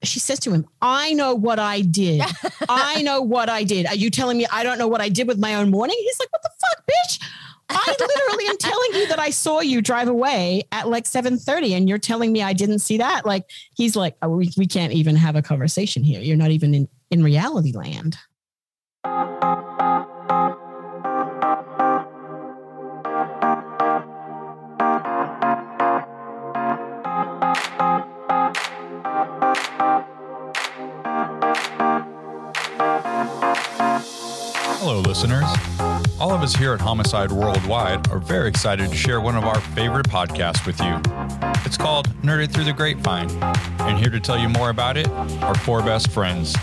She 0.03 0.19
says 0.19 0.39
to 0.41 0.51
him, 0.51 0.65
I 0.81 1.13
know 1.13 1.33
what 1.33 1.59
I 1.59 1.81
did. 1.81 2.21
I 2.69 3.01
know 3.01 3.21
what 3.21 3.49
I 3.49 3.63
did. 3.63 3.85
Are 3.85 3.95
you 3.95 4.09
telling 4.09 4.37
me 4.37 4.45
I 4.51 4.63
don't 4.63 4.77
know 4.77 4.87
what 4.87 5.01
I 5.01 5.09
did 5.09 5.27
with 5.27 5.39
my 5.39 5.55
own 5.55 5.69
morning? 5.71 5.95
He's 5.99 6.19
like, 6.19 6.31
What 6.31 6.43
the 6.43 6.49
fuck, 6.59 6.85
bitch? 6.85 7.19
I 7.69 7.95
literally 7.99 8.47
am 8.47 8.57
telling 8.57 8.93
you 8.93 9.07
that 9.07 9.19
I 9.19 9.29
saw 9.29 9.61
you 9.61 9.81
drive 9.81 10.07
away 10.07 10.63
at 10.71 10.89
like 10.89 11.05
7:30 11.05 11.71
and 11.71 11.89
you're 11.89 11.97
telling 11.97 12.31
me 12.31 12.41
I 12.41 12.53
didn't 12.53 12.79
see 12.79 12.97
that. 12.97 13.25
Like 13.25 13.49
he's 13.75 13.95
like, 13.95 14.15
oh, 14.21 14.29
we, 14.29 14.51
we 14.57 14.67
can't 14.67 14.93
even 14.93 15.15
have 15.15 15.35
a 15.35 15.41
conversation 15.41 16.03
here. 16.03 16.21
You're 16.21 16.37
not 16.37 16.51
even 16.51 16.73
in, 16.73 16.87
in 17.09 17.23
reality 17.23 17.71
land. 17.71 18.17
Hello, 34.93 35.01
listeners. 35.01 35.49
All 36.19 36.31
of 36.33 36.43
us 36.43 36.55
here 36.55 36.71
at 36.71 36.79
Homicide 36.79 37.31
Worldwide 37.31 38.11
are 38.11 38.19
very 38.19 38.47
excited 38.47 38.91
to 38.91 38.95
share 38.95 39.21
one 39.21 39.35
of 39.35 39.43
our 39.43 39.59
favorite 39.59 40.07
podcasts 40.07 40.67
with 40.67 40.79
you. 40.79 41.01
It's 41.65 41.77
called 41.77 42.09
Nerded 42.21 42.51
Through 42.51 42.65
the 42.65 42.73
Grapevine. 42.73 43.27
And 43.79 43.97
here 43.97 44.11
to 44.11 44.19
tell 44.19 44.37
you 44.37 44.49
more 44.49 44.69
about 44.69 44.95
it 44.95 45.09
are 45.41 45.55
four 45.55 45.81
best 45.81 46.11
friends. 46.11 46.55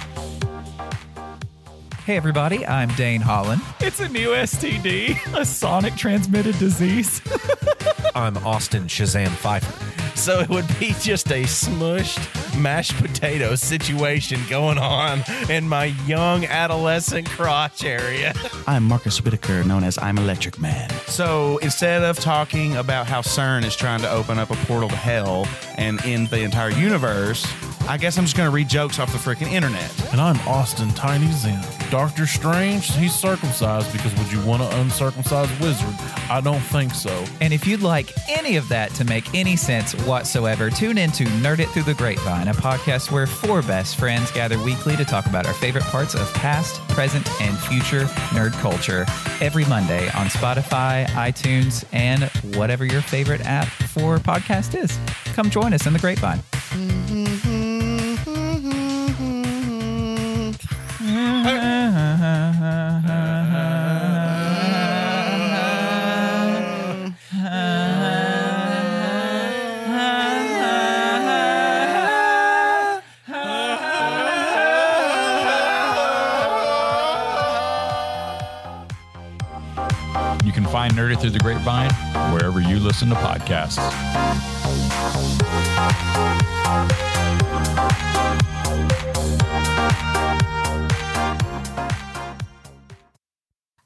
Hey 2.05 2.17
everybody, 2.17 2.65
I'm 2.65 2.91
Dane 2.91 3.21
Holland. 3.21 3.63
It's 3.81 3.99
a 3.99 4.09
new 4.09 4.29
STD, 4.29 5.37
a 5.37 5.45
sonic 5.45 5.97
transmitted 5.97 6.57
disease. 6.61 7.21
I'm 8.15 8.37
Austin 8.47 8.85
Shazam 8.85 9.31
Pfeiffer. 9.31 10.00
So 10.21 10.41
it 10.41 10.51
would 10.51 10.69
be 10.79 10.93
just 11.01 11.29
a 11.33 11.45
smushed 11.45 12.61
mashed 12.61 12.95
potato 12.97 13.55
situation 13.55 14.39
going 14.51 14.77
on 14.77 15.25
in 15.49 15.67
my 15.67 15.87
young 16.07 16.45
adolescent 16.45 17.27
crotch 17.27 17.85
area. 17.85 18.35
I'm 18.67 18.85
Marcus 18.85 19.25
Whitaker, 19.25 19.65
known 19.65 19.83
as 19.83 19.97
I'm 19.97 20.19
Electric 20.19 20.59
Man. 20.59 20.91
So 21.07 21.57
instead 21.59 22.03
of 22.03 22.19
talking 22.21 22.77
about 22.77 23.07
how 23.07 23.23
CERN 23.23 23.65
is 23.65 23.75
trying 23.75 24.03
to 24.03 24.11
open 24.11 24.39
up 24.39 24.51
a 24.51 24.57
portal 24.67 24.91
to 24.91 24.95
hell 24.95 25.49
and 25.79 26.05
end 26.05 26.29
the 26.29 26.43
entire 26.43 26.71
universe, 26.71 27.43
I 27.91 27.97
guess 27.97 28.17
I'm 28.19 28.25
just 28.25 28.37
going 28.37 28.49
to 28.49 28.55
read 28.55 28.69
jokes 28.69 29.01
off 29.01 29.11
the 29.11 29.19
freaking 29.19 29.51
internet. 29.51 30.13
And 30.13 30.21
I'm 30.21 30.39
Austin 30.47 30.91
Tiny 30.91 31.29
Zen. 31.33 31.61
Doctor 31.91 32.25
Strange, 32.25 32.89
he's 32.95 33.13
circumcised 33.13 33.91
because 33.91 34.17
would 34.17 34.31
you 34.31 34.41
want 34.47 34.63
an 34.63 34.73
uncircumcised 34.79 35.61
wizard? 35.61 35.97
I 36.31 36.41
don't 36.41 36.61
think 36.61 36.95
so. 36.95 37.25
And 37.41 37.53
if 37.53 37.67
you'd 37.67 37.83
like 37.83 38.13
any 38.29 38.55
of 38.55 38.69
that 38.69 38.95
to 38.95 39.05
make 39.05 39.35
any 39.35 39.57
sense 39.57 39.93
whatsoever, 40.07 40.71
tune 40.71 40.99
in 40.99 41.11
to 41.11 41.25
Nerd 41.25 41.59
It 41.59 41.69
Through 41.71 41.83
the 41.83 41.95
Grapevine, 41.95 42.47
a 42.47 42.53
podcast 42.53 43.11
where 43.11 43.27
four 43.27 43.61
best 43.61 43.97
friends 43.97 44.31
gather 44.31 44.63
weekly 44.63 44.97
to 44.97 45.05
talk 45.05 45.27
about 45.27 45.45
our 45.49 45.55
favorite 45.55 45.83
parts 45.87 46.15
of 46.15 46.33
past, 46.35 46.81
present, 46.91 47.29
and 47.43 47.59
future 47.59 48.05
nerd 48.31 48.53
culture 48.61 49.05
every 49.41 49.65
Monday 49.65 50.05
on 50.11 50.27
Spotify, 50.27 51.07
iTunes, 51.09 51.85
and 51.93 52.23
whatever 52.55 52.85
your 52.85 53.03
favorite 53.03 53.41
app 53.41 53.67
for 53.67 54.19
podcast 54.19 54.81
is. 54.81 54.97
Come 55.35 55.51
join 55.51 55.75
us 55.75 55.89
in 55.89 55.93
the 55.93 55.99
Grapevine. 55.99 56.41
You 57.09 57.40
find 81.11 81.19
Nerded 81.19 81.21
Through 81.21 81.31
the 81.31 81.39
Grapevine 81.39 81.91
wherever 82.33 82.61
you 82.61 82.79
listen 82.79 83.09
to 83.09 83.15
podcasts. 83.17 83.79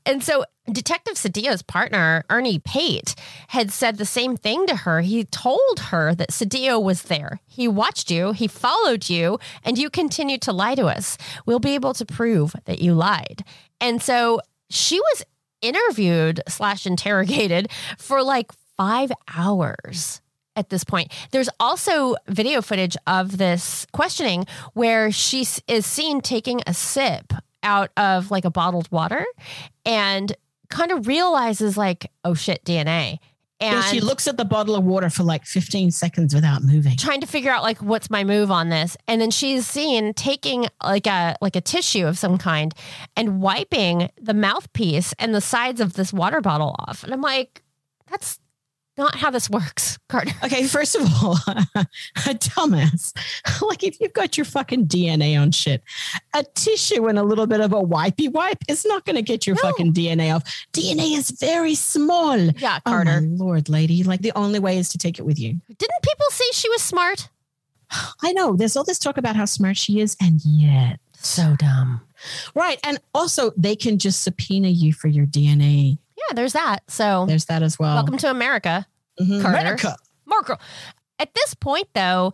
And 0.07 0.23
so 0.23 0.45
Detective 0.71 1.15
Cedillo's 1.15 1.63
partner, 1.63 2.25
Ernie 2.29 2.59
Pate, 2.59 3.15
had 3.49 3.73
said 3.73 3.97
the 3.97 4.05
same 4.05 4.37
thing 4.37 4.67
to 4.67 4.77
her. 4.77 5.01
He 5.01 5.25
told 5.25 5.81
her 5.89 6.15
that 6.15 6.31
Sadio 6.31 6.83
was 6.83 7.05
there. 7.05 7.41
He 7.47 7.67
watched 7.67 8.11
you, 8.11 8.33
he 8.33 8.47
followed 8.47 9.09
you, 9.09 9.39
and 9.65 9.79
you 9.79 9.89
continued 9.89 10.43
to 10.43 10.53
lie 10.53 10.75
to 10.75 10.87
us. 10.87 11.17
We'll 11.47 11.59
be 11.59 11.75
able 11.75 11.95
to 11.95 12.05
prove 12.05 12.55
that 12.67 12.81
you 12.81 12.93
lied. 12.93 13.45
And 13.81 14.03
so 14.03 14.41
she 14.69 15.01
was 15.01 15.25
interviewed 15.65 16.43
slash 16.47 16.87
interrogated 16.87 17.71
for 17.99 18.23
like 18.23 18.53
five 18.77 19.11
hours 19.35 20.21
at 20.57 20.69
this 20.69 20.85
point. 20.85 21.13
There's 21.33 21.49
also 21.59 22.15
video 22.29 22.63
footage 22.63 22.97
of 23.07 23.39
this 23.39 23.87
questioning 23.93 24.47
where 24.75 25.11
she 25.11 25.47
is 25.67 25.87
seen 25.87 26.21
taking 26.21 26.61
a 26.67 26.75
sip 26.75 27.33
out 27.63 27.91
of 27.97 28.31
like 28.31 28.45
a 28.45 28.51
bottled 28.51 28.91
water 28.93 29.25
and 29.85 30.33
kind 30.69 30.93
of 30.93 31.07
realizes 31.07 31.77
like, 31.77 32.11
oh 32.25 32.35
shit, 32.35 32.65
DNA. 32.65 33.19
And 33.61 33.75
Yeah, 33.77 33.83
she 33.83 34.01
looks 34.01 34.27
at 34.27 34.37
the 34.37 34.45
bottle 34.45 34.75
of 34.75 34.85
water 34.85 35.09
for 35.09 35.23
like 35.23 35.45
15 35.45 35.91
seconds 35.93 36.35
without 36.35 36.63
moving. 36.63 36.97
trying 36.97 37.21
to 37.21 37.27
figure 37.27 37.51
out 37.53 37.63
like 37.63 37.79
what's 37.79 38.11
my 38.11 38.25
move 38.25 38.51
on 38.51 38.69
this 38.69 38.97
and 39.07 39.21
then 39.21 39.31
she's 39.31 39.67
seen 39.67 40.13
taking 40.15 40.67
like 40.83 41.07
a 41.07 41.37
like 41.41 41.55
a 41.55 41.61
tissue 41.61 42.07
of 42.07 42.19
some 42.19 42.37
kind 42.37 42.75
and 43.17 43.41
wiping 43.41 44.11
the 44.21 44.35
mouthpiece 44.35 45.15
and 45.19 45.35
the 45.35 45.41
sides 45.41 45.81
of 45.81 45.93
this 45.95 46.13
water 46.13 46.41
bottle 46.41 46.75
off 46.81 47.05
and 47.05 47.13
i'm 47.15 47.21
like 47.21 47.63
that's 48.11 48.39
not 48.97 49.15
how 49.17 49.31
this 49.31 49.51
works 49.51 49.99
carter 50.09 50.33
Okay, 50.45 50.67
first 50.67 50.95
of 50.95 51.03
all, 51.03 51.33
a 51.77 52.35
dumbass. 52.35 53.13
like 53.63 53.83
if 53.83 54.01
you've 54.01 54.13
got 54.13 54.37
your 54.37 54.45
fucking 54.45 54.87
DNA 54.87 55.41
on 55.41 55.51
shit, 55.51 55.83
a 56.35 56.45
tissue 56.55 57.07
and 57.07 57.19
a 57.19 57.23
little 57.23 57.47
bit 57.47 57.61
of 57.61 57.73
a 57.73 57.81
wipey 57.81 58.31
wipe 58.31 58.59
is 58.69 58.85
not 58.85 59.05
going 59.05 59.17
to 59.17 59.23
get 59.23 59.47
your 59.47 59.57
fucking 59.57 59.93
DNA 59.93 60.35
off. 60.35 60.45
DNA 60.73 61.17
is 61.17 61.31
very 61.31 61.75
small. 61.75 62.39
yeah 62.39 62.79
Oh 62.87 62.91
carter 62.91 63.21
my 63.21 63.27
lord, 63.37 63.69
lady! 63.69 64.03
Like 64.03 64.21
the 64.21 64.33
only 64.37 64.59
way 64.59 64.79
is 64.79 64.89
to 64.91 64.99
take 64.99 65.19
it 65.19 65.23
with 65.23 65.39
you. 65.39 65.61
didn't 65.67 66.03
people 66.03 66.27
say 66.31 66.45
she 66.53 66.69
was 66.69 66.83
smart 66.83 67.29
I 68.23 68.33
know 68.33 68.57
there's 68.57 68.77
all 68.77 68.85
this 68.85 68.99
talk 68.99 69.19
about 69.19 69.37
how 69.37 69.45
smart 69.45 69.77
she 69.77 70.01
is, 70.01 70.17
and 70.21 70.41
yet, 70.45 70.99
so 71.13 71.55
dumb 71.59 72.01
right? 72.55 72.79
And 72.85 72.99
also, 73.15 73.53
they 73.57 73.77
can 73.77 73.99
just 73.99 74.23
subpoena 74.23 74.69
you 74.69 74.93
for 74.93 75.09
your 75.09 75.27
DNA. 75.27 75.99
Yeah 76.29 76.35
there's 76.35 76.53
that 76.55 76.83
so 76.89 77.25
There's 77.27 77.45
that 77.47 77.63
as 77.63 77.79
well. 77.79 77.95
welcome 77.97 78.17
to 78.19 78.31
america 78.31 78.87
Mhm. 79.21 79.43
Carter. 79.43 79.59
America. 79.59 79.97
Marco. 80.27 80.57
At 81.21 81.33
this 81.35 81.55
point, 81.55 81.87
though, 81.95 82.33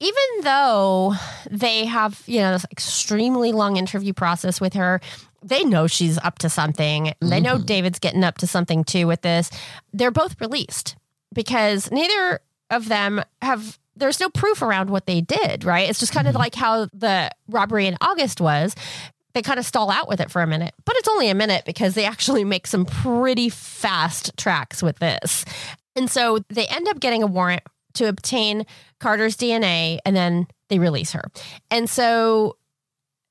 even 0.00 0.22
though 0.42 1.14
they 1.48 1.84
have, 1.84 2.20
you 2.26 2.40
know, 2.40 2.50
this 2.52 2.66
extremely 2.72 3.52
long 3.52 3.76
interview 3.76 4.12
process 4.12 4.60
with 4.60 4.74
her, 4.74 5.00
they 5.44 5.62
know 5.62 5.86
she's 5.86 6.18
up 6.18 6.40
to 6.40 6.48
something. 6.50 7.12
They 7.20 7.38
know 7.40 7.58
David's 7.58 8.00
getting 8.00 8.24
up 8.24 8.38
to 8.38 8.48
something 8.48 8.82
too 8.82 9.06
with 9.06 9.20
this. 9.22 9.50
They're 9.92 10.10
both 10.10 10.40
released 10.40 10.96
because 11.32 11.92
neither 11.92 12.40
of 12.70 12.88
them 12.88 13.22
have. 13.40 13.78
There's 13.94 14.18
no 14.18 14.28
proof 14.28 14.60
around 14.62 14.90
what 14.90 15.06
they 15.06 15.20
did, 15.20 15.62
right? 15.64 15.88
It's 15.88 16.00
just 16.00 16.12
kind 16.12 16.26
of 16.26 16.34
like 16.34 16.56
how 16.56 16.86
the 16.92 17.30
robbery 17.48 17.86
in 17.86 17.96
August 18.00 18.40
was. 18.40 18.74
They 19.36 19.42
kind 19.42 19.58
of 19.58 19.66
stall 19.66 19.90
out 19.90 20.08
with 20.08 20.22
it 20.22 20.30
for 20.30 20.40
a 20.40 20.46
minute, 20.46 20.72
but 20.86 20.96
it's 20.96 21.08
only 21.08 21.28
a 21.28 21.34
minute 21.34 21.66
because 21.66 21.92
they 21.92 22.06
actually 22.06 22.42
make 22.42 22.66
some 22.66 22.86
pretty 22.86 23.50
fast 23.50 24.34
tracks 24.38 24.82
with 24.82 24.98
this. 24.98 25.44
And 25.94 26.10
so 26.10 26.38
they 26.48 26.66
end 26.68 26.88
up 26.88 27.00
getting 27.00 27.22
a 27.22 27.26
warrant 27.26 27.60
to 27.96 28.08
obtain 28.08 28.64
Carter's 28.98 29.36
DNA 29.36 29.98
and 30.06 30.16
then 30.16 30.46
they 30.70 30.78
release 30.78 31.12
her. 31.12 31.24
And 31.70 31.90
so 31.90 32.56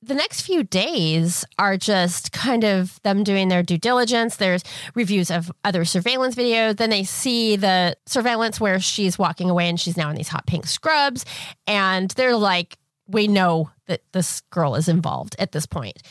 the 0.00 0.14
next 0.14 0.42
few 0.42 0.62
days 0.62 1.44
are 1.58 1.76
just 1.76 2.30
kind 2.30 2.62
of 2.62 3.02
them 3.02 3.24
doing 3.24 3.48
their 3.48 3.64
due 3.64 3.76
diligence. 3.76 4.36
There's 4.36 4.62
reviews 4.94 5.28
of 5.28 5.50
other 5.64 5.84
surveillance 5.84 6.36
videos. 6.36 6.76
Then 6.76 6.90
they 6.90 7.02
see 7.02 7.56
the 7.56 7.96
surveillance 8.06 8.60
where 8.60 8.78
she's 8.78 9.18
walking 9.18 9.50
away 9.50 9.68
and 9.68 9.80
she's 9.80 9.96
now 9.96 10.08
in 10.10 10.14
these 10.14 10.28
hot 10.28 10.46
pink 10.46 10.68
scrubs. 10.68 11.24
And 11.66 12.12
they're 12.12 12.36
like, 12.36 12.78
we 13.08 13.28
know 13.28 13.70
that 13.86 14.02
this 14.12 14.40
girl 14.50 14.74
is 14.74 14.88
involved 14.88 15.36
at 15.38 15.52
this 15.52 15.66
point. 15.66 16.02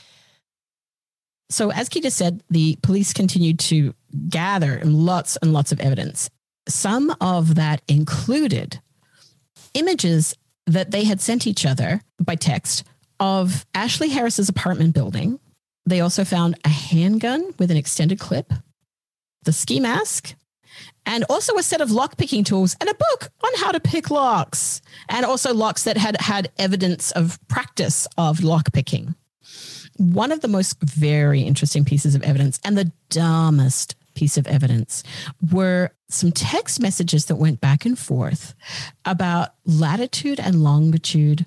So, 1.50 1.72
as 1.72 1.90
Keita 1.90 2.12
said, 2.12 2.42
the 2.50 2.78
police 2.82 3.14
continued 3.14 3.60
to 3.60 3.94
gather 4.30 4.82
lots 4.84 5.38
and 5.38 5.54
lots 5.54 5.72
of 5.72 5.80
evidence. 5.80 6.30
Some 6.68 7.16
of 7.22 7.56
that 7.56 7.82
included 7.88 8.80
images 9.74 10.36
that 10.66 10.92
they 10.92 11.04
had 11.04 11.22
sent 11.22 11.46
each 11.46 11.66
other 11.66 12.02
by 12.20 12.36
text 12.36 12.84
of 13.20 13.66
Ashlea 13.76 14.10
Harris's 14.10 14.50
apartment 14.50 14.94
building. 14.94 15.40
They 15.86 16.02
also 16.02 16.24
found 16.24 16.58
a 16.66 16.70
handgun 16.70 17.54
with 17.60 17.70
an 17.70 17.78
extended 17.78 18.20
clip, 18.20 18.52
the 19.44 19.54
ski 19.54 19.80
mask, 19.80 20.34
and 21.06 21.24
also 21.30 21.58
a 21.58 21.64
set 21.64 21.82
of 21.82 21.92
lock 21.92 22.18
picking 22.18 22.44
tools 22.44 22.76
and 22.80 22.90
a 22.90 22.94
book 22.94 23.30
on 23.44 23.52
how 23.58 23.72
to 23.72 23.80
pick 23.80 24.10
locks, 24.10 24.82
and 25.10 25.26
also 25.26 25.54
locks 25.54 25.84
that 25.84 25.98
had 25.98 26.20
had 26.22 26.52
evidence 26.58 27.12
of 27.12 27.40
practice 27.48 28.08
of 28.18 28.44
lock 28.44 28.72
picking. 28.74 29.16
One 29.98 30.32
of 30.32 30.42
the 30.42 30.48
most 30.48 30.78
very 30.82 31.42
interesting 31.42 31.86
pieces 31.86 32.16
of 32.16 32.24
evidence 32.24 32.60
and 32.66 32.78
the 32.78 32.92
dumbest 33.10 33.96
piece 34.16 34.38
of 34.38 34.48
evidence 34.48 35.04
were 35.52 35.92
some 36.10 36.32
text 36.32 36.82
messages 36.82 37.26
that 37.26 37.36
went 37.36 37.62
back 37.62 37.86
and 37.86 37.98
forth 37.98 38.54
about 39.06 39.50
latitude 39.66 40.40
and 40.40 40.64
longitude 40.64 41.46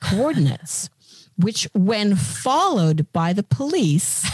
coordinates, 0.00 0.88
which, 1.36 1.68
when 1.74 2.14
followed 2.16 3.06
by 3.12 3.32
the 3.32 3.42
police, 3.42 4.24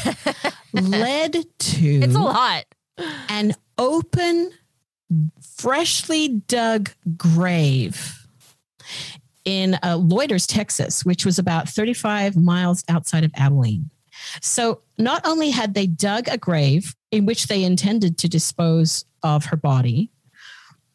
led 0.73 1.44
to 1.59 1.86
It's 2.02 2.14
a 2.14 2.18
lot. 2.20 2.64
an 3.28 3.55
open, 3.78 4.51
freshly 5.57 6.28
dug 6.28 6.90
grave 7.16 8.27
in 9.44 9.74
uh, 9.82 9.97
Lueders, 9.97 10.47
Texas, 10.47 11.05
which 11.05 11.24
was 11.24 11.39
about 11.39 11.69
35 11.69 12.36
miles 12.36 12.85
outside 12.89 13.24
of 13.24 13.31
Abilene. 13.36 13.90
So 14.43 14.82
not 14.98 15.27
only 15.27 15.51
had 15.51 15.74
they 15.74 15.86
dug 15.86 16.28
a 16.28 16.39
grave 16.39 16.94
in 17.11 17.27
which 17.27 17.47
they 17.47 17.62
intended 17.62 18.19
to 18.19 18.28
dispose 18.28 19.05
of 19.23 19.47
her 19.47 19.57
body, 19.57 20.11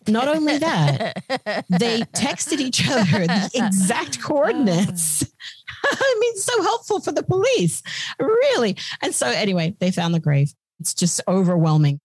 not 0.07 0.27
only 0.27 0.57
that, 0.57 1.23
they 1.69 2.01
texted 2.13 2.59
each 2.59 2.89
other 2.89 3.27
the 3.27 3.51
exact 3.53 4.21
coordinates. 4.21 5.23
I 5.83 6.17
mean, 6.19 6.35
so 6.37 6.61
helpful 6.63 6.99
for 6.99 7.11
the 7.11 7.23
police, 7.23 7.83
really. 8.19 8.77
And 9.01 9.13
so, 9.13 9.27
anyway, 9.27 9.75
they 9.79 9.91
found 9.91 10.13
the 10.13 10.19
grave. 10.19 10.53
It's 10.79 10.93
just 10.93 11.21
overwhelming. 11.27 11.99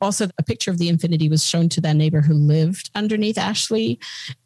Also, 0.00 0.28
a 0.38 0.42
picture 0.42 0.70
of 0.70 0.78
the 0.78 0.90
Infiniti 0.90 1.28
was 1.28 1.44
shown 1.44 1.68
to 1.70 1.80
their 1.80 1.94
neighbor 1.94 2.20
who 2.20 2.34
lived 2.34 2.90
underneath 2.94 3.36
Ashlea. 3.36 3.98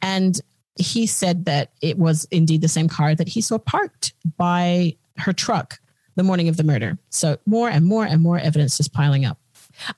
And 0.02 0.40
he 0.76 1.06
said 1.06 1.44
that 1.44 1.70
it 1.80 1.98
was 1.98 2.26
indeed 2.30 2.60
the 2.60 2.68
same 2.68 2.88
car 2.88 3.14
that 3.14 3.28
he 3.28 3.40
saw 3.40 3.58
parked 3.58 4.12
by 4.36 4.96
her 5.18 5.32
truck 5.32 5.78
the 6.16 6.22
morning 6.22 6.48
of 6.48 6.56
the 6.56 6.64
murder. 6.64 6.98
So, 7.10 7.38
more 7.46 7.68
and 7.68 7.84
more 7.84 8.04
and 8.04 8.20
more 8.20 8.38
evidence 8.38 8.80
is 8.80 8.88
piling 8.88 9.24
up. 9.24 9.38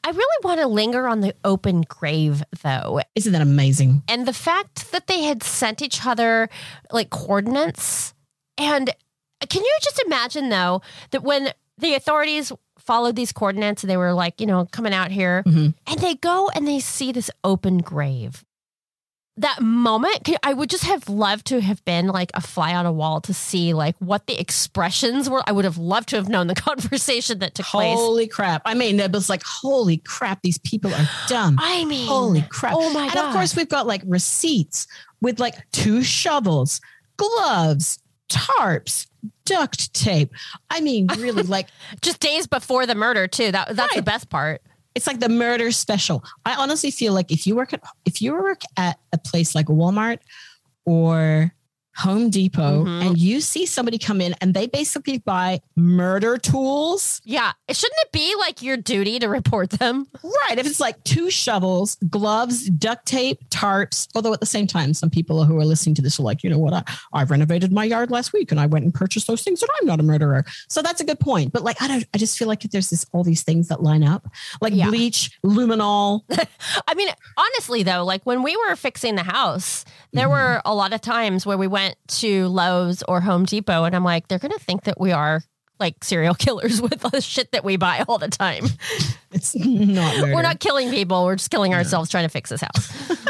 I 0.05 0.11
really 0.11 0.43
want 0.43 0.61
to 0.61 0.67
linger 0.67 1.07
on 1.07 1.21
the 1.21 1.35
open 1.45 1.83
grave, 1.83 2.43
though. 2.63 3.01
Isn't 3.15 3.33
that 3.33 3.43
amazing? 3.43 4.03
And 4.09 4.27
the 4.27 4.33
fact 4.33 4.91
that 4.93 5.07
they 5.07 5.23
had 5.23 5.43
sent 5.43 5.83
each 5.83 6.07
other 6.07 6.49
like 6.91 7.11
coordinates. 7.11 8.15
And 8.59 8.91
can 9.49 9.63
you 9.63 9.79
just 9.83 10.03
imagine, 10.07 10.49
though, 10.49 10.81
that 11.11 11.23
when 11.23 11.53
the 11.79 11.95
authorities 11.95 12.53
followed 12.87 13.17
these 13.17 13.33
coordinates 13.33 13.83
and 13.83 13.91
they 13.91 13.97
were 13.97 14.13
like, 14.15 14.41
you 14.41 14.47
know, 14.47 14.67
coming 14.71 14.95
out 14.95 15.11
here 15.11 15.43
Mhm. 15.47 15.75
and 15.87 15.99
they 16.01 16.15
go 16.15 16.49
and 16.55 16.67
they 16.67 16.79
see 16.81 17.13
this 17.13 17.31
open 17.45 17.79
grave. 17.79 18.45
That 19.39 19.61
moment, 19.61 20.31
I 20.43 20.55
would 20.55 20.71
just 20.71 20.85
have 20.85 21.11
loved 21.11 21.45
to 21.49 21.61
have 21.61 21.85
been 21.85 22.07
like 22.07 22.31
a 22.33 22.41
fly 22.41 22.75
on 22.75 22.87
a 22.87 22.93
wall 22.93 23.21
to 23.21 23.35
see 23.35 23.75
like 23.75 23.95
what 23.99 24.27
the 24.27 24.41
expressions 24.41 25.29
were. 25.29 25.43
I 25.47 25.53
would 25.53 25.67
have 25.67 25.77
loved 25.77 26.09
to 26.11 26.17
have 26.17 26.31
known 26.31 26.47
the 26.47 26.55
conversation 26.71 27.41
that 27.41 27.55
took 27.55 27.67
place. 27.67 27.99
Holy 27.99 28.27
crap. 28.29 28.63
I 28.65 28.73
mean, 28.73 28.99
it 28.99 29.13
was 29.13 29.29
like, 29.29 29.43
holy 29.45 29.99
crap, 29.99 30.41
these 30.41 30.57
people 30.57 30.95
are 30.95 31.09
dumb. 31.29 31.59
I 31.61 31.85
mean, 31.85 32.09
holy 32.09 32.47
crap. 32.49 32.73
oh 32.77 32.91
my 32.95 33.05
And 33.05 33.13
God. 33.13 33.27
of 33.27 33.33
course, 33.35 33.55
we've 33.55 33.69
got 33.69 33.87
like 33.87 34.01
receipts 34.07 34.87
with 35.21 35.39
like 35.39 35.57
two 35.71 36.03
shovels, 36.03 36.81
gloves, 37.19 37.99
tarps, 38.29 39.07
duct 39.45 39.93
tape. 39.95 40.33
I 40.71 40.81
mean, 40.81 41.09
really, 41.19 41.43
like 41.45 41.69
just 42.01 42.21
days 42.21 42.47
before 42.47 42.87
the 42.87 42.95
murder, 42.95 43.27
too. 43.27 43.53
That 43.53 43.77
that's 43.77 43.95
the 43.95 44.03
best 44.03 44.29
part. 44.31 44.63
It's 44.95 45.07
like 45.07 45.21
the 45.21 45.29
murder 45.29 45.71
special. 45.73 46.25
I 46.45 46.55
honestly 46.55 46.91
feel 46.91 47.13
like 47.13 47.31
if 47.31 47.47
you 47.47 47.55
work 47.55 47.73
at 47.73 47.83
if 48.05 48.23
you 48.23 48.33
work 48.33 48.63
at 48.77 48.99
a 49.13 49.19
place 49.19 49.55
like 49.55 49.67
Walmart 49.67 50.19
or 50.87 51.53
Home 51.99 52.31
Depot 52.31 52.85
Mm-hmm. 52.85 53.07
and 53.07 53.19
you 53.19 53.41
see 53.41 53.65
somebody 53.67 53.99
come 53.99 54.21
in 54.21 54.35
and 54.41 54.53
they 54.55 54.67
basically 54.67 55.19
buy 55.19 55.61
murder 55.77 56.37
tools. 56.39 57.21
Yeah. 57.25 57.53
Shouldn't 57.71 57.99
it 58.03 58.13
be 58.13 58.35
like 58.39 58.63
your 58.63 58.77
duty 58.77 59.19
to 59.19 59.29
report 59.29 59.71
them? 59.71 60.07
Right. 60.23 60.59
If 60.59 60.67
it's 60.67 60.81
like 60.81 61.03
two 61.05 61.31
shovels, 61.31 61.97
gloves, 62.11 62.69
duct 62.71 63.07
tape, 63.07 63.39
tarps, 63.51 64.09
although 64.15 64.33
at 64.33 64.41
the 64.41 64.47
same 64.47 64.67
time, 64.67 64.95
some 64.95 65.11
people 65.11 65.45
who 65.45 65.59
are 65.59 65.65
listening 65.65 65.95
to 65.97 66.03
this 66.03 66.19
are 66.19 66.23
like, 66.23 66.43
you 66.43 66.51
know 66.51 66.59
what? 66.59 66.73
I, 66.75 66.83
I 67.13 67.23
renovated 67.25 67.73
my 67.73 67.85
yard 67.85 68.11
last 68.11 68.33
week 68.33 68.51
and 68.51 68.61
I 68.61 68.67
went 68.67 68.85
and 68.85 68.93
purchased 68.93 69.27
those 69.27 69.43
things 69.43 69.63
and 69.63 69.71
I'm 69.81 69.87
not 69.87 70.01
a 70.01 70.03
murderer. 70.03 70.45
So 70.69 70.83
that's 70.83 71.01
a 71.01 71.05
good 71.05 71.21
point. 71.21 71.53
But 71.53 71.63
like, 71.63 71.81
I 71.81 71.89
don't, 71.89 72.05
I 72.15 72.19
just 72.19 72.39
feel 72.39 72.49
like 72.49 72.61
there's 72.63 72.91
this, 72.91 73.07
all 73.13 73.23
these 73.25 73.43
things 73.43 73.69
that 73.69 73.83
line 73.83 74.03
up 74.03 74.27
like 74.61 74.73
bleach, 74.75 75.31
luminol. 75.45 76.23
I 76.89 76.95
mean, 76.95 77.09
honestly, 77.37 77.83
though, 77.83 78.05
like 78.05 78.25
when 78.25 78.43
we 78.43 78.57
were 78.57 78.77
fixing 78.77 79.15
the 79.15 79.23
house, 79.23 79.85
there 80.13 80.29
were 80.29 80.63
a 80.65 80.75
lot 80.75 80.93
of 80.95 81.01
times 81.03 81.45
where 81.45 81.59
we 81.59 81.67
went 81.67 81.86
to 82.09 82.49
Lowe's 82.49 83.03
or 83.09 83.21
Home 83.21 83.45
Depot, 83.45 83.85
and 83.85 83.95
I'm 83.95 84.05
like, 84.05 84.29
they're 84.29 84.39
going 84.39 84.53
to 84.53 84.59
think 84.59 84.85
that 84.85 85.01
we 85.01 85.13
are 85.13 85.43
like 85.79 86.03
serial 86.03 86.35
killers 86.39 86.81
with 86.81 87.01
the 87.01 87.21
shit 87.21 87.53
that 87.53 87.65
we 87.65 87.77
buy 87.77 88.05
all 88.09 88.19
the 88.19 88.29
time. 88.29 88.67
It's 89.33 89.55
not 89.55 90.17
murder. 90.17 90.35
We're 90.35 90.41
not 90.41 90.61
killing 90.61 90.89
people, 90.89 91.25
we're 91.27 91.37
just 91.37 91.51
killing 91.51 91.75
ourselves 91.75 92.09
trying 92.09 92.25
to 92.25 92.31
fix 92.31 92.49
this 92.49 92.63
house. 92.63 93.17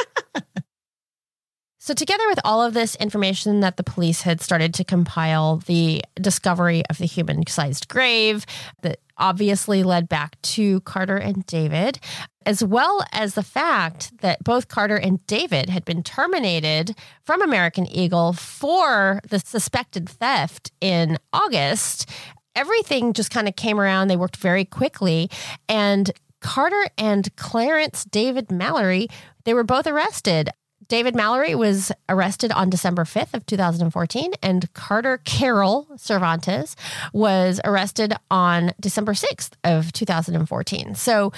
So, 1.86 1.94
together 1.94 2.24
with 2.26 2.40
all 2.44 2.64
of 2.64 2.74
this 2.74 2.96
information 2.96 3.60
that 3.60 3.76
the 3.76 3.84
police 3.84 4.22
had 4.22 4.40
started 4.40 4.74
to 4.74 4.82
compile, 4.82 5.58
the 5.66 6.02
discovery 6.16 6.82
of 6.90 6.98
the 6.98 7.06
human 7.06 7.46
sized 7.46 7.86
grave 7.86 8.44
that 8.82 8.98
obviously 9.18 9.82
led 9.82 10.08
back 10.08 10.40
to 10.42 10.80
Carter 10.80 11.16
and 11.16 11.44
David, 11.46 11.98
as 12.44 12.62
well 12.62 13.04
as 13.12 13.34
the 13.34 13.42
fact 13.42 14.18
that 14.20 14.42
both 14.44 14.68
Carter 14.68 14.96
and 14.96 15.24
David 15.26 15.68
had 15.68 15.84
been 15.84 16.02
terminated 16.02 16.96
from 17.22 17.42
American 17.42 17.86
Eagle 17.86 18.32
for 18.32 19.20
the 19.28 19.38
suspected 19.38 20.08
theft 20.08 20.70
in 20.80 21.18
August. 21.32 22.10
Everything 22.54 23.12
just 23.12 23.30
kind 23.30 23.48
of 23.48 23.56
came 23.56 23.80
around. 23.80 24.08
They 24.08 24.16
worked 24.16 24.36
very 24.36 24.64
quickly. 24.64 25.30
And 25.68 26.10
Carter 26.40 26.86
and 26.96 27.34
Clarence 27.36 28.04
David 28.04 28.50
Mallory, 28.50 29.08
they 29.44 29.54
were 29.54 29.64
both 29.64 29.86
arrested. 29.86 30.50
David 30.88 31.16
Mallory 31.16 31.54
was 31.54 31.90
arrested 32.08 32.52
on 32.52 32.70
December 32.70 33.04
5th 33.04 33.34
of 33.34 33.44
2014 33.46 34.32
and 34.42 34.72
Carter 34.72 35.18
Carol 35.18 35.88
Cervantez 35.96 36.76
was 37.12 37.60
arrested 37.64 38.14
on 38.30 38.72
December 38.80 39.12
6th 39.12 39.52
of 39.64 39.92
2014. 39.92 40.94
So 40.94 41.32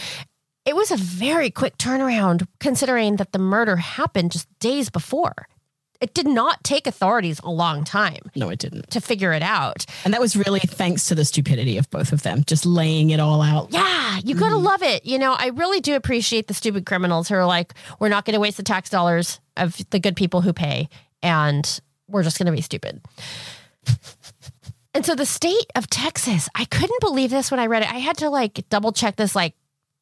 it 0.67 0.77
was 0.77 0.91
a 0.91 0.97
very 0.97 1.51
quick 1.51 1.79
turnaround 1.79 2.47
considering 2.61 3.17
that 3.17 3.33
the 3.33 3.39
murder 3.39 3.77
happened 3.77 4.33
just 4.33 4.49
days 4.59 4.91
before. 4.91 5.49
It 6.01 6.15
did 6.15 6.29
not 6.29 6.63
take 6.63 6.87
authorities 6.87 7.41
a 7.43 7.51
long 7.51 7.83
time 7.83 8.31
No, 8.37 8.51
it 8.51 8.61
didn't. 8.61 8.91
to 8.91 9.01
figure 9.01 9.33
it 9.33 9.43
out. 9.43 9.85
And 10.05 10.15
that 10.15 10.21
was 10.21 10.37
really 10.37 10.61
thanks 10.61 11.09
to 11.09 11.15
the 11.15 11.25
stupidity 11.25 11.77
of 11.77 11.91
both 11.91 12.13
of 12.13 12.23
them, 12.23 12.45
just 12.47 12.65
laying 12.65 13.11
it 13.11 13.19
all 13.19 13.43
out. 13.43 13.73
Yeah, 13.73 14.21
you 14.25 14.35
gotta 14.35 14.55
mm. 14.55 14.63
love 14.63 14.83
it. 14.83 15.05
You 15.05 15.19
know, 15.19 15.35
I 15.37 15.49
really 15.49 15.81
do 15.81 15.97
appreciate 15.97 16.47
the 16.47 16.55
stupid 16.55 16.87
criminals 16.87 17.29
who 17.29 17.35
are 17.35 17.47
like, 17.47 17.75
we're 17.99 18.09
not 18.09 18.25
gonna 18.25 18.41
waste 18.41 18.59
the 18.59 18.63
tax 18.63 18.91
dollars 18.91 19.41
of 19.57 19.77
the 19.91 19.99
good 19.99 20.15
people 20.15 20.41
who 20.41 20.53
pay, 20.53 20.89
and 21.23 21.81
we're 22.07 22.23
just 22.23 22.39
gonna 22.39 22.53
be 22.53 22.61
stupid. 22.61 23.01
and 24.95 25.05
so 25.05 25.17
the 25.17 25.27
state 25.27 25.67
of 25.75 25.91
Texas, 25.91 26.49
I 26.55 26.65
couldn't 26.65 27.01
believe 27.01 27.31
this 27.31 27.51
when 27.51 27.59
I 27.59 27.67
read 27.67 27.83
it. 27.83 27.93
I 27.93 27.99
had 27.99 28.19
to 28.19 28.31
like 28.31 28.65
double 28.69 28.93
check 28.93 29.17
this 29.17 29.35
like 29.35 29.55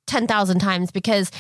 10,000 0.07 0.59
times 0.59 0.91
because 0.91 1.31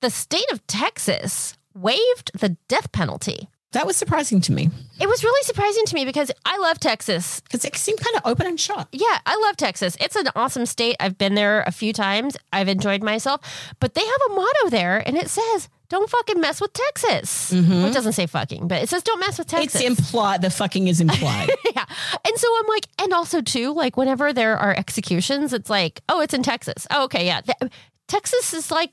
the 0.00 0.10
state 0.10 0.50
of 0.50 0.66
Texas 0.66 1.56
waived 1.74 2.30
the 2.38 2.56
death 2.68 2.92
penalty. 2.92 3.48
That 3.72 3.86
was 3.86 3.96
surprising 3.96 4.40
to 4.42 4.52
me 4.52 4.68
It 5.00 5.06
was 5.08 5.22
really 5.22 5.42
surprising 5.44 5.84
to 5.86 5.94
me 5.94 6.04
because 6.04 6.32
I 6.44 6.58
love 6.58 6.80
Texas. 6.80 7.38
because 7.38 7.64
it 7.64 7.76
seemed 7.76 8.00
kind 8.00 8.16
of 8.16 8.22
open 8.24 8.48
and 8.48 8.58
shut. 8.58 8.88
Yeah, 8.90 9.18
I 9.24 9.36
love 9.46 9.56
Texas. 9.56 9.96
It's 10.00 10.16
an 10.16 10.26
awesome 10.34 10.66
state. 10.66 10.96
I've 10.98 11.16
been 11.16 11.36
there 11.36 11.62
a 11.64 11.70
few 11.70 11.92
times. 11.92 12.36
I've 12.52 12.66
enjoyed 12.66 13.00
myself. 13.04 13.40
But 13.78 13.94
they 13.94 14.04
have 14.04 14.20
a 14.30 14.34
motto 14.34 14.70
there 14.70 14.98
and 15.06 15.16
it 15.16 15.30
says, 15.30 15.68
don't 15.88 16.10
fucking 16.10 16.40
mess 16.40 16.60
with 16.60 16.72
Texas. 16.72 17.52
Mm-hmm. 17.52 17.70
Well, 17.70 17.86
it 17.86 17.94
doesn't 17.94 18.14
say 18.14 18.26
fucking, 18.26 18.66
but 18.66 18.82
it 18.82 18.88
says 18.88 19.04
don't 19.04 19.20
mess 19.20 19.38
with 19.38 19.46
Texas. 19.46 19.80
It's 19.80 20.00
implied. 20.00 20.42
The 20.42 20.50
fucking 20.50 20.88
is 20.88 21.00
implied. 21.00 21.50
yeah. 21.74 21.84
And 22.24 22.36
so 22.36 22.48
I'm 22.58 22.66
like, 22.66 22.88
and 23.00 23.12
also 23.12 23.40
too, 23.40 23.72
like 23.72 23.96
whenever 23.96 24.32
there 24.32 24.56
are 24.58 24.74
executions, 24.76 25.52
it's 25.52 25.70
like, 25.70 26.00
oh, 26.08 26.20
it's 26.20 26.34
in 26.34 26.42
Texas. 26.42 26.88
Oh, 26.90 27.04
okay, 27.04 27.24
yeah. 27.24 27.40
Th- 27.42 27.70
Texas 28.08 28.52
is 28.52 28.72
like, 28.72 28.90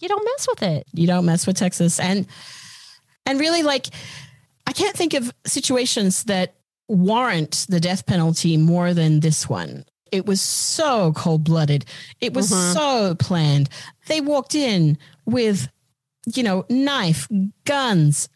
you 0.00 0.08
don't 0.08 0.24
mess 0.24 0.46
with 0.48 0.62
it. 0.62 0.86
you 0.92 1.06
don't 1.06 1.24
mess 1.24 1.46
with 1.46 1.56
Texas. 1.56 1.98
And 2.00 2.26
and 3.24 3.40
really 3.40 3.62
like 3.62 3.88
I 4.66 4.72
can't 4.72 4.96
think 4.96 5.14
of 5.14 5.32
situations 5.46 6.24
that 6.24 6.54
warrant 6.88 7.66
the 7.68 7.80
death 7.80 8.06
penalty 8.06 8.56
more 8.56 8.94
than 8.94 9.20
this 9.20 9.48
one. 9.48 9.84
It 10.12 10.24
was 10.26 10.40
so 10.40 11.12
cold-blooded. 11.14 11.84
It 12.20 12.32
was 12.34 12.50
Mhm. 12.50 12.72
so 12.74 13.14
planned. 13.16 13.68
They 14.06 14.20
walked 14.20 14.54
in 14.54 14.98
with 15.24 15.68
you 16.34 16.42
know, 16.42 16.64
knife, 16.68 17.28
guns, 17.64 18.28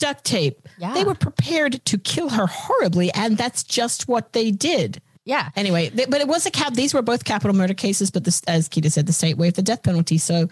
duct 0.00 0.24
tape. 0.24 0.68
Yeah. 0.78 0.94
They 0.94 1.04
were 1.04 1.14
prepared 1.14 1.84
to 1.84 1.96
kill 1.98 2.28
her 2.30 2.46
horribly 2.48 3.12
and 3.14 3.36
that's 3.38 3.62
just 3.62 4.08
what 4.08 4.32
they 4.32 4.50
did. 4.50 5.00
Yeah. 5.26 5.50
Anyway, 5.56 5.90
th- 5.90 6.08
but 6.08 6.20
it 6.20 6.28
was 6.28 6.46
a 6.46 6.52
cap. 6.52 6.74
These 6.74 6.94
were 6.94 7.02
both 7.02 7.24
capital 7.24 7.54
murder 7.54 7.74
cases, 7.74 8.12
but 8.12 8.22
this, 8.22 8.40
as 8.46 8.68
Keita 8.68 8.90
said, 8.90 9.06
the 9.06 9.12
state 9.12 9.36
waived 9.36 9.56
the 9.56 9.62
death 9.62 9.82
penalty, 9.82 10.18
so 10.18 10.48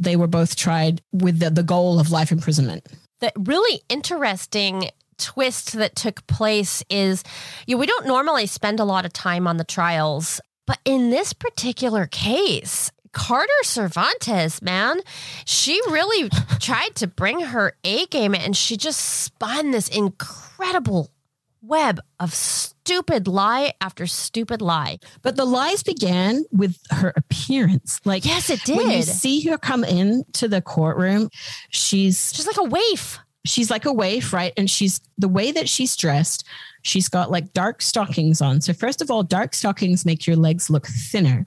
they 0.00 0.14
were 0.14 0.28
both 0.28 0.54
tried 0.54 1.02
with 1.12 1.40
the, 1.40 1.50
the 1.50 1.64
goal 1.64 1.98
of 1.98 2.12
life 2.12 2.30
imprisonment. 2.30 2.86
The 3.20 3.32
really 3.36 3.82
interesting 3.88 4.90
twist 5.18 5.72
that 5.72 5.96
took 5.96 6.24
place 6.28 6.84
is 6.88 7.24
you 7.66 7.74
know, 7.74 7.80
we 7.80 7.86
don't 7.86 8.06
normally 8.06 8.46
spend 8.46 8.78
a 8.80 8.84
lot 8.84 9.04
of 9.04 9.12
time 9.12 9.48
on 9.48 9.56
the 9.56 9.64
trials, 9.64 10.40
but 10.68 10.78
in 10.84 11.10
this 11.10 11.32
particular 11.32 12.06
case, 12.06 12.92
Carter 13.12 13.52
Cervantez, 13.64 14.62
man, 14.62 15.00
she 15.44 15.80
really 15.90 16.30
tried 16.60 16.94
to 16.94 17.08
bring 17.08 17.40
her 17.40 17.74
A 17.82 18.06
game 18.06 18.36
and 18.36 18.56
she 18.56 18.76
just 18.76 19.00
spun 19.00 19.72
this 19.72 19.88
incredible 19.88 21.10
web 21.62 22.00
of 22.20 22.34
stupid 22.34 23.28
lie 23.28 23.72
after 23.80 24.06
stupid 24.06 24.60
lie. 24.60 24.98
But 25.22 25.36
the 25.36 25.44
lies 25.44 25.82
began 25.82 26.44
with 26.52 26.76
her 26.90 27.12
appearance. 27.16 28.00
Like 28.04 28.24
yes, 28.24 28.50
it 28.50 28.62
did. 28.64 28.76
When 28.76 28.90
you 28.90 29.02
see 29.02 29.40
her 29.48 29.58
come 29.58 29.84
into 29.84 30.48
the 30.48 30.60
courtroom, 30.60 31.30
she's 31.70 32.32
she's 32.34 32.46
like 32.46 32.58
a 32.58 32.64
waif. 32.64 33.18
She's 33.44 33.70
like 33.70 33.86
a 33.86 33.92
waif, 33.92 34.32
right? 34.32 34.52
And 34.56 34.70
she's 34.70 35.00
the 35.18 35.28
way 35.28 35.50
that 35.52 35.68
she's 35.68 35.96
dressed. 35.96 36.44
She's 36.82 37.08
got 37.08 37.30
like 37.30 37.52
dark 37.52 37.82
stockings 37.82 38.40
on. 38.40 38.60
So 38.60 38.72
first 38.72 39.02
of 39.02 39.10
all, 39.10 39.22
dark 39.22 39.54
stockings 39.54 40.04
make 40.04 40.26
your 40.26 40.36
legs 40.36 40.70
look 40.70 40.86
thinner. 40.86 41.46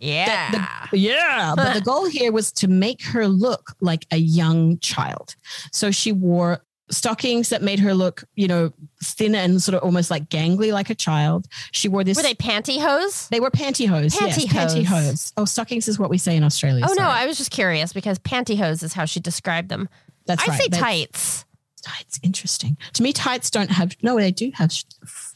Yeah. 0.00 0.86
The- 0.90 0.98
yeah. 0.98 1.54
But 1.56 1.74
the 1.74 1.80
goal 1.84 2.06
here 2.06 2.32
was 2.32 2.52
to 2.52 2.68
make 2.68 3.02
her 3.04 3.28
look 3.28 3.74
like 3.80 4.06
a 4.10 4.16
young 4.16 4.78
child. 4.78 5.36
So 5.70 5.90
she 5.90 6.12
wore 6.12 6.64
stockings 6.92 7.48
that 7.48 7.62
made 7.62 7.80
her 7.80 7.94
look, 7.94 8.22
you 8.36 8.46
know, 8.46 8.72
thin 9.02 9.34
and 9.34 9.60
sort 9.60 9.74
of 9.74 9.82
almost 9.82 10.10
like 10.10 10.28
gangly 10.28 10.72
like 10.72 10.90
a 10.90 10.94
child. 10.94 11.48
She 11.72 11.88
wore 11.88 12.04
this. 12.04 12.16
Were 12.16 12.22
they 12.22 12.34
pantyhose? 12.34 13.28
They 13.30 13.40
were 13.40 13.50
pantyhose. 13.50 14.14
Yes, 14.20 14.38
Pantyhose. 14.44 14.84
pantyhose. 14.84 15.32
Oh, 15.36 15.44
stockings 15.44 15.88
is 15.88 15.98
what 15.98 16.10
we 16.10 16.18
say 16.18 16.36
in 16.36 16.44
Australia. 16.44 16.84
Oh 16.88 16.94
no. 16.96 17.04
I 17.04 17.26
was 17.26 17.38
just 17.38 17.50
curious 17.50 17.92
because 17.92 18.18
pantyhose 18.20 18.82
is 18.82 18.92
how 18.92 19.04
she 19.06 19.18
described 19.20 19.68
them. 19.68 19.88
That's 20.26 20.42
I 20.46 20.52
right. 20.52 20.60
say 20.60 20.68
That's- 20.68 20.80
tights. 20.80 21.44
Tights, 21.84 22.20
interesting. 22.22 22.76
To 22.92 23.02
me, 23.02 23.12
tights 23.12 23.50
don't 23.50 23.70
have. 23.70 23.96
No, 24.04 24.16
they 24.16 24.30
do 24.30 24.52
have 24.54 24.72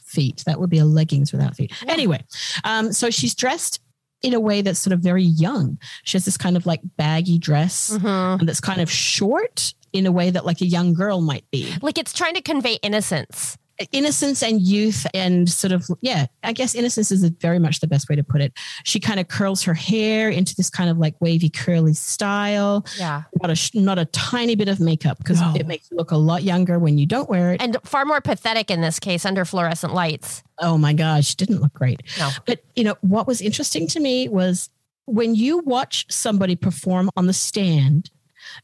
feet. 0.05 0.43
That 0.45 0.61
would 0.61 0.69
be 0.69 0.77
a 0.77 0.85
leggings 0.85 1.33
without 1.33 1.57
feet. 1.57 1.73
Anyway, 1.89 2.23
um, 2.63 2.93
so 2.93 3.09
she's 3.09 3.35
dressed 3.35 3.81
in 4.21 4.33
a 4.33 4.39
way 4.39 4.61
that's 4.61 4.79
sort 4.79 4.93
of 4.93 5.01
very 5.01 5.23
young. 5.23 5.77
She 6.05 6.15
has 6.15 6.23
this 6.23 6.37
kind 6.37 6.55
of 6.55 6.65
like 6.65 6.79
baggy 6.95 7.37
dress 7.37 7.89
Mm-hmm. 7.91 8.39
and 8.39 8.47
that's 8.47 8.61
kind 8.61 8.79
of 8.79 8.89
short 8.89 9.73
in 9.93 10.05
a 10.05 10.11
way 10.11 10.29
that 10.29 10.45
like 10.45 10.61
a 10.61 10.65
young 10.65 10.93
girl 10.93 11.21
might 11.21 11.49
be. 11.51 11.73
Like 11.81 11.97
it's 11.97 12.13
trying 12.13 12.35
to 12.35 12.41
convey 12.41 12.75
innocence. 12.81 13.57
Innocence 13.91 14.41
and 14.41 14.59
youth 14.59 15.05
and 15.13 15.47
sort 15.47 15.71
of 15.71 15.85
yeah, 16.01 16.25
I 16.43 16.51
guess 16.51 16.73
innocence 16.73 17.11
is 17.11 17.23
very 17.39 17.59
much 17.59 17.79
the 17.79 17.85
best 17.85 18.09
way 18.09 18.15
to 18.15 18.23
put 18.23 18.41
it. 18.41 18.51
She 18.85 18.99
kind 18.99 19.19
of 19.19 19.27
curls 19.27 19.61
her 19.63 19.75
hair 19.75 20.29
into 20.29 20.55
this 20.55 20.67
kind 20.67 20.89
of 20.89 20.97
like 20.97 21.13
wavy 21.21 21.49
curly 21.49 21.93
style. 21.93 22.87
Yeah. 22.97 23.23
Not 23.39 23.51
a 23.51 23.79
not 23.79 23.99
a 23.99 24.05
tiny 24.05 24.55
bit 24.55 24.67
of 24.67 24.79
makeup 24.79 25.19
because 25.19 25.39
it 25.55 25.67
makes 25.67 25.91
you 25.91 25.97
look 25.97 26.09
a 26.09 26.17
lot 26.17 26.41
younger 26.41 26.79
when 26.79 26.97
you 26.97 27.05
don't 27.05 27.29
wear 27.29 27.53
it. 27.53 27.61
And 27.61 27.77
far 27.83 28.03
more 28.03 28.19
pathetic 28.19 28.71
in 28.71 28.81
this 28.81 28.99
case 28.99 29.25
under 29.25 29.45
fluorescent 29.45 29.93
lights. 29.93 30.41
Oh 30.57 30.79
my 30.79 30.93
gosh, 30.93 31.35
didn't 31.35 31.61
look 31.61 31.73
great. 31.73 32.01
No. 32.17 32.31
But 32.47 32.63
you 32.75 32.83
know 32.83 32.95
what 33.01 33.27
was 33.27 33.41
interesting 33.41 33.85
to 33.89 33.99
me 33.99 34.27
was 34.27 34.71
when 35.05 35.35
you 35.35 35.59
watch 35.59 36.05
somebody 36.09 36.55
perform 36.55 37.11
on 37.15 37.27
the 37.27 37.33
stand 37.33 38.09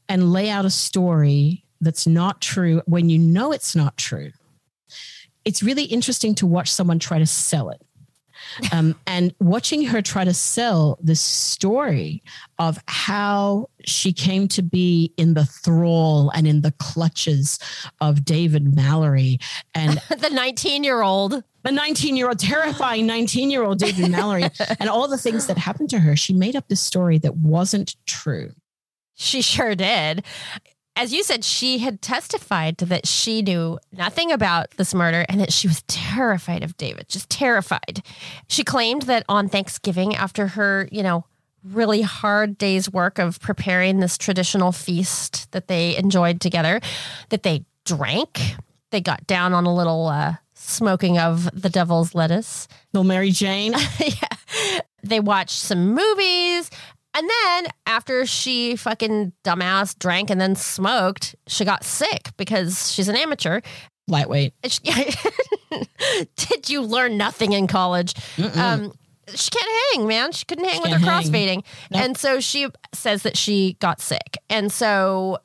and 0.10 0.32
lay 0.32 0.49
out 0.49 0.65
a 0.65 0.70
story 0.70 1.64
that's 1.82 2.07
not 2.07 2.41
true 2.41 2.82
when 2.86 3.10
you 3.10 3.20
know 3.20 3.52
it's 3.52 3.76
not 3.76 3.98
true. 3.98 4.32
It's 5.45 5.61
really 5.61 5.84
interesting 5.84 6.36
to 6.36 6.48
watch 6.48 6.72
someone 6.72 6.99
try 6.99 7.20
to 7.20 7.26
sell 7.26 7.70
it. 7.70 7.82
Um, 8.72 8.95
and 9.07 9.34
watching 9.40 9.86
her 9.86 10.02
try 10.02 10.24
to 10.24 10.34
sell 10.34 10.98
this 11.02 11.22
story 11.22 12.24
of 12.60 12.80
how 12.88 13.70
she 13.86 14.14
came 14.14 14.48
to 14.49 14.61
be 14.61 15.14
in 15.18 15.34
the 15.34 15.45
thrall 15.45 16.30
and 16.30 16.48
in 16.48 16.61
the 16.61 16.74
clutches 16.80 17.60
of 17.99 18.24
David 18.24 18.76
Mallory 18.76 19.40
and 19.76 20.02
the 20.18 20.30
19 20.30 20.84
year 20.84 21.02
old. 21.02 21.44
the 21.64 21.72
19 21.72 22.15
year 22.15 22.28
old, 22.28 22.40
terrifying 22.40 23.06
19 23.06 23.49
year 23.49 23.64
old 23.64 23.80
David 23.80 24.11
Mallory, 24.11 24.44
and 24.80 24.90
all 24.90 25.07
the 25.07 25.18
things 25.18 25.48
that 25.48 25.57
happened 25.57 25.90
to 25.90 25.99
her. 25.99 26.15
She 26.15 26.34
made 26.34 26.56
up 26.56 26.68
this 26.68 26.82
story 26.82 27.18
that 27.20 27.36
wasn't 27.36 27.95
true. 28.06 28.53
She 29.15 29.41
sure 29.53 29.76
did. 29.76 30.23
As 30.95 31.11
you 31.11 31.23
said, 31.23 31.44
she 31.44 31.80
had 31.80 32.03
testified 32.03 32.77
that 32.77 33.07
she 33.07 33.41
knew 33.41 33.80
nothing 33.91 34.31
about 34.31 34.69
this 34.77 34.94
murder 34.94 35.26
and 35.27 35.41
that 35.41 35.52
she 35.52 35.68
was 35.68 35.81
terrified 35.88 36.61
of 36.61 36.77
David, 36.77 37.10
just 37.10 37.31
terrified. 37.31 38.03
She 38.48 38.64
claimed 38.64 39.03
that 39.03 39.26
on 39.27 39.49
Thanksgiving, 39.49 40.15
after 40.15 40.49
her, 40.49 40.88
you 40.91 41.02
know, 41.02 41.26
really 41.64 42.02
hard 42.02 42.57
day's 42.60 42.91
work 42.91 43.18
of 43.18 43.40
preparing 43.40 43.99
this 43.99 44.18
traditional 44.19 44.72
feast 44.72 45.52
that 45.52 45.68
they 45.68 45.95
enjoyed 45.95 46.40
together, 46.41 46.80
that 47.30 47.44
they 47.44 47.65
drank. 47.85 48.40
They 48.91 49.02
got 49.02 49.26
down 49.26 49.53
on 49.53 49.65
a 49.65 49.73
little 49.73 50.07
uh, 50.07 50.35
smoking 50.53 51.18
of 51.18 51.49
the 51.60 51.69
devil's 51.69 52.14
lettuce. 52.14 52.68
Little 52.94 53.07
Mary 53.07 53.31
Jane. 53.31 53.73
yeah. 53.99 54.80
They 55.03 55.19
watched 55.19 55.60
some 55.60 55.94
movies. 55.94 56.69
And 57.15 57.30
then 57.30 57.68
after 57.85 58.26
she 58.26 58.76
fucking 58.76 59.34
dumbass 59.44 59.98
drank 59.98 60.30
and 60.30 60.41
then 60.41 60.56
smoked, 60.56 61.35
she 61.48 61.64
got 61.65 61.84
sick 61.84 62.31
because 62.38 62.91
she's 62.91 63.07
an 63.07 63.15
amateur. 63.15 63.61
Lightweight. 64.07 64.53
She- 64.68 64.81
Did 66.35 66.69
you 66.69 66.81
learn 66.81 67.18
nothing 67.18 67.53
in 67.53 67.68
college? 67.68 68.14
Um, 68.56 68.94
she 69.34 69.49
can't 69.49 69.72
hang, 69.94 70.07
man. 70.07 70.31
She 70.31 70.45
couldn't 70.45 70.65
hang 70.65 70.81
with 70.81 70.91
her 70.91 70.98
hang. 70.98 71.23
crossfading. 71.23 71.64
Nope. 71.91 72.02
And 72.02 72.18
so 72.18 72.40
she 72.40 72.68
says 72.94 73.23
that 73.23 73.38
she 73.38 73.77
got 73.80 74.02
sick. 74.02 74.38
And 74.49 74.72
so 74.72 75.40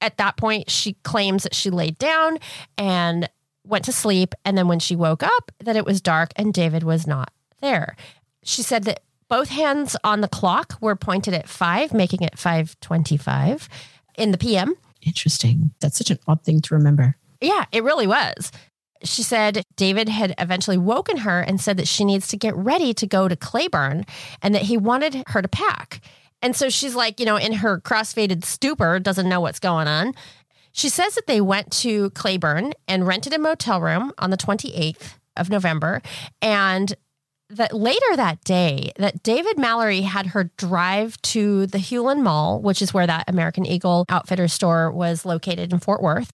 at 0.00 0.16
that 0.18 0.36
point, 0.36 0.70
she 0.70 0.94
claims 1.04 1.42
that 1.42 1.54
she 1.54 1.70
laid 1.70 1.98
down 1.98 2.38
and 2.78 3.28
went 3.66 3.84
to 3.86 3.92
sleep. 3.92 4.34
And 4.44 4.56
then 4.56 4.68
when 4.68 4.78
she 4.78 4.94
woke 4.94 5.22
up, 5.22 5.50
that 5.64 5.76
it 5.76 5.84
was 5.84 6.00
dark 6.00 6.30
and 6.36 6.52
David 6.52 6.82
was 6.82 7.06
not 7.06 7.30
there. 7.60 7.96
She 8.42 8.62
said 8.62 8.84
that 8.84 9.00
both 9.28 9.48
hands 9.48 9.96
on 10.04 10.20
the 10.20 10.28
clock 10.28 10.76
were 10.80 10.96
pointed 10.96 11.34
at 11.34 11.48
five, 11.48 11.92
making 11.92 12.22
it 12.22 12.38
525 12.38 13.68
in 14.16 14.30
the 14.30 14.38
PM. 14.38 14.74
Interesting. 15.02 15.72
That's 15.80 15.98
such 15.98 16.10
an 16.10 16.18
odd 16.26 16.42
thing 16.42 16.60
to 16.62 16.74
remember. 16.74 17.16
Yeah, 17.40 17.64
it 17.72 17.84
really 17.84 18.06
was. 18.06 18.50
She 19.02 19.22
said 19.22 19.62
David 19.76 20.08
had 20.08 20.34
eventually 20.38 20.78
woken 20.78 21.18
her 21.18 21.40
and 21.40 21.60
said 21.60 21.76
that 21.76 21.88
she 21.88 22.04
needs 22.04 22.28
to 22.28 22.36
get 22.36 22.56
ready 22.56 22.94
to 22.94 23.06
go 23.06 23.28
to 23.28 23.36
Cleburne 23.36 24.04
and 24.40 24.54
that 24.54 24.62
he 24.62 24.76
wanted 24.76 25.24
her 25.28 25.42
to 25.42 25.48
pack. 25.48 26.00
And 26.40 26.56
so 26.56 26.68
she's 26.68 26.94
like, 26.94 27.20
you 27.20 27.26
know, 27.26 27.36
in 27.36 27.54
her 27.54 27.80
crossfaded 27.80 28.44
stupor, 28.44 28.98
doesn't 28.98 29.28
know 29.28 29.40
what's 29.40 29.58
going 29.58 29.88
on. 29.88 30.14
She 30.72 30.88
says 30.88 31.14
that 31.14 31.26
they 31.26 31.40
went 31.40 31.70
to 31.72 32.10
Cleburne 32.10 32.72
and 32.88 33.06
rented 33.06 33.32
a 33.32 33.38
motel 33.38 33.80
room 33.80 34.12
on 34.18 34.30
the 34.30 34.36
28th 34.36 35.14
of 35.36 35.50
November 35.50 36.00
and 36.40 36.94
that 37.56 37.72
later 37.72 38.16
that 38.16 38.42
day 38.44 38.92
that 38.96 39.22
David 39.22 39.58
Mallory 39.58 40.02
had 40.02 40.26
her 40.28 40.50
drive 40.56 41.20
to 41.22 41.66
the 41.66 41.78
Hulen 41.78 42.22
Mall, 42.22 42.60
which 42.60 42.80
is 42.82 42.92
where 42.94 43.06
that 43.06 43.24
American 43.28 43.66
Eagle 43.66 44.04
Outfitter 44.08 44.48
store 44.48 44.90
was 44.90 45.24
located 45.24 45.72
in 45.72 45.78
Fort 45.78 46.02
Worth. 46.02 46.30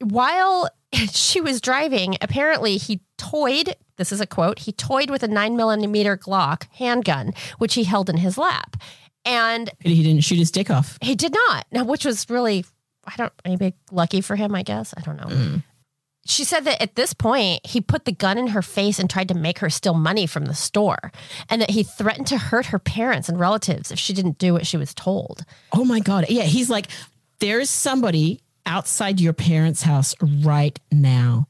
While 0.00 0.68
she 1.10 1.40
was 1.40 1.60
driving, 1.60 2.16
apparently 2.20 2.76
he 2.76 3.00
toyed, 3.18 3.76
this 3.96 4.12
is 4.12 4.20
a 4.20 4.26
quote, 4.26 4.60
he 4.60 4.72
toyed 4.72 5.10
with 5.10 5.22
a 5.22 5.28
nine 5.28 5.56
millimeter 5.56 6.16
Glock 6.16 6.64
handgun, 6.72 7.32
which 7.58 7.74
he 7.74 7.84
held 7.84 8.10
in 8.10 8.16
his 8.18 8.36
lap. 8.38 8.76
And 9.24 9.70
He 9.80 10.02
didn't 10.02 10.24
shoot 10.24 10.38
his 10.38 10.50
dick 10.50 10.70
off. 10.70 10.98
he 11.00 11.14
did 11.14 11.32
not. 11.48 11.66
Now, 11.70 11.84
which 11.84 12.04
was 12.04 12.28
really, 12.28 12.64
I 13.06 13.14
don't, 13.16 13.32
maybe 13.44 13.74
lucky 13.92 14.20
for 14.20 14.34
him, 14.34 14.54
I 14.54 14.62
guess. 14.64 14.92
I 14.96 15.00
don't 15.02 15.16
know. 15.16 15.28
Mm. 15.28 15.62
She 16.24 16.44
said 16.44 16.60
that 16.64 16.80
at 16.80 16.94
this 16.94 17.14
point, 17.14 17.66
he 17.66 17.80
put 17.80 18.04
the 18.04 18.12
gun 18.12 18.38
in 18.38 18.48
her 18.48 18.62
face 18.62 18.98
and 18.98 19.10
tried 19.10 19.28
to 19.28 19.34
make 19.34 19.58
her 19.58 19.70
steal 19.70 19.94
money 19.94 20.26
from 20.26 20.44
the 20.44 20.54
store, 20.54 21.10
and 21.48 21.60
that 21.60 21.70
he 21.70 21.82
threatened 21.82 22.26
to 22.28 22.38
hurt 22.38 22.66
her 22.66 22.78
parents 22.78 23.28
and 23.28 23.40
relatives 23.40 23.90
if 23.90 23.98
she 23.98 24.12
didn't 24.12 24.38
do 24.38 24.52
what 24.52 24.66
she 24.66 24.76
was 24.76 24.94
told. 24.94 25.44
Oh 25.72 25.84
my 25.84 26.00
God. 26.00 26.26
Yeah. 26.28 26.44
He's 26.44 26.70
like, 26.70 26.88
there's 27.40 27.70
somebody 27.70 28.40
outside 28.66 29.20
your 29.20 29.32
parents' 29.32 29.82
house 29.82 30.14
right 30.20 30.78
now. 30.90 31.48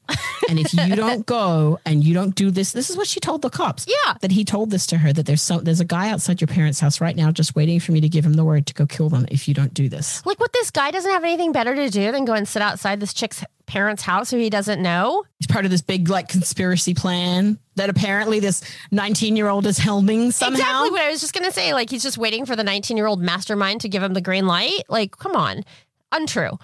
And 0.48 0.58
if 0.58 0.72
you 0.74 0.96
don't 0.96 1.24
go 1.26 1.78
and 1.84 2.02
you 2.02 2.14
don't 2.14 2.34
do 2.34 2.50
this, 2.50 2.72
this 2.72 2.90
is 2.90 2.96
what 2.96 3.06
she 3.06 3.20
told 3.20 3.42
the 3.42 3.50
cops. 3.50 3.86
Yeah. 3.86 4.14
That 4.20 4.32
he 4.32 4.44
told 4.44 4.70
this 4.70 4.86
to 4.88 4.98
her 4.98 5.12
that 5.12 5.26
there's 5.26 5.42
some 5.42 5.64
there's 5.64 5.80
a 5.80 5.84
guy 5.84 6.10
outside 6.10 6.40
your 6.40 6.48
parents' 6.48 6.80
house 6.80 7.00
right 7.00 7.14
now 7.14 7.30
just 7.30 7.54
waiting 7.54 7.80
for 7.80 7.92
me 7.92 8.00
to 8.00 8.08
give 8.08 8.24
him 8.24 8.34
the 8.34 8.44
word 8.44 8.66
to 8.66 8.74
go 8.74 8.86
kill 8.86 9.08
them 9.08 9.26
if 9.30 9.46
you 9.46 9.54
don't 9.54 9.74
do 9.74 9.88
this. 9.88 10.24
Like, 10.26 10.40
what 10.40 10.52
this 10.52 10.70
guy 10.70 10.90
doesn't 10.90 11.10
have 11.10 11.24
anything 11.24 11.52
better 11.52 11.74
to 11.74 11.90
do 11.90 12.12
than 12.12 12.24
go 12.24 12.34
and 12.34 12.46
sit 12.46 12.62
outside 12.62 13.00
this 13.00 13.14
chick's 13.14 13.44
parents' 13.66 14.02
house 14.02 14.30
who 14.30 14.36
he 14.36 14.50
doesn't 14.50 14.82
know. 14.82 15.24
He's 15.38 15.46
part 15.46 15.64
of 15.64 15.70
this 15.70 15.82
big 15.82 16.08
like 16.08 16.28
conspiracy 16.28 16.94
plan 16.94 17.58
that 17.76 17.88
apparently 17.88 18.40
this 18.40 18.62
19 18.90 19.36
year 19.36 19.48
old 19.48 19.66
is 19.66 19.78
helming 19.78 20.32
somehow. 20.32 20.58
Exactly 20.58 20.90
what 20.90 21.02
I 21.02 21.10
was 21.10 21.20
just 21.20 21.32
going 21.32 21.46
to 21.46 21.52
say. 21.52 21.72
Like, 21.72 21.90
he's 21.90 22.02
just 22.02 22.18
waiting 22.18 22.46
for 22.46 22.56
the 22.56 22.64
19 22.64 22.96
year 22.96 23.06
old 23.06 23.22
mastermind 23.22 23.82
to 23.82 23.88
give 23.88 24.02
him 24.02 24.14
the 24.14 24.20
green 24.20 24.46
light. 24.46 24.82
Like, 24.88 25.16
come 25.16 25.36
on. 25.36 25.64
Untrue. 26.10 26.58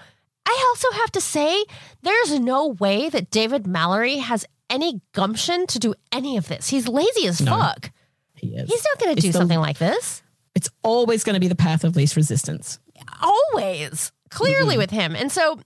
I 0.51 0.65
also 0.69 0.91
have 0.99 1.11
to 1.11 1.21
say, 1.21 1.63
there's 2.01 2.39
no 2.39 2.67
way 2.67 3.09
that 3.09 3.29
David 3.29 3.67
Mallory 3.67 4.17
has 4.17 4.45
any 4.69 5.01
gumption 5.13 5.67
to 5.67 5.79
do 5.79 5.93
any 6.11 6.37
of 6.37 6.47
this. 6.47 6.69
He's 6.69 6.87
lazy 6.87 7.27
as 7.27 7.39
No. 7.41 7.51
fuck. 7.51 7.91
He 8.35 8.55
is. 8.55 8.69
He's 8.69 8.83
not 8.83 9.03
going 9.03 9.15
to 9.15 9.21
do 9.21 9.31
the- 9.31 9.37
something 9.37 9.59
like 9.59 9.77
this. 9.77 10.23
It's 10.55 10.69
always 10.83 11.23
going 11.23 11.35
to 11.35 11.39
be 11.39 11.47
the 11.47 11.55
path 11.55 11.83
of 11.83 11.95
least 11.95 12.15
resistance. 12.15 12.79
Always, 13.21 14.11
clearly 14.29 14.71
Mm-hmm. 14.73 14.77
with 14.79 14.91
him. 14.91 15.15
And 15.15 15.31
so 15.31 15.59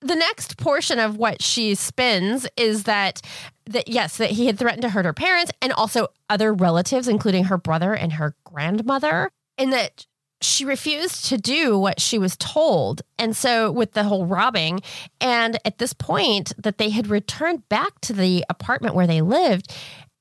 the 0.00 0.14
next 0.16 0.56
portion 0.58 0.98
of 0.98 1.16
what 1.16 1.42
she 1.42 1.74
spins 1.74 2.46
is 2.56 2.84
that 2.84 3.20
that 3.66 3.86
yes, 3.88 4.16
that 4.16 4.30
he 4.32 4.46
had 4.46 4.58
threatened 4.58 4.82
to 4.82 4.88
hurt 4.90 5.04
her 5.04 5.12
parents 5.12 5.52
and 5.62 5.72
also 5.72 6.08
other 6.28 6.52
relatives, 6.52 7.06
including 7.08 7.44
her 7.44 7.56
brother 7.56 7.94
and 7.94 8.14
her 8.14 8.34
grandmother, 8.44 9.30
and 9.56 9.72
that 9.72 10.06
she 10.44 10.64
refused 10.64 11.26
to 11.26 11.38
do 11.38 11.78
what 11.78 12.00
she 12.00 12.18
was 12.18 12.36
told. 12.36 13.02
And 13.18 13.36
so 13.36 13.70
with 13.70 13.92
the 13.92 14.04
whole 14.04 14.26
robbing, 14.26 14.80
and 15.20 15.58
at 15.64 15.78
this 15.78 15.92
point 15.92 16.52
that 16.58 16.78
they 16.78 16.90
had 16.90 17.06
returned 17.06 17.68
back 17.68 18.00
to 18.02 18.12
the 18.12 18.44
apartment 18.48 18.94
where 18.94 19.06
they 19.06 19.20
lived, 19.22 19.74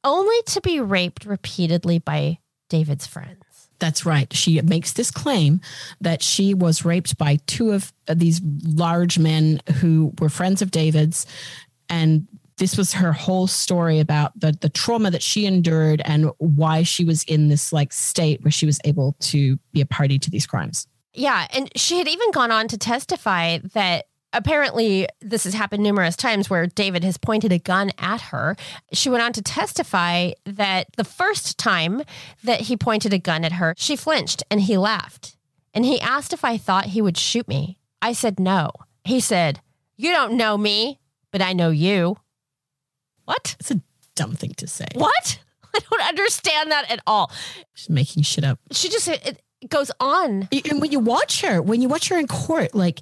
only 0.04 0.42
to 0.48 0.62
be 0.62 0.80
raped 0.80 1.26
repeatedly 1.26 2.00
by 2.00 2.40
David's 2.70 3.06
friends. 3.08 3.38
That's 3.80 4.06
right. 4.06 4.32
She 4.32 4.62
makes 4.62 4.94
this 4.94 5.10
claim 5.10 5.60
that 6.00 6.22
she 6.22 6.54
was 6.54 6.86
raped 6.86 7.18
by 7.18 7.40
two 7.48 7.72
of 7.72 7.92
these 8.08 8.40
large 8.64 9.18
men 9.18 9.60
who 9.80 10.14
were 10.20 10.30
friends 10.30 10.62
of 10.62 10.70
David's. 10.70 11.26
And 11.90 12.28
this 12.62 12.78
was 12.78 12.94
her 12.94 13.12
whole 13.12 13.48
story 13.48 14.00
about 14.00 14.40
the, 14.40 14.56
the 14.62 14.70
trauma 14.70 15.10
that 15.10 15.24
she 15.24 15.48
endured 15.48 16.00
and 16.06 16.30
why 16.38 16.84
she 16.84 17.04
was 17.04 17.24
in 17.24 17.48
this 17.48 17.74
like 17.74 17.92
state 17.92 18.44
where 18.44 18.52
she 18.52 18.68
was 18.68 18.80
able 18.86 19.16
to 19.20 19.58
be 19.74 19.82
a 19.82 19.86
party 19.88 20.20
to 20.20 20.30
these 20.30 20.46
crimes. 20.46 20.88
Yeah. 21.12 21.48
And 21.50 21.72
she 21.76 21.98
had 21.98 22.08
even 22.08 22.30
gone 22.30 22.52
on 22.52 22.68
to 22.68 22.78
testify 22.78 23.58
that 23.74 24.06
apparently 24.32 25.08
this 25.22 25.44
has 25.46 25.56
happened 25.56 25.82
numerous 25.82 26.16
times 26.16 26.52
where 26.52 26.68
David 26.68 27.04
has 27.04 27.18
pointed 27.18 27.52
a 27.52 27.58
gun 27.58 27.90
at 27.98 28.22
her. 28.22 28.56
She 28.94 29.10
went 29.10 29.24
on 29.24 29.34
to 29.34 29.42
testify 29.42 30.34
that 30.46 30.86
the 30.98 31.04
first 31.04 31.58
time 31.58 32.04
that 32.44 32.62
he 32.62 32.78
pointed 32.78 33.12
a 33.12 33.18
gun 33.18 33.44
at 33.44 33.54
her, 33.54 33.74
she 33.76 33.96
flinched 33.96 34.44
and 34.52 34.62
he 34.62 34.78
laughed. 34.78 35.36
And 35.74 35.84
he 35.84 36.00
asked 36.00 36.32
if 36.32 36.46
I 36.46 36.58
thought 36.58 36.86
he 36.86 37.02
would 37.02 37.18
shoot 37.18 37.48
me. 37.48 37.80
I 38.04 38.14
said 38.14 38.40
no. 38.40 38.70
He 39.04 39.20
said, 39.20 39.62
You 39.98 40.12
don't 40.12 40.38
know 40.38 40.60
me, 40.60 41.00
but 41.32 41.42
I 41.42 41.54
know 41.54 41.72
you. 41.72 42.18
What? 43.32 43.56
It's 43.62 43.72
a 43.72 43.80
dumb 44.16 44.34
thing 44.34 44.54
to 44.58 44.68
say. 44.68 44.88
What? 44.94 45.40
I 45.74 45.80
don't 45.90 46.02
understand 46.02 46.72
that 46.72 46.92
at 46.92 47.02
all. 47.08 47.32
She's 47.74 47.90
making 47.90 48.24
shit 48.24 48.44
up. 48.44 48.60
She 48.72 48.90
just, 48.90 49.08
it, 49.08 49.42
goes 49.70 49.90
on. 50.02 50.50
And 50.70 50.82
when 50.82 50.92
you 50.92 51.00
watch 51.00 51.42
her, 51.42 51.62
when 51.62 51.82
you 51.82 51.88
watch 51.88 52.10
her 52.10 52.18
in 52.18 52.28
court, 52.28 52.76
like 52.76 53.00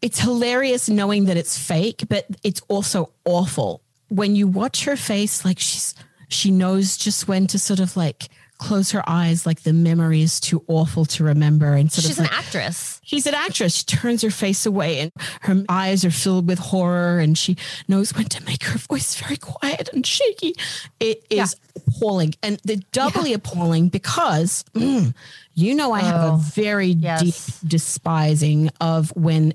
it's 0.00 0.18
hilarious 0.18 0.88
knowing 0.88 1.26
that 1.26 1.36
it's 1.36 1.58
fake, 1.58 2.04
but 2.08 2.26
it's 2.42 2.62
also 2.68 3.12
awful. 3.24 3.82
When 4.08 4.36
you 4.36 4.46
watch 4.46 4.84
her 4.84 4.96
face, 4.96 5.44
like 5.44 5.58
she's 5.58 5.94
she 6.28 6.50
knows 6.50 6.96
just 6.96 7.28
when 7.28 7.46
to 7.48 7.58
sort 7.58 7.80
of 7.80 7.96
like 7.96 8.28
close 8.64 8.90
her 8.92 9.02
eyes, 9.06 9.44
like 9.46 9.62
the 9.62 9.72
memory 9.72 10.22
is 10.22 10.40
too 10.40 10.64
awful 10.68 11.04
to 11.04 11.24
remember. 11.24 11.74
And 11.74 11.92
sort 11.92 12.06
She's 12.06 12.18
of 12.18 12.24
an 12.24 12.30
actress. 12.32 13.00
She's 13.04 13.26
an 13.26 13.34
actress. 13.34 13.74
She 13.74 13.84
turns 13.84 14.22
her 14.22 14.30
face 14.30 14.64
away 14.66 15.00
and 15.00 15.12
her 15.42 15.64
eyes 15.68 16.04
are 16.04 16.10
filled 16.10 16.48
with 16.48 16.58
horror 16.58 17.18
and 17.18 17.36
she 17.36 17.56
knows 17.88 18.14
when 18.14 18.24
to 18.26 18.42
make 18.44 18.64
her 18.64 18.78
voice 18.78 19.14
very 19.16 19.36
quiet 19.36 19.90
and 19.92 20.06
shaky. 20.06 20.54
It 21.00 21.24
is 21.30 21.56
appalling. 21.76 22.34
And 22.42 22.58
the 22.64 22.76
doubly 22.92 23.32
appalling 23.34 23.88
because 23.90 24.64
mm, 24.74 25.14
you 25.54 25.74
know 25.74 25.92
I 25.92 26.00
have 26.00 26.20
Oh, 26.24 26.34
a 26.34 26.38
very 26.38 26.88
yes. 26.88 27.22
deep 27.60 27.68
despising 27.70 28.70
of 28.80 29.10
when 29.14 29.52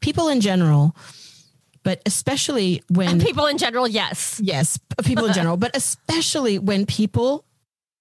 people 0.00 0.28
in 0.28 0.40
general, 0.42 0.94
but 1.82 2.00
especially 2.06 2.82
when 2.88 3.20
People 3.20 3.46
in 3.46 3.58
general, 3.58 3.88
yes. 3.88 4.40
yes, 4.42 4.78
people 5.04 5.26
in 5.26 5.32
general, 5.32 5.56
but 5.56 5.74
especially 5.76 6.58
when 6.58 6.84
people, 6.86 7.44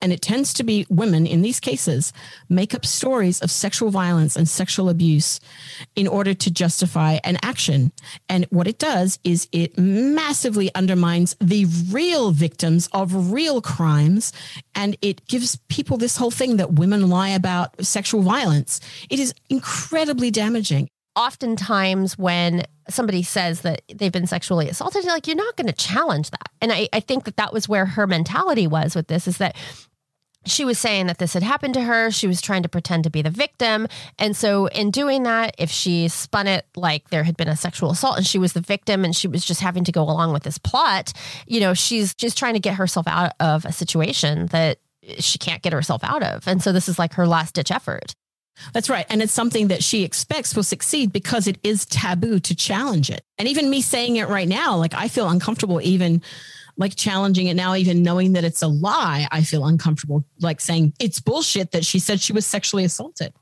and 0.03 0.11
it 0.11 0.21
tends 0.21 0.53
to 0.55 0.63
be 0.63 0.85
women 0.89 1.25
in 1.25 1.41
these 1.41 1.61
cases, 1.61 2.11
make 2.49 2.75
up 2.75 2.85
stories 2.85 3.39
of 3.41 3.49
sexual 3.49 3.89
violence 3.89 4.35
and 4.35 4.49
sexual 4.49 4.89
abuse 4.89 5.39
in 5.95 6.07
order 6.07 6.33
to 6.33 6.51
justify 6.51 7.19
an 7.23 7.37
action. 7.41 7.93
And 8.27 8.45
what 8.49 8.67
it 8.67 8.79
does 8.79 9.17
is 9.23 9.47
it 9.53 9.77
massively 9.77 10.69
undermines 10.75 11.37
the 11.39 11.67
real 11.89 12.31
victims 12.31 12.89
of 12.91 13.31
real 13.31 13.61
crimes. 13.61 14.33
And 14.75 14.97
it 15.01 15.25
gives 15.27 15.55
people 15.69 15.95
this 15.97 16.17
whole 16.17 16.31
thing 16.31 16.57
that 16.57 16.73
women 16.73 17.07
lie 17.07 17.29
about 17.29 17.85
sexual 17.85 18.23
violence. 18.23 18.81
It 19.09 19.19
is 19.19 19.33
incredibly 19.49 20.31
damaging. 20.31 20.89
oftentimes 21.15 22.17
when 22.17 22.63
somebody 22.89 23.23
says 23.23 23.61
that 23.61 23.81
they've 23.93 24.11
been 24.11 24.27
sexually 24.27 24.69
assaulted, 24.69 25.03
you're 25.03 25.13
like, 25.13 25.27
you're 25.27 25.35
not 25.35 25.55
going 25.55 25.67
to 25.67 25.73
challenge 25.73 26.31
that. 26.31 26.49
And 26.61 26.71
I, 26.71 26.89
I 26.91 26.99
think 26.99 27.25
that 27.25 27.37
that 27.37 27.53
was 27.53 27.69
where 27.69 27.85
her 27.85 28.07
mentality 28.07 28.67
was 28.67 28.95
with 28.95 29.07
this 29.07 29.27
is 29.27 29.37
that 29.37 29.55
she 30.45 30.65
was 30.65 30.77
saying 30.77 31.07
that 31.07 31.17
this 31.17 31.33
had 31.33 31.43
happened 31.43 31.73
to 31.75 31.81
her. 31.81 32.11
She 32.11 32.27
was 32.27 32.41
trying 32.41 32.63
to 32.63 32.69
pretend 32.69 33.03
to 33.05 33.09
be 33.09 33.21
the 33.21 33.29
victim. 33.29 33.87
And 34.19 34.35
so, 34.35 34.67
in 34.67 34.91
doing 34.91 35.23
that, 35.23 35.55
if 35.57 35.69
she 35.69 36.07
spun 36.07 36.47
it 36.47 36.65
like 36.75 37.09
there 37.09 37.23
had 37.23 37.37
been 37.37 37.47
a 37.47 37.55
sexual 37.55 37.91
assault 37.91 38.17
and 38.17 38.25
she 38.25 38.39
was 38.39 38.53
the 38.53 38.61
victim 38.61 39.05
and 39.05 39.15
she 39.15 39.27
was 39.27 39.45
just 39.45 39.61
having 39.61 39.83
to 39.85 39.91
go 39.91 40.03
along 40.03 40.33
with 40.33 40.43
this 40.43 40.57
plot, 40.57 41.13
you 41.47 41.59
know, 41.59 41.73
she's 41.73 42.13
just 42.13 42.37
trying 42.37 42.53
to 42.53 42.59
get 42.59 42.75
herself 42.75 43.07
out 43.07 43.33
of 43.39 43.65
a 43.65 43.71
situation 43.71 44.47
that 44.47 44.79
she 45.19 45.37
can't 45.37 45.61
get 45.61 45.73
herself 45.73 46.03
out 46.03 46.23
of. 46.23 46.47
And 46.47 46.61
so, 46.61 46.71
this 46.71 46.89
is 46.89 46.99
like 46.99 47.13
her 47.13 47.27
last 47.27 47.55
ditch 47.55 47.71
effort. 47.71 48.15
That's 48.71 48.89
right. 48.89 49.05
And 49.09 49.21
it's 49.21 49.33
something 49.33 49.69
that 49.69 49.83
she 49.83 50.03
expects 50.03 50.55
will 50.55 50.63
succeed 50.63 51.11
because 51.11 51.47
it 51.47 51.57
is 51.63 51.85
taboo 51.85 52.39
to 52.41 52.55
challenge 52.55 53.09
it. 53.09 53.23
And 53.37 53.47
even 53.47 53.69
me 53.69 53.81
saying 53.81 54.17
it 54.17 54.29
right 54.29 54.47
now, 54.47 54.77
like 54.77 54.93
I 54.93 55.07
feel 55.07 55.27
uncomfortable 55.27 55.81
even 55.81 56.21
like 56.77 56.95
challenging 56.95 57.47
it 57.47 57.55
now, 57.55 57.75
even 57.75 58.03
knowing 58.03 58.33
that 58.33 58.43
it's 58.43 58.61
a 58.61 58.67
lie. 58.67 59.27
I 59.31 59.43
feel 59.43 59.65
uncomfortable 59.65 60.23
like 60.39 60.61
saying 60.61 60.93
it's 60.99 61.19
bullshit 61.19 61.71
that 61.71 61.85
she 61.85 61.99
said 61.99 62.19
she 62.19 62.33
was 62.33 62.45
sexually 62.45 62.83
assaulted. 62.83 63.33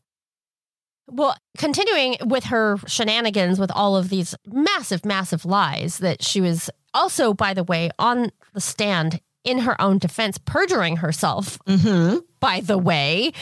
Well, 1.08 1.36
continuing 1.58 2.18
with 2.26 2.46
her 2.46 2.78
shenanigans 2.88 3.60
with 3.60 3.72
all 3.72 3.98
of 3.98 4.10
these 4.10 4.34
massive, 4.46 5.04
massive 5.04 5.46
lies 5.46 5.98
that 5.98 6.24
she 6.24 6.40
was 6.40 6.70
also, 6.94 7.34
by 7.34 7.54
the 7.54 7.64
way, 7.64 7.90
on 8.00 8.32
the 8.54 8.62
stand 8.62 9.20
in 9.44 9.60
her 9.60 9.80
own 9.82 9.98
defense, 9.98 10.38
perjuring 10.38 10.98
herself. 10.98 11.58
Mm-hmm. 11.66 12.20
By 12.40 12.62
the 12.62 12.78
way, 12.78 13.34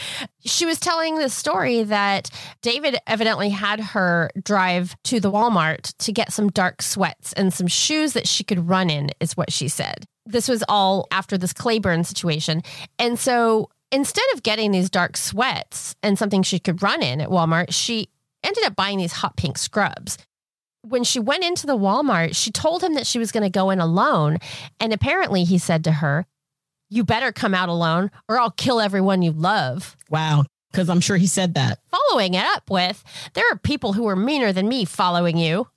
she 0.44 0.66
was 0.66 0.78
telling 0.78 1.16
the 1.16 1.28
story 1.28 1.82
that 1.84 2.30
David 2.62 2.96
evidently 3.06 3.50
had 3.50 3.80
her 3.80 4.30
drive 4.42 4.94
to 5.04 5.20
the 5.20 5.30
Walmart 5.30 5.96
to 5.98 6.12
get 6.12 6.32
some 6.32 6.48
dark 6.48 6.82
sweats 6.82 7.32
and 7.32 7.52
some 7.52 7.66
shoes 7.66 8.12
that 8.12 8.28
she 8.28 8.44
could 8.44 8.68
run 8.68 8.90
in, 8.90 9.10
is 9.20 9.36
what 9.36 9.52
she 9.52 9.68
said. 9.68 10.04
This 10.26 10.48
was 10.48 10.62
all 10.68 11.06
after 11.10 11.38
this 11.38 11.52
Cleburne 11.52 12.04
situation. 12.04 12.62
And 12.98 13.18
so 13.18 13.70
instead 13.90 14.26
of 14.34 14.42
getting 14.42 14.70
these 14.70 14.90
dark 14.90 15.16
sweats 15.16 15.94
and 16.02 16.18
something 16.18 16.42
she 16.42 16.58
could 16.58 16.82
run 16.82 17.02
in 17.02 17.20
at 17.20 17.28
Walmart, 17.28 17.72
she 17.72 18.08
ended 18.44 18.64
up 18.64 18.76
buying 18.76 18.98
these 18.98 19.12
hot 19.12 19.36
pink 19.36 19.58
scrubs. 19.58 20.18
When 20.82 21.04
she 21.04 21.20
went 21.20 21.44
into 21.44 21.66
the 21.66 21.76
Walmart, 21.76 22.34
she 22.34 22.50
told 22.50 22.82
him 22.82 22.94
that 22.94 23.06
she 23.06 23.18
was 23.18 23.32
going 23.32 23.42
to 23.42 23.50
go 23.50 23.70
in 23.70 23.80
alone. 23.80 24.38
And 24.78 24.92
apparently, 24.92 25.44
he 25.44 25.58
said 25.58 25.84
to 25.84 25.92
her, 25.92 26.26
You 26.88 27.04
better 27.04 27.32
come 27.32 27.54
out 27.54 27.68
alone 27.68 28.10
or 28.28 28.38
I'll 28.38 28.50
kill 28.50 28.80
everyone 28.80 29.22
you 29.22 29.32
love. 29.32 29.96
Wow. 30.08 30.44
Because 30.70 30.88
I'm 30.88 31.00
sure 31.00 31.16
he 31.16 31.26
said 31.26 31.54
that. 31.54 31.80
Following 31.90 32.34
it 32.34 32.44
up 32.44 32.70
with, 32.70 33.04
There 33.34 33.44
are 33.50 33.56
people 33.56 33.92
who 33.92 34.08
are 34.08 34.16
meaner 34.16 34.52
than 34.52 34.68
me 34.68 34.84
following 34.84 35.36
you. 35.36 35.68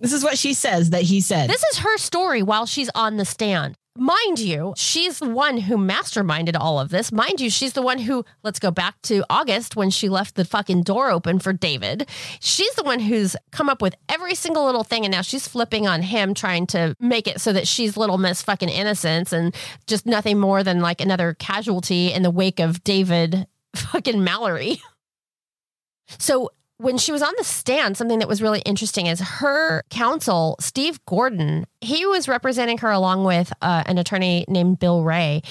This 0.00 0.12
is 0.12 0.24
what 0.24 0.36
she 0.36 0.52
says 0.52 0.90
that 0.90 1.02
he 1.02 1.20
said. 1.20 1.48
This 1.48 1.64
is 1.72 1.78
her 1.78 1.96
story 1.96 2.42
while 2.42 2.66
she's 2.66 2.90
on 2.94 3.16
the 3.16 3.24
stand. 3.24 3.76
Mind 3.96 4.40
you, 4.40 4.74
she's 4.76 5.20
the 5.20 5.28
one 5.28 5.56
who 5.56 5.76
masterminded 5.76 6.56
all 6.58 6.80
of 6.80 6.88
this. 6.88 7.12
Mind 7.12 7.40
you, 7.40 7.48
she's 7.48 7.74
the 7.74 7.82
one 7.82 7.98
who, 7.98 8.24
let's 8.42 8.58
go 8.58 8.72
back 8.72 9.00
to 9.02 9.24
August 9.30 9.76
when 9.76 9.88
she 9.88 10.08
left 10.08 10.34
the 10.34 10.44
fucking 10.44 10.82
door 10.82 11.12
open 11.12 11.38
for 11.38 11.52
David. 11.52 12.08
She's 12.40 12.74
the 12.74 12.82
one 12.82 12.98
who's 12.98 13.36
come 13.52 13.68
up 13.68 13.80
with 13.80 13.94
every 14.08 14.34
single 14.34 14.64
little 14.64 14.82
thing, 14.82 15.04
and 15.04 15.12
now 15.12 15.22
she's 15.22 15.46
flipping 15.46 15.86
on 15.86 16.02
him, 16.02 16.34
trying 16.34 16.66
to 16.68 16.96
make 16.98 17.28
it 17.28 17.40
so 17.40 17.52
that 17.52 17.68
she's 17.68 17.96
little 17.96 18.18
Miss 18.18 18.42
fucking 18.42 18.68
innocence 18.68 19.32
and 19.32 19.54
just 19.86 20.06
nothing 20.06 20.40
more 20.40 20.64
than 20.64 20.80
like 20.80 21.00
another 21.00 21.34
casualty 21.34 22.12
in 22.12 22.24
the 22.24 22.32
wake 22.32 22.58
of 22.58 22.82
David 22.82 23.46
fucking 23.74 24.22
Mallory. 24.22 24.82
So 26.18 26.50
when 26.84 26.98
she 26.98 27.12
was 27.12 27.22
on 27.22 27.32
the 27.38 27.44
stand, 27.44 27.96
something 27.96 28.18
that 28.18 28.28
was 28.28 28.42
really 28.42 28.60
interesting 28.60 29.06
is 29.06 29.18
her 29.18 29.82
counsel, 29.88 30.56
Steve 30.60 31.00
Gordon, 31.06 31.66
he 31.80 32.04
was 32.04 32.28
representing 32.28 32.76
her 32.78 32.90
along 32.90 33.24
with 33.24 33.52
uh, 33.62 33.84
an 33.86 33.96
attorney 33.96 34.44
named 34.48 34.78
Bill 34.78 35.02
Ray. 35.02 35.42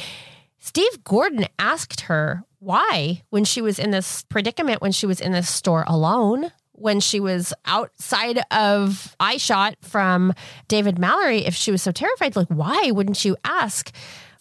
Steve 0.60 1.04
Gordon 1.04 1.48
asked 1.58 2.02
her 2.02 2.44
why, 2.60 3.24
when 3.32 3.46
she 3.46 3.62
was 3.62 3.80
in 3.80 3.90
this 3.90 4.24
predicament, 4.30 4.82
when 4.82 4.92
she 4.92 5.08
was 5.08 5.20
in 5.20 5.32
this 5.32 5.50
store 5.50 5.84
alone, 5.88 6.52
when 6.74 7.00
she 7.00 7.20
was 7.20 7.52
outside 7.66 8.40
of 8.52 9.16
eye 9.20 9.38
shot 9.38 9.76
from 9.82 10.34
David 10.68 11.00
Mallory, 11.00 11.46
if 11.46 11.56
she 11.56 11.72
was 11.72 11.82
so 11.82 11.92
terrified, 11.92 12.36
like, 12.36 12.48
why 12.48 12.92
wouldn't 12.92 13.26
you 13.26 13.36
ask? 13.44 13.92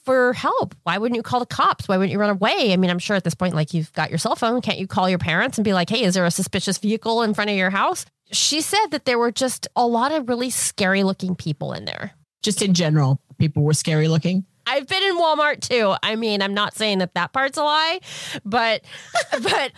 For 0.04 0.32
help. 0.32 0.74
Why 0.82 0.98
wouldn't 0.98 1.16
you 1.16 1.22
call 1.22 1.40
the 1.40 1.46
cops? 1.46 1.88
Why 1.88 1.96
wouldn't 1.96 2.12
you 2.12 2.18
run 2.18 2.30
away? 2.30 2.72
I 2.72 2.76
mean, 2.76 2.90
I'm 2.90 2.98
sure 2.98 3.16
at 3.16 3.24
this 3.24 3.34
point, 3.34 3.54
like 3.54 3.72
you've 3.72 3.92
got 3.92 4.10
your 4.10 4.18
cell 4.18 4.36
phone. 4.36 4.60
Can't 4.60 4.78
you 4.78 4.86
call 4.86 5.08
your 5.08 5.18
parents 5.18 5.58
and 5.58 5.64
be 5.64 5.72
like, 5.72 5.90
hey, 5.90 6.02
is 6.02 6.14
there 6.14 6.24
a 6.24 6.30
suspicious 6.30 6.78
vehicle 6.78 7.22
in 7.22 7.34
front 7.34 7.50
of 7.50 7.56
your 7.56 7.70
house? 7.70 8.04
She 8.32 8.60
said 8.60 8.88
that 8.88 9.04
there 9.04 9.18
were 9.18 9.32
just 9.32 9.68
a 9.76 9.86
lot 9.86 10.12
of 10.12 10.28
really 10.28 10.50
scary 10.50 11.02
looking 11.02 11.34
people 11.34 11.72
in 11.72 11.84
there. 11.84 12.12
Just 12.42 12.62
in 12.62 12.74
general, 12.74 13.20
people 13.38 13.62
were 13.62 13.74
scary 13.74 14.08
looking. 14.08 14.44
I've 14.66 14.86
been 14.86 15.02
in 15.02 15.16
Walmart 15.16 15.60
too. 15.60 15.94
I 16.02 16.16
mean, 16.16 16.42
I'm 16.42 16.54
not 16.54 16.74
saying 16.74 16.98
that 16.98 17.14
that 17.14 17.32
part's 17.32 17.58
a 17.58 17.62
lie, 17.62 18.00
but 18.44 18.82
but 19.42 19.72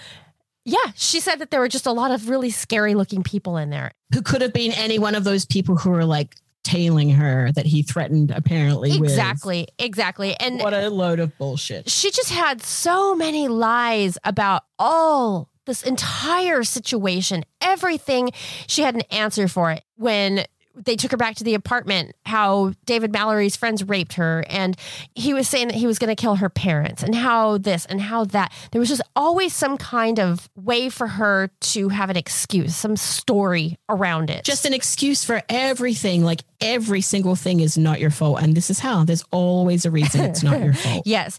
yeah, 0.65 0.93
she 0.95 1.21
said 1.21 1.37
that 1.37 1.51
there 1.51 1.61
were 1.61 1.69
just 1.69 1.87
a 1.87 1.93
lot 1.93 2.11
of 2.11 2.29
really 2.29 2.51
scary 2.51 2.95
looking 2.95 3.23
people 3.23 3.57
in 3.57 3.71
there. 3.71 3.93
Who 4.15 4.23
could 4.23 4.41
have 4.41 4.53
been 4.53 4.73
any 4.73 4.99
one 4.99 5.15
of 5.15 5.25
those 5.25 5.45
people 5.45 5.77
who 5.77 5.91
were 5.91 6.05
like 6.05 6.37
tailing 6.65 7.11
her 7.11 7.53
that 7.53 7.67
he 7.67 7.83
threatened 7.83 8.31
apparently 8.31 8.99
with. 8.99 9.11
Exactly, 9.11 9.69
exactly. 9.79 10.35
And 10.41 10.59
What 10.61 10.75
a 10.75 10.91
load 10.91 11.21
of 11.21 11.37
bullshit. 11.39 11.89
she 11.91 12.11
just 12.11 12.31
had 12.31 12.63
so 12.63 13.15
many 13.15 13.47
lies 13.49 14.19
about 14.25 14.63
all 14.79 15.49
this 15.67 15.83
entire 15.83 16.63
situation, 16.65 17.45
everything. 17.61 18.31
She 18.67 18.83
had 18.83 18.95
an 18.95 19.03
answer 19.11 19.49
for 19.49 19.71
it 19.71 19.83
when 19.97 20.45
they 20.75 20.97
took 20.97 21.11
her 21.11 21.17
back 21.17 21.37
to 21.37 21.45
the 21.45 21.55
apartment, 21.55 22.15
how 22.27 22.73
David 22.85 23.13
Mallory's 23.13 23.57
friends 23.57 23.85
raped 23.85 24.15
her, 24.15 24.45
and 24.49 24.77
he 25.15 25.35
was 25.35 25.49
saying 25.49 25.69
that 25.69 25.77
he 25.77 25.87
was 25.87 25.99
going 25.99 26.15
to 26.15 26.21
kill 26.21 26.37
her 26.37 26.49
parents, 26.49 27.03
and 27.03 27.15
how 27.15 27.59
this 27.59 27.87
and 27.87 28.01
how 28.01 28.25
that. 28.27 28.53
There 28.73 28.81
was 28.81 28.89
just 28.89 29.03
always 29.15 29.55
some 29.55 29.77
kind 29.77 30.19
of 30.19 30.49
way 30.57 30.89
for 30.89 31.07
her 31.07 31.51
to 31.61 31.89
have 31.89 32.11
an 32.11 32.17
excuse, 32.17 32.75
some 32.77 32.97
story 32.97 33.79
around 33.89 34.31
it. 34.31 34.45
Just 34.45 34.65
an 34.65 34.75
excuse 34.75 35.25
for 35.25 35.43
everything. 35.49 36.25
Like 36.25 36.43
every 36.61 37.01
single 37.01 37.37
thing 37.37 37.61
is 37.61 37.79
not 37.79 38.01
your 38.01 38.11
fault. 38.11 38.43
And 38.43 38.57
this 38.57 38.71
is 38.71 38.79
how 38.79 39.05
there's 39.05 39.25
always 39.31 39.85
a 39.85 39.91
reason 39.91 40.23
it's 40.23 40.43
not 40.43 40.61
your 40.61 40.73
fault. 40.75 41.03
Yes. 41.07 41.39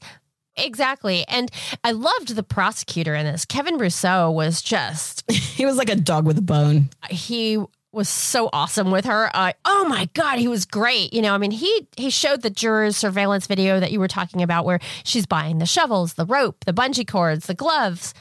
Exactly. 0.57 1.25
And 1.27 1.51
I 1.83 1.91
loved 1.91 2.35
the 2.35 2.43
prosecutor 2.43 3.13
in 3.13 3.25
this. 3.25 3.43
Kevin 3.45 3.77
Rousseau 3.77 4.31
was 4.31 4.61
just 4.61 5.29
he 5.31 5.65
was 5.65 5.75
like 5.77 5.89
a 5.89 5.95
dog 5.95 6.25
with 6.25 6.37
a 6.37 6.41
bone. 6.41 6.89
He 7.09 7.61
was 7.95 8.09
so 8.09 8.49
awesome 8.53 8.91
with 8.91 9.05
her. 9.05 9.29
Uh, 9.33 9.53
oh 9.63 9.85
my 9.87 10.09
god, 10.13 10.37
he 10.37 10.47
was 10.47 10.65
great. 10.65 11.13
You 11.13 11.21
know, 11.21 11.33
I 11.33 11.37
mean, 11.37 11.51
he 11.51 11.87
he 11.97 12.09
showed 12.09 12.41
the 12.41 12.49
jurors 12.49 12.97
surveillance 12.97 13.47
video 13.47 13.79
that 13.79 13.91
you 13.91 13.99
were 13.99 14.07
talking 14.07 14.41
about 14.41 14.65
where 14.65 14.79
she's 15.03 15.25
buying 15.25 15.57
the 15.57 15.65
shovels, 15.65 16.13
the 16.13 16.25
rope, 16.25 16.65
the 16.65 16.73
bungee 16.73 17.07
cords, 17.07 17.47
the 17.47 17.53
gloves, 17.53 18.13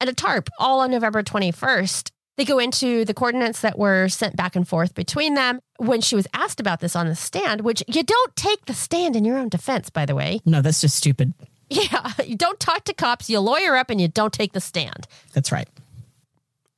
and 0.00 0.10
a 0.10 0.12
tarp 0.12 0.48
all 0.58 0.80
on 0.80 0.90
November 0.90 1.22
21st. 1.22 2.10
They 2.36 2.44
go 2.44 2.58
into 2.58 3.04
the 3.04 3.14
coordinates 3.14 3.60
that 3.60 3.78
were 3.78 4.08
sent 4.08 4.36
back 4.36 4.56
and 4.56 4.66
forth 4.66 4.94
between 4.94 5.34
them. 5.34 5.60
When 5.78 6.00
she 6.00 6.14
was 6.14 6.26
asked 6.32 6.60
about 6.60 6.80
this 6.80 6.96
on 6.96 7.08
the 7.08 7.14
stand, 7.14 7.60
which 7.60 7.82
you 7.86 8.02
don't 8.02 8.36
take 8.36 8.64
the 8.66 8.74
stand 8.74 9.16
in 9.16 9.24
your 9.24 9.36
own 9.36 9.48
defense, 9.48 9.90
by 9.90 10.06
the 10.06 10.14
way. 10.14 10.40
No, 10.44 10.62
that's 10.62 10.80
just 10.80 10.96
stupid. 10.96 11.34
Yeah, 11.72 12.12
you 12.26 12.36
don't 12.36 12.60
talk 12.60 12.84
to 12.84 12.92
cops, 12.92 13.30
you 13.30 13.40
lawyer 13.40 13.76
up 13.76 13.88
and 13.88 13.98
you 13.98 14.06
don't 14.06 14.30
take 14.30 14.52
the 14.52 14.60
stand. 14.60 15.06
That's 15.32 15.50
right. 15.50 15.66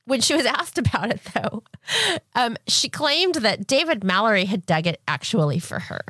When 0.05 0.21
she 0.21 0.35
was 0.35 0.45
asked 0.45 0.77
about 0.77 1.11
it, 1.11 1.21
though, 1.33 1.63
um, 2.35 2.57
she 2.67 2.89
claimed 2.89 3.35
that 3.35 3.67
David 3.67 4.03
Mallory 4.03 4.45
had 4.45 4.65
dug 4.65 4.87
it 4.87 5.01
actually 5.07 5.59
for 5.59 5.79
her. 5.79 6.01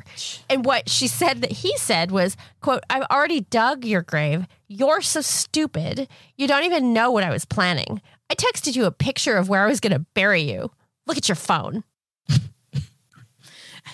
And 0.48 0.64
what 0.64 0.88
she 0.88 1.08
said 1.08 1.40
that 1.40 1.52
he 1.52 1.76
said 1.78 2.10
was, 2.10 2.36
quote, 2.60 2.82
I've 2.90 3.06
already 3.10 3.40
dug 3.40 3.84
your 3.84 4.02
grave. 4.02 4.46
You're 4.68 5.00
so 5.00 5.20
stupid. 5.20 6.08
You 6.36 6.46
don't 6.46 6.64
even 6.64 6.92
know 6.92 7.10
what 7.10 7.24
I 7.24 7.30
was 7.30 7.44
planning. 7.44 8.00
I 8.30 8.34
texted 8.34 8.76
you 8.76 8.84
a 8.84 8.90
picture 8.90 9.36
of 9.36 9.48
where 9.48 9.62
I 9.62 9.68
was 9.68 9.80
going 9.80 9.92
to 9.92 10.06
bury 10.14 10.42
you. 10.42 10.70
Look 11.06 11.16
at 11.16 11.28
your 11.28 11.36
phone. 11.36 11.84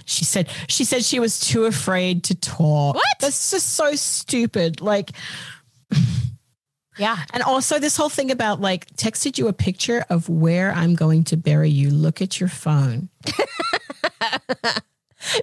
She 0.05 0.25
said 0.25 0.49
she 0.69 0.85
said 0.85 1.05
she 1.05 1.21
was 1.21 1.39
too 1.39 1.65
afraid 1.65 2.25
to 2.25 2.35
talk. 2.35 2.97
What? 2.97 3.05
That's 3.21 3.51
just 3.51 3.75
so 3.75 3.95
stupid. 3.95 4.81
Like 4.81 5.13
Yeah. 6.99 7.17
And 7.33 7.43
also 7.43 7.79
this 7.79 7.97
whole 7.97 8.09
thing 8.09 8.31
about 8.31 8.61
like 8.61 8.87
texted 8.97 9.39
you 9.39 9.49
a 9.49 9.53
picture 9.53 10.05
of 10.11 10.29
where 10.29 10.73
I'm 10.73 10.95
going 10.95 11.25
to 11.25 11.37
bury 11.37 11.71
you. 11.71 11.91
Look 11.91 12.21
at 12.21 12.39
your 12.39 12.49
phone. 12.49 13.09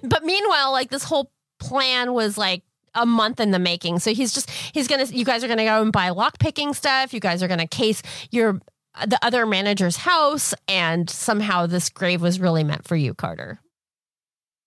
But 0.02 0.24
meanwhile, 0.24 0.72
like 0.72 0.90
this 0.90 1.04
whole 1.04 1.30
plan 1.58 2.12
was 2.12 2.36
like 2.36 2.62
a 2.94 3.06
month 3.06 3.40
in 3.40 3.50
the 3.50 3.58
making. 3.58 3.98
So 4.00 4.12
he's 4.12 4.32
just 4.32 4.50
he's 4.50 4.88
gonna 4.88 5.04
you 5.04 5.24
guys 5.24 5.44
are 5.44 5.48
gonna 5.48 5.64
go 5.64 5.82
and 5.82 5.92
buy 5.92 6.10
lock 6.10 6.38
picking 6.38 6.74
stuff. 6.74 7.14
You 7.14 7.20
guys 7.20 7.42
are 7.42 7.48
gonna 7.48 7.66
case 7.66 8.02
your 8.30 8.60
the 9.06 9.18
other 9.22 9.46
manager's 9.46 9.96
house, 9.96 10.52
and 10.68 11.08
somehow 11.08 11.66
this 11.66 11.88
grave 11.90 12.20
was 12.20 12.40
really 12.40 12.64
meant 12.64 12.86
for 12.86 12.96
you, 12.96 13.14
Carter. 13.14 13.60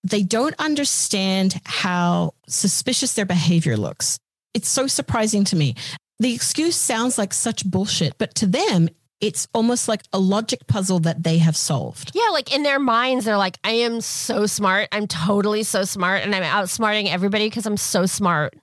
They 0.04 0.24
don't 0.24 0.56
understand 0.60 1.60
how 1.66 2.34
suspicious 2.48 3.14
their 3.14 3.26
behavior 3.26 3.78
looks. 3.78 4.20
It's 4.54 4.70
so 4.70 4.88
surprising 4.88 5.44
to 5.46 5.56
me. 5.56 5.76
The 6.24 6.34
excuse 6.34 6.78
sounds 6.78 7.18
like 7.18 7.34
such 7.34 7.66
bullshit, 7.66 8.18
but 8.18 8.34
to 8.36 8.48
them, 8.48 8.88
it's 9.20 9.46
almost 9.54 9.90
like 9.90 10.04
a 10.14 10.20
logic 10.20 10.68
puzzle 10.68 11.00
that 11.00 11.22
they 11.22 11.38
have 11.40 11.58
solved. 11.58 12.12
Yeah, 12.14 12.30
like 12.32 12.56
in 12.56 12.64
their 12.64 12.80
minds, 12.80 13.26
they're 13.26 13.36
like, 13.36 13.58
I 13.66 13.72
am 13.72 14.00
so 14.00 14.46
smart. 14.46 14.88
I'm 14.94 15.06
totally 15.08 15.64
so 15.64 15.84
smart. 15.84 16.24
And 16.24 16.34
I'm 16.34 16.44
outsmarting 16.44 17.10
everybody 17.10 17.48
because 17.48 17.66
I'm 17.66 17.76
so 17.76 18.06
smart. 18.06 18.56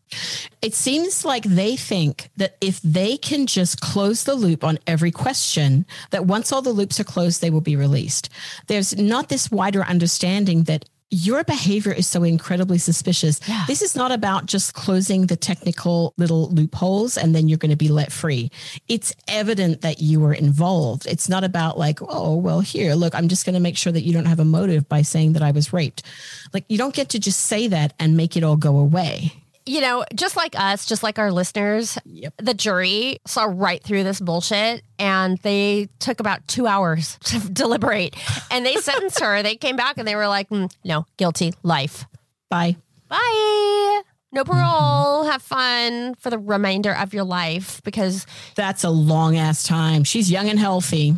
It 0.60 0.74
seems 0.74 1.24
like 1.24 1.44
they 1.44 1.76
think 1.76 2.30
that 2.36 2.56
if 2.60 2.80
they 2.82 3.16
can 3.16 3.46
just 3.46 3.82
close 3.82 4.24
the 4.24 4.34
loop 4.34 4.64
on 4.64 4.78
every 4.86 5.10
question, 5.10 5.86
that 6.10 6.26
once 6.26 6.52
all 6.52 6.62
the 6.62 6.72
loops 6.72 6.98
are 6.98 7.04
closed, 7.04 7.40
they 7.42 7.50
will 7.50 7.60
be 7.60 7.76
released. 7.76 8.30
There's 8.66 8.96
not 8.96 9.28
this 9.28 9.50
wider 9.50 9.82
understanding 9.82 10.64
that 10.64 10.86
your 11.10 11.42
behavior 11.42 11.92
is 11.92 12.06
so 12.06 12.22
incredibly 12.22 12.78
suspicious. 12.78 13.40
Yeah. 13.48 13.64
This 13.66 13.82
is 13.82 13.96
not 13.96 14.12
about 14.12 14.46
just 14.46 14.74
closing 14.74 15.26
the 15.26 15.36
technical 15.36 16.14
little 16.16 16.48
loopholes 16.50 17.16
and 17.16 17.34
then 17.34 17.48
you're 17.48 17.58
going 17.58 17.70
to 17.70 17.76
be 17.76 17.88
let 17.88 18.12
free. 18.12 18.50
It's 18.88 19.12
evident 19.26 19.80
that 19.80 20.00
you 20.00 20.20
were 20.20 20.32
involved. 20.32 21.06
It's 21.06 21.28
not 21.28 21.42
about 21.42 21.78
like, 21.78 21.98
oh, 22.00 22.36
well, 22.36 22.60
here, 22.60 22.94
look, 22.94 23.14
I'm 23.14 23.28
just 23.28 23.44
going 23.44 23.54
to 23.54 23.60
make 23.60 23.76
sure 23.76 23.92
that 23.92 24.02
you 24.02 24.12
don't 24.12 24.26
have 24.26 24.40
a 24.40 24.44
motive 24.44 24.88
by 24.88 25.02
saying 25.02 25.32
that 25.32 25.42
I 25.42 25.50
was 25.50 25.72
raped. 25.72 26.04
Like, 26.52 26.64
you 26.68 26.78
don't 26.78 26.94
get 26.94 27.08
to 27.10 27.18
just 27.18 27.40
say 27.40 27.66
that 27.66 27.92
and 27.98 28.16
make 28.16 28.36
it 28.36 28.44
all 28.44 28.56
go 28.56 28.78
away. 28.78 29.32
You 29.70 29.80
know, 29.80 30.04
just 30.16 30.34
like 30.34 30.58
us, 30.58 30.84
just 30.84 31.04
like 31.04 31.20
our 31.20 31.30
listeners, 31.30 31.96
the 32.38 32.54
jury 32.54 33.20
saw 33.24 33.44
right 33.44 33.80
through 33.80 34.02
this 34.02 34.18
bullshit 34.18 34.82
and 34.98 35.38
they 35.38 35.88
took 36.00 36.18
about 36.18 36.44
two 36.48 36.66
hours 36.66 37.16
to 37.26 37.38
deliberate 37.38 38.16
and 38.50 38.66
they 38.66 38.74
sentenced 38.74 39.20
her. 39.20 39.44
They 39.44 39.54
came 39.54 39.76
back 39.76 39.96
and 39.96 40.08
they 40.08 40.16
were 40.16 40.26
like, 40.26 40.48
"Mm, 40.48 40.74
no, 40.84 41.06
guilty, 41.18 41.54
life. 41.62 42.04
Bye. 42.48 42.78
Bye. 43.08 44.02
No 44.32 44.42
parole. 44.42 45.26
Have 45.26 45.40
fun 45.40 46.16
for 46.16 46.30
the 46.30 46.38
remainder 46.40 46.92
of 46.92 47.14
your 47.14 47.22
life 47.24 47.80
because 47.84 48.26
That's 48.56 48.82
a 48.82 48.90
long 48.90 49.36
ass 49.36 49.62
time. 49.62 50.02
She's 50.02 50.32
young 50.32 50.48
and 50.48 50.58
healthy. 50.58 51.14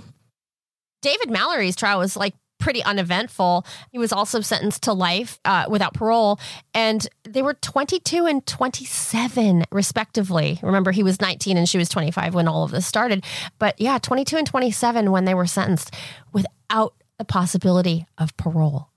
David 1.00 1.30
Mallory's 1.30 1.74
trial 1.74 2.00
was 2.00 2.18
like 2.18 2.34
pretty 2.62 2.82
uneventful. 2.84 3.66
He 3.90 3.98
was 3.98 4.12
also 4.12 4.40
sentenced 4.40 4.84
to 4.84 4.92
life 4.92 5.40
uh, 5.44 5.66
without 5.68 5.94
parole, 5.94 6.38
and 6.72 7.06
they 7.24 7.42
were 7.42 7.54
22 7.54 8.26
and 8.26 8.46
27, 8.46 9.64
respectively. 9.72 10.60
Remember, 10.62 10.92
he 10.92 11.02
was 11.02 11.20
19 11.20 11.56
and 11.56 11.68
she 11.68 11.76
was 11.76 11.88
25 11.88 12.34
when 12.34 12.46
all 12.46 12.62
of 12.62 12.70
this 12.70 12.86
started. 12.86 13.24
But 13.58 13.80
yeah, 13.80 13.98
22 13.98 14.36
and 14.36 14.46
27 14.46 15.10
when 15.10 15.24
they 15.24 15.34
were 15.34 15.46
sentenced 15.46 15.92
without 16.32 16.94
the 17.18 17.24
possibility 17.24 18.06
of 18.16 18.36
parole. 18.36 18.88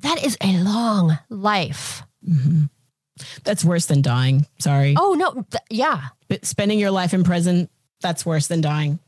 That 0.00 0.24
is 0.24 0.36
a 0.42 0.58
long 0.58 1.16
life. 1.30 2.02
That's 3.44 3.64
worse 3.64 3.86
than 3.86 4.02
dying. 4.02 4.46
Sorry. 4.58 4.96
Oh, 4.98 5.14
no. 5.14 5.46
th- 5.48 5.62
yeah. 5.70 6.08
But 6.28 6.44
spending 6.44 6.80
your 6.80 6.90
life 6.90 7.14
in 7.14 7.22
prison, 7.22 7.68
that's 8.00 8.26
worse 8.26 8.48
than 8.48 8.60
dying. 8.62 8.98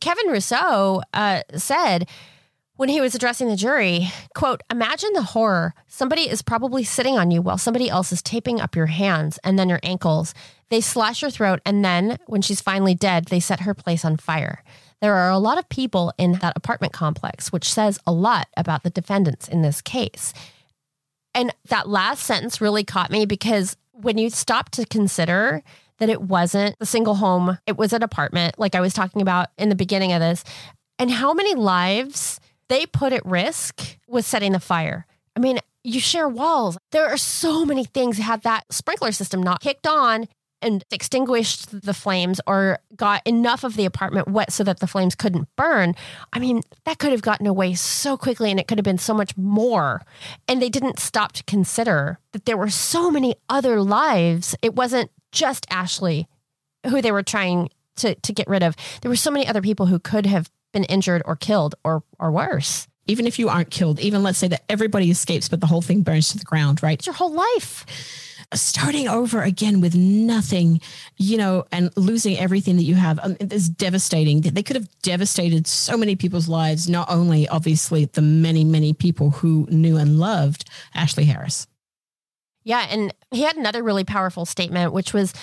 Kevin 0.00 0.26
Rousseau 0.28 1.02
uh, 1.14 1.42
said 1.56 2.08
when 2.78 2.88
he 2.88 3.00
was 3.00 3.16
addressing 3.16 3.48
the 3.48 3.56
jury, 3.56 4.06
quote, 4.36 4.62
imagine 4.70 5.12
the 5.12 5.22
horror. 5.22 5.74
Somebody 5.88 6.28
is 6.28 6.42
probably 6.42 6.84
sitting 6.84 7.18
on 7.18 7.32
you 7.32 7.42
while 7.42 7.58
somebody 7.58 7.90
else 7.90 8.12
is 8.12 8.22
taping 8.22 8.60
up 8.60 8.76
your 8.76 8.86
hands 8.86 9.36
and 9.42 9.58
then 9.58 9.68
your 9.68 9.80
ankles. 9.82 10.32
They 10.70 10.80
slash 10.80 11.20
your 11.20 11.30
throat, 11.32 11.60
and 11.66 11.84
then 11.84 12.18
when 12.26 12.40
she's 12.40 12.60
finally 12.60 12.94
dead, 12.94 13.24
they 13.24 13.40
set 13.40 13.60
her 13.60 13.74
place 13.74 14.04
on 14.04 14.16
fire. 14.16 14.62
There 15.00 15.16
are 15.16 15.28
a 15.28 15.38
lot 15.38 15.58
of 15.58 15.68
people 15.68 16.12
in 16.18 16.34
that 16.34 16.56
apartment 16.56 16.92
complex, 16.92 17.50
which 17.50 17.68
says 17.72 17.98
a 18.06 18.12
lot 18.12 18.46
about 18.56 18.84
the 18.84 18.90
defendants 18.90 19.48
in 19.48 19.62
this 19.62 19.82
case. 19.82 20.32
And 21.34 21.52
that 21.70 21.88
last 21.88 22.22
sentence 22.22 22.60
really 22.60 22.84
caught 22.84 23.10
me 23.10 23.26
because 23.26 23.76
when 23.90 24.18
you 24.18 24.30
stop 24.30 24.70
to 24.70 24.86
consider 24.86 25.64
that 25.98 26.10
it 26.10 26.22
wasn't 26.22 26.76
a 26.78 26.86
single 26.86 27.16
home, 27.16 27.58
it 27.66 27.76
was 27.76 27.92
an 27.92 28.04
apartment, 28.04 28.56
like 28.56 28.76
I 28.76 28.80
was 28.80 28.94
talking 28.94 29.20
about 29.20 29.48
in 29.58 29.68
the 29.68 29.74
beginning 29.74 30.12
of 30.12 30.20
this, 30.20 30.44
and 31.00 31.10
how 31.10 31.34
many 31.34 31.56
lives 31.56 32.38
they 32.68 32.86
put 32.86 33.12
at 33.12 33.24
risk 33.24 33.98
with 34.06 34.24
setting 34.24 34.52
the 34.52 34.60
fire. 34.60 35.06
I 35.36 35.40
mean, 35.40 35.58
you 35.84 36.00
share 36.00 36.28
walls. 36.28 36.78
There 36.90 37.08
are 37.08 37.16
so 37.16 37.64
many 37.64 37.84
things. 37.84 38.18
Had 38.18 38.42
that 38.42 38.64
sprinkler 38.70 39.12
system 39.12 39.42
not 39.42 39.60
kicked 39.60 39.86
on 39.86 40.28
and 40.60 40.84
extinguished 40.90 41.82
the 41.82 41.94
flames 41.94 42.40
or 42.46 42.78
got 42.96 43.24
enough 43.26 43.62
of 43.64 43.76
the 43.76 43.84
apartment 43.84 44.28
wet 44.28 44.52
so 44.52 44.64
that 44.64 44.80
the 44.80 44.86
flames 44.86 45.14
couldn't 45.14 45.48
burn, 45.56 45.94
I 46.32 46.38
mean, 46.40 46.62
that 46.84 46.98
could 46.98 47.12
have 47.12 47.22
gotten 47.22 47.46
away 47.46 47.74
so 47.74 48.16
quickly 48.16 48.50
and 48.50 48.58
it 48.58 48.66
could 48.66 48.78
have 48.78 48.84
been 48.84 48.98
so 48.98 49.14
much 49.14 49.36
more. 49.36 50.02
And 50.48 50.60
they 50.60 50.68
didn't 50.68 50.98
stop 50.98 51.32
to 51.32 51.44
consider 51.44 52.18
that 52.32 52.44
there 52.44 52.56
were 52.56 52.70
so 52.70 53.10
many 53.10 53.36
other 53.48 53.80
lives. 53.80 54.56
It 54.62 54.74
wasn't 54.74 55.10
just 55.30 55.68
Ashlea 55.68 56.26
who 56.86 57.00
they 57.02 57.12
were 57.12 57.22
trying 57.22 57.70
to, 57.96 58.14
to 58.14 58.32
get 58.32 58.48
rid 58.48 58.62
of. 58.62 58.74
There 59.02 59.08
were 59.08 59.16
so 59.16 59.30
many 59.30 59.46
other 59.46 59.62
people 59.62 59.86
who 59.86 59.98
could 59.98 60.26
have 60.26 60.50
been 60.72 60.84
injured 60.84 61.22
or 61.24 61.36
killed 61.36 61.74
or 61.84 62.02
or 62.18 62.30
worse. 62.30 62.86
even 63.08 63.26
if 63.26 63.38
you 63.38 63.48
aren't 63.48 63.70
killed, 63.70 63.98
even 63.98 64.22
let's 64.22 64.38
say 64.38 64.48
that 64.48 64.62
everybody 64.68 65.10
escapes, 65.10 65.48
but 65.48 65.60
the 65.60 65.66
whole 65.66 65.82
thing 65.82 66.02
burns 66.02 66.28
to 66.28 66.38
the 66.38 66.44
ground, 66.44 66.82
right? 66.82 66.98
It's 66.98 67.06
your 67.06 67.14
whole 67.14 67.32
life. 67.32 67.86
Starting 68.54 69.08
over 69.08 69.42
again 69.42 69.80
with 69.80 69.94
nothing, 69.94 70.80
you 71.16 71.36
know, 71.36 71.64
and 71.72 71.90
losing 71.96 72.38
everything 72.38 72.76
that 72.76 72.84
you 72.84 72.94
have 72.94 73.18
um, 73.22 73.36
is 73.40 73.68
devastating. 73.68 74.40
They 74.40 74.62
could 74.62 74.76
have 74.76 74.88
devastated 75.02 75.66
so 75.66 75.98
many 75.98 76.16
people's 76.16 76.48
lives, 76.48 76.88
not 76.88 77.10
only 77.10 77.46
obviously 77.48 78.06
the 78.06 78.22
many, 78.22 78.64
many 78.64 78.94
people 78.94 79.30
who 79.30 79.66
knew 79.70 79.98
and 79.98 80.18
loved 80.18 80.68
Ashlea 80.94 81.26
Harris. 81.26 81.66
Yeah. 82.64 82.86
And 82.90 83.12
he 83.30 83.42
had 83.42 83.56
another 83.56 83.82
really 83.82 84.04
powerful 84.04 84.46
statement, 84.46 84.94
which 84.94 85.12
was 85.12 85.34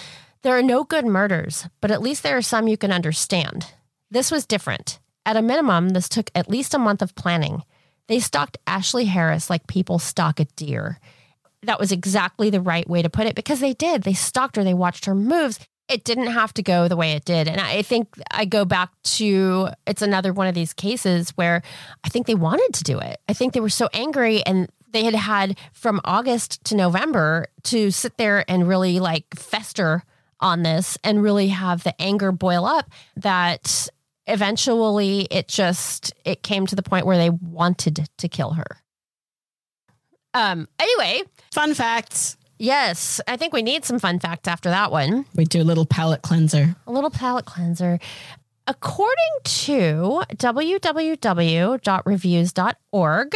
there 0.42 0.58
are 0.58 0.64
no 0.64 0.84
good 0.84 1.06
murders, 1.06 1.68
but 1.82 1.92
at 1.92 2.02
least 2.02 2.24
there 2.24 2.38
are 2.38 2.42
some 2.42 2.68
you 2.68 2.78
can 2.78 2.92
understand. 2.92 3.72
This 4.10 4.32
was 4.32 4.48
different. 4.48 5.00
At 5.26 5.38
a 5.38 5.42
minimum, 5.42 5.90
this 5.90 6.08
took 6.08 6.30
at 6.36 6.50
least 6.50 6.74
a 6.74 6.80
month 6.80 7.02
of 7.02 7.16
planning. 7.16 7.64
They 8.08 8.20
stalked 8.20 8.58
Ashlea 8.68 9.08
Harris 9.08 9.50
like 9.50 9.68
people 9.68 9.98
stalk 10.00 10.40
a 10.40 10.46
deer. 10.46 11.00
That 11.64 11.80
was 11.80 11.92
exactly 11.92 12.50
the 12.50 12.62
right 12.62 12.88
way 12.88 13.02
to 13.02 13.10
put 13.10 13.26
it 13.26 13.36
because 13.36 13.60
they 13.60 13.74
did. 13.74 14.04
They 14.04 14.14
stalked 14.14 14.56
her, 14.56 14.64
they 14.64 14.74
watched 14.74 15.06
her 15.06 15.16
moves. 15.16 15.60
It 15.88 16.04
didn't 16.04 16.28
have 16.28 16.54
to 16.56 16.64
go 16.64 16.88
the 16.88 16.96
way 16.96 17.12
it 17.12 17.26
did. 17.26 17.48
And 17.48 17.62
I 17.62 17.82
think 17.82 18.16
I 18.32 18.46
go 18.46 18.66
back 18.66 18.92
to 19.04 19.70
it's 19.86 20.02
another 20.02 20.34
one 20.34 20.48
of 20.48 20.56
these 20.56 20.74
cases 20.74 21.32
where 21.32 21.62
I 22.04 22.10
think 22.10 22.28
they 22.28 22.36
wanted 22.36 22.74
to 22.74 22.84
do 22.84 23.00
it. 23.00 23.20
I 23.28 23.34
think 23.34 23.54
they 23.54 23.60
were 23.60 23.70
so 23.70 23.88
angry 23.94 24.44
and 24.46 24.68
they 24.92 25.04
had 25.04 25.16
had 25.16 25.58
from 25.74 26.02
August 26.06 26.64
to 26.66 26.76
November 26.76 27.48
to 27.64 27.92
sit 27.92 28.18
there 28.18 28.46
and 28.48 28.68
really 28.68 29.00
like 29.00 29.26
fester 29.36 30.04
on 30.40 30.64
this 30.64 30.98
and 31.04 31.22
really 31.22 31.50
have 31.50 31.84
the 31.84 32.00
anger 32.02 32.32
boil 32.32 32.66
up 32.66 32.90
that 33.16 33.90
eventually 34.28 35.28
it 35.32 35.48
just 35.48 36.14
it 36.24 36.44
came 36.44 36.66
to 36.68 36.76
the 36.76 36.84
point 36.84 37.06
where 37.06 37.18
they 37.18 37.30
wanted 37.30 38.08
to 38.18 38.28
kill 38.28 38.54
her. 38.54 38.66
Um 40.34 40.68
anyway, 40.80 41.24
fun 41.52 41.74
facts. 41.74 42.38
Yes, 42.58 43.20
I 43.28 43.36
think 43.36 43.54
we 43.54 43.62
need 43.62 43.84
some 43.84 44.00
fun 44.00 44.20
facts 44.20 44.48
after 44.48 44.70
that 44.70 44.92
one. 44.92 45.26
We 45.36 45.46
do 45.46 45.62
a 45.62 45.64
little 45.64 45.86
palate 45.86 46.22
cleanser. 46.22 46.76
A 46.88 46.92
little 46.92 47.10
palate 47.10 47.46
cleanser. 47.46 48.00
According 48.68 49.16
to 49.44 50.24
www.reviews.org, 50.36 53.36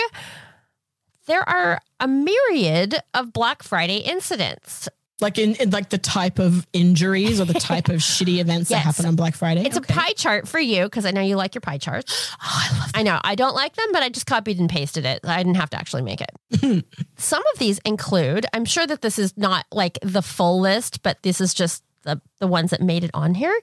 there 1.28 1.48
are 1.48 1.80
a 2.00 2.08
myriad 2.08 2.96
of 3.14 3.34
Black 3.34 3.62
Friday 3.62 3.98
incidents. 3.98 4.90
Like 5.22 5.38
in, 5.38 5.56
in 5.56 5.70
like 5.72 5.90
the 5.90 5.98
type 5.98 6.40
of 6.40 6.66
injuries 6.74 7.42
or 7.42 7.46
the 7.46 7.54
type 7.60 7.90
of 7.90 7.98
shitty 7.98 8.40
events 8.40 8.70
Yes. 8.70 8.80
that 8.80 8.86
happen 8.86 9.06
on 9.06 9.16
Black 9.16 9.36
Friday. 9.36 9.66
It's 9.66 9.78
Okay. 9.78 9.94
a 9.94 9.98
pie 9.98 10.14
chart 10.14 10.48
for 10.48 10.60
you 10.60 10.84
because 10.86 11.06
I 11.06 11.12
know 11.12 11.22
you 11.22 11.36
like 11.36 11.56
your 11.56 11.62
pie 11.62 11.78
charts. 11.78 12.36
Oh, 12.42 12.88
I 12.94 13.04
know. 13.04 13.20
I 13.24 13.36
don't 13.36 13.56
like 13.56 13.76
them, 13.76 13.88
but 13.94 14.02
I 14.04 14.10
just 14.10 14.26
copied 14.26 14.60
and 14.60 14.70
pasted 14.70 15.06
it. 15.06 15.20
I 15.24 15.38
didn't 15.38 15.56
have 15.56 15.70
to 15.72 15.78
actually 15.78 16.02
make 16.02 16.22
it. 16.22 16.86
Some 17.18 17.44
of 17.54 17.60
these 17.60 17.80
include, 17.86 18.46
I'm 18.54 18.66
sure 18.66 18.86
that 18.88 19.02
this 19.02 19.18
is 19.20 19.36
not 19.38 19.66
like 19.72 19.98
the 20.02 20.22
full 20.22 20.60
list, 20.60 21.04
but 21.04 21.22
this 21.24 21.40
is 21.42 21.54
just 21.54 21.84
the, 22.04 22.22
the 22.40 22.48
ones 22.48 22.72
that 22.72 22.82
made 22.82 23.04
it 23.04 23.12
on 23.14 23.34
here. 23.36 23.58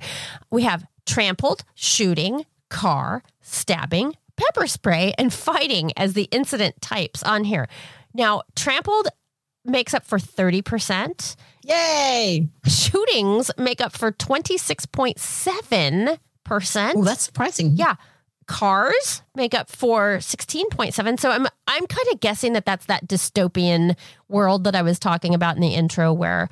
We 0.50 0.62
have 0.64 0.84
trampled, 1.06 1.64
shooting, 1.74 2.44
car, 2.70 3.22
stabbing, 3.42 4.14
pepper 4.36 4.66
spray, 4.66 5.14
and 5.18 5.32
fighting 5.32 5.92
as 5.96 6.12
the 6.14 6.24
incident 6.30 6.80
types 6.80 7.22
on 7.22 7.44
here. 7.44 7.68
Now, 8.14 8.42
trampled 8.54 9.08
makes 9.64 9.94
up 9.94 10.04
for 10.04 10.18
30%. 10.18 11.36
Yay! 11.66 12.48
Shootings 12.66 13.50
make 13.58 13.80
up 13.80 13.92
for 13.92 14.12
26.7%. 14.12 16.18
Oh, 16.94 17.04
that's 17.04 17.22
surprising. 17.22 17.72
Yeah. 17.74 17.96
Cars 18.46 19.22
make 19.34 19.54
up 19.54 19.68
for 19.68 20.18
16.7. 20.18 21.18
So 21.18 21.30
I'm 21.30 21.48
I'm 21.66 21.86
kind 21.88 22.06
of 22.12 22.20
guessing 22.20 22.52
that 22.52 22.64
that's 22.64 22.86
that 22.86 23.08
dystopian 23.08 23.96
world 24.28 24.62
that 24.64 24.76
I 24.76 24.82
was 24.82 25.00
talking 25.00 25.34
about 25.34 25.56
in 25.56 25.62
the 25.62 25.74
intro 25.74 26.12
where 26.12 26.48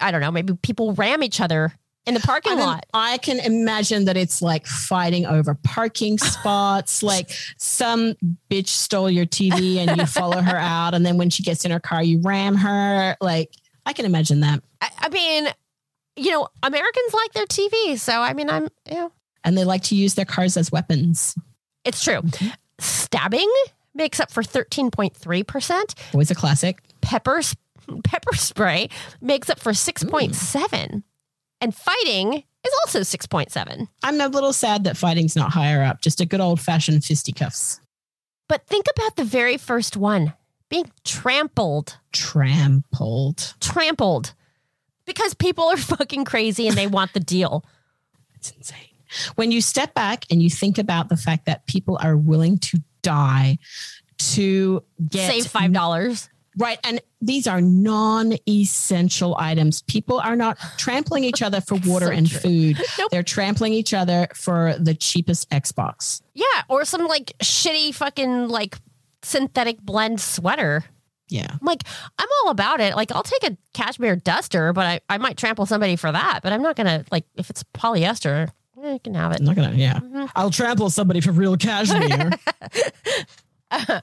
I 0.00 0.10
don't 0.10 0.20
know, 0.20 0.32
maybe 0.32 0.54
people 0.54 0.94
ram 0.94 1.22
each 1.22 1.40
other 1.40 1.72
in 2.06 2.14
the 2.14 2.20
parking 2.20 2.52
I 2.52 2.56
mean, 2.56 2.64
lot. 2.64 2.86
I 2.94 3.18
can 3.18 3.38
imagine 3.38 4.06
that 4.06 4.16
it's 4.16 4.42
like 4.42 4.66
fighting 4.66 5.26
over 5.26 5.54
parking 5.54 6.18
spots. 6.22 7.04
like 7.04 7.30
some 7.58 8.14
bitch 8.50 8.68
stole 8.68 9.10
your 9.10 9.26
TV 9.26 9.76
and 9.76 9.96
you 9.96 10.06
follow 10.06 10.40
her 10.40 10.56
out, 10.60 10.94
and 10.94 11.06
then 11.06 11.18
when 11.18 11.30
she 11.30 11.44
gets 11.44 11.64
in 11.64 11.70
her 11.70 11.78
car, 11.78 12.02
you 12.02 12.20
ram 12.22 12.56
her. 12.56 13.16
Like 13.20 13.54
I 13.88 13.94
can 13.94 14.04
imagine 14.04 14.40
that. 14.40 14.62
I, 14.82 14.90
I 14.98 15.08
mean, 15.08 15.48
you 16.16 16.30
know, 16.30 16.48
Americans 16.62 17.14
like 17.14 17.32
their 17.32 17.46
TV, 17.46 17.98
so 17.98 18.20
I 18.20 18.34
mean, 18.34 18.50
I'm 18.50 18.68
you 18.86 18.94
know, 18.96 19.12
And 19.44 19.56
they 19.56 19.64
like 19.64 19.82
to 19.84 19.94
use 19.96 20.14
their 20.14 20.26
cars 20.26 20.58
as 20.58 20.70
weapons. 20.70 21.34
it's 21.86 22.04
true. 22.04 22.20
Mm-hmm. 22.20 22.48
Stabbing 22.80 23.50
makes 23.94 24.20
up 24.20 24.30
for 24.30 24.42
13.3%. 24.42 26.14
Always 26.14 26.30
a 26.30 26.34
classic. 26.34 26.82
pepper 27.00 27.40
pepper 28.04 28.36
spray 28.36 28.90
makes 29.22 29.48
up 29.48 29.58
for 29.58 29.72
6.7 29.72 31.02
and 31.62 31.74
fighting 31.74 32.34
is 32.34 32.72
also 32.84 33.00
6.7 33.00 33.88
I'm 34.02 34.20
a 34.20 34.28
little 34.28 34.52
sad 34.52 34.84
that 34.84 34.98
fighting's 34.98 35.34
not 35.34 35.52
higher 35.52 35.82
up. 35.82 36.02
Just 36.02 36.20
a 36.20 36.26
good 36.26 36.40
old 36.40 36.60
fashioned 36.60 37.02
fisticuffs. 37.04 37.80
but 38.48 38.66
think 38.66 38.84
about 38.94 39.16
the 39.16 39.24
very 39.24 39.56
first 39.56 39.96
one 39.96 40.34
being 40.68 40.90
trampled 41.04 41.98
Trampled. 42.12 43.54
trampled 43.60 44.34
because 45.06 45.34
people 45.34 45.64
are 45.64 45.76
fucking 45.94 46.24
crazy 46.24 46.68
and 46.68 46.76
they 46.76 46.86
want 46.86 47.12
the 47.14 47.20
deal 47.20 47.64
It's 48.34 48.50
insane. 48.52 48.76
When 49.36 49.50
you 49.52 49.60
step 49.62 49.94
back 49.94 50.24
and 50.30 50.42
you 50.42 50.50
think 50.50 50.76
about 50.78 51.08
the 51.08 51.16
fact 51.16 51.46
that 51.46 51.66
people 51.66 51.98
are 52.02 52.16
willing 52.16 52.58
to 52.58 52.82
die 53.02 53.58
to 54.34 54.82
get 55.08 55.30
save 55.30 55.46
five 55.46 55.72
dollars 55.72 56.28
Right. 56.60 56.80
And 56.82 57.00
these 57.22 57.46
are 57.46 57.60
non 57.60 58.32
essential 58.48 59.36
items. 59.38 59.82
People 59.82 60.18
are 60.18 60.34
not 60.34 60.58
trampling 60.76 61.22
each 61.22 61.40
other 61.40 61.60
for 61.60 61.76
water 61.86 62.06
So 62.06 62.12
and 62.12 62.28
true. 62.28 62.40
food. 62.40 62.78
Nope. 62.98 63.10
They're 63.12 63.22
trampling 63.22 63.74
each 63.74 63.94
other 63.94 64.26
for 64.34 64.74
the 64.76 64.92
cheapest 64.92 65.48
Xbox. 65.50 66.20
yeah 66.34 66.44
or 66.68 66.84
some 66.84 67.06
like 67.06 67.32
shitty 67.40 67.94
fucking 67.94 68.48
like 68.48 68.76
synthetic 69.28 69.80
blend 69.80 70.20
sweater 70.20 70.84
Yeah. 71.28 71.48
I'm 71.50 71.58
like, 71.66 71.82
I'm 72.18 72.28
all 72.42 72.50
about 72.50 72.80
it. 72.80 72.96
Like, 72.96 73.12
I'll 73.12 73.22
take 73.22 73.44
a 73.44 73.56
cashmere 73.74 74.16
duster, 74.16 74.72
but 74.72 74.86
I, 74.86 75.00
I 75.10 75.18
might 75.18 75.36
trample 75.36 75.66
somebody 75.66 75.96
for 75.96 76.10
that. 76.10 76.40
But 76.42 76.52
I'm 76.52 76.62
not 76.62 76.74
gonna 76.76 77.04
like 77.12 77.24
if 77.36 77.50
it's 77.50 77.62
polyester, 77.74 78.48
eh, 78.82 78.92
you 78.94 78.98
can 79.00 79.14
have 79.14 79.32
it. 79.32 79.40
I'm 79.40 79.44
not 79.44 79.56
going 79.56 79.70
to, 79.70 79.76
yeah. 79.76 80.00
Mm-hmm. 80.00 80.24
I'll 80.34 80.50
trample 80.50 80.88
somebody 80.90 81.20
for 81.20 81.32
real 81.32 81.56
cashmere. 81.56 82.30
uh, 83.70 84.00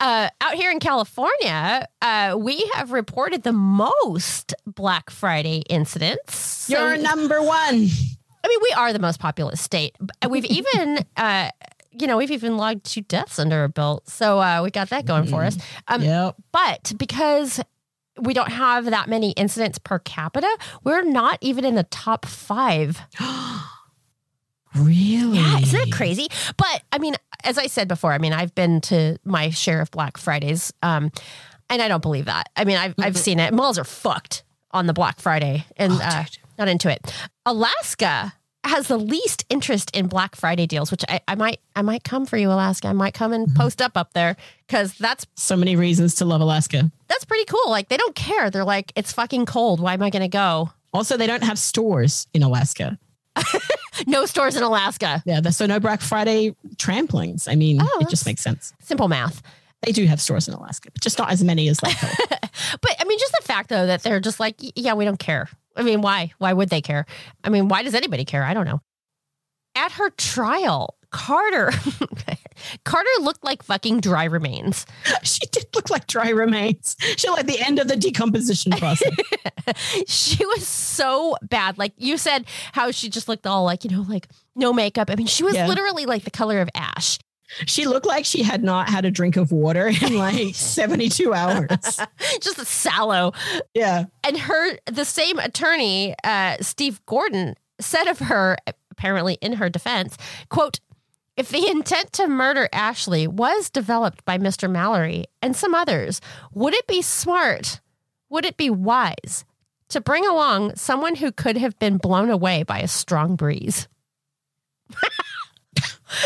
out 0.00 0.54
here 0.54 0.70
in 0.70 0.78
California, 0.78 1.86
uh, 2.02 2.36
we 2.38 2.70
have 2.74 2.92
reported 2.92 3.42
the 3.42 3.52
most 3.52 4.54
Black 4.66 5.10
Friday 5.10 5.62
incidents. 5.68 6.36
So- 6.36 6.76
You're 6.78 6.96
number 6.96 7.42
one. 7.42 7.88
I 8.42 8.48
mean, 8.48 8.58
we 8.62 8.72
are 8.76 8.92
the 8.92 8.98
most 8.98 9.20
populous 9.20 9.60
state. 9.60 9.94
We've 10.28 10.44
even, 10.58 11.04
uh, 11.16 11.50
you 11.92 12.06
know, 12.06 12.16
we've 12.16 12.30
even 12.30 12.56
logged 12.56 12.84
two 12.84 13.02
deaths 13.02 13.38
under 13.38 13.56
our 13.56 13.68
belt. 13.68 14.08
So 14.08 14.38
uh, 14.40 14.60
we 14.62 14.70
got 14.70 14.90
that 14.90 15.06
going 15.06 15.26
for 15.26 15.42
us. 15.42 15.56
Um, 15.88 16.02
Yep. 16.02 16.36
But 16.52 16.92
because 16.96 17.60
we 18.20 18.34
don't 18.34 18.50
have 18.52 18.86
that 18.86 19.08
many 19.08 19.30
incidents 19.32 19.78
per 19.78 19.98
capita, 19.98 20.48
we're 20.84 21.02
not 21.02 21.38
even 21.40 21.64
in 21.64 21.74
the 21.74 21.84
top 21.84 22.26
five. 22.26 23.00
Really? 24.76 25.38
Yeah, 25.38 25.58
isn't 25.58 25.76
that 25.76 25.92
crazy? 25.92 26.28
But 26.56 26.84
I 26.92 26.98
mean, 26.98 27.16
as 27.42 27.58
I 27.58 27.66
said 27.66 27.88
before, 27.88 28.12
I 28.12 28.18
mean, 28.18 28.32
I've 28.32 28.54
been 28.54 28.80
to 28.82 29.18
my 29.24 29.50
share 29.50 29.80
of 29.80 29.90
Black 29.90 30.16
Fridays, 30.16 30.72
um, 30.80 31.10
and 31.68 31.82
I 31.82 31.88
don't 31.88 32.02
believe 32.02 32.26
that. 32.26 32.48
I 32.54 32.64
mean, 32.64 32.76
I've 32.76 32.94
I've 33.00 33.16
seen 33.16 33.40
it. 33.40 33.52
Malls 33.52 33.78
are 33.78 33.84
fucked 33.84 34.44
on 34.70 34.86
the 34.86 34.92
Black 34.92 35.18
Friday, 35.18 35.64
and 35.76 35.92
uh, 35.94 36.22
not 36.56 36.68
into 36.68 36.88
it. 36.88 37.12
Alaska 37.44 38.32
has 38.64 38.88
the 38.88 38.98
least 38.98 39.44
interest 39.48 39.94
in 39.96 40.06
Black 40.06 40.36
Friday 40.36 40.66
deals, 40.66 40.90
which 40.90 41.04
I, 41.08 41.20
I 41.26 41.34
might 41.34 41.60
I 41.74 41.82
might 41.82 42.04
come 42.04 42.26
for 42.26 42.36
you, 42.36 42.50
Alaska. 42.50 42.88
I 42.88 42.92
might 42.92 43.14
come 43.14 43.32
and 43.32 43.46
mm-hmm. 43.46 43.56
post 43.56 43.80
up 43.80 43.96
up 43.96 44.12
there 44.12 44.36
because 44.66 44.94
that's 44.94 45.26
So 45.36 45.56
many 45.56 45.76
reasons 45.76 46.14
to 46.16 46.24
love 46.24 46.40
Alaska. 46.40 46.90
that's 47.08 47.24
pretty 47.24 47.44
cool. 47.46 47.70
Like 47.70 47.88
they 47.88 47.96
don't 47.96 48.14
care. 48.14 48.50
They're 48.50 48.64
like, 48.64 48.92
it's 48.96 49.12
fucking 49.12 49.46
cold. 49.46 49.80
Why 49.80 49.94
am 49.94 50.02
I 50.02 50.10
going 50.10 50.22
to 50.22 50.28
go? 50.28 50.70
Also, 50.92 51.16
they 51.16 51.26
don't 51.26 51.44
have 51.44 51.58
stores 51.58 52.26
in 52.34 52.42
Alaska. 52.42 52.98
No 54.06 54.24
stores 54.26 54.56
in 54.56 54.62
Alaska. 54.62 55.22
Yeah. 55.26 55.42
So 55.50 55.66
no 55.66 55.80
Black 55.80 56.00
Friday 56.00 56.54
tramplings. 56.76 57.48
I 57.50 57.54
mean, 57.54 57.78
Oh, 57.80 57.98
it 58.00 58.08
just 58.08 58.24
makes 58.24 58.40
sense. 58.40 58.72
Simple 58.80 59.08
math. 59.08 59.42
They 59.82 59.92
do 59.92 60.04
have 60.06 60.20
stores 60.20 60.46
in 60.48 60.54
Alaska, 60.54 60.90
but 60.92 61.00
just 61.02 61.18
not 61.18 61.30
as 61.32 61.42
many 61.42 61.68
as 61.68 61.82
like. 61.82 61.96
But 62.82 62.94
I 63.00 63.04
mean, 63.04 63.18
just 63.18 63.32
the 63.40 63.44
fact 63.46 63.68
though 63.70 63.86
that 63.86 64.02
they're 64.02 64.20
just 64.20 64.38
like, 64.38 64.56
yeah, 64.76 64.92
we 64.94 65.04
don't 65.04 65.18
care. 65.18 65.48
I 65.76 65.82
mean, 65.82 66.02
why? 66.02 66.32
Why 66.38 66.52
would 66.52 66.68
they 66.68 66.82
care? 66.82 67.06
I 67.42 67.48
mean, 67.48 67.68
why 67.68 67.82
does 67.82 67.94
anybody 67.94 68.24
care? 68.24 68.44
I 68.44 68.52
don't 68.54 68.66
know. 68.66 68.80
At 69.74 69.92
her 69.92 70.10
trial, 70.10 70.96
Carter, 71.10 71.70
Carter 72.84 73.08
looked 73.22 73.44
like 73.44 73.62
fucking 73.62 74.00
dry 74.00 74.24
remains. 74.24 74.84
she 75.22 75.40
did 75.52 75.66
look 75.74 75.88
like 75.90 76.06
dry 76.06 76.30
remains. 76.30 76.96
She 77.16 77.28
like 77.30 77.46
the 77.46 77.58
end 77.60 77.78
of 77.78 77.88
the 77.88 77.96
decomposition 77.96 78.72
process. 78.72 79.12
she 80.06 80.44
was 80.44 80.66
so 80.66 81.36
bad. 81.42 81.78
Like 81.78 81.92
you 81.96 82.16
said, 82.18 82.44
how 82.72 82.90
she 82.90 83.08
just 83.08 83.28
looked 83.28 83.46
all 83.46 83.64
like, 83.64 83.84
you 83.84 83.90
know, 83.90 84.02
like 84.08 84.28
no 84.54 84.72
makeup. 84.72 85.08
I 85.10 85.14
mean, 85.16 85.26
she 85.28 85.42
was 85.44 85.54
Yeah. 85.54 85.66
literally 85.66 86.04
like 86.06 86.24
the 86.24 86.30
color 86.30 86.60
of 86.60 86.68
ash. 86.74 87.18
She 87.66 87.86
looked 87.86 88.06
like 88.06 88.24
she 88.24 88.42
had 88.42 88.62
not 88.62 88.88
had 88.88 89.04
a 89.04 89.10
drink 89.10 89.36
of 89.36 89.52
water 89.52 89.88
in 89.88 90.14
like 90.18 90.54
72 90.54 91.34
hours. 91.34 91.68
Just 92.40 92.64
sallow. 92.66 93.32
Yeah. 93.74 94.04
And 94.24 94.38
her, 94.38 94.78
the 94.86 95.04
same 95.04 95.38
attorney, 95.38 96.14
uh, 96.24 96.56
Steve 96.60 97.04
Gordon, 97.06 97.56
said 97.80 98.08
of 98.08 98.18
her, 98.20 98.56
apparently 98.90 99.38
in 99.40 99.54
her 99.54 99.68
defense, 99.68 100.16
quote, 100.48 100.80
if 101.36 101.48
the 101.48 101.68
intent 101.68 102.12
to 102.14 102.28
murder 102.28 102.68
Ashlea 102.72 103.28
was 103.28 103.70
developed 103.70 104.24
by 104.24 104.36
Mr. 104.36 104.70
Mallory 104.70 105.24
and 105.40 105.56
some 105.56 105.74
others, 105.74 106.20
would 106.52 106.74
it 106.74 106.86
be 106.86 107.00
smart? 107.00 107.80
Would 108.28 108.44
it 108.44 108.58
be 108.58 108.68
wise 108.68 109.44
to 109.88 110.00
bring 110.00 110.26
along 110.26 110.76
someone 110.76 111.16
who 111.16 111.32
could 111.32 111.56
have 111.56 111.78
been 111.78 111.96
blown 111.96 112.30
away 112.30 112.62
by 112.62 112.80
a 112.80 112.88
strong 112.88 113.36
breeze? 113.36 113.88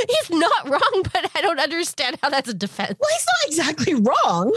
he's 0.09 0.31
not 0.31 0.69
wrong, 0.69 1.03
but 1.13 1.31
I 1.35 1.41
don't 1.41 1.61
understand 1.61 2.19
how 2.23 2.31
that's 2.31 2.49
a 2.49 2.55
defense. 2.55 2.97
Well, 2.99 3.11
he's 3.13 3.27
not 3.27 3.69
exactly 3.69 3.95
wrong. 3.95 4.55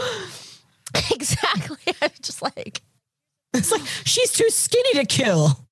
exactly. 1.12 1.94
I'm 2.02 2.10
just 2.22 2.42
like, 2.42 2.82
it's 3.54 3.70
like 3.70 3.82
she's 4.04 4.32
too 4.32 4.50
skinny 4.50 4.94
to 4.94 5.04
kill. 5.04 5.66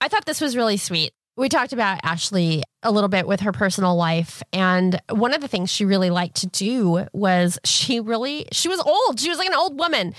I 0.00 0.08
thought 0.08 0.24
this 0.24 0.40
was 0.40 0.56
really 0.56 0.76
sweet. 0.76 1.12
We 1.36 1.48
talked 1.48 1.72
about 1.72 2.02
Ashlea 2.02 2.62
a 2.82 2.90
little 2.90 3.08
bit 3.08 3.26
with 3.26 3.40
her 3.40 3.52
personal 3.52 3.96
life. 3.96 4.42
And 4.52 5.00
one 5.10 5.32
of 5.32 5.40
the 5.40 5.48
things 5.48 5.70
she 5.70 5.84
really 5.84 6.10
liked 6.10 6.36
to 6.36 6.46
do 6.46 7.06
was 7.12 7.58
she 7.64 8.00
really, 8.00 8.46
she 8.52 8.68
was 8.68 8.80
old. 8.80 9.20
She 9.20 9.28
was 9.28 9.38
like 9.38 9.48
an 9.48 9.54
old 9.54 9.78
woman. 9.78 10.14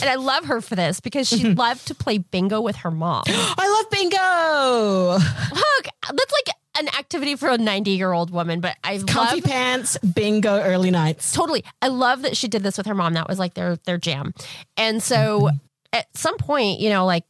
And 0.00 0.10
I 0.10 0.16
love 0.16 0.44
her 0.46 0.60
for 0.60 0.76
this 0.76 1.00
because 1.00 1.28
she 1.28 1.54
loved 1.54 1.88
to 1.88 1.94
play 1.94 2.18
bingo 2.18 2.60
with 2.60 2.76
her 2.76 2.90
mom. 2.90 3.24
I 3.28 3.82
love 3.82 3.90
bingo. 3.90 5.12
Look, 5.54 5.86
that's 6.02 6.32
like 6.32 6.56
an 6.78 6.88
activity 6.88 7.36
for 7.36 7.48
a 7.48 7.58
90 7.58 7.90
year 7.90 8.12
old 8.12 8.30
woman, 8.30 8.60
but 8.60 8.76
I 8.82 8.98
Comfy 8.98 9.36
love 9.36 9.44
pants, 9.44 9.98
bingo, 9.98 10.60
early 10.60 10.90
nights. 10.90 11.32
totally. 11.32 11.64
I 11.80 11.88
love 11.88 12.22
that 12.22 12.36
she 12.36 12.48
did 12.48 12.62
this 12.62 12.76
with 12.76 12.86
her 12.86 12.94
mom. 12.94 13.14
That 13.14 13.28
was 13.28 13.38
like 13.38 13.54
their 13.54 13.76
their 13.84 13.98
jam. 13.98 14.34
And 14.76 15.02
so 15.02 15.40
mm-hmm. 15.40 15.56
at 15.92 16.16
some 16.16 16.36
point, 16.38 16.80
you 16.80 16.90
know, 16.90 17.06
like 17.06 17.24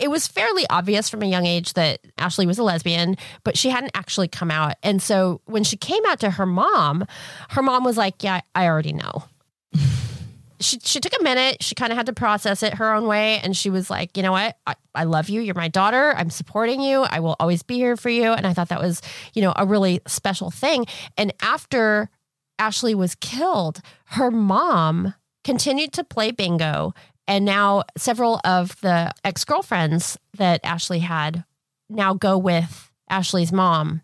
it 0.00 0.10
was 0.10 0.26
fairly 0.26 0.66
obvious 0.68 1.08
from 1.08 1.22
a 1.22 1.26
young 1.26 1.46
age 1.46 1.74
that 1.74 2.00
Ashlea 2.18 2.46
was 2.46 2.58
a 2.58 2.62
lesbian, 2.62 3.16
but 3.44 3.56
she 3.56 3.68
hadn't 3.70 3.92
actually 3.94 4.28
come 4.28 4.50
out. 4.50 4.74
And 4.82 5.00
so 5.00 5.40
when 5.44 5.64
she 5.64 5.76
came 5.76 6.04
out 6.06 6.20
to 6.20 6.30
her 6.30 6.46
mom, 6.46 7.06
her 7.50 7.62
mom 7.62 7.84
was 7.84 7.96
like, 7.96 8.22
"Yeah, 8.22 8.40
I 8.54 8.66
already 8.66 8.92
know." 8.92 9.24
She 10.60 10.78
she 10.80 11.00
took 11.00 11.12
a 11.18 11.22
minute. 11.22 11.62
She 11.62 11.74
kind 11.74 11.92
of 11.92 11.96
had 11.96 12.06
to 12.06 12.12
process 12.12 12.62
it 12.62 12.74
her 12.74 12.92
own 12.92 13.06
way, 13.06 13.38
and 13.40 13.56
she 13.56 13.70
was 13.70 13.90
like, 13.90 14.16
"You 14.16 14.22
know 14.22 14.32
what? 14.32 14.56
I, 14.66 14.74
I 14.94 15.04
love 15.04 15.28
you. 15.28 15.40
You're 15.40 15.54
my 15.54 15.68
daughter. 15.68 16.14
I'm 16.16 16.30
supporting 16.30 16.80
you. 16.80 17.02
I 17.02 17.20
will 17.20 17.36
always 17.38 17.62
be 17.62 17.76
here 17.76 17.96
for 17.96 18.08
you." 18.08 18.32
And 18.32 18.46
I 18.46 18.52
thought 18.52 18.68
that 18.68 18.80
was, 18.80 19.02
you 19.34 19.42
know, 19.42 19.52
a 19.56 19.66
really 19.66 20.00
special 20.06 20.50
thing. 20.50 20.86
And 21.16 21.32
after 21.42 22.10
Ashlea 22.58 22.94
was 22.94 23.14
killed, 23.16 23.80
her 24.06 24.30
mom 24.30 25.14
continued 25.44 25.92
to 25.94 26.04
play 26.04 26.30
bingo. 26.30 26.94
And 27.28 27.44
now 27.44 27.82
several 27.96 28.40
of 28.44 28.80
the 28.80 29.12
ex 29.24 29.44
girlfriends 29.44 30.16
that 30.38 30.62
Ashlea 30.62 31.00
had 31.00 31.44
now 31.88 32.14
go 32.14 32.38
with 32.38 32.90
Ashlea's 33.10 33.52
mom. 33.52 34.02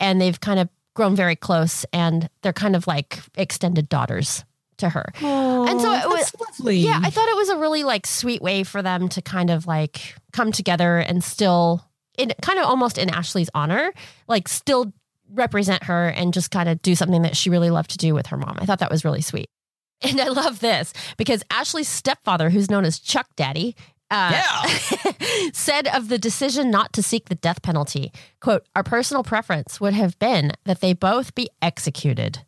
And 0.00 0.20
they've 0.20 0.40
kind 0.40 0.58
of 0.58 0.68
grown 0.94 1.16
very 1.16 1.36
close 1.36 1.84
and 1.92 2.28
they're 2.42 2.52
kind 2.52 2.76
of 2.76 2.86
like 2.86 3.20
extended 3.36 3.88
daughters 3.88 4.44
to 4.78 4.88
her. 4.88 5.04
and 5.20 5.80
so 5.80 5.92
it 5.92 6.08
was 6.08 6.32
lovely. 6.40 6.78
Yeah, 6.78 7.00
I 7.02 7.10
thought 7.10 7.28
it 7.28 7.36
was 7.36 7.48
a 7.50 7.56
really 7.58 7.84
like 7.84 8.06
sweet 8.06 8.42
way 8.42 8.64
for 8.64 8.82
them 8.82 9.08
to 9.10 9.22
kind 9.22 9.50
of 9.50 9.66
like 9.66 10.14
come 10.32 10.52
together 10.52 10.98
and 10.98 11.22
still 11.22 11.84
in 12.18 12.32
kind 12.42 12.58
of 12.58 12.66
almost 12.66 12.98
in 12.98 13.08
Ashlea's 13.10 13.50
honor, 13.54 13.92
like 14.28 14.48
still 14.48 14.92
represent 15.30 15.84
her 15.84 16.08
and 16.08 16.32
just 16.32 16.50
kind 16.50 16.68
of 16.68 16.80
do 16.82 16.94
something 16.94 17.22
that 17.22 17.36
she 17.36 17.50
really 17.50 17.70
loved 17.70 17.90
to 17.90 17.98
do 17.98 18.14
with 18.14 18.26
her 18.26 18.36
mom. 18.36 18.56
I 18.60 18.66
thought 18.66 18.78
that 18.78 18.90
was 18.90 19.04
really 19.04 19.22
sweet. 19.22 19.48
And 20.02 20.20
I 20.20 20.28
love 20.28 20.60
this 20.60 20.92
because 21.16 21.42
Ashlea's 21.50 21.88
stepfather, 21.88 22.50
who's 22.50 22.70
known 22.70 22.84
as 22.84 22.98
Chuck 22.98 23.26
Daddy, 23.36 23.74
uh, 24.10 24.68
said 25.54 25.88
of 25.88 26.08
the 26.08 26.18
decision 26.18 26.70
not 26.70 26.92
to 26.92 27.02
seek 27.02 27.28
the 27.28 27.34
death 27.36 27.62
penalty, 27.62 28.12
quote, 28.40 28.66
our 28.76 28.82
personal 28.82 29.22
preference 29.22 29.80
would 29.80 29.94
have 29.94 30.18
been 30.18 30.52
that 30.64 30.80
they 30.80 30.92
both 30.92 31.34
be 31.34 31.48
executed. 31.62 32.40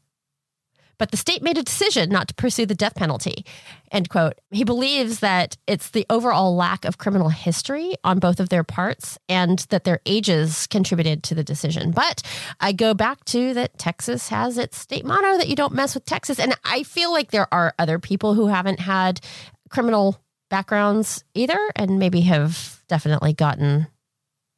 But 0.99 1.11
the 1.11 1.17
state 1.17 1.43
made 1.43 1.59
a 1.59 1.63
decision 1.63 2.09
not 2.09 2.29
to 2.29 2.35
pursue 2.35 2.67
the 2.67 2.75
death 2.75 2.95
penalty. 2.95 3.45
End 3.93 4.09
quote. 4.09 4.35
He 4.51 4.65
believes 4.65 5.21
that 5.21 5.57
it's 5.67 5.91
the 5.91 6.07
overall 6.11 6.57
lack 6.57 6.85
of 6.85 6.99
criminal 6.99 7.29
history 7.29 7.95
on 8.03 8.19
both 8.19 8.41
of 8.41 8.49
their 8.49 8.65
parts 8.65 9.19
and 9.29 9.61
that 9.71 9.85
their 9.85 10.01
ages 10.07 10.67
contributed 10.67 11.23
to 11.25 11.35
the 11.35 11.45
decision. 11.45 11.91
But 11.91 12.23
I 12.61 12.73
go 12.73 12.95
back 12.95 13.25
to 13.27 13.55
that 13.55 13.79
Texas 13.79 14.29
has 14.29 14.59
its 14.59 14.79
state 14.79 15.05
motto 15.05 15.37
that 15.37 15.49
you 15.49 15.57
don't 15.57 15.75
mess 15.75 15.95
with 15.95 16.05
Texas. 16.05 16.39
And 16.39 16.55
I 16.65 16.83
feel 16.83 17.13
like 17.13 17.31
there 17.31 17.53
are 17.53 17.75
other 17.79 17.99
people 17.99 18.35
who 18.35 18.47
haven't 18.47 18.81
had 18.81 19.21
criminal 19.69 20.21
backgrounds 20.49 21.25
either 21.35 21.59
and 21.75 21.99
maybe 21.99 22.23
have 22.23 22.83
definitely 22.89 23.33
gotten 23.33 23.89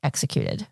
executed. 0.03 0.67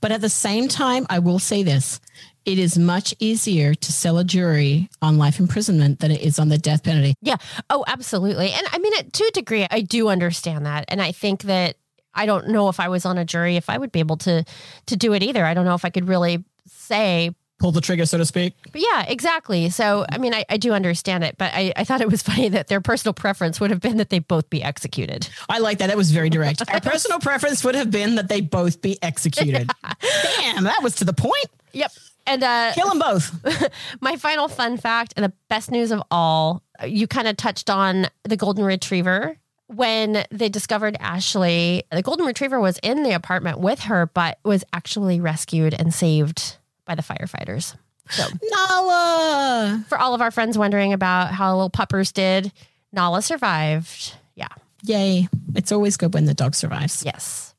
But 0.00 0.12
at 0.12 0.20
the 0.20 0.28
same 0.28 0.68
time, 0.68 1.06
I 1.08 1.18
will 1.18 1.38
say 1.38 1.62
this 1.62 2.00
it 2.44 2.58
is 2.58 2.78
much 2.78 3.14
easier 3.18 3.74
to 3.74 3.92
sell 3.92 4.18
a 4.18 4.24
jury 4.24 4.88
on 5.00 5.18
life 5.18 5.38
imprisonment 5.38 6.00
than 6.00 6.10
it 6.10 6.20
is 6.20 6.38
on 6.38 6.48
the 6.48 6.58
death 6.58 6.82
penalty. 6.82 7.14
Yeah. 7.22 7.36
Oh, 7.70 7.84
absolutely. 7.86 8.50
And 8.52 8.66
I 8.72 8.78
mean, 8.78 8.92
to 9.10 9.24
a 9.24 9.30
degree, 9.32 9.66
I 9.70 9.80
do 9.80 10.08
understand 10.08 10.66
that. 10.66 10.84
And 10.88 11.00
I 11.00 11.12
think 11.12 11.42
that 11.42 11.76
I 12.14 12.26
don't 12.26 12.48
know 12.48 12.68
if 12.68 12.80
I 12.80 12.88
was 12.88 13.06
on 13.06 13.18
a 13.18 13.24
jury 13.24 13.56
if 13.56 13.70
I 13.70 13.78
would 13.78 13.92
be 13.92 14.00
able 14.00 14.16
to 14.18 14.44
to 14.86 14.96
do 14.96 15.12
it 15.12 15.22
either. 15.22 15.44
I 15.44 15.54
don't 15.54 15.64
know 15.64 15.74
if 15.74 15.84
I 15.84 15.90
could 15.90 16.08
really 16.08 16.44
say 16.66 17.34
Pull 17.62 17.70
the 17.70 17.80
trigger, 17.80 18.04
so 18.06 18.18
to 18.18 18.24
speak. 18.26 18.54
but 18.72 18.80
yeah, 18.80 19.04
exactly. 19.06 19.70
So, 19.70 20.04
I 20.10 20.18
mean, 20.18 20.34
I, 20.34 20.44
I 20.50 20.56
do 20.56 20.72
understand 20.72 21.22
it, 21.22 21.36
but 21.38 21.52
I, 21.54 21.72
I 21.76 21.84
thought 21.84 22.00
it 22.00 22.10
was 22.10 22.20
funny 22.30 22.48
that 22.48 22.66
their 22.66 22.80
personal 22.80 23.12
preference 23.12 23.60
would 23.60 23.70
have 23.70 23.80
been 23.80 23.98
that 23.98 24.10
they 24.10 24.18
both 24.18 24.50
be 24.50 24.64
executed. 24.64 25.28
I 25.48 25.60
like 25.60 25.78
that. 25.78 25.86
That 25.86 25.96
was 25.96 26.10
very 26.10 26.28
direct. 26.28 26.68
Our 26.72 26.80
personal 26.80 27.20
preference 27.20 27.62
would 27.62 27.76
have 27.76 27.92
been 27.92 28.16
that 28.16 28.28
they 28.28 28.40
both 28.40 28.82
be 28.82 29.00
executed. 29.00 29.70
Damn, 30.40 30.64
that 30.64 30.82
was 30.82 30.96
to 30.96 31.04
the 31.04 31.12
point. 31.12 31.46
Yep. 31.72 31.92
And 32.26 32.42
uh, 32.42 32.72
Kill 32.74 32.88
them 32.88 32.98
both. 32.98 33.70
my 34.00 34.16
final 34.16 34.48
fun 34.48 34.76
fact 34.76 35.12
and 35.16 35.24
the 35.24 35.32
best 35.48 35.70
news 35.70 35.90
of 35.90 36.02
all, 36.10 36.62
you 36.84 37.06
kind 37.06 37.28
of 37.28 37.36
touched 37.36 37.68
on 37.70 38.06
the 38.24 38.36
golden 38.36 38.64
retriever. 38.64 39.36
When 39.66 40.24
they 40.30 40.48
discovered 40.48 40.96
Ashlea, 41.00 41.82
the 41.90 42.02
golden 42.02 42.26
retriever 42.26 42.60
was 42.60 42.78
in 42.82 43.02
the 43.04 43.12
apartment 43.12 43.58
with 43.58 43.80
her, 43.80 44.06
but 44.06 44.38
was 44.44 44.64
actually 44.72 45.20
rescued 45.20 45.74
and 45.74 45.94
saved 45.94 46.58
by 46.84 46.94
the 46.94 47.02
firefighters. 47.02 47.74
So, 48.10 48.26
Nala. 48.42 49.84
for 49.88 49.98
all 49.98 50.14
of 50.14 50.20
our 50.20 50.30
friends 50.30 50.58
wondering 50.58 50.92
about 50.92 51.32
how 51.32 51.54
little 51.54 51.70
puppers 51.70 52.12
did, 52.12 52.52
Nala 52.92 53.22
survived. 53.22 54.14
Yeah. 54.34 54.48
Yay. 54.82 55.28
It's 55.54 55.72
always 55.72 55.96
good 55.96 56.12
when 56.12 56.26
the 56.26 56.34
dog 56.34 56.54
survives. 56.54 57.02
Yes. 57.04 57.54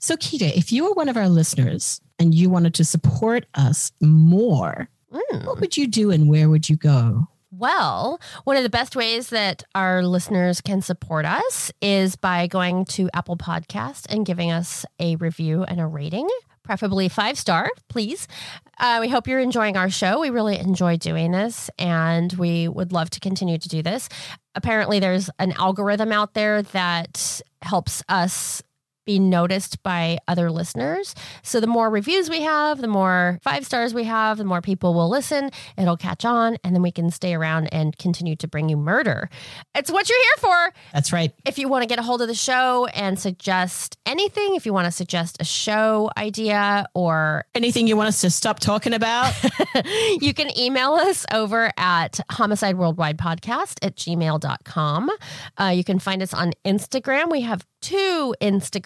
So, 0.00 0.16
Kita, 0.16 0.54
if 0.56 0.72
you 0.72 0.84
were 0.84 0.92
one 0.92 1.08
of 1.08 1.16
our 1.16 1.28
listeners 1.28 2.00
and 2.22 2.32
you 2.32 2.48
wanted 2.48 2.72
to 2.74 2.84
support 2.84 3.46
us 3.54 3.90
more, 4.00 4.88
what 5.08 5.60
would 5.60 5.76
you 5.76 5.88
do 5.88 6.12
and 6.12 6.28
where 6.28 6.48
would 6.48 6.68
you 6.68 6.76
go? 6.76 7.26
Well, 7.50 8.20
one 8.44 8.56
of 8.56 8.62
the 8.62 8.70
best 8.70 8.96
ways 8.96 9.28
that 9.30 9.64
our 9.74 10.04
listeners 10.04 10.60
can 10.60 10.80
support 10.80 11.26
us 11.26 11.70
is 11.82 12.16
by 12.16 12.46
going 12.46 12.86
to 12.86 13.10
Apple 13.12 13.36
Podcast 13.36 14.06
and 14.08 14.24
giving 14.24 14.50
us 14.50 14.86
a 15.00 15.16
review 15.16 15.64
and 15.64 15.80
a 15.80 15.86
rating, 15.86 16.28
preferably 16.62 17.08
five 17.08 17.36
star, 17.36 17.68
please. 17.88 18.26
Uh, 18.78 18.98
we 19.00 19.08
hope 19.08 19.26
you're 19.26 19.40
enjoying 19.40 19.76
our 19.76 19.90
show. 19.90 20.20
We 20.20 20.30
really 20.30 20.58
enjoy 20.58 20.96
doing 20.96 21.32
this, 21.32 21.70
and 21.78 22.32
we 22.34 22.68
would 22.68 22.92
love 22.92 23.10
to 23.10 23.20
continue 23.20 23.58
to 23.58 23.68
do 23.68 23.82
this. 23.82 24.08
Apparently, 24.54 24.98
there's 24.98 25.28
an 25.38 25.52
algorithm 25.52 26.12
out 26.12 26.34
there 26.34 26.62
that 26.62 27.42
helps 27.62 28.02
us 28.08 28.62
be 29.04 29.18
noticed 29.18 29.82
by 29.82 30.18
other 30.28 30.50
listeners. 30.50 31.14
So 31.42 31.60
the 31.60 31.66
more 31.66 31.90
reviews 31.90 32.30
we 32.30 32.42
have, 32.42 32.80
the 32.80 32.88
more 32.88 33.38
five 33.42 33.64
stars 33.64 33.94
we 33.94 34.04
have, 34.04 34.38
the 34.38 34.44
more 34.44 34.60
people 34.60 34.94
will 34.94 35.08
listen. 35.08 35.50
It'll 35.76 35.96
catch 35.96 36.24
on, 36.24 36.56
and 36.64 36.74
then 36.74 36.82
we 36.82 36.92
can 36.92 37.10
stay 37.10 37.34
around 37.34 37.68
and 37.72 37.96
continue 37.98 38.36
to 38.36 38.48
bring 38.48 38.68
you 38.68 38.76
murder. 38.76 39.28
It's 39.74 39.90
what 39.90 40.08
you're 40.08 40.18
here 40.18 40.36
for. 40.38 40.74
That's 40.92 41.12
right. 41.12 41.32
If 41.46 41.58
you 41.58 41.68
want 41.68 41.82
to 41.82 41.86
get 41.86 41.98
a 41.98 42.02
hold 42.02 42.22
of 42.22 42.28
the 42.28 42.34
show 42.34 42.86
and 42.86 43.18
suggest 43.18 43.98
anything, 44.06 44.54
if 44.54 44.66
you 44.66 44.72
want 44.72 44.86
to 44.86 44.92
suggest 44.92 45.36
a 45.40 45.44
show 45.44 46.10
idea 46.16 46.86
or 46.94 47.44
Anything 47.54 47.86
you 47.86 47.96
want 47.96 48.08
us 48.08 48.20
to 48.22 48.30
stop 48.30 48.60
talking 48.60 48.92
about? 48.94 49.32
you 50.20 50.34
can 50.34 50.56
email 50.58 50.94
us 50.94 51.26
over 51.32 51.70
at 51.76 52.20
homicide 52.30 52.76
worldwide 52.76 53.18
podcast 53.18 53.78
at 53.82 53.96
gmail.com. 53.96 55.10
Uh, 55.58 55.66
you 55.66 55.84
can 55.84 55.98
find 55.98 56.22
us 56.22 56.32
on 56.32 56.52
Instagram. 56.64 57.30
We 57.30 57.42
have 57.42 57.66
two 57.80 58.34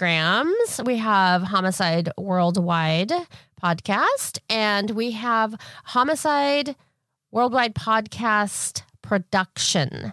Instagrams. 0.07 0.87
We 0.87 0.99
have 0.99 1.43
Homicide 1.43 2.11
Worldwide 2.17 3.13
Podcast 3.61 4.39
and 4.49 4.91
we 4.93 5.13
have 5.13 5.57
Homicide 5.85 6.77
Worldwide 7.33 7.75
Podcast 7.75 8.83
Production. 9.03 10.13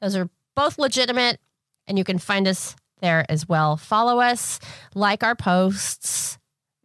Those 0.00 0.16
are 0.16 0.28
both 0.56 0.78
legitimate 0.78 1.38
and 1.86 1.96
you 1.96 2.02
can 2.02 2.18
find 2.18 2.48
us 2.48 2.74
there 3.00 3.24
as 3.28 3.48
well. 3.48 3.76
Follow 3.76 4.18
us, 4.18 4.58
like 4.94 5.22
our 5.22 5.36
posts, 5.36 6.38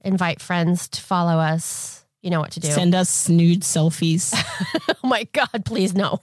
invite 0.03 0.39
friends 0.39 0.87
to 0.89 1.01
follow 1.01 1.39
us. 1.39 2.02
You 2.23 2.29
know 2.29 2.39
what 2.39 2.51
to 2.53 2.61
do. 2.61 2.69
Send 2.69 2.95
us 2.95 3.27
nude 3.27 3.63
selfies. 3.63 4.33
oh 5.03 5.07
my 5.07 5.27
God, 5.33 5.65
please 5.65 5.93
no. 5.93 6.21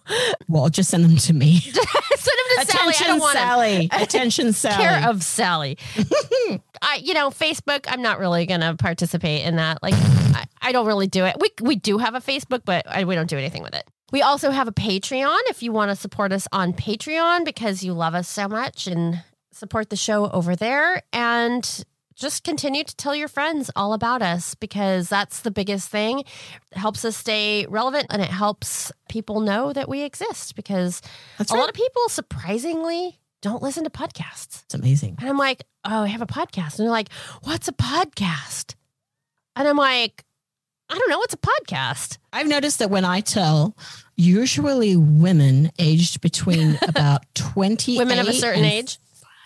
Well, 0.48 0.70
just 0.70 0.88
send 0.88 1.04
them 1.04 1.16
to 1.16 1.34
me. 1.34 1.60
send 1.60 1.74
them 1.76 1.84
to 1.84 2.72
Sally. 2.72 2.86
I 2.86 2.90
Attention, 2.90 3.06
don't 3.06 3.20
want. 3.20 3.32
Sally. 3.34 3.88
Attention, 3.92 4.52
Sally. 4.54 4.82
Care 4.82 5.10
of 5.10 5.22
Sally. 5.22 5.76
I, 6.80 7.02
you 7.02 7.12
know, 7.12 7.28
Facebook. 7.28 7.84
I'm 7.86 8.00
not 8.00 8.18
really 8.18 8.46
gonna 8.46 8.76
participate 8.76 9.44
in 9.44 9.56
that. 9.56 9.82
Like, 9.82 9.92
I, 9.94 10.46
I 10.62 10.72
don't 10.72 10.86
really 10.86 11.06
do 11.06 11.26
it. 11.26 11.36
We 11.38 11.50
we 11.60 11.76
do 11.76 11.98
have 11.98 12.14
a 12.14 12.20
Facebook, 12.20 12.62
but 12.64 12.86
I, 12.88 13.04
we 13.04 13.14
don't 13.14 13.28
do 13.28 13.36
anything 13.36 13.62
with 13.62 13.74
it. 13.74 13.84
We 14.10 14.22
also 14.22 14.50
have 14.50 14.68
a 14.68 14.72
Patreon. 14.72 15.38
If 15.50 15.62
you 15.62 15.70
want 15.70 15.90
to 15.90 15.96
support 15.96 16.32
us 16.32 16.48
on 16.50 16.72
Patreon 16.72 17.44
because 17.44 17.82
you 17.84 17.92
love 17.92 18.14
us 18.14 18.26
so 18.26 18.48
much 18.48 18.86
and 18.86 19.22
support 19.52 19.90
the 19.90 19.96
show 19.96 20.30
over 20.30 20.56
there, 20.56 21.02
and 21.12 21.84
just 22.20 22.44
continue 22.44 22.84
to 22.84 22.96
tell 22.96 23.14
your 23.14 23.28
friends 23.28 23.70
all 23.74 23.94
about 23.94 24.20
us 24.22 24.54
because 24.54 25.08
that's 25.08 25.40
the 25.40 25.50
biggest 25.50 25.88
thing. 25.88 26.20
It 26.20 26.26
helps 26.78 27.04
us 27.04 27.16
stay 27.16 27.66
relevant 27.66 28.06
and 28.10 28.20
it 28.20 28.28
helps 28.28 28.92
people 29.08 29.40
know 29.40 29.72
that 29.72 29.88
we 29.88 30.02
exist 30.02 30.54
because 30.54 31.00
That's 31.38 31.50
a 31.50 31.54
right. 31.54 31.60
lot 31.60 31.68
of 31.70 31.74
people 31.74 32.02
surprisingly 32.08 33.18
don't 33.40 33.62
listen 33.62 33.84
to 33.84 33.90
podcasts. 33.90 34.64
It's 34.64 34.74
amazing. 34.74 35.16
And 35.18 35.28
I'm 35.28 35.38
like, 35.38 35.64
oh, 35.84 36.02
I 36.02 36.08
have 36.08 36.20
a 36.20 36.26
podcast. 36.26 36.78
And 36.78 36.86
they're 36.86 36.90
like, 36.90 37.08
what's 37.42 37.68
a 37.68 37.72
podcast? 37.72 38.74
And 39.56 39.66
I'm 39.66 39.78
like, 39.78 40.24
I 40.90 40.98
don't 40.98 41.08
know. 41.08 41.18
What's 41.18 41.34
a 41.34 41.38
podcast? 41.38 42.18
I've 42.32 42.48
noticed 42.48 42.80
that 42.80 42.90
when 42.90 43.04
I 43.04 43.20
tell, 43.20 43.76
usually 44.16 44.96
women 44.96 45.70
aged 45.78 46.20
between 46.20 46.78
about 46.88 47.22
20 47.34 47.96
Women 47.96 48.18
of 48.18 48.28
a 48.28 48.32
certain 48.34 48.64
age. 48.64 48.98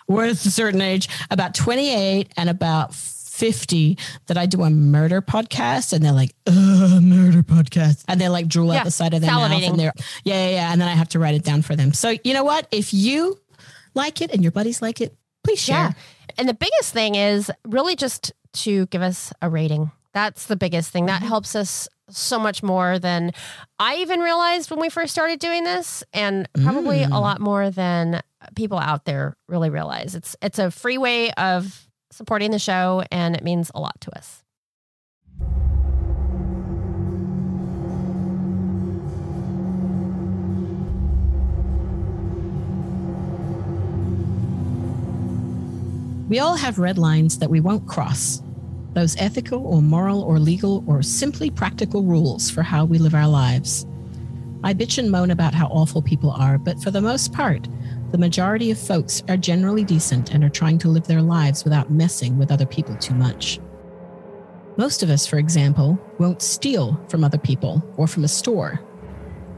We're 0.06 0.26
a 0.26 0.34
certain 0.34 0.80
age, 0.80 1.08
about 1.30 1.54
28 1.54 2.32
and 2.36 2.48
about 2.50 2.94
50, 2.94 3.98
that 4.26 4.36
I 4.38 4.46
do 4.46 4.62
a 4.62 4.70
murder 4.70 5.20
podcast. 5.22 5.92
And 5.92 6.04
they're 6.04 6.12
like, 6.12 6.34
uh, 6.46 7.00
murder 7.02 7.42
podcast. 7.42 8.04
And 8.06 8.20
they're 8.20 8.28
like 8.28 8.46
drool 8.48 8.68
Yeah, 8.72 8.80
out 8.80 8.84
the 8.84 8.90
side 8.90 9.14
of 9.14 9.20
their 9.22 9.30
mouth. 9.30 9.50
And 9.50 9.78
they're, 9.78 9.92
yeah, 10.24 10.46
yeah, 10.46 10.50
yeah. 10.50 10.72
And 10.72 10.80
then 10.80 10.88
I 10.88 10.92
have 10.92 11.08
to 11.10 11.18
write 11.18 11.34
it 11.34 11.42
down 11.44 11.62
for 11.62 11.74
them. 11.74 11.92
So 11.92 12.14
you 12.22 12.32
know 12.34 12.44
what? 12.44 12.68
If 12.70 12.94
you 12.94 13.38
like 13.94 14.20
it 14.20 14.30
and 14.32 14.42
your 14.42 14.52
buddies 14.52 14.80
like 14.82 15.00
it, 15.00 15.16
please 15.42 15.60
share. 15.60 15.76
Yeah. 15.76 15.92
And 16.38 16.48
the 16.48 16.54
biggest 16.54 16.92
thing 16.92 17.14
is 17.16 17.50
really 17.66 17.96
just 17.96 18.32
to 18.54 18.86
give 18.86 19.02
us 19.02 19.32
a 19.42 19.48
rating. 19.50 19.90
That's 20.12 20.46
the 20.46 20.56
biggest 20.56 20.90
thing. 20.92 21.06
That 21.06 21.22
helps 21.22 21.56
us 21.56 21.88
so 22.10 22.38
much 22.38 22.62
more 22.62 22.98
than 22.98 23.32
I 23.80 23.96
even 23.96 24.20
realized 24.20 24.70
when 24.70 24.78
we 24.78 24.88
first 24.90 25.12
started 25.12 25.40
doing 25.40 25.64
this, 25.64 26.04
and 26.12 26.48
probably 26.62 27.02
a 27.02 27.06
Mm. 27.08 27.20
lot 27.20 27.40
more 27.40 27.70
than 27.70 28.20
people 28.54 28.78
out 28.78 29.04
there 29.04 29.36
really 29.48 29.70
realize. 29.70 30.14
It's 30.14 30.36
it's 30.42 30.58
a 30.58 30.70
free 30.70 30.98
way 30.98 31.32
of 31.32 31.88
supporting 32.10 32.50
the 32.50 32.58
show, 32.58 33.02
and 33.10 33.36
it 33.36 33.42
means 33.42 33.70
a 33.74 33.80
lot 33.80 34.00
to 34.02 34.16
us. 34.16 34.44
We 46.28 46.38
all 46.38 46.56
have 46.56 46.78
red 46.78 46.96
lines 46.98 47.38
that 47.38 47.50
we 47.50 47.60
won't 47.60 47.86
cross. 47.86 48.42
Those 48.94 49.14
ethical 49.18 49.66
or 49.66 49.82
moral 49.82 50.22
or 50.22 50.38
legal 50.38 50.82
or 50.86 51.02
simply 51.02 51.50
practical 51.50 52.02
rules 52.02 52.50
for 52.50 52.62
how 52.62 52.84
we 52.84 52.98
live 52.98 53.14
our 53.14 53.28
lives. 53.28 53.86
I 54.64 54.72
bitch 54.72 54.96
and 54.96 55.10
moan 55.10 55.30
about 55.30 55.52
how 55.52 55.66
awful 55.66 56.00
people 56.00 56.30
are, 56.30 56.56
but 56.56 56.82
for 56.82 56.90
the 56.90 57.02
most 57.02 57.34
part, 57.34 57.68
the 58.14 58.18
majority 58.18 58.70
of 58.70 58.78
folks 58.78 59.24
are 59.28 59.36
generally 59.36 59.82
decent 59.82 60.32
and 60.32 60.44
are 60.44 60.48
trying 60.48 60.78
to 60.78 60.86
live 60.86 61.04
their 61.04 61.20
lives 61.20 61.64
without 61.64 61.90
messing 61.90 62.38
with 62.38 62.52
other 62.52 62.64
people 62.64 62.94
too 62.94 63.12
much. 63.12 63.58
Most 64.76 65.02
of 65.02 65.10
us, 65.10 65.26
for 65.26 65.38
example, 65.38 65.98
won't 66.20 66.40
steal 66.40 66.96
from 67.08 67.24
other 67.24 67.38
people 67.38 67.82
or 67.96 68.06
from 68.06 68.22
a 68.22 68.28
store. 68.28 68.80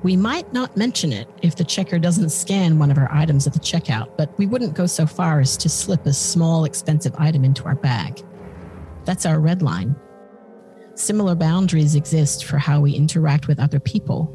We 0.03 0.17
might 0.17 0.51
not 0.55 0.75
mention 0.75 1.13
it 1.13 1.29
if 1.43 1.55
the 1.55 1.65
checker 1.65 1.99
doesn't 1.99 2.31
scan 2.31 2.79
one 2.79 2.91
of 2.91 2.97
our 2.97 3.13
items 3.13 3.47
at 3.47 3.53
the 3.53 3.59
checkout, 3.59 4.17
but 4.17 4.33
we 4.39 4.47
wouldn't 4.47 4.73
go 4.73 4.87
so 4.87 5.05
far 5.05 5.39
as 5.41 5.59
to 5.59 5.69
slip 5.69 6.07
a 6.07 6.15
small, 6.15 6.65
expensive 6.65 7.15
item 7.19 7.45
into 7.45 7.67
our 7.67 7.75
bag. 7.75 8.25
That's 9.05 9.27
our 9.27 9.39
red 9.39 9.61
line. 9.61 9.95
Similar 10.95 11.35
boundaries 11.35 11.95
exist 11.95 12.47
for 12.47 12.57
how 12.57 12.81
we 12.81 12.95
interact 12.95 13.49
with 13.49 13.61
other 13.61 13.81
people. 13.81 14.35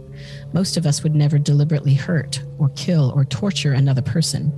Most 0.53 0.77
of 0.77 0.85
us 0.85 1.03
would 1.03 1.15
never 1.15 1.37
deliberately 1.37 1.93
hurt 1.93 2.41
or 2.57 2.69
kill 2.69 3.11
or 3.15 3.25
torture 3.25 3.73
another 3.73 4.01
person. 4.01 4.51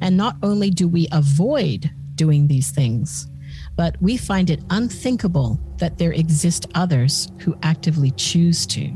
And 0.00 0.16
not 0.16 0.36
only 0.42 0.70
do 0.70 0.88
we 0.88 1.08
avoid 1.12 1.90
doing 2.14 2.46
these 2.46 2.70
things, 2.70 3.28
but 3.76 4.00
we 4.00 4.16
find 4.16 4.50
it 4.50 4.62
unthinkable 4.70 5.60
that 5.78 5.98
there 5.98 6.12
exist 6.12 6.66
others 6.74 7.30
who 7.38 7.56
actively 7.62 8.10
choose 8.12 8.66
to. 8.66 8.88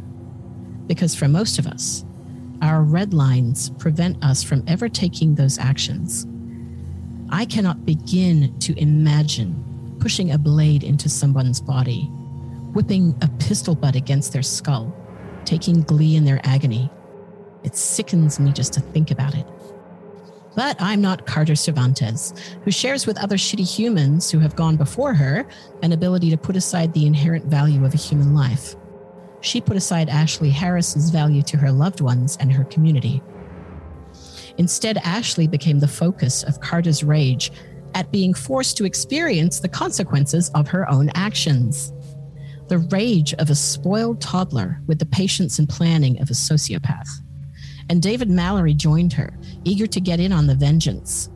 Because 0.87 1.15
for 1.15 1.29
most 1.29 1.59
of 1.59 1.67
us, 1.67 2.05
our 2.63 2.83
red 2.83 3.13
lines 3.13 3.71
prevent 3.71 4.23
us 4.25 4.43
from 4.43 4.65
ever 4.67 4.89
taking 4.89 5.35
those 5.35 5.59
actions. 5.59 6.27
I 7.31 7.45
cannot 7.45 7.85
begin 7.85 8.59
to 8.61 8.79
imagine 8.79 9.63
pushing 10.01 10.33
a 10.33 10.39
blade 10.39 10.85
into 10.85 11.09
someone's 11.09 11.61
body, 11.61 12.03
whipping 12.73 13.17
a 13.23 13.29
pistol 13.39 13.75
butt 13.75 13.97
against 13.97 14.33
their 14.33 14.43
skull, 14.43 14.95
taking 15.47 15.83
glee 15.83 16.17
in 16.17 16.25
their 16.25 16.41
agony. 16.45 16.91
It 17.65 17.77
sickens 17.77 18.39
me 18.39 18.53
just 18.53 18.73
to 18.75 18.81
think 18.81 19.11
about 19.11 19.35
it. 19.35 19.47
But 20.55 20.77
I'm 20.81 21.03
not 21.03 21.27
Carter 21.27 21.53
Cervantez, 21.53 22.39
who 22.65 22.71
shares 22.71 23.07
with 23.07 23.23
other 23.23 23.37
shitty 23.37 23.71
humans 23.71 24.31
who 24.31 24.39
have 24.39 24.57
gone 24.57 24.77
before 24.77 25.13
her 25.13 25.47
an 25.83 25.93
ability 25.93 26.31
to 26.31 26.39
put 26.39 26.57
aside 26.57 26.93
the 26.93 27.07
inherent 27.07 27.45
value 27.45 27.85
of 27.85 27.93
a 27.93 27.99
human 27.99 28.35
life. 28.35 28.75
She 29.43 29.61
put 29.61 29.77
aside 29.77 30.09
Ashlea 30.09 30.51
Harris's 30.51 31.11
value 31.11 31.43
to 31.43 31.59
her 31.59 31.71
loved 31.71 32.01
ones 32.01 32.39
and 32.41 32.51
her 32.51 32.65
community. 32.65 33.23
Instead, 34.57 34.97
Ashlea 34.99 35.51
became 35.51 35.79
the 35.79 35.89
focus 35.89 36.43
of 36.43 36.61
Carter's 36.61 37.05
rage 37.05 37.53
at 37.95 38.11
being 38.11 38.33
forced 38.33 38.79
to 38.79 38.87
experience 38.87 39.61
the 39.61 39.69
consequences 39.69 40.51
of 40.55 40.69
her 40.69 40.91
own 40.91 41.11
actions. 41.15 41.93
The 42.69 42.79
rage 42.79 43.33
of 43.35 43.51
a 43.51 43.55
spoiled 43.55 44.21
toddler 44.21 44.81
with 44.87 44.99
the 44.99 45.07
patience 45.07 45.59
and 45.59 45.69
planning 45.69 46.21
of 46.21 46.31
a 46.31 46.35
sociopath. 46.35 47.09
And 47.89 48.03
David 48.03 48.29
Mallory 48.29 48.75
joined 48.75 49.13
her, 49.13 49.39
eager 49.65 49.87
to 49.87 50.01
get 50.01 50.19
in 50.19 50.33
on 50.33 50.47
the 50.47 50.55
vengeance. 50.55 51.31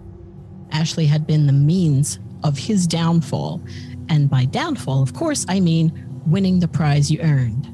Ashlea 0.73 1.07
had 1.07 1.27
been 1.27 1.47
the 1.47 1.53
means 1.53 2.19
of 2.43 2.59
his 2.59 2.87
downfall. 2.87 3.63
And 4.09 4.29
by 4.29 4.45
downfall, 4.45 5.03
of 5.03 5.15
course, 5.15 5.47
I 5.49 5.61
mean 5.61 6.23
winning 6.27 6.59
the 6.59 6.69
prize 6.69 7.11
you 7.11 7.21
earned. 7.21 7.69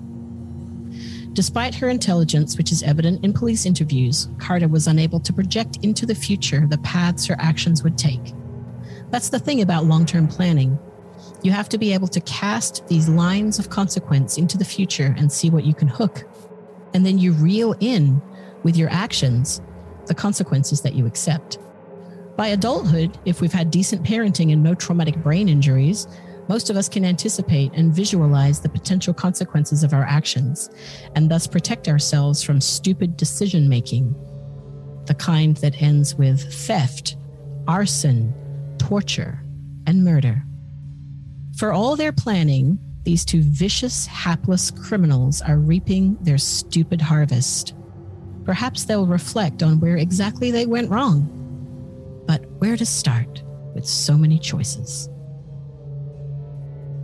Despite 1.34 1.74
her 1.74 1.88
intelligence, 1.88 2.56
which 2.56 2.72
is 2.72 2.82
evident 2.82 3.22
in 3.24 3.32
police 3.32 3.66
interviews, 3.66 4.28
Carter 4.38 4.68
was 4.68 4.86
unable 4.86 5.20
to 5.20 5.32
project 5.32 5.78
into 5.82 6.06
the 6.06 6.14
future 6.14 6.66
the 6.66 6.78
paths 6.78 7.26
her 7.26 7.36
actions 7.38 7.82
would 7.82 7.98
take. 7.98 8.32
That's 9.10 9.28
the 9.28 9.38
thing 9.38 9.60
about 9.60 9.84
long 9.84 10.06
term 10.06 10.26
planning. 10.28 10.78
You 11.46 11.52
have 11.52 11.68
to 11.68 11.78
be 11.78 11.94
able 11.94 12.08
to 12.08 12.20
cast 12.22 12.84
these 12.88 13.08
lines 13.08 13.60
of 13.60 13.70
consequence 13.70 14.36
into 14.36 14.58
the 14.58 14.64
future 14.64 15.14
and 15.16 15.30
see 15.30 15.48
what 15.48 15.62
you 15.62 15.74
can 15.74 15.86
hook. 15.86 16.24
And 16.92 17.06
then 17.06 17.20
you 17.20 17.34
reel 17.34 17.76
in 17.78 18.20
with 18.64 18.76
your 18.76 18.90
actions 18.90 19.62
the 20.06 20.14
consequences 20.14 20.80
that 20.80 20.96
you 20.96 21.06
accept. 21.06 21.58
By 22.36 22.48
adulthood, 22.48 23.16
if 23.26 23.40
we've 23.40 23.52
had 23.52 23.70
decent 23.70 24.02
parenting 24.02 24.52
and 24.52 24.60
no 24.60 24.74
traumatic 24.74 25.22
brain 25.22 25.48
injuries, 25.48 26.08
most 26.48 26.68
of 26.68 26.76
us 26.76 26.88
can 26.88 27.04
anticipate 27.04 27.70
and 27.74 27.94
visualize 27.94 28.58
the 28.58 28.68
potential 28.68 29.14
consequences 29.14 29.84
of 29.84 29.94
our 29.94 30.02
actions 30.02 30.68
and 31.14 31.30
thus 31.30 31.46
protect 31.46 31.86
ourselves 31.86 32.42
from 32.42 32.60
stupid 32.60 33.16
decision 33.16 33.68
making, 33.68 34.16
the 35.06 35.14
kind 35.14 35.56
that 35.58 35.80
ends 35.80 36.16
with 36.16 36.52
theft, 36.52 37.16
arson, 37.68 38.34
torture, 38.78 39.44
and 39.86 40.02
murder. 40.02 40.42
For 41.56 41.72
all 41.72 41.96
their 41.96 42.12
planning, 42.12 42.78
these 43.04 43.24
two 43.24 43.40
vicious, 43.40 44.04
hapless 44.04 44.70
criminals 44.70 45.40
are 45.40 45.56
reaping 45.56 46.18
their 46.20 46.36
stupid 46.36 47.00
harvest. 47.00 47.74
Perhaps 48.44 48.84
they'll 48.84 49.06
reflect 49.06 49.62
on 49.62 49.80
where 49.80 49.96
exactly 49.96 50.50
they 50.50 50.66
went 50.66 50.90
wrong. 50.90 51.32
But 52.26 52.44
where 52.58 52.76
to 52.76 52.84
start 52.84 53.42
with 53.74 53.86
so 53.86 54.18
many 54.18 54.38
choices? 54.38 55.08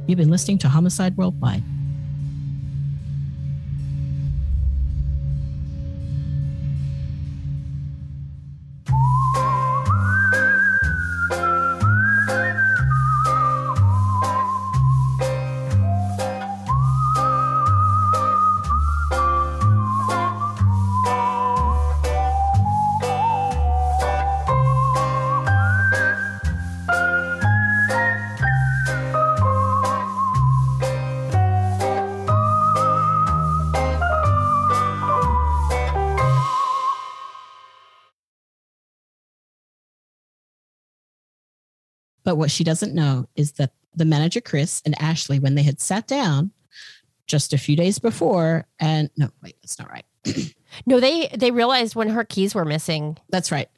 You've 0.06 0.18
been 0.18 0.30
listening 0.30 0.58
to 0.58 0.68
Homicide 0.68 1.16
Worldwide. 1.16 1.64
But 42.32 42.38
what 42.38 42.50
she 42.50 42.64
doesn't 42.64 42.94
know 42.94 43.28
is 43.36 43.52
that 43.52 43.72
the 43.94 44.06
manager, 44.06 44.40
Chris, 44.40 44.80
and 44.86 44.94
Ashlea, 44.98 45.38
when 45.42 45.54
they 45.54 45.62
had 45.62 45.82
sat 45.82 46.06
down 46.06 46.50
just 47.26 47.52
a 47.52 47.58
few 47.58 47.76
days 47.76 47.98
before, 47.98 48.64
and 48.80 49.10
no, 49.18 49.28
wait, 49.42 49.56
that's 49.60 49.78
not 49.78 49.90
right. 49.90 50.06
No, 50.86 50.98
they 50.98 51.28
they 51.36 51.50
realized 51.50 51.94
when 51.94 52.08
her 52.08 52.24
keys 52.24 52.54
were 52.54 52.64
missing. 52.64 53.18
That's 53.28 53.52
right. 53.52 53.68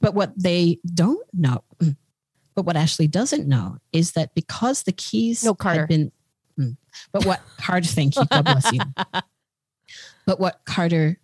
But 0.00 0.14
what 0.14 0.32
they 0.40 0.78
don't 0.94 1.26
know, 1.34 1.64
but 2.54 2.64
what 2.64 2.76
Ashlea 2.76 3.10
doesn't 3.10 3.48
know 3.48 3.78
is 3.92 4.12
that 4.12 4.32
because 4.36 4.84
the 4.84 4.92
keys 4.92 5.42
No, 5.42 5.52
Carter. 5.56 5.80
had 5.80 5.88
been, 5.88 6.12
Mm. 6.56 6.76
but 7.10 7.26
what 7.26 7.40
Carter, 7.56 7.88
thank 7.88 8.14
you, 8.14 8.24
God 8.26 8.44
bless 8.44 8.72
you. 8.72 8.78
But 10.26 10.38
what 10.38 10.60
Carter 10.64 11.18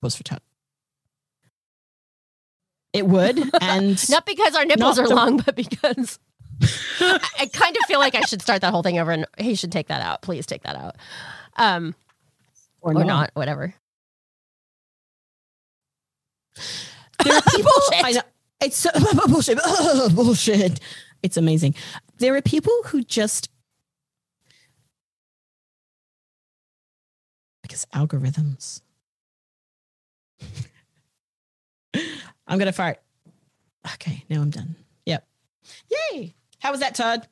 was 0.00 0.16
for 0.16 0.22
Todd. 0.22 0.40
It 2.96 3.06
would, 3.06 3.38
and 3.60 4.10
Not 4.10 4.26
because 4.26 4.54
our 4.54 4.64
nipples 4.64 4.98
are 4.98 5.06
the- 5.08 5.14
long, 5.14 5.38
but 5.38 5.54
because 5.56 6.18
I, 7.00 7.20
I 7.40 7.46
kind 7.46 7.76
of 7.76 7.82
feel 7.86 7.98
like 7.98 8.14
I 8.14 8.22
should 8.22 8.40
start 8.42 8.62
that 8.62 8.70
whole 8.72 8.82
thing 8.82 8.98
over 8.98 9.10
and 9.12 9.26
he 9.38 9.54
should 9.54 9.70
take 9.72 9.88
that 9.88 10.00
out. 10.02 10.22
Please 10.22 10.46
take 10.46 10.62
that 10.62 10.74
out. 10.76 10.96
Um 11.56 11.94
or, 12.80 12.92
or 12.92 12.94
not. 12.94 13.06
not, 13.06 13.30
whatever. 13.34 13.74
There 17.24 17.34
are 17.34 17.42
people. 17.54 17.72
Bullshit. 17.90 18.04
I 18.04 18.10
know 18.12 18.20
it's 18.62 18.76
so, 18.78 18.90
bullshit. 19.28 19.58
bullshit. 20.14 20.80
It's 21.22 21.36
amazing. 21.36 21.74
There 22.18 22.34
are 22.36 22.42
people 22.42 22.72
who 22.86 23.02
just 23.02 23.50
because 27.62 27.84
algorithms. 27.94 28.80
I'm 32.46 32.58
gonna 32.58 32.72
fart. 32.72 33.00
Okay, 33.94 34.24
now 34.28 34.42
I'm 34.42 34.50
done. 34.50 34.76
Yep. 35.06 35.26
Yay! 36.12 36.34
How 36.58 36.70
was 36.70 36.80
that, 36.80 36.94
Todd? 36.94 37.26